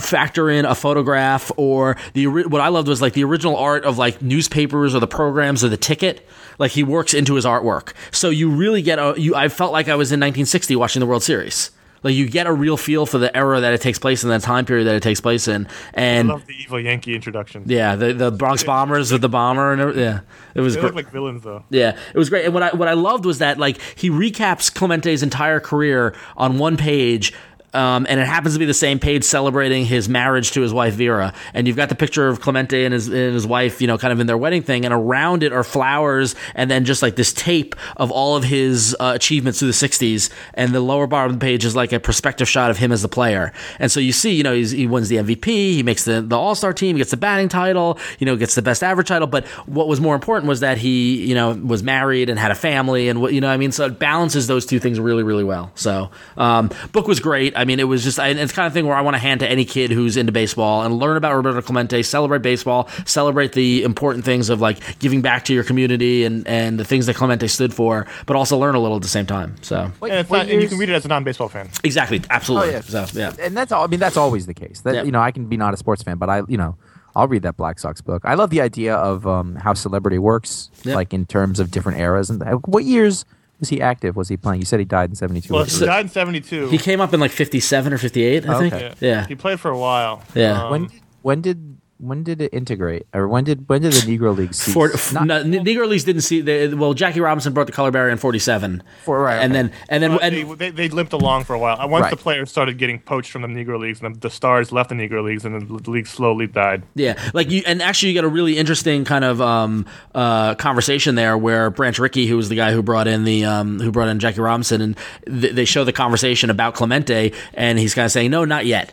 factor 0.00 0.50
in 0.50 0.64
a 0.64 0.74
photograph 0.74 1.50
or 1.56 1.96
the 2.14 2.26
what 2.26 2.60
I 2.60 2.68
loved 2.68 2.88
was 2.88 3.00
like 3.02 3.14
the 3.14 3.24
original 3.24 3.56
art 3.56 3.84
of 3.84 3.98
like 3.98 4.20
newspapers 4.22 4.94
or 4.94 5.00
the 5.00 5.06
programs 5.08 5.64
or 5.64 5.68
the 5.68 5.76
ticket. 5.76 6.26
Like 6.58 6.72
he 6.72 6.82
works 6.82 7.12
into 7.12 7.34
his 7.34 7.44
artwork, 7.44 7.92
so 8.10 8.30
you 8.30 8.48
really 8.48 8.80
get 8.80 8.98
a 8.98 9.14
you. 9.18 9.34
I 9.34 9.48
felt 9.48 9.72
like 9.72 9.88
I 9.88 9.94
was 9.94 10.10
in 10.10 10.20
1960 10.20 10.74
watching 10.76 11.00
the 11.00 11.06
World 11.06 11.22
Series. 11.22 11.70
Like 12.06 12.14
you 12.14 12.28
get 12.28 12.46
a 12.46 12.52
real 12.52 12.76
feel 12.76 13.04
for 13.04 13.18
the 13.18 13.36
era 13.36 13.60
that 13.60 13.72
it 13.74 13.80
takes 13.80 13.98
place 13.98 14.22
in, 14.22 14.30
the 14.30 14.38
time 14.38 14.64
period 14.64 14.84
that 14.84 14.94
it 14.94 15.02
takes 15.02 15.20
place 15.20 15.48
in, 15.48 15.66
I 15.66 15.70
and 15.94 16.28
love 16.28 16.46
the 16.46 16.54
evil 16.54 16.78
Yankee 16.80 17.14
introduction. 17.14 17.64
yeah, 17.66 17.96
the 17.96 18.12
the 18.14 18.30
Bronx 18.30 18.62
Bombers 18.72 19.10
with 19.12 19.20
the 19.22 19.28
bomber 19.28 19.72
and 19.72 19.80
everything. 19.80 20.02
Yeah, 20.04 20.20
it 20.54 20.60
was 20.60 20.74
They 20.74 20.80
great. 20.80 20.94
look 20.94 21.04
like 21.04 21.12
villains 21.12 21.42
though. 21.42 21.64
yeah, 21.70 21.98
it 22.14 22.18
was 22.18 22.30
great. 22.30 22.44
And 22.44 22.54
what 22.54 22.62
I 22.62 22.70
what 22.74 22.88
I 22.88 22.94
loved 22.94 23.24
was 23.24 23.38
that 23.38 23.58
like 23.58 23.80
he 23.96 24.08
recaps 24.08 24.72
Clemente's 24.72 25.22
entire 25.22 25.58
career 25.60 26.14
on 26.36 26.58
one 26.58 26.76
page. 26.76 27.32
Um, 27.76 28.06
and 28.08 28.18
it 28.18 28.26
happens 28.26 28.54
to 28.54 28.58
be 28.58 28.64
the 28.64 28.72
same 28.72 28.98
page 28.98 29.22
celebrating 29.22 29.84
his 29.84 30.08
marriage 30.08 30.52
to 30.52 30.62
his 30.62 30.72
wife 30.72 30.94
Vera, 30.94 31.34
and 31.52 31.66
you've 31.66 31.76
got 31.76 31.90
the 31.90 31.94
picture 31.94 32.26
of 32.26 32.40
Clemente 32.40 32.86
and 32.86 32.94
his 32.94 33.06
and 33.08 33.34
his 33.34 33.46
wife, 33.46 33.82
you 33.82 33.86
know, 33.86 33.98
kind 33.98 34.14
of 34.14 34.20
in 34.20 34.26
their 34.26 34.38
wedding 34.38 34.62
thing, 34.62 34.86
and 34.86 34.94
around 34.94 35.42
it 35.42 35.52
are 35.52 35.62
flowers, 35.62 36.34
and 36.54 36.70
then 36.70 36.86
just 36.86 37.02
like 37.02 37.16
this 37.16 37.34
tape 37.34 37.74
of 37.98 38.10
all 38.10 38.34
of 38.34 38.44
his 38.44 38.96
uh, 38.98 39.12
achievements 39.14 39.58
through 39.58 39.68
the 39.68 39.74
'60s, 39.74 40.30
and 40.54 40.74
the 40.74 40.80
lower 40.80 41.06
bar 41.06 41.26
of 41.26 41.34
the 41.34 41.38
page 41.38 41.66
is 41.66 41.76
like 41.76 41.92
a 41.92 42.00
perspective 42.00 42.48
shot 42.48 42.70
of 42.70 42.78
him 42.78 42.92
as 42.92 43.02
the 43.02 43.08
player, 43.08 43.52
and 43.78 43.92
so 43.92 44.00
you 44.00 44.12
see, 44.12 44.32
you 44.32 44.42
know, 44.42 44.54
he 44.54 44.86
wins 44.86 45.10
the 45.10 45.16
MVP, 45.16 45.44
he 45.44 45.82
makes 45.82 46.06
the 46.06 46.22
the 46.22 46.36
All 46.36 46.54
Star 46.54 46.72
team, 46.72 46.96
he 46.96 47.00
gets 47.00 47.10
the 47.10 47.18
batting 47.18 47.50
title, 47.50 47.98
you 48.18 48.24
know, 48.24 48.36
gets 48.36 48.54
the 48.54 48.62
best 48.62 48.82
average 48.82 49.08
title, 49.08 49.26
but 49.28 49.46
what 49.66 49.86
was 49.86 50.00
more 50.00 50.14
important 50.14 50.48
was 50.48 50.60
that 50.60 50.78
he, 50.78 51.26
you 51.26 51.34
know, 51.34 51.52
was 51.52 51.82
married 51.82 52.30
and 52.30 52.38
had 52.38 52.50
a 52.50 52.54
family, 52.54 53.10
and 53.10 53.20
what 53.20 53.34
you 53.34 53.42
know, 53.42 53.50
I 53.50 53.58
mean, 53.58 53.70
so 53.70 53.84
it 53.84 53.98
balances 53.98 54.46
those 54.46 54.64
two 54.64 54.80
things 54.80 54.98
really, 54.98 55.22
really 55.22 55.44
well. 55.44 55.72
So, 55.74 56.10
um, 56.38 56.70
book 56.92 57.06
was 57.06 57.20
great. 57.20 57.52
I 57.54 57.65
mean, 57.66 57.78
it 57.80 57.84
was 57.84 58.02
just 58.02 58.18
I, 58.18 58.28
it's 58.28 58.52
the 58.52 58.56
kind 58.56 58.66
of 58.66 58.72
thing 58.72 58.86
where 58.86 58.96
I 58.96 59.02
want 59.02 59.14
to 59.14 59.18
hand 59.18 59.40
to 59.40 59.48
any 59.50 59.66
kid 59.66 59.90
who's 59.90 60.16
into 60.16 60.32
baseball 60.32 60.82
and 60.82 60.98
learn 60.98 61.18
about 61.18 61.34
Roberto 61.36 61.60
Clemente, 61.60 62.02
celebrate 62.02 62.40
baseball, 62.40 62.88
celebrate 63.04 63.52
the 63.52 63.82
important 63.82 64.24
things 64.24 64.48
of 64.48 64.60
like 64.62 64.98
giving 64.98 65.20
back 65.20 65.44
to 65.46 65.52
your 65.52 65.64
community 65.64 66.24
and 66.24 66.46
and 66.48 66.80
the 66.80 66.84
things 66.84 67.04
that 67.06 67.16
Clemente 67.16 67.46
stood 67.48 67.74
for, 67.74 68.06
but 68.24 68.36
also 68.36 68.56
learn 68.56 68.74
a 68.74 68.80
little 68.80 68.96
at 68.96 69.02
the 69.02 69.08
same 69.08 69.26
time. 69.26 69.56
So, 69.60 69.92
Wait, 70.00 70.10
And, 70.12 70.20
it's 70.20 70.30
not, 70.30 70.48
and 70.48 70.62
you 70.62 70.68
can 70.68 70.78
read 70.78 70.88
it 70.88 70.94
as 70.94 71.04
a 71.04 71.08
non-baseball 71.08 71.48
fan. 71.50 71.68
exactly, 71.84 72.22
absolutely. 72.30 72.68
Oh, 72.70 72.72
yeah. 72.72 72.80
So, 72.80 73.06
yeah. 73.18 73.32
and 73.40 73.54
that's 73.56 73.72
all. 73.72 73.84
I 73.84 73.88
mean, 73.88 74.00
that's 74.00 74.16
always 74.16 74.46
the 74.46 74.54
case. 74.54 74.80
That 74.80 74.94
Yeah. 74.94 75.02
you 75.02 75.12
know, 75.12 75.20
I 75.20 75.32
can 75.32 75.46
be 75.46 75.56
not 75.56 75.74
a 75.74 75.76
sports 75.76 76.02
fan, 76.02 76.16
but 76.18 76.30
I, 76.30 76.42
you 76.48 76.56
know, 76.56 76.76
I'll 77.14 77.28
read 77.28 77.42
that 77.42 77.56
Black 77.56 77.78
Sox 77.78 78.00
book. 78.02 78.22
I 78.26 78.34
love 78.34 78.50
the 78.50 78.60
idea 78.60 78.94
of 78.94 79.26
um, 79.26 79.54
how 79.56 79.72
celebrity 79.74 80.18
works, 80.18 80.70
Yeah. 80.84 80.94
like 80.94 81.14
in 81.14 81.24
terms 81.24 81.58
of 81.60 81.70
different 81.70 81.98
eras. 81.98 82.28
And 82.30 82.42
what 82.66 82.84
years 82.84 83.24
was 83.58 83.68
he 83.68 83.80
active? 83.80 84.16
Was 84.16 84.28
he 84.28 84.36
playing? 84.36 84.60
You 84.60 84.66
said 84.66 84.78
he 84.80 84.84
died 84.84 85.10
in 85.10 85.16
seventy 85.16 85.40
two. 85.40 85.54
Well, 85.54 85.64
he 85.64 85.84
died 85.84 86.06
in 86.06 86.08
'72. 86.10 86.68
He 86.68 86.78
came 86.78 87.00
up 87.00 87.14
in 87.14 87.20
like 87.20 87.30
57 87.30 87.92
or 87.92 87.98
58, 87.98 88.48
I 88.48 88.58
think. 88.58 88.74
Okay. 88.74 88.94
Yeah. 89.00 89.26
He 89.26 89.34
played 89.34 89.60
for 89.60 89.70
a 89.70 89.78
while. 89.78 90.22
Yeah. 90.34 90.64
Um, 90.64 90.70
when 90.70 90.88
when 91.22 91.40
did 91.40 91.75
when 91.98 92.22
did 92.22 92.40
it 92.42 92.52
integrate, 92.52 93.06
or 93.14 93.26
when 93.26 93.44
did 93.44 93.68
when 93.68 93.80
did 93.82 93.92
the 93.92 94.00
Negro 94.18 94.36
League 94.36 94.52
cease? 94.54 94.74
For, 94.74 94.90
Not- 95.14 95.26
no, 95.26 95.42
Negro 95.42 95.88
Leagues 95.88 96.04
didn't 96.04 96.22
see. 96.22 96.40
They, 96.42 96.68
well, 96.74 96.92
Jackie 96.92 97.20
Robinson 97.20 97.52
brought 97.54 97.66
the 97.66 97.72
color 97.72 97.90
barrier 97.90 98.10
in 98.12 98.18
'47, 98.18 98.82
For- 99.04 99.20
right, 99.20 99.36
and 99.36 99.52
okay. 99.52 99.62
then 99.62 99.72
and 99.88 100.02
then 100.02 100.10
But 100.12 100.22
and, 100.22 100.34
they, 100.34 100.54
they, 100.54 100.70
they 100.70 100.88
limped 100.90 101.12
along 101.14 101.44
for 101.44 101.54
a 101.54 101.58
while. 101.58 101.76
Once 101.88 102.02
Right. 102.02 102.10
the 102.10 102.16
players 102.16 102.50
started 102.50 102.76
getting 102.78 103.00
poached 103.00 103.30
from 103.30 103.42
the 103.42 103.48
Negro 103.48 103.78
leagues, 103.80 104.02
and 104.02 104.14
the, 104.14 104.20
the 104.20 104.30
stars 104.30 104.72
left 104.72 104.90
the 104.90 104.94
Negro 104.94 105.24
leagues, 105.24 105.44
and 105.44 105.60
the, 105.62 105.82
the 105.82 105.90
league 105.90 106.06
slowly 106.06 106.46
died. 106.46 106.82
Yeah, 106.94 107.18
like 107.32 107.50
you, 107.50 107.62
and 107.66 107.80
actually, 107.80 108.10
you 108.10 108.14
got 108.14 108.24
a 108.24 108.28
really 108.28 108.58
interesting 108.58 109.04
kind 109.04 109.24
of 109.24 109.40
um, 109.40 109.86
uh, 110.14 110.54
conversation 110.56 111.14
there 111.14 111.38
where 111.38 111.70
Branch 111.70 111.98
Rickey, 111.98 112.26
who 112.26 112.36
was 112.36 112.48
the 112.50 112.56
guy 112.56 112.72
who 112.72 112.82
brought 112.82 113.06
in 113.06 113.24
the 113.24 113.44
um, 113.46 113.80
who 113.80 113.90
brought 113.90 114.08
in 114.08 114.18
Jackie 114.18 114.40
Robinson, 114.40 114.80
and 114.82 114.96
th- 115.26 115.54
they 115.54 115.64
show 115.64 115.84
the 115.84 115.92
conversation 115.94 116.50
about 116.50 116.74
Clemente, 116.74 117.32
and 117.54 117.78
he's 117.78 117.94
kind 117.94 118.04
of 118.04 118.12
saying, 118.12 118.30
"No, 118.30 118.44
not 118.44 118.66
yet." 118.66 118.92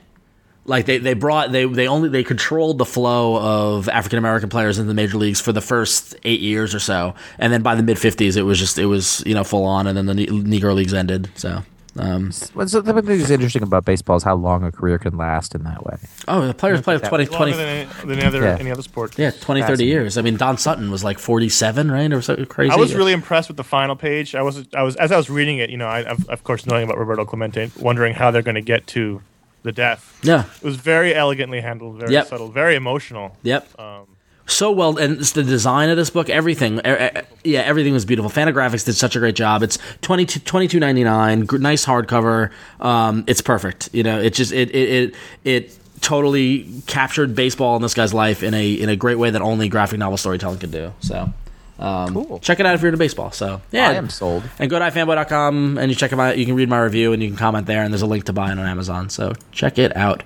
Like 0.66 0.86
they, 0.86 0.98
they 0.98 1.14
brought 1.14 1.52
they 1.52 1.66
they 1.66 1.88
only 1.88 2.08
they 2.10 2.24
controlled 2.24 2.78
the 2.78 2.86
flow 2.86 3.36
of 3.38 3.90
African 3.90 4.18
American 4.18 4.48
players 4.50 4.80
in 4.80 4.88
the 4.88 4.94
major 4.94 5.18
leagues 5.18 5.42
for 5.42 5.52
the 5.52 5.60
first 5.62 6.16
eight 6.24 6.40
years 6.40 6.74
or 6.74 6.80
so, 6.80 7.16
and 7.38 7.52
then 7.52 7.62
by 7.62 7.76
the 7.76 7.84
mid 7.84 8.00
fifties, 8.00 8.38
it 8.38 8.44
was 8.44 8.60
just 8.60 8.78
it 8.80 8.86
was 8.86 9.22
you 9.26 9.34
know 9.34 9.44
full 9.44 9.66
on, 9.66 9.88
and 9.88 9.98
then 9.98 10.06
the 10.06 10.14
Negro 10.28 10.74
leagues 10.74 10.94
ended. 10.94 11.30
So 11.36 11.64
Um, 11.98 12.32
Well, 12.56 12.68
so 12.68 12.82
the 12.82 12.94
thing 13.04 13.20
that's 13.20 13.30
interesting 13.30 13.62
about 13.62 13.86
baseball 13.86 14.16
is 14.16 14.24
how 14.24 14.36
long 14.36 14.64
a 14.64 14.72
career 14.72 14.98
can 14.98 15.16
last 15.16 15.54
in 15.54 15.64
that 15.64 15.86
way. 15.86 15.98
oh, 16.28 16.48
the 16.48 16.54
players 16.54 16.82
play 16.82 16.98
20, 16.98 17.26
20, 17.28 17.52
than 17.52 17.60
any, 17.68 17.90
than 18.06 18.12
any 18.18 18.26
other 18.26 18.42
Yeah. 18.42 18.58
any 18.60 18.72
other 18.72 18.82
sport. 18.82 19.20
yeah, 19.20 19.30
20, 19.30 19.62
30 19.62 19.86
years. 19.86 20.18
I 20.18 20.22
mean, 20.24 20.36
Don 20.38 20.58
Sutton 20.58 20.90
was 20.90 21.04
like 21.04 21.20
47, 21.20 21.92
right? 21.92 22.12
Or 22.12 22.22
something 22.22 22.46
crazy. 22.48 22.72
I 22.74 22.78
was 22.78 22.96
really 22.96 23.12
impressed 23.14 23.48
with 23.48 23.58
the 23.58 23.64
final 23.64 23.96
page. 23.96 24.34
I 24.34 24.42
was, 24.42 24.66
I 24.74 24.82
was, 24.82 24.96
as 24.96 25.12
I 25.12 25.18
was 25.18 25.30
reading 25.30 25.60
it, 25.60 25.70
you 25.70 25.78
know, 25.78 25.88
I, 25.88 26.04
of 26.04 26.28
of 26.30 26.44
course, 26.44 26.66
knowing 26.66 26.84
about 26.84 26.98
Roberto 26.98 27.26
Clemente, 27.26 27.70
wondering 27.80 28.16
how 28.16 28.32
they're 28.32 28.42
going 28.42 28.56
to 28.56 28.62
get 28.62 28.88
to 28.88 29.22
the 29.64 29.72
death. 29.72 30.20
Yeah. 30.24 30.44
It 30.62 30.64
was 30.64 30.76
very 30.76 31.14
elegantly 31.16 31.62
handled, 31.62 32.00
very 32.00 32.14
Yep. 32.14 32.28
subtle, 32.28 32.50
very 32.50 32.76
emotional. 32.76 33.36
Yep. 33.44 33.80
Um, 33.80 34.06
so 34.46 34.72
well, 34.72 34.98
and 34.98 35.20
it's 35.20 35.32
the 35.32 35.44
design 35.44 35.90
of 35.90 35.96
this 35.98 36.10
book, 36.10 36.30
everything, 36.30 36.80
e- 36.86 36.90
e- 36.90 37.22
yeah, 37.54 37.62
everything 37.62 37.94
was 37.94 38.04
beautiful. 38.04 38.30
Fantagraphics 38.30 38.86
did 38.86 38.94
such 38.96 39.16
a 39.16 39.20
great 39.20 39.36
job. 39.36 39.64
It's 39.64 39.78
22 40.02 40.42
22.99, 40.42 41.46
gr- 41.48 41.58
nice 41.60 41.86
hardcover. 41.86 42.50
Um, 42.82 43.24
it's 43.26 43.42
perfect. 43.42 43.90
You 43.94 44.04
know, 44.04 44.20
it 44.20 44.34
just 44.34 44.52
it 44.52 44.70
it 44.76 44.90
it, 44.90 45.16
it 45.46 45.78
totally 46.02 46.68
captured 46.88 47.34
baseball 47.36 47.78
in 47.78 47.82
this 47.82 47.94
guy's 47.94 48.14
life 48.14 48.44
in 48.44 48.54
a 48.54 48.74
in 48.74 48.90
a 48.90 48.96
great 48.98 49.18
way 49.18 49.30
that 49.30 49.42
only 49.42 49.70
graphic 49.70 49.98
novel 50.00 50.18
storytelling 50.18 50.60
could 50.60 50.72
do. 50.72 50.92
So. 51.00 51.32
Um, 51.80 52.14
Cool. 52.14 52.40
Check 52.40 52.60
it 52.60 52.66
out 52.66 52.76
if 52.76 52.82
you're 52.82 52.90
into 52.90 52.98
baseball. 52.98 53.32
So 53.32 53.62
yeah, 53.72 53.90
I 53.90 53.94
am 53.94 54.10
sold. 54.10 54.44
And 54.60 54.70
go 54.70 54.78
to 54.80 54.86
ifanboy.com 54.86 55.78
and 55.78 55.90
you 55.92 55.96
check 55.96 56.12
my 56.14 56.34
you 56.34 56.46
can 56.46 56.56
read 56.56 56.70
my 56.70 56.80
review 56.80 57.14
and 57.14 57.22
you 57.22 57.30
can 57.30 57.38
comment 57.38 57.66
there 57.68 57.84
and 57.84 57.92
there's 57.94 58.02
a 58.04 58.08
link 58.08 58.26
to 58.26 58.34
buy 58.34 58.48
it 58.52 58.60
on 58.60 58.66
Amazon. 58.66 59.10
So 59.10 59.34
check 59.52 59.78
it 59.80 59.96
out. 59.98 60.24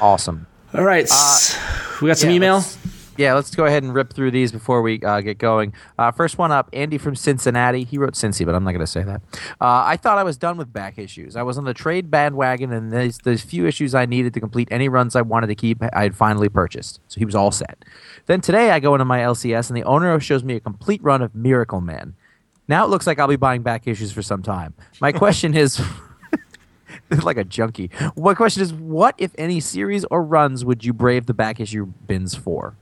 Awesome. 0.00 0.46
All 0.74 0.84
right, 0.84 1.04
s- 1.04 1.56
we 2.02 2.08
got 2.08 2.18
some 2.18 2.28
Uh, 2.28 2.32
yeah, 2.32 2.36
email. 2.36 2.54
let's- 2.56 2.78
Yeah, 3.16 3.34
let's 3.34 3.52
go 3.52 3.64
ahead 3.64 3.82
and 3.82 3.92
rip 3.92 4.12
through 4.12 4.30
these 4.30 4.52
before 4.52 4.80
we 4.80 5.00
uh, 5.02 5.20
get 5.22 5.38
going. 5.38 5.72
Uh, 5.98 6.12
first 6.12 6.38
one 6.38 6.52
up, 6.52 6.68
Andy 6.72 6.98
from 6.98 7.16
Cincinnati. 7.16 7.82
He 7.82 7.98
wrote 7.98 8.12
Cincy, 8.14 8.46
but 8.46 8.54
I'm 8.54 8.62
not 8.62 8.70
going 8.70 8.80
to 8.80 8.86
say 8.86 9.02
that. 9.02 9.20
Uh, 9.60 9.82
I 9.84 9.96
thought 9.96 10.18
I 10.18 10.22
was 10.22 10.36
done 10.36 10.56
with 10.56 10.72
back 10.72 10.98
issues. 10.98 11.34
I 11.34 11.42
was 11.42 11.58
on 11.58 11.64
the 11.64 11.74
trade 11.74 12.12
bandwagon, 12.12 12.72
and 12.72 12.92
there's 12.92 13.18
there's 13.24 13.40
few 13.42 13.66
issues 13.66 13.92
I 13.92 14.06
needed 14.06 14.34
to 14.34 14.40
complete 14.40 14.68
any 14.70 14.88
runs 14.88 15.16
I 15.16 15.22
wanted 15.22 15.48
to 15.48 15.56
keep. 15.56 15.82
I 15.92 16.02
had 16.04 16.14
finally 16.14 16.48
purchased, 16.48 17.00
so 17.08 17.18
he 17.18 17.24
was 17.24 17.34
all 17.34 17.50
set. 17.50 17.84
Then 18.28 18.42
today 18.42 18.70
I 18.70 18.78
go 18.78 18.94
into 18.94 19.06
my 19.06 19.20
LCS, 19.20 19.70
and 19.70 19.76
the 19.76 19.84
owner 19.84 20.20
shows 20.20 20.44
me 20.44 20.54
a 20.54 20.60
complete 20.60 21.02
run 21.02 21.22
of 21.22 21.34
Miracle 21.34 21.80
Man. 21.80 22.14
Now 22.68 22.84
it 22.84 22.90
looks 22.90 23.06
like 23.06 23.18
I'll 23.18 23.26
be 23.26 23.36
buying 23.36 23.62
back 23.62 23.86
issues 23.86 24.12
for 24.12 24.20
some 24.20 24.42
time. 24.42 24.74
My 25.00 25.12
question 25.12 25.54
is. 25.56 25.80
like 27.22 27.38
a 27.38 27.44
junkie. 27.44 27.90
My 28.16 28.34
question 28.34 28.62
is, 28.62 28.70
what, 28.72 29.14
if 29.16 29.32
any, 29.38 29.60
series 29.60 30.04
or 30.10 30.22
runs 30.22 30.62
would 30.62 30.84
you 30.84 30.92
brave 30.92 31.24
the 31.24 31.32
back 31.32 31.58
issue 31.58 31.86
bins 31.86 32.34
for? 32.34 32.76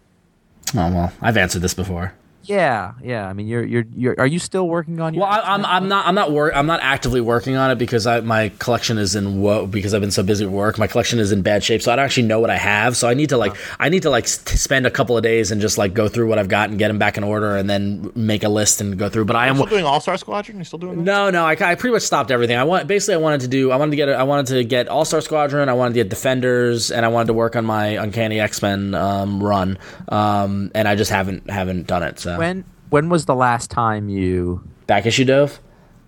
Oh 0.75 0.91
well, 0.93 1.13
I've 1.23 1.37
answered 1.37 1.63
this 1.63 1.75
before. 1.75 2.13
Yeah, 2.49 2.93
yeah. 3.03 3.29
I 3.29 3.33
mean, 3.33 3.47
you're 3.47 3.65
you're 3.65 3.85
you're. 3.95 4.15
Are 4.19 4.27
you 4.27 4.39
still 4.39 4.69
working 4.69 5.01
on 5.01 5.15
your? 5.15 5.23
Well, 5.23 5.31
I, 5.31 5.41
I'm 5.55 5.65
I'm 5.65 5.89
not 5.89 6.07
I'm 6.07 6.15
not 6.15 6.31
wor- 6.31 6.55
I'm 6.55 6.67
not 6.67 6.81
actively 6.83 7.21
working 7.21 7.57
on 7.57 7.71
it 7.71 7.77
because 7.77 8.07
I, 8.07 8.21
my 8.21 8.51
collection 8.59 8.99
is 8.99 9.15
in 9.15 9.41
wo- 9.41 9.67
because 9.67 9.95
I've 9.95 10.01
been 10.01 10.11
so 10.11 10.23
busy 10.23 10.45
with 10.45 10.55
work. 10.55 10.79
My 10.79 10.87
collection 10.87 11.19
is 11.19 11.33
in 11.33 11.43
bad 11.43 11.65
shape, 11.65 11.83
so 11.83 11.93
I 11.93 11.97
don't 11.97 12.05
actually 12.05 12.27
know 12.29 12.41
what 12.41 12.51
I 12.51 12.57
have. 12.57 12.97
So 12.97 13.09
I 13.09 13.15
need 13.15 13.31
to 13.31 13.37
like 13.37 13.57
I 13.81 13.89
need 13.89 14.03
to 14.03 14.11
like 14.11 14.25
s- 14.25 14.41
spend 14.61 14.87
a 14.87 14.91
couple 14.91 15.17
of 15.17 15.23
days 15.23 15.51
and 15.51 15.61
just 15.61 15.79
like 15.79 15.95
go 15.95 16.09
through 16.09 16.29
what 16.29 16.39
I've 16.39 16.49
got 16.49 16.71
and 16.71 16.79
get 16.79 16.89
them 16.89 16.99
back 16.99 17.17
in 17.17 17.25
order, 17.25 17.57
and 17.57 17.69
then 17.69 18.11
make 18.15 18.45
a 18.45 18.49
list 18.49 18.81
and 18.81 18.99
go 18.99 19.09
through. 19.09 19.25
But 19.27 19.37
I 19.37 19.49
am 19.49 19.57
still 19.57 19.67
doing 19.67 19.85
All 19.85 20.01
Star 20.01 20.17
Squadron? 20.17 20.59
You 20.59 20.65
still 20.65 20.79
doing 20.79 20.97
that? 20.99 21.03
no, 21.05 21.31
no. 21.31 21.45
I, 21.45 21.53
I 21.53 21.75
pretty 21.75 21.93
much 21.93 22.03
stopped 22.03 22.31
everything. 22.31 22.57
I 22.57 22.65
want 22.65 22.87
basically 22.87 23.15
I 23.15 23.19
wanted 23.19 23.41
to 23.43 23.49
do. 23.49 23.71
I 23.71 23.77
wanted 23.77 23.91
to 23.91 23.97
get. 23.97 24.09
I 24.09 24.23
wanted 24.23 24.47
to 24.55 24.65
get 24.65 24.89
All 24.89 25.05
Star 25.05 25.21
Squadron. 25.21 25.69
I 25.69 25.73
wanted 25.75 25.95
to 25.95 26.01
get 26.01 26.11
Defenders, 26.11 26.91
and 26.91 27.05
I 27.05 27.09
wanted 27.09 27.27
to 27.27 27.33
work 27.35 27.57
on 27.57 27.65
my 27.65 27.87
Uncanny 27.89 28.41
X 28.41 28.63
Men 28.63 28.95
um, 28.95 29.43
run. 29.43 29.79
Um, 30.09 30.71
and 30.75 30.87
I 30.87 30.95
just 30.95 31.11
haven't 31.11 31.51
haven't 31.51 31.87
done 31.87 32.03
it. 32.03 32.19
So 32.21 32.36
when 32.39 32.65
when 32.91 33.09
was 33.09 33.25
the 33.27 33.35
last 33.35 33.71
time 33.71 34.09
you? 34.09 34.63
back 34.87 35.05
issue 35.07 35.25
dove. 35.25 35.59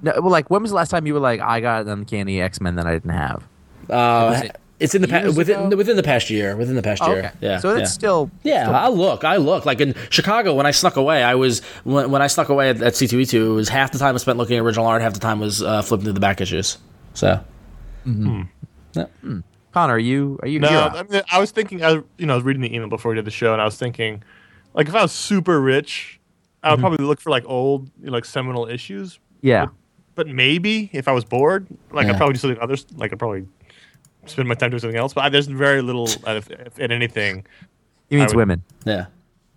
No, 0.03 0.13
well, 0.21 0.31
like 0.31 0.49
when 0.51 0.63
was 0.63 0.71
the 0.71 0.77
last 0.77 0.91
time 0.91 1.07
you 1.07 1.15
were 1.15 1.21
like, 1.21 1.41
I 1.41 1.61
got 1.61 1.83
an 1.83 1.89
uncanny 1.89 2.41
X 2.41 2.61
Men 2.61 2.77
that 2.77 2.87
I 2.87 2.93
didn't 2.93 3.11
have? 3.11 3.47
Uh, 3.91 4.43
it 4.45 4.61
it's 4.79 4.95
in 4.95 5.03
the 5.03 5.09
pa- 5.09 5.19
years 5.19 5.37
within 5.37 5.67
ago? 5.67 5.77
within 5.77 5.97
the 5.97 6.03
past 6.05 6.31
year. 6.31 6.55
Within 6.57 6.77
the 6.77 6.83
past 6.83 7.03
Oh, 7.03 7.09
year. 7.09 7.19
okay. 7.19 7.31
Yeah. 7.41 7.59
So 7.59 7.71
it's 7.71 7.81
yeah. 7.81 7.85
still. 7.87 8.31
Yeah, 8.45 8.63
still- 8.65 8.75
I 8.77 8.89
look. 8.89 9.25
I 9.25 9.37
look. 9.39 9.67
Like 9.67 9.81
in 9.81 9.95
Chicago, 10.11 10.55
when 10.55 10.67
I 10.67 10.71
snuck 10.71 10.97
away, 10.97 11.25
I 11.25 11.35
was 11.35 11.61
when, 11.83 12.13
when 12.13 12.23
I 12.23 12.29
snuck 12.29 12.49
away 12.49 12.71
at, 12.71 12.81
at 12.81 12.93
C2E2. 12.93 13.35
It 13.35 13.49
was 13.49 13.69
half 13.69 13.91
the 13.91 13.99
time 13.99 14.15
I 14.15 14.19
spent 14.19 14.39
looking 14.39 14.57
at 14.57 14.63
original 14.63 14.87
art, 14.87 15.03
half 15.03 15.15
the 15.15 15.19
time 15.21 15.41
was 15.41 15.63
uh, 15.65 15.83
flipping 15.83 16.05
through 16.05 16.13
the 16.13 16.21
back 16.21 16.41
issues. 16.41 16.79
So 17.15 17.41
Conor, 19.73 19.95
are 19.95 19.99
you 19.99 20.39
are 20.43 20.49
you? 20.49 20.61
No, 20.61 20.69
I, 20.69 21.03
mean, 21.05 21.23
I 21.31 21.39
was 21.41 21.51
thinking. 21.51 21.85
I 21.85 22.01
you 22.17 22.27
know, 22.27 22.33
I 22.35 22.37
was 22.37 22.45
reading 22.45 22.63
the 22.63 22.75
email 22.75 22.89
before 22.89 23.11
we 23.11 23.17
did 23.17 23.25
the 23.25 23.31
show, 23.31 23.53
and 23.53 23.61
I 23.61 23.65
was 23.65 23.77
thinking, 23.77 24.23
like, 24.75 24.89
if 24.89 24.95
I 24.95 25.03
was 25.03 25.13
super 25.13 25.61
rich, 25.61 26.18
I 26.63 26.71
would 26.73 26.81
probably 26.81 27.05
look 27.07 27.21
for 27.21 27.31
like 27.31 27.45
old, 27.47 27.91
you 28.01 28.07
know, 28.07 28.13
like 28.13 28.25
seminal 28.25 28.67
issues. 28.67 29.19
yeah. 29.43 29.67
But 30.15 30.27
maybe 30.27 30.91
if 30.93 31.07
I 31.07 31.13
was 31.13 31.25
bored, 31.25 31.69
like 31.93 32.07
Yeah. 32.07 32.13
I'd 32.15 32.17
probably 32.17 32.33
do 32.35 32.41
something 32.41 32.61
others. 32.61 32.85
Like 32.97 33.13
I'd 33.13 33.21
probably 33.21 33.47
spend 34.27 34.49
my 34.49 34.55
time 34.57 34.71
doing 34.71 34.81
something 34.81 34.99
else. 34.99 35.15
But 35.15 35.25
I, 35.25 35.29
there's 35.29 35.47
very 35.47 35.81
little, 35.81 36.09
uh, 36.27 36.33
if, 36.33 36.51
if, 36.51 36.79
if 36.81 36.91
anything, 36.91 37.47
He 38.11 38.17
means 38.17 38.33
would- 38.35 38.39
women. 38.39 38.65
yeah. 38.85 39.07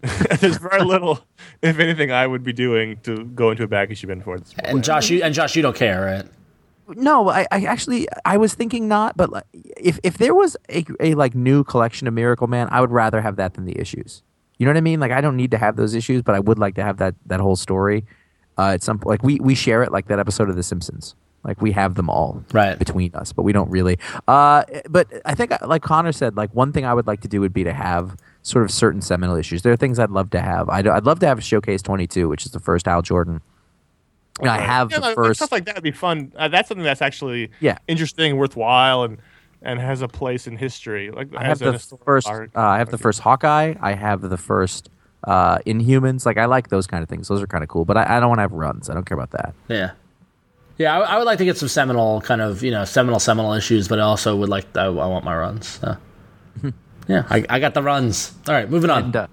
there's 0.39 0.57
very 0.57 0.83
little, 0.83 1.19
if 1.61 1.77
anything, 1.79 2.11
I 2.11 2.25
would 2.27 2.43
be 2.43 2.53
doing 2.53 2.97
to 3.03 3.23
go 3.25 3.51
into 3.51 3.63
a 3.63 3.67
back 3.67 3.89
issue 3.91 4.07
bin 4.07 4.21
for 4.21 4.37
this. 4.39 4.53
And 4.59 4.83
Josh, 4.83 5.09
you 5.11 5.21
and 5.23 5.31
Josh, 5.33 5.55
you 5.55 5.61
don't 5.61 5.75
care, 5.75 6.01
right? 6.03 6.25
No, 6.97 7.29
I, 7.29 7.45
I 7.51 7.61
actually 7.65 8.07
I 8.25 8.37
was 8.37 8.53
thinking 8.55 8.87
not, 8.87 9.15
but 9.15 9.31
like, 9.31 9.43
if 9.53 9.99
if 10.03 10.17
there 10.17 10.33
was 10.33 10.57
a, 10.69 10.83
a 10.99 11.13
like 11.13 11.35
new 11.35 11.63
collection 11.63 12.07
of 12.07 12.13
Miracle 12.15 12.47
Man, 12.47 12.67
I 12.71 12.81
would 12.81 12.89
rather 12.91 13.21
have 13.21 13.35
that 13.35 13.53
than 13.53 13.65
the 13.65 13.79
issues. 13.79 14.23
You 14.61 14.65
know 14.65 14.73
what 14.73 14.77
I 14.77 14.81
mean? 14.81 14.99
Like 14.99 15.11
I 15.11 15.21
don't 15.21 15.35
need 15.37 15.49
to 15.51 15.57
have 15.57 15.75
those 15.75 15.95
issues, 15.95 16.21
but 16.21 16.35
I 16.35 16.39
would 16.39 16.59
like 16.59 16.75
to 16.75 16.83
have 16.83 16.97
that 16.97 17.15
that 17.25 17.39
whole 17.39 17.55
story. 17.55 18.05
Uh, 18.59 18.67
at 18.73 18.83
some 18.83 18.99
point, 18.99 19.09
like 19.09 19.23
we 19.23 19.39
we 19.39 19.55
share 19.55 19.81
it 19.81 19.91
like 19.91 20.05
that 20.09 20.19
episode 20.19 20.51
of 20.51 20.55
The 20.55 20.61
Simpsons. 20.61 21.15
Like 21.43 21.59
we 21.63 21.71
have 21.71 21.95
them 21.95 22.11
all 22.11 22.43
Right. 22.53 22.77
between 22.77 23.15
us, 23.15 23.33
but 23.33 23.41
we 23.41 23.53
don't 23.53 23.71
really. 23.71 23.97
Uh, 24.27 24.63
but 24.87 25.07
I 25.25 25.33
think, 25.33 25.51
like 25.65 25.81
Conor 25.81 26.11
said, 26.11 26.37
like 26.37 26.53
one 26.53 26.71
thing 26.73 26.85
I 26.85 26.93
would 26.93 27.07
like 27.07 27.21
to 27.21 27.27
do 27.27 27.41
would 27.41 27.53
be 27.53 27.63
to 27.63 27.73
have 27.73 28.15
sort 28.43 28.63
of 28.63 28.69
certain 28.69 29.01
seminal 29.01 29.35
issues. 29.35 29.63
There 29.63 29.73
are 29.73 29.77
things 29.77 29.97
I'd 29.97 30.11
love 30.11 30.29
to 30.29 30.39
have. 30.41 30.69
I'd, 30.69 30.85
I'd 30.87 31.05
love 31.07 31.17
to 31.21 31.25
have 31.25 31.39
a 31.39 31.41
Showcase 31.41 31.81
22, 31.81 32.29
which 32.29 32.45
is 32.45 32.51
the 32.51 32.59
first 32.59 32.87
Al 32.87 33.01
Jordan. 33.01 33.41
I 34.43 34.59
have 34.59 34.91
Yeah, 34.91 34.97
the 34.99 35.05
like, 35.07 35.15
first. 35.15 35.39
stuff 35.39 35.51
like 35.51 35.65
that 35.65 35.73
would 35.73 35.83
be 35.83 35.89
fun. 35.91 36.31
Uh, 36.35 36.47
that's 36.49 36.67
something 36.67 36.83
that's 36.83 37.01
actually 37.01 37.49
Yeah. 37.59 37.79
interesting, 37.87 38.37
worthwhile, 38.37 39.01
and 39.03 39.17
and 39.61 39.79
has 39.79 40.01
a 40.01 40.07
place 40.07 40.47
in 40.47 40.57
history. 40.57 41.11
Like 41.11 41.29
I 41.35 41.45
have 41.45 41.59
the 41.59 41.79
first. 42.05 42.27
Uh, 42.27 42.47
I 42.55 42.77
have 42.79 42.89
the 42.89 42.97
first 42.97 43.19
Hawkeye. 43.19 43.75
I 43.79 43.93
have 43.93 44.21
the 44.21 44.37
first 44.37 44.89
uh, 45.23 45.59
Inhumans. 45.59 46.25
Like 46.25 46.37
I 46.37 46.45
like 46.45 46.69
those 46.69 46.87
kind 46.87 47.03
of 47.03 47.09
things. 47.09 47.27
Those 47.27 47.41
are 47.41 47.47
kind 47.47 47.63
of 47.63 47.69
cool. 47.69 47.85
But 47.85 47.97
I, 47.97 48.17
I 48.17 48.19
don't 48.19 48.29
want 48.29 48.39
to 48.39 48.43
have 48.43 48.53
runs. 48.53 48.89
I 48.89 48.93
don't 48.93 49.05
care 49.05 49.17
about 49.17 49.31
that. 49.31 49.53
Yeah. 49.67 49.91
Yeah, 50.77 50.97
I, 50.97 51.15
I 51.15 51.17
would 51.17 51.25
like 51.25 51.37
to 51.37 51.45
get 51.45 51.57
some 51.57 51.67
seminal 51.67 52.21
kind 52.21 52.41
of 52.41 52.63
you 52.63 52.71
know 52.71 52.85
seminal 52.85 53.19
seminal 53.19 53.53
issues, 53.53 53.87
but 53.87 53.99
I 53.99 54.03
also 54.03 54.35
would 54.35 54.49
like 54.49 54.65
I, 54.75 54.85
I 54.85 54.89
want 54.89 55.23
my 55.23 55.35
runs. 55.35 55.67
So. 55.67 55.97
yeah, 57.07 57.25
I, 57.29 57.45
I 57.49 57.59
got 57.59 57.73
the 57.75 57.83
runs. 57.83 58.33
All 58.47 58.53
right, 58.53 58.69
moving 58.69 58.89
on. 58.89 59.03
And 59.03 59.15
uh, 59.15 59.27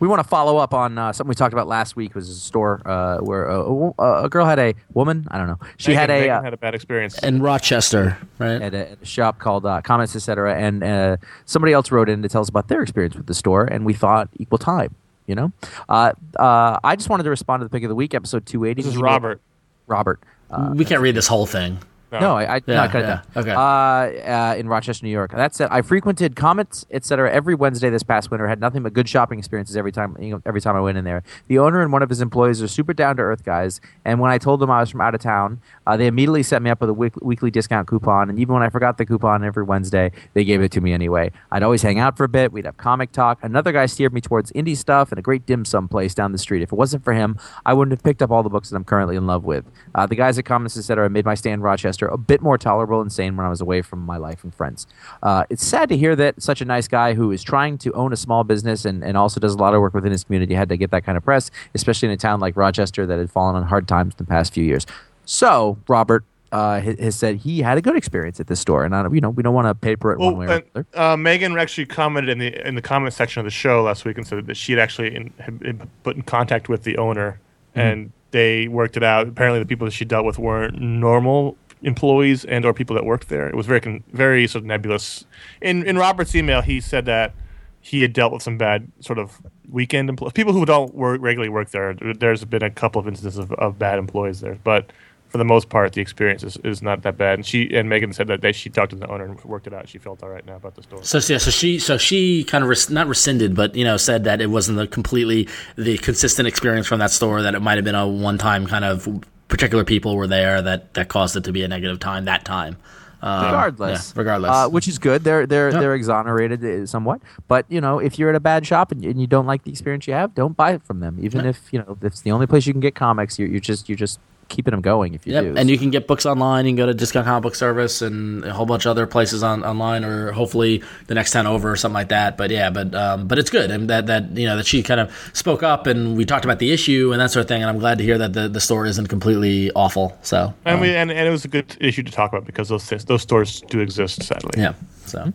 we 0.00 0.08
want 0.08 0.22
to 0.22 0.28
follow 0.28 0.58
up 0.58 0.74
on 0.74 0.98
uh, 0.98 1.12
something 1.12 1.28
we 1.28 1.34
talked 1.34 1.52
about 1.52 1.66
last 1.68 1.96
week. 1.96 2.14
Was 2.14 2.28
a 2.28 2.34
store 2.34 2.80
uh, 2.84 3.18
where 3.18 3.46
a, 3.46 3.60
a, 3.98 4.24
a 4.24 4.28
girl 4.28 4.46
had 4.46 4.58
a 4.58 4.74
woman. 4.94 5.26
I 5.30 5.38
don't 5.38 5.46
know. 5.46 5.58
She 5.76 5.90
Megan, 5.92 6.00
had 6.00 6.10
a. 6.10 6.20
Megan 6.20 6.36
uh, 6.36 6.42
had 6.42 6.54
a 6.54 6.56
bad 6.56 6.74
experience. 6.74 7.18
in 7.22 7.42
Rochester, 7.42 8.18
right? 8.38 8.60
at 8.62 8.74
a, 8.74 8.90
at 8.92 9.02
a 9.02 9.04
shop 9.06 9.38
called 9.38 9.66
uh, 9.66 9.80
Comics 9.82 10.14
Etc. 10.16 10.54
And 10.54 10.82
uh, 10.82 11.16
somebody 11.44 11.72
else 11.72 11.90
wrote 11.90 12.08
in 12.08 12.22
to 12.22 12.28
tell 12.28 12.40
us 12.40 12.48
about 12.48 12.68
their 12.68 12.82
experience 12.82 13.14
with 13.16 13.26
the 13.26 13.34
store, 13.34 13.64
and 13.64 13.84
we 13.84 13.94
thought 13.94 14.28
equal 14.38 14.58
time. 14.58 14.94
You 15.26 15.34
know, 15.34 15.52
uh, 15.90 16.12
uh, 16.38 16.78
I 16.82 16.96
just 16.96 17.10
wanted 17.10 17.24
to 17.24 17.30
respond 17.30 17.60
to 17.60 17.64
the 17.64 17.70
pick 17.70 17.82
of 17.82 17.90
the 17.90 17.94
week, 17.94 18.14
episode 18.14 18.46
two 18.46 18.64
eighty. 18.64 18.82
this 18.82 18.92
is 18.92 18.96
Robert. 18.96 19.40
Robert. 19.86 20.20
Uh, 20.50 20.72
we 20.74 20.84
can't 20.86 21.02
read 21.02 21.14
this 21.14 21.26
whole 21.26 21.44
thing. 21.44 21.78
No, 22.12 22.36
I, 22.36 22.56
I 22.56 22.60
Yeah, 22.66 22.74
not 22.74 22.90
cut 22.90 23.02
it 23.02 23.06
yeah, 23.06 23.22
down. 23.34 23.42
okay. 23.42 23.50
Uh, 23.52 24.52
uh, 24.52 24.54
in 24.56 24.68
Rochester, 24.68 25.04
New 25.04 25.12
York. 25.12 25.32
That 25.32 25.54
said, 25.54 25.68
I 25.70 25.82
frequented 25.82 26.36
Comics 26.36 26.86
Etc. 26.90 27.30
every 27.30 27.54
Wednesday 27.54 27.90
this 27.90 28.02
past 28.02 28.30
winter. 28.30 28.46
Had 28.48 28.60
nothing 28.60 28.82
but 28.82 28.92
good 28.94 29.08
shopping 29.08 29.38
experiences 29.38 29.76
every 29.76 29.92
time. 29.92 30.16
You 30.20 30.30
know, 30.30 30.42
every 30.46 30.60
time 30.60 30.74
I 30.76 30.80
went 30.80 30.96
in 30.98 31.04
there. 31.04 31.22
The 31.48 31.58
owner 31.58 31.82
and 31.82 31.92
one 31.92 32.02
of 32.02 32.08
his 32.08 32.20
employees 32.20 32.62
are 32.62 32.68
super 32.68 32.94
down 32.94 33.16
to 33.16 33.22
earth 33.22 33.44
guys. 33.44 33.80
And 34.04 34.20
when 34.20 34.30
I 34.30 34.38
told 34.38 34.60
them 34.60 34.70
I 34.70 34.80
was 34.80 34.90
from 34.90 35.00
out 35.02 35.14
of 35.14 35.20
town, 35.20 35.60
uh, 35.86 35.96
they 35.96 36.06
immediately 36.06 36.42
set 36.42 36.62
me 36.62 36.70
up 36.70 36.80
with 36.80 36.90
a 36.90 36.94
week- 36.94 37.20
weekly 37.22 37.50
discount 37.50 37.86
coupon. 37.88 38.30
And 38.30 38.38
even 38.38 38.54
when 38.54 38.62
I 38.62 38.70
forgot 38.70 38.96
the 38.98 39.04
coupon 39.06 39.44
every 39.44 39.62
Wednesday, 39.64 40.12
they 40.34 40.44
gave 40.44 40.62
it 40.62 40.72
to 40.72 40.80
me 40.80 40.92
anyway. 40.92 41.30
I'd 41.52 41.62
always 41.62 41.82
hang 41.82 41.98
out 41.98 42.16
for 42.16 42.24
a 42.24 42.28
bit. 42.28 42.52
We'd 42.52 42.64
have 42.64 42.76
comic 42.78 43.12
talk. 43.12 43.38
Another 43.42 43.72
guy 43.72 43.86
steered 43.86 44.12
me 44.14 44.20
towards 44.20 44.50
indie 44.52 44.76
stuff 44.76 45.12
and 45.12 45.18
a 45.18 45.22
great 45.22 45.44
dim 45.46 45.64
sum 45.64 45.88
place 45.88 46.14
down 46.14 46.32
the 46.32 46.38
street. 46.38 46.62
If 46.62 46.72
it 46.72 46.76
wasn't 46.76 47.04
for 47.04 47.12
him, 47.12 47.36
I 47.66 47.74
wouldn't 47.74 47.92
have 47.92 48.02
picked 48.02 48.22
up 48.22 48.30
all 48.30 48.42
the 48.42 48.48
books 48.50 48.70
that 48.70 48.76
I'm 48.76 48.84
currently 48.84 49.16
in 49.16 49.26
love 49.26 49.44
with. 49.44 49.64
Uh, 49.94 50.06
the 50.06 50.14
guys 50.14 50.38
at 50.38 50.44
Comics 50.44 50.76
Etc. 50.78 51.08
made 51.10 51.24
my 51.24 51.34
stay 51.34 51.50
in 51.50 51.60
Rochester 51.60 51.97
a 52.06 52.16
bit 52.16 52.40
more 52.40 52.56
tolerable 52.56 53.00
and 53.00 53.12
sane 53.12 53.36
when 53.36 53.44
I 53.44 53.48
was 53.48 53.60
away 53.60 53.82
from 53.82 54.06
my 54.06 54.16
life 54.16 54.44
and 54.44 54.54
friends. 54.54 54.86
Uh, 55.22 55.44
it's 55.50 55.66
sad 55.66 55.88
to 55.88 55.96
hear 55.96 56.14
that 56.14 56.40
such 56.40 56.60
a 56.60 56.64
nice 56.64 56.86
guy 56.86 57.14
who 57.14 57.32
is 57.32 57.42
trying 57.42 57.76
to 57.78 57.92
own 57.94 58.12
a 58.12 58.16
small 58.16 58.44
business 58.44 58.84
and, 58.84 59.02
and 59.02 59.16
also 59.16 59.40
does 59.40 59.54
a 59.54 59.58
lot 59.58 59.74
of 59.74 59.80
work 59.80 59.94
within 59.94 60.12
his 60.12 60.22
community 60.22 60.54
had 60.54 60.68
to 60.68 60.76
get 60.76 60.90
that 60.92 61.04
kind 61.04 61.18
of 61.18 61.24
press, 61.24 61.50
especially 61.74 62.06
in 62.06 62.12
a 62.12 62.16
town 62.16 62.38
like 62.38 62.56
Rochester 62.56 63.04
that 63.06 63.18
had 63.18 63.30
fallen 63.30 63.56
on 63.56 63.64
hard 63.64 63.88
times 63.88 64.14
in 64.14 64.18
the 64.18 64.28
past 64.28 64.54
few 64.54 64.64
years. 64.64 64.86
So, 65.24 65.78
Robert 65.88 66.24
uh, 66.52 66.80
has 66.80 67.14
said 67.14 67.36
he 67.36 67.60
had 67.60 67.76
a 67.76 67.82
good 67.82 67.96
experience 67.96 68.40
at 68.40 68.46
this 68.46 68.58
store, 68.60 68.84
and 68.84 68.94
I, 68.94 69.06
you 69.12 69.20
know 69.20 69.28
we 69.28 69.42
don't 69.42 69.52
want 69.52 69.66
to 69.66 69.74
paper 69.74 70.12
it 70.12 70.18
one 70.18 70.36
way 70.38 70.46
or 70.46 70.48
another. 70.74 70.86
uh, 70.94 71.16
Megan 71.16 71.58
actually 71.58 71.84
commented 71.84 72.30
in 72.30 72.38
the 72.38 72.66
in 72.66 72.74
the 72.74 72.80
comment 72.80 73.12
section 73.12 73.40
of 73.40 73.44
the 73.44 73.50
show 73.50 73.82
last 73.82 74.06
week 74.06 74.16
and 74.16 74.26
said 74.26 74.46
that 74.46 74.56
she 74.56 74.72
had 74.72 74.78
actually 74.78 75.14
in, 75.14 75.34
had 75.40 75.58
been 75.58 75.90
put 76.02 76.16
in 76.16 76.22
contact 76.22 76.68
with 76.68 76.84
the 76.84 76.96
owner 76.96 77.40
Mm-hmm. 77.76 77.80
and 77.80 78.12
they 78.30 78.66
worked 78.66 78.96
it 78.96 79.02
out. 79.02 79.28
Apparently, 79.28 79.58
the 79.58 79.66
people 79.66 79.84
that 79.86 79.92
she 79.92 80.04
dealt 80.06 80.24
with 80.24 80.38
weren't 80.38 80.80
normal 80.80 81.56
employees 81.82 82.44
and 82.44 82.64
or 82.64 82.72
people 82.72 82.94
that 82.94 83.04
worked 83.04 83.28
there. 83.28 83.48
It 83.48 83.54
was 83.54 83.66
very 83.66 84.02
very 84.12 84.46
sort 84.46 84.62
of 84.62 84.66
nebulous. 84.66 85.24
In 85.60 85.84
in 85.84 85.96
Robert's 85.96 86.34
email, 86.34 86.62
he 86.62 86.80
said 86.80 87.06
that 87.06 87.34
he 87.80 88.02
had 88.02 88.12
dealt 88.12 88.32
with 88.32 88.42
some 88.42 88.58
bad 88.58 88.90
sort 89.00 89.18
of 89.18 89.40
weekend 89.70 90.08
employees, 90.08 90.32
people 90.32 90.52
who 90.52 90.66
don't 90.66 90.94
work 90.94 91.20
regularly 91.22 91.48
work 91.48 91.70
there. 91.70 91.94
There's 91.94 92.44
been 92.44 92.62
a 92.62 92.70
couple 92.70 93.00
of 93.00 93.06
instances 93.06 93.38
of, 93.38 93.52
of 93.52 93.78
bad 93.78 93.98
employees 93.98 94.40
there, 94.40 94.58
but 94.64 94.92
for 95.28 95.38
the 95.38 95.44
most 95.44 95.68
part, 95.68 95.92
the 95.92 96.00
experience 96.00 96.42
is, 96.42 96.56
is 96.64 96.80
not 96.80 97.02
that 97.02 97.18
bad. 97.18 97.34
And 97.34 97.46
she 97.46 97.74
and 97.76 97.88
Megan 97.88 98.12
said 98.12 98.28
that 98.28 98.40
they, 98.40 98.52
she 98.52 98.70
talked 98.70 98.90
to 98.90 98.96
the 98.96 99.06
owner 99.08 99.26
and 99.26 99.42
worked 99.44 99.66
it 99.66 99.74
out. 99.74 99.88
She 99.88 99.98
felt 99.98 100.22
all 100.22 100.30
right 100.30 100.44
now 100.44 100.56
about 100.56 100.74
the 100.74 100.82
store. 100.82 101.02
So 101.04 101.18
yeah, 101.32 101.38
so 101.38 101.50
she 101.50 101.78
so 101.78 101.98
she 101.98 102.44
kind 102.44 102.64
of 102.64 102.70
res- 102.70 102.88
not 102.90 103.06
rescinded, 103.06 103.54
but 103.54 103.74
you 103.74 103.84
know 103.84 103.98
said 103.98 104.24
that 104.24 104.40
it 104.40 104.46
wasn't 104.46 104.78
the 104.78 104.86
completely 104.86 105.48
the 105.76 105.98
consistent 105.98 106.48
experience 106.48 106.86
from 106.86 106.98
that 107.00 107.10
store. 107.10 107.42
That 107.42 107.54
it 107.54 107.60
might 107.60 107.76
have 107.76 107.84
been 107.84 107.94
a 107.94 108.08
one 108.08 108.38
time 108.38 108.66
kind 108.66 108.84
of 108.84 109.06
particular 109.48 109.84
people 109.84 110.16
were 110.16 110.26
there 110.26 110.62
that 110.62 110.94
that 110.94 111.08
caused 111.08 111.36
it 111.36 111.44
to 111.44 111.52
be 111.52 111.62
a 111.62 111.68
negative 111.68 111.98
time 111.98 112.24
that 112.26 112.44
time. 112.44 112.76
Um, 113.20 113.46
regardless, 113.46 114.12
yeah, 114.14 114.20
regardless, 114.20 114.50
uh, 114.52 114.68
which 114.68 114.86
is 114.86 114.98
good. 115.00 115.24
They're 115.24 115.44
they're 115.44 115.70
Yeah. 115.70 115.80
they're 115.80 115.94
exonerated 115.94 116.64
uh, 116.64 116.86
somewhat, 116.86 117.20
but 117.48 117.66
you 117.68 117.80
know, 117.80 117.98
if 117.98 118.16
you're 118.16 118.28
at 118.30 118.36
a 118.36 118.40
bad 118.40 118.64
shop 118.64 118.92
and, 118.92 119.04
and 119.04 119.20
you 119.20 119.26
don't 119.26 119.46
like 119.46 119.64
the 119.64 119.72
experience 119.72 120.06
you 120.06 120.14
have, 120.14 120.34
don't 120.36 120.56
buy 120.56 120.70
it 120.72 120.84
from 120.84 121.00
them. 121.00 121.18
Even 121.20 121.44
if 121.44 121.72
you 121.72 121.80
know 121.80 121.96
if 121.98 122.04
it's 122.04 122.20
the 122.20 122.30
only 122.30 122.46
place 122.46 122.64
you 122.66 122.72
can 122.72 122.80
get 122.80 122.94
comics, 122.94 123.36
you're, 123.36 123.48
you're 123.48 123.58
just 123.60 123.88
you're 123.88 123.96
just 123.98 124.20
keeping 124.48 124.72
them 124.72 124.80
going 124.80 125.14
if 125.14 125.26
you 125.26 125.34
Yep, 125.34 125.44
do. 125.44 125.54
and 125.56 125.70
you 125.70 125.78
can 125.78 125.90
get 125.90 126.06
books 126.06 126.26
online. 126.26 126.64
You 126.64 126.70
can 126.70 126.76
go 126.76 126.86
to 126.86 126.94
Discount 126.94 127.26
Comic 127.26 127.42
Book 127.42 127.54
Service 127.54 128.02
and 128.02 128.44
a 128.44 128.52
whole 128.52 128.66
bunch 128.66 128.86
of 128.86 128.90
other 128.90 129.06
places 129.06 129.42
on 129.42 129.64
online, 129.64 130.04
or 130.04 130.32
hopefully 130.32 130.82
the 131.06 131.14
next 131.14 131.32
town 131.32 131.46
over 131.46 131.70
or 131.70 131.76
something 131.76 131.94
like 131.94 132.08
that. 132.08 132.36
But 132.36 132.50
yeah, 132.50 132.70
but 132.70 132.94
um, 132.94 133.26
but 133.28 133.38
it's 133.38 133.50
good, 133.50 133.70
and 133.70 133.88
that 133.90 134.06
that 134.06 134.36
you 134.36 134.46
know 134.46 134.56
that 134.56 134.66
she 134.66 134.82
kind 134.82 135.00
of 135.00 135.12
spoke 135.32 135.62
up 135.62 135.86
and 135.86 136.16
we 136.16 136.24
talked 136.24 136.44
about 136.44 136.58
the 136.58 136.72
issue 136.72 137.12
and 137.12 137.20
that 137.20 137.30
sort 137.30 137.42
of 137.42 137.48
thing. 137.48 137.62
And 137.62 137.70
I'm 137.70 137.78
glad 137.78 137.98
to 137.98 138.04
hear 138.04 138.18
that 138.18 138.32
the, 138.32 138.48
the 138.48 138.60
store 138.60 138.86
isn't 138.86 139.06
completely 139.08 139.70
awful. 139.72 140.16
So 140.22 140.54
And 140.64 140.76
um, 140.76 140.80
we 140.80 140.94
and, 140.94 141.10
and 141.10 141.26
it 141.28 141.30
was 141.30 141.44
a 141.44 141.48
good 141.48 141.76
issue 141.80 142.02
to 142.02 142.10
talk 142.12 142.32
about 142.32 142.44
because 142.46 142.68
those 142.68 142.88
those 143.04 143.22
stores 143.22 143.60
do 143.68 143.80
exist, 143.80 144.22
sadly. 144.22 144.60
Yeah. 144.60 144.72
So 145.08 145.32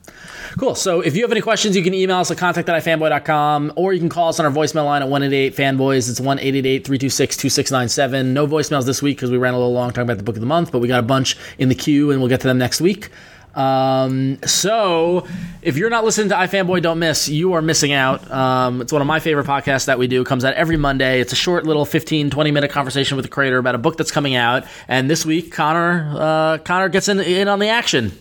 cool. 0.57 0.76
So 0.76 1.01
if 1.01 1.15
you 1.15 1.24
have 1.24 1.32
any 1.32 1.41
questions, 1.41 1.76
you 1.76 1.84
can 1.84 1.93
email 1.93 2.17
us 2.17 2.32
at 2.32 2.38
contact 2.38 2.69
at 2.69 2.84
ifanboy.com 2.84 3.74
or 3.76 3.93
you 3.93 3.99
can 3.99 4.09
call 4.09 4.30
us 4.30 4.39
on 4.39 4.45
our 4.45 4.51
voicemail 4.51 4.86
line 4.86 5.01
at 5.01 5.09
188 5.09 5.55
fanboys. 5.55 6.09
It's 6.09 6.19
1 6.19 6.38
326 6.38 7.38
2697. 7.38 8.34
No 8.34 8.47
voicemails 8.47 8.86
this 8.86 9.01
week 9.01 9.17
because 9.17 9.32
we 9.32 9.38
ran 9.38 9.53
a 9.53 9.57
little 9.57 9.74
long 9.74 9.89
talking 9.89 10.03
about 10.03 10.17
the 10.17 10.24
book 10.24 10.36
of 10.36 10.41
the 10.41 10.47
month, 10.47 10.71
but 10.71 10.80
we 10.80 10.88
got 10.88 10.99
a 10.99 11.03
bunch 11.03 11.38
in 11.57 11.69
the 11.69 11.76
queue 11.76 12.11
and 12.11 12.19
we'll 12.19 12.30
get 12.30 12.41
to 12.41 12.47
them 12.47 12.57
next 12.57 12.82
week. 12.82 13.09
Um, 13.55 14.39
so 14.45 15.28
if 15.61 15.78
you're 15.78 15.89
not 15.89 16.03
listening 16.03 16.30
to 16.30 16.36
iFanboy 16.36 16.82
Don't 16.82 16.99
Miss, 16.99 17.30
you 17.30 17.53
are 17.53 17.61
missing 17.61 17.91
out. 17.91 18.30
Um, 18.32 18.82
it's 18.82 18.91
one 18.91 19.01
of 19.01 19.07
my 19.07 19.19
favorite 19.19 19.45
podcasts 19.45 19.86
that 19.86 19.99
we 19.99 20.07
do. 20.07 20.21
It 20.21 20.28
comes 20.28 20.43
out 20.43 20.53
every 20.55 20.78
Monday. 20.78 21.21
It's 21.21 21.34
a 21.34 21.38
short 21.38 21.65
little 21.65 21.86
15, 21.86 22.30
20 22.30 22.51
minute 22.51 22.71
conversation 22.71 23.15
with 23.15 23.26
the 23.26 23.30
creator 23.30 23.57
about 23.57 23.76
a 23.76 23.80
book 23.80 23.97
that's 23.97 24.11
coming 24.11 24.36
out. 24.36 24.65
And 24.88 25.09
this 25.09 25.26
week, 25.26 25.51
Conor, 25.51 26.13
uh, 26.15 26.57
Conor 26.59 26.89
gets 26.89 27.07
in, 27.07 27.19
in 27.19 27.47
on 27.47 27.59
the 27.59 27.69
action. 27.69 28.11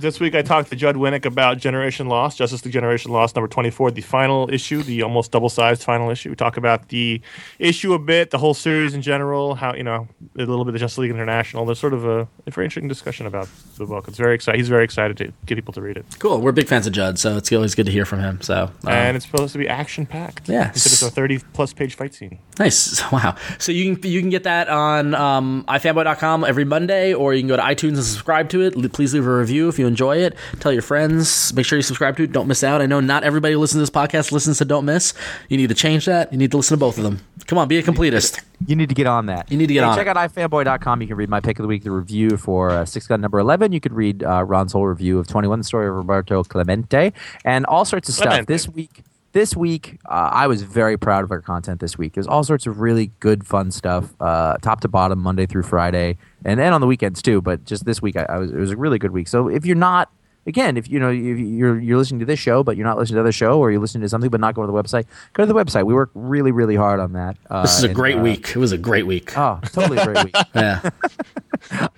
This 0.00 0.18
week 0.18 0.34
I 0.34 0.40
talked 0.40 0.70
to 0.70 0.76
Judd 0.76 0.96
Winick 0.96 1.26
about 1.26 1.58
Generation 1.58 2.08
Lost, 2.08 2.38
Justice 2.38 2.64
League 2.64 2.72
Generation 2.72 3.12
Lost 3.12 3.36
number 3.36 3.48
24, 3.48 3.90
the 3.90 4.00
final 4.00 4.48
issue, 4.50 4.82
the 4.82 5.02
almost 5.02 5.30
double-sized 5.30 5.82
final 5.82 6.08
issue. 6.08 6.30
We 6.30 6.36
talk 6.36 6.56
about 6.56 6.88
the 6.88 7.20
issue 7.58 7.92
a 7.92 7.98
bit, 7.98 8.30
the 8.30 8.38
whole 8.38 8.54
series 8.54 8.94
in 8.94 9.02
general, 9.02 9.56
how, 9.56 9.74
you 9.74 9.82
know, 9.82 10.08
a 10.36 10.38
little 10.38 10.64
bit 10.64 10.72
of 10.72 10.80
Justice 10.80 10.96
League 10.96 11.10
International. 11.10 11.66
There's 11.66 11.78
sort 11.78 11.92
of 11.92 12.06
a, 12.06 12.26
a 12.46 12.50
very 12.50 12.64
interesting 12.64 12.88
discussion 12.88 13.26
about 13.26 13.50
the 13.76 13.84
book. 13.84 14.08
It's 14.08 14.16
very 14.16 14.34
exciting. 14.34 14.58
He's 14.58 14.70
very 14.70 14.84
excited 14.84 15.18
to 15.18 15.34
get 15.44 15.56
people 15.56 15.74
to 15.74 15.82
read 15.82 15.98
it. 15.98 16.06
Cool. 16.18 16.40
We're 16.40 16.52
big 16.52 16.66
fans 16.66 16.86
of 16.86 16.94
Judd, 16.94 17.18
so 17.18 17.36
it's 17.36 17.52
always 17.52 17.74
good 17.74 17.84
to 17.84 17.92
hear 17.92 18.06
from 18.06 18.20
him. 18.20 18.40
So, 18.40 18.70
um, 18.84 18.88
and 18.88 19.18
it's 19.18 19.26
supposed 19.26 19.52
to 19.52 19.58
be 19.58 19.68
action-packed. 19.68 20.48
Yeah. 20.48 20.70
It's 20.70 21.02
a 21.02 21.10
30-plus 21.10 21.74
page 21.74 21.94
fight 21.94 22.14
scene. 22.14 22.38
nice. 22.58 23.02
Wow. 23.12 23.34
So 23.58 23.72
you 23.72 23.96
can 23.96 24.10
you 24.10 24.20
can 24.20 24.30
get 24.30 24.44
that 24.44 24.68
on 24.68 25.14
um, 25.14 25.64
ifanboy.com 25.68 26.44
every 26.44 26.64
Monday, 26.64 27.12
or 27.12 27.34
you 27.34 27.40
can 27.40 27.48
go 27.48 27.56
to 27.56 27.62
iTunes 27.62 27.94
and 27.94 28.04
subscribe 28.04 28.48
to 28.50 28.62
it. 28.62 28.92
Please 28.92 29.12
leave 29.12 29.26
a 29.26 29.36
review 29.36 29.68
if 29.68 29.80
you 29.80 29.89
enjoy 29.90 30.16
it. 30.18 30.36
Tell 30.60 30.72
your 30.72 30.82
friends. 30.82 31.52
Make 31.54 31.66
sure 31.66 31.76
you 31.78 31.82
subscribe 31.82 32.16
to 32.16 32.22
it. 32.24 32.32
Don't 32.32 32.46
miss 32.48 32.62
out. 32.64 32.80
I 32.80 32.86
know 32.86 33.00
not 33.00 33.24
everybody 33.24 33.54
who 33.54 33.60
listens 33.60 33.78
to 33.78 33.82
this 33.82 33.90
podcast 33.90 34.32
listens 34.32 34.58
to 34.58 34.64
Don't 34.64 34.84
Miss. 34.84 35.12
You 35.48 35.56
need 35.56 35.68
to 35.68 35.74
change 35.74 36.06
that. 36.06 36.32
You 36.32 36.38
need 36.38 36.50
to 36.52 36.56
listen 36.56 36.76
to 36.76 36.80
both 36.80 36.96
of 36.98 37.04
them. 37.04 37.20
Come 37.46 37.58
on, 37.58 37.68
be 37.68 37.78
a 37.78 37.82
completist. 37.82 38.40
You 38.66 38.76
need 38.76 38.88
to 38.90 38.94
get 38.94 39.06
on 39.06 39.26
that. 39.26 39.50
You 39.50 39.56
need 39.58 39.66
to 39.66 39.74
get 39.74 39.82
Hey, 39.82 39.90
on 39.90 39.96
Check 39.96 40.06
it. 40.06 40.16
out 40.16 40.32
ifanboy.com. 40.32 41.02
You 41.02 41.08
can 41.08 41.16
read 41.16 41.28
my 41.28 41.40
pick 41.40 41.58
of 41.58 41.62
the 41.64 41.68
week, 41.68 41.82
the 41.84 41.90
review 41.90 42.36
for 42.36 42.70
uh, 42.70 42.84
Sixth 42.84 43.08
Gun 43.08 43.20
number 43.20 43.38
11. 43.38 43.72
You 43.72 43.80
could 43.80 43.92
read 43.92 44.22
uh, 44.22 44.44
Ron's 44.44 44.72
whole 44.72 44.86
review 44.86 45.18
of 45.18 45.26
21, 45.26 45.58
the 45.60 45.64
story 45.64 45.88
of 45.88 45.94
Roberto 45.94 46.44
Clemente, 46.44 47.12
and 47.44 47.66
all 47.66 47.84
sorts 47.84 48.08
of 48.08 48.14
stuff. 48.14 48.28
Clemente. 48.28 48.52
This 48.52 48.68
week, 48.68 49.02
this 49.32 49.56
week, 49.56 49.98
uh, 50.06 50.30
I 50.32 50.46
was 50.46 50.62
very 50.62 50.96
proud 50.96 51.24
of 51.24 51.30
our 51.30 51.40
content 51.40 51.80
this 51.80 51.96
week. 51.96 52.14
There's 52.14 52.26
all 52.26 52.42
sorts 52.42 52.66
of 52.66 52.80
really 52.80 53.12
good, 53.20 53.46
fun 53.46 53.70
stuff, 53.70 54.12
uh, 54.20 54.56
top 54.58 54.80
to 54.80 54.88
bottom, 54.88 55.20
Monday 55.20 55.46
through 55.46 55.62
Friday, 55.62 56.18
and 56.44 56.58
then 56.58 56.72
on 56.72 56.80
the 56.80 56.86
weekends 56.86 57.22
too. 57.22 57.40
But 57.40 57.64
just 57.64 57.84
this 57.84 58.02
week, 58.02 58.16
I, 58.16 58.24
I 58.24 58.38
was 58.38 58.50
it 58.50 58.56
was 58.56 58.70
a 58.70 58.76
really 58.76 58.98
good 58.98 59.12
week. 59.12 59.28
So 59.28 59.48
if 59.48 59.64
you're 59.64 59.76
not 59.76 60.10
Again, 60.46 60.78
if 60.78 60.88
you 60.90 60.98
know 60.98 61.10
if 61.10 61.38
you're 61.38 61.78
you're 61.78 61.98
listening 61.98 62.20
to 62.20 62.26
this 62.26 62.40
show, 62.40 62.64
but 62.64 62.78
you're 62.78 62.86
not 62.86 62.96
listening 62.96 63.18
to 63.18 63.22
the 63.22 63.30
show, 63.30 63.58
or 63.58 63.70
you're 63.70 63.80
listening 63.80 64.00
to 64.02 64.08
something 64.08 64.30
but 64.30 64.40
not 64.40 64.54
going 64.54 64.66
to 64.68 64.72
the 64.72 64.82
website, 64.82 65.04
go 65.34 65.44
to 65.44 65.46
the 65.46 65.54
website. 65.54 65.84
We 65.84 65.92
work 65.92 66.10
really, 66.14 66.50
really 66.50 66.76
hard 66.76 66.98
on 66.98 67.12
that. 67.12 67.36
Uh, 67.50 67.60
This 67.62 67.76
is 67.76 67.84
a 67.84 67.88
and, 67.88 67.94
great 67.94 68.16
uh, 68.16 68.22
week. 68.22 68.48
It 68.48 68.56
was 68.56 68.72
a 68.72 68.78
great 68.78 69.06
week. 69.06 69.36
Oh, 69.36 69.60
totally 69.64 69.98
a 69.98 70.04
great 70.06 70.24
week. 70.24 70.36
Yeah. 70.54 70.90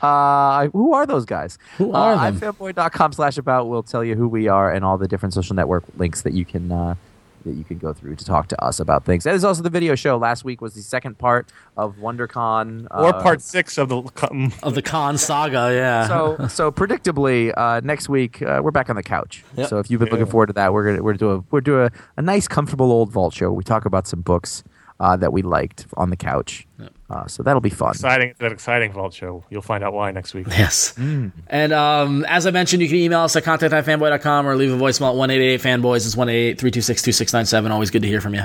Uh, 0.02 0.66
who 0.70 0.92
are 0.92 1.06
those 1.06 1.24
guys? 1.24 1.56
Who 1.78 1.92
are 1.92 2.14
uh, 2.14 2.30
them? 2.32 2.40
ifanboy.com 2.40 3.12
slash 3.12 3.38
about 3.38 3.68
will 3.68 3.84
tell 3.84 4.02
you 4.02 4.16
who 4.16 4.28
we 4.28 4.48
are 4.48 4.72
and 4.72 4.84
all 4.84 4.98
the 4.98 5.06
different 5.06 5.32
social 5.32 5.54
network 5.54 5.84
links 5.96 6.22
that 6.22 6.32
you 6.32 6.44
can 6.44 6.72
uh, 6.72 6.96
that 7.44 7.54
you 7.54 7.64
can 7.64 7.78
go 7.78 7.92
through 7.92 8.16
to 8.16 8.24
talk 8.24 8.48
to 8.48 8.64
us 8.64 8.80
about 8.80 9.04
things. 9.04 9.24
That 9.24 9.34
is 9.34 9.44
also 9.44 9.62
the 9.62 9.70
video 9.70 9.94
show. 9.94 10.16
Last 10.16 10.44
week 10.44 10.60
was 10.60 10.74
the 10.74 10.82
second 10.82 11.18
part 11.18 11.48
of 11.76 11.96
WonderCon. 11.96 12.86
Or 12.90 13.14
uh, 13.14 13.22
part 13.22 13.40
six 13.40 13.78
of 13.78 13.88
the 13.88 14.02
um, 14.30 14.52
Of 14.62 14.74
the 14.74 14.82
Khan 14.82 15.18
saga, 15.18 15.72
yeah. 15.72 16.08
So, 16.08 16.46
so 16.48 16.72
predictably, 16.72 17.52
uh, 17.56 17.80
next 17.84 18.08
week 18.08 18.42
uh, 18.42 18.60
we're 18.62 18.70
back 18.70 18.90
on 18.90 18.96
the 18.96 19.02
couch. 19.02 19.44
Yep. 19.56 19.68
So 19.68 19.78
if 19.78 19.90
you've 19.90 20.00
been 20.00 20.10
looking 20.10 20.26
forward 20.26 20.46
to 20.46 20.52
that, 20.54 20.72
we're 20.72 20.84
gonna 20.84 21.02
we're 21.02 21.14
doing 21.14 21.44
we're 21.50 21.60
doing 21.60 21.86
a, 21.86 21.90
a 22.16 22.22
nice, 22.22 22.48
comfortable 22.48 22.90
old 22.90 23.10
vault 23.10 23.34
show. 23.34 23.52
We 23.52 23.64
talk 23.64 23.84
about 23.84 24.06
some 24.06 24.20
books 24.20 24.64
uh, 25.00 25.16
that 25.16 25.32
we 25.32 25.42
liked 25.42 25.86
on 25.96 26.10
the 26.10 26.16
couch. 26.16 26.66
Uh, 27.12 27.26
so 27.26 27.42
that'll 27.42 27.60
be 27.60 27.68
fun. 27.68 27.90
exciting, 27.90 28.32
that 28.38 28.52
exciting 28.52 28.90
vault 28.90 29.12
show. 29.12 29.44
You'll 29.50 29.60
find 29.60 29.84
out 29.84 29.92
why 29.92 30.10
next 30.12 30.32
week. 30.32 30.46
Yes. 30.48 30.94
Mm. 30.94 31.32
And 31.48 31.72
um, 31.72 32.24
as 32.26 32.46
I 32.46 32.50
mentioned, 32.50 32.80
you 32.82 32.88
can 32.88 32.96
email 32.96 33.20
us 33.20 33.36
at 33.36 33.44
contact.fanboy.com 33.44 34.46
or 34.46 34.56
leave 34.56 34.72
a 34.72 34.76
voicemail 34.76 35.10
at 35.10 35.16
188 35.16 35.60
fanboys. 35.60 36.06
It's 36.06 36.16
188 36.16 36.58
326 36.58 37.02
2697. 37.02 37.72
Always 37.72 37.90
good 37.90 38.02
to 38.02 38.08
hear 38.08 38.20
from 38.20 38.34
you. 38.34 38.44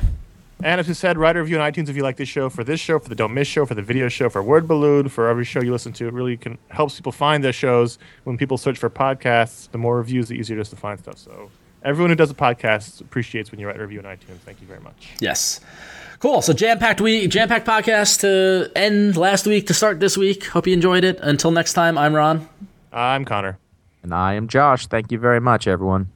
And 0.63 0.81
as 0.81 0.87
we 0.87 0.95
said, 0.95 1.17
write 1.17 1.37
a 1.37 1.39
review 1.39 1.59
on 1.59 1.71
iTunes 1.71 1.87
if 1.87 1.95
you 1.95 2.01
like 2.01 2.17
this 2.17 2.27
show, 2.27 2.49
for 2.49 2.63
this 2.63 2.79
show, 2.79 2.97
for 2.97 3.09
the 3.09 3.15
Don't 3.15 3.33
Miss 3.33 3.47
show, 3.47 3.65
for 3.65 3.75
the 3.75 3.81
video 3.83 4.09
show, 4.09 4.27
for 4.27 4.41
Word 4.41 4.67
Balloon, 4.67 5.07
for 5.07 5.29
every 5.29 5.45
show 5.45 5.61
you 5.61 5.71
listen 5.71 5.93
to. 5.93 6.07
It 6.07 6.13
really 6.13 6.35
can 6.35 6.57
helps 6.69 6.95
people 6.95 7.11
find 7.11 7.43
their 7.43 7.53
shows. 7.53 7.99
When 8.23 8.37
people 8.37 8.57
search 8.57 8.79
for 8.79 8.89
podcasts, 8.89 9.69
the 9.69 9.77
more 9.77 9.97
reviews, 9.97 10.29
the 10.29 10.33
easier 10.33 10.57
it 10.57 10.61
is 10.61 10.69
to 10.69 10.75
find 10.75 10.99
stuff. 10.99 11.19
So 11.19 11.51
everyone 11.83 12.09
who 12.09 12.15
does 12.15 12.31
a 12.31 12.35
podcast 12.35 13.01
appreciates 13.01 13.51
when 13.51 13.59
you 13.59 13.67
write 13.67 13.77
a 13.77 13.81
review 13.81 13.99
on 13.99 14.05
iTunes. 14.05 14.39
Thank 14.45 14.59
you 14.59 14.67
very 14.67 14.79
much. 14.79 15.09
Yes. 15.19 15.59
Cool. 16.19 16.41
So 16.41 16.51
jam 16.53 16.79
packed 16.79 16.99
week, 16.99 17.29
jam 17.29 17.47
packed 17.47 17.67
podcast 17.67 18.21
to 18.21 18.71
end 18.75 19.17
last 19.17 19.45
week 19.45 19.67
to 19.67 19.73
start 19.73 19.99
this 19.99 20.17
week. 20.17 20.45
Hope 20.45 20.65
you 20.65 20.73
enjoyed 20.73 21.03
it. 21.03 21.19
Until 21.21 21.51
next 21.51 21.73
time, 21.73 21.97
I'm 21.97 22.15
Ron. 22.15 22.47
I'm 22.91 23.23
Conor. 23.23 23.59
And 24.01 24.13
I 24.13 24.33
am 24.33 24.47
Josh. 24.47 24.87
Thank 24.87 25.11
you 25.11 25.19
very 25.19 25.39
much, 25.39 25.67
everyone. 25.67 26.09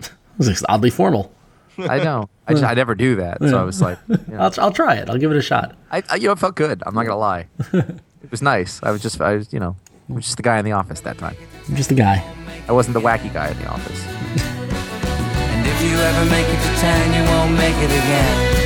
This 0.38 0.48
is 0.48 0.64
oddly 0.68 0.88
formal. 0.90 1.30
I 1.78 2.02
know. 2.02 2.28
I, 2.48 2.52
just, 2.54 2.64
I 2.64 2.72
never 2.74 2.94
do 2.94 3.16
that. 3.16 3.38
So 3.40 3.58
I 3.58 3.64
was 3.64 3.82
like, 3.82 3.98
you 4.08 4.16
know, 4.28 4.38
I'll, 4.38 4.52
I'll 4.58 4.72
try 4.72 4.94
it. 4.94 5.10
I'll 5.10 5.18
give 5.18 5.30
it 5.30 5.36
a 5.36 5.42
shot. 5.42 5.76
I, 5.90 6.02
I, 6.08 6.16
you 6.16 6.26
know, 6.28 6.32
it 6.32 6.38
felt 6.38 6.56
good. 6.56 6.82
I'm 6.86 6.94
not 6.94 7.04
gonna 7.04 7.18
lie. 7.18 7.48
It 8.22 8.30
was 8.30 8.40
nice. 8.40 8.80
I 8.84 8.92
was 8.92 9.02
just, 9.02 9.20
I 9.20 9.34
was, 9.34 9.52
you 9.52 9.58
know, 9.58 9.74
I 10.08 10.12
was 10.12 10.24
just 10.24 10.36
the 10.36 10.44
guy 10.44 10.56
in 10.58 10.64
the 10.64 10.72
office 10.72 11.00
that 11.00 11.18
time. 11.18 11.36
I'm 11.68 11.74
just 11.74 11.90
a 11.90 11.94
guy. 11.94 12.24
I 12.68 12.72
wasn't 12.72 12.94
the 12.94 13.00
wacky 13.00 13.32
guy 13.32 13.48
in 13.50 13.58
the 13.58 13.66
office. 13.66 14.00
And 14.06 15.66
if 15.66 15.82
you 15.82 15.96
ever 15.96 16.30
make 16.30 16.46
it 16.48 16.62
to 16.62 16.80
ten, 16.80 17.12
you 17.12 17.28
won't 17.30 17.52
make 17.58 17.74
it 17.76 17.90
again. 17.90 18.61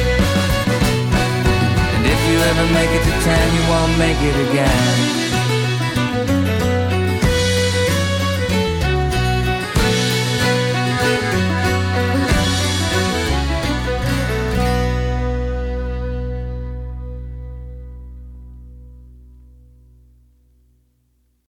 You 2.37 2.43
ever 2.43 2.67
make 2.75 2.91
it 2.91 3.03
to 3.03 3.11
ten, 3.25 3.55
you 3.55 3.63
won't 3.71 3.97
make 3.97 4.21
it 4.21 4.51
again. 4.51 5.26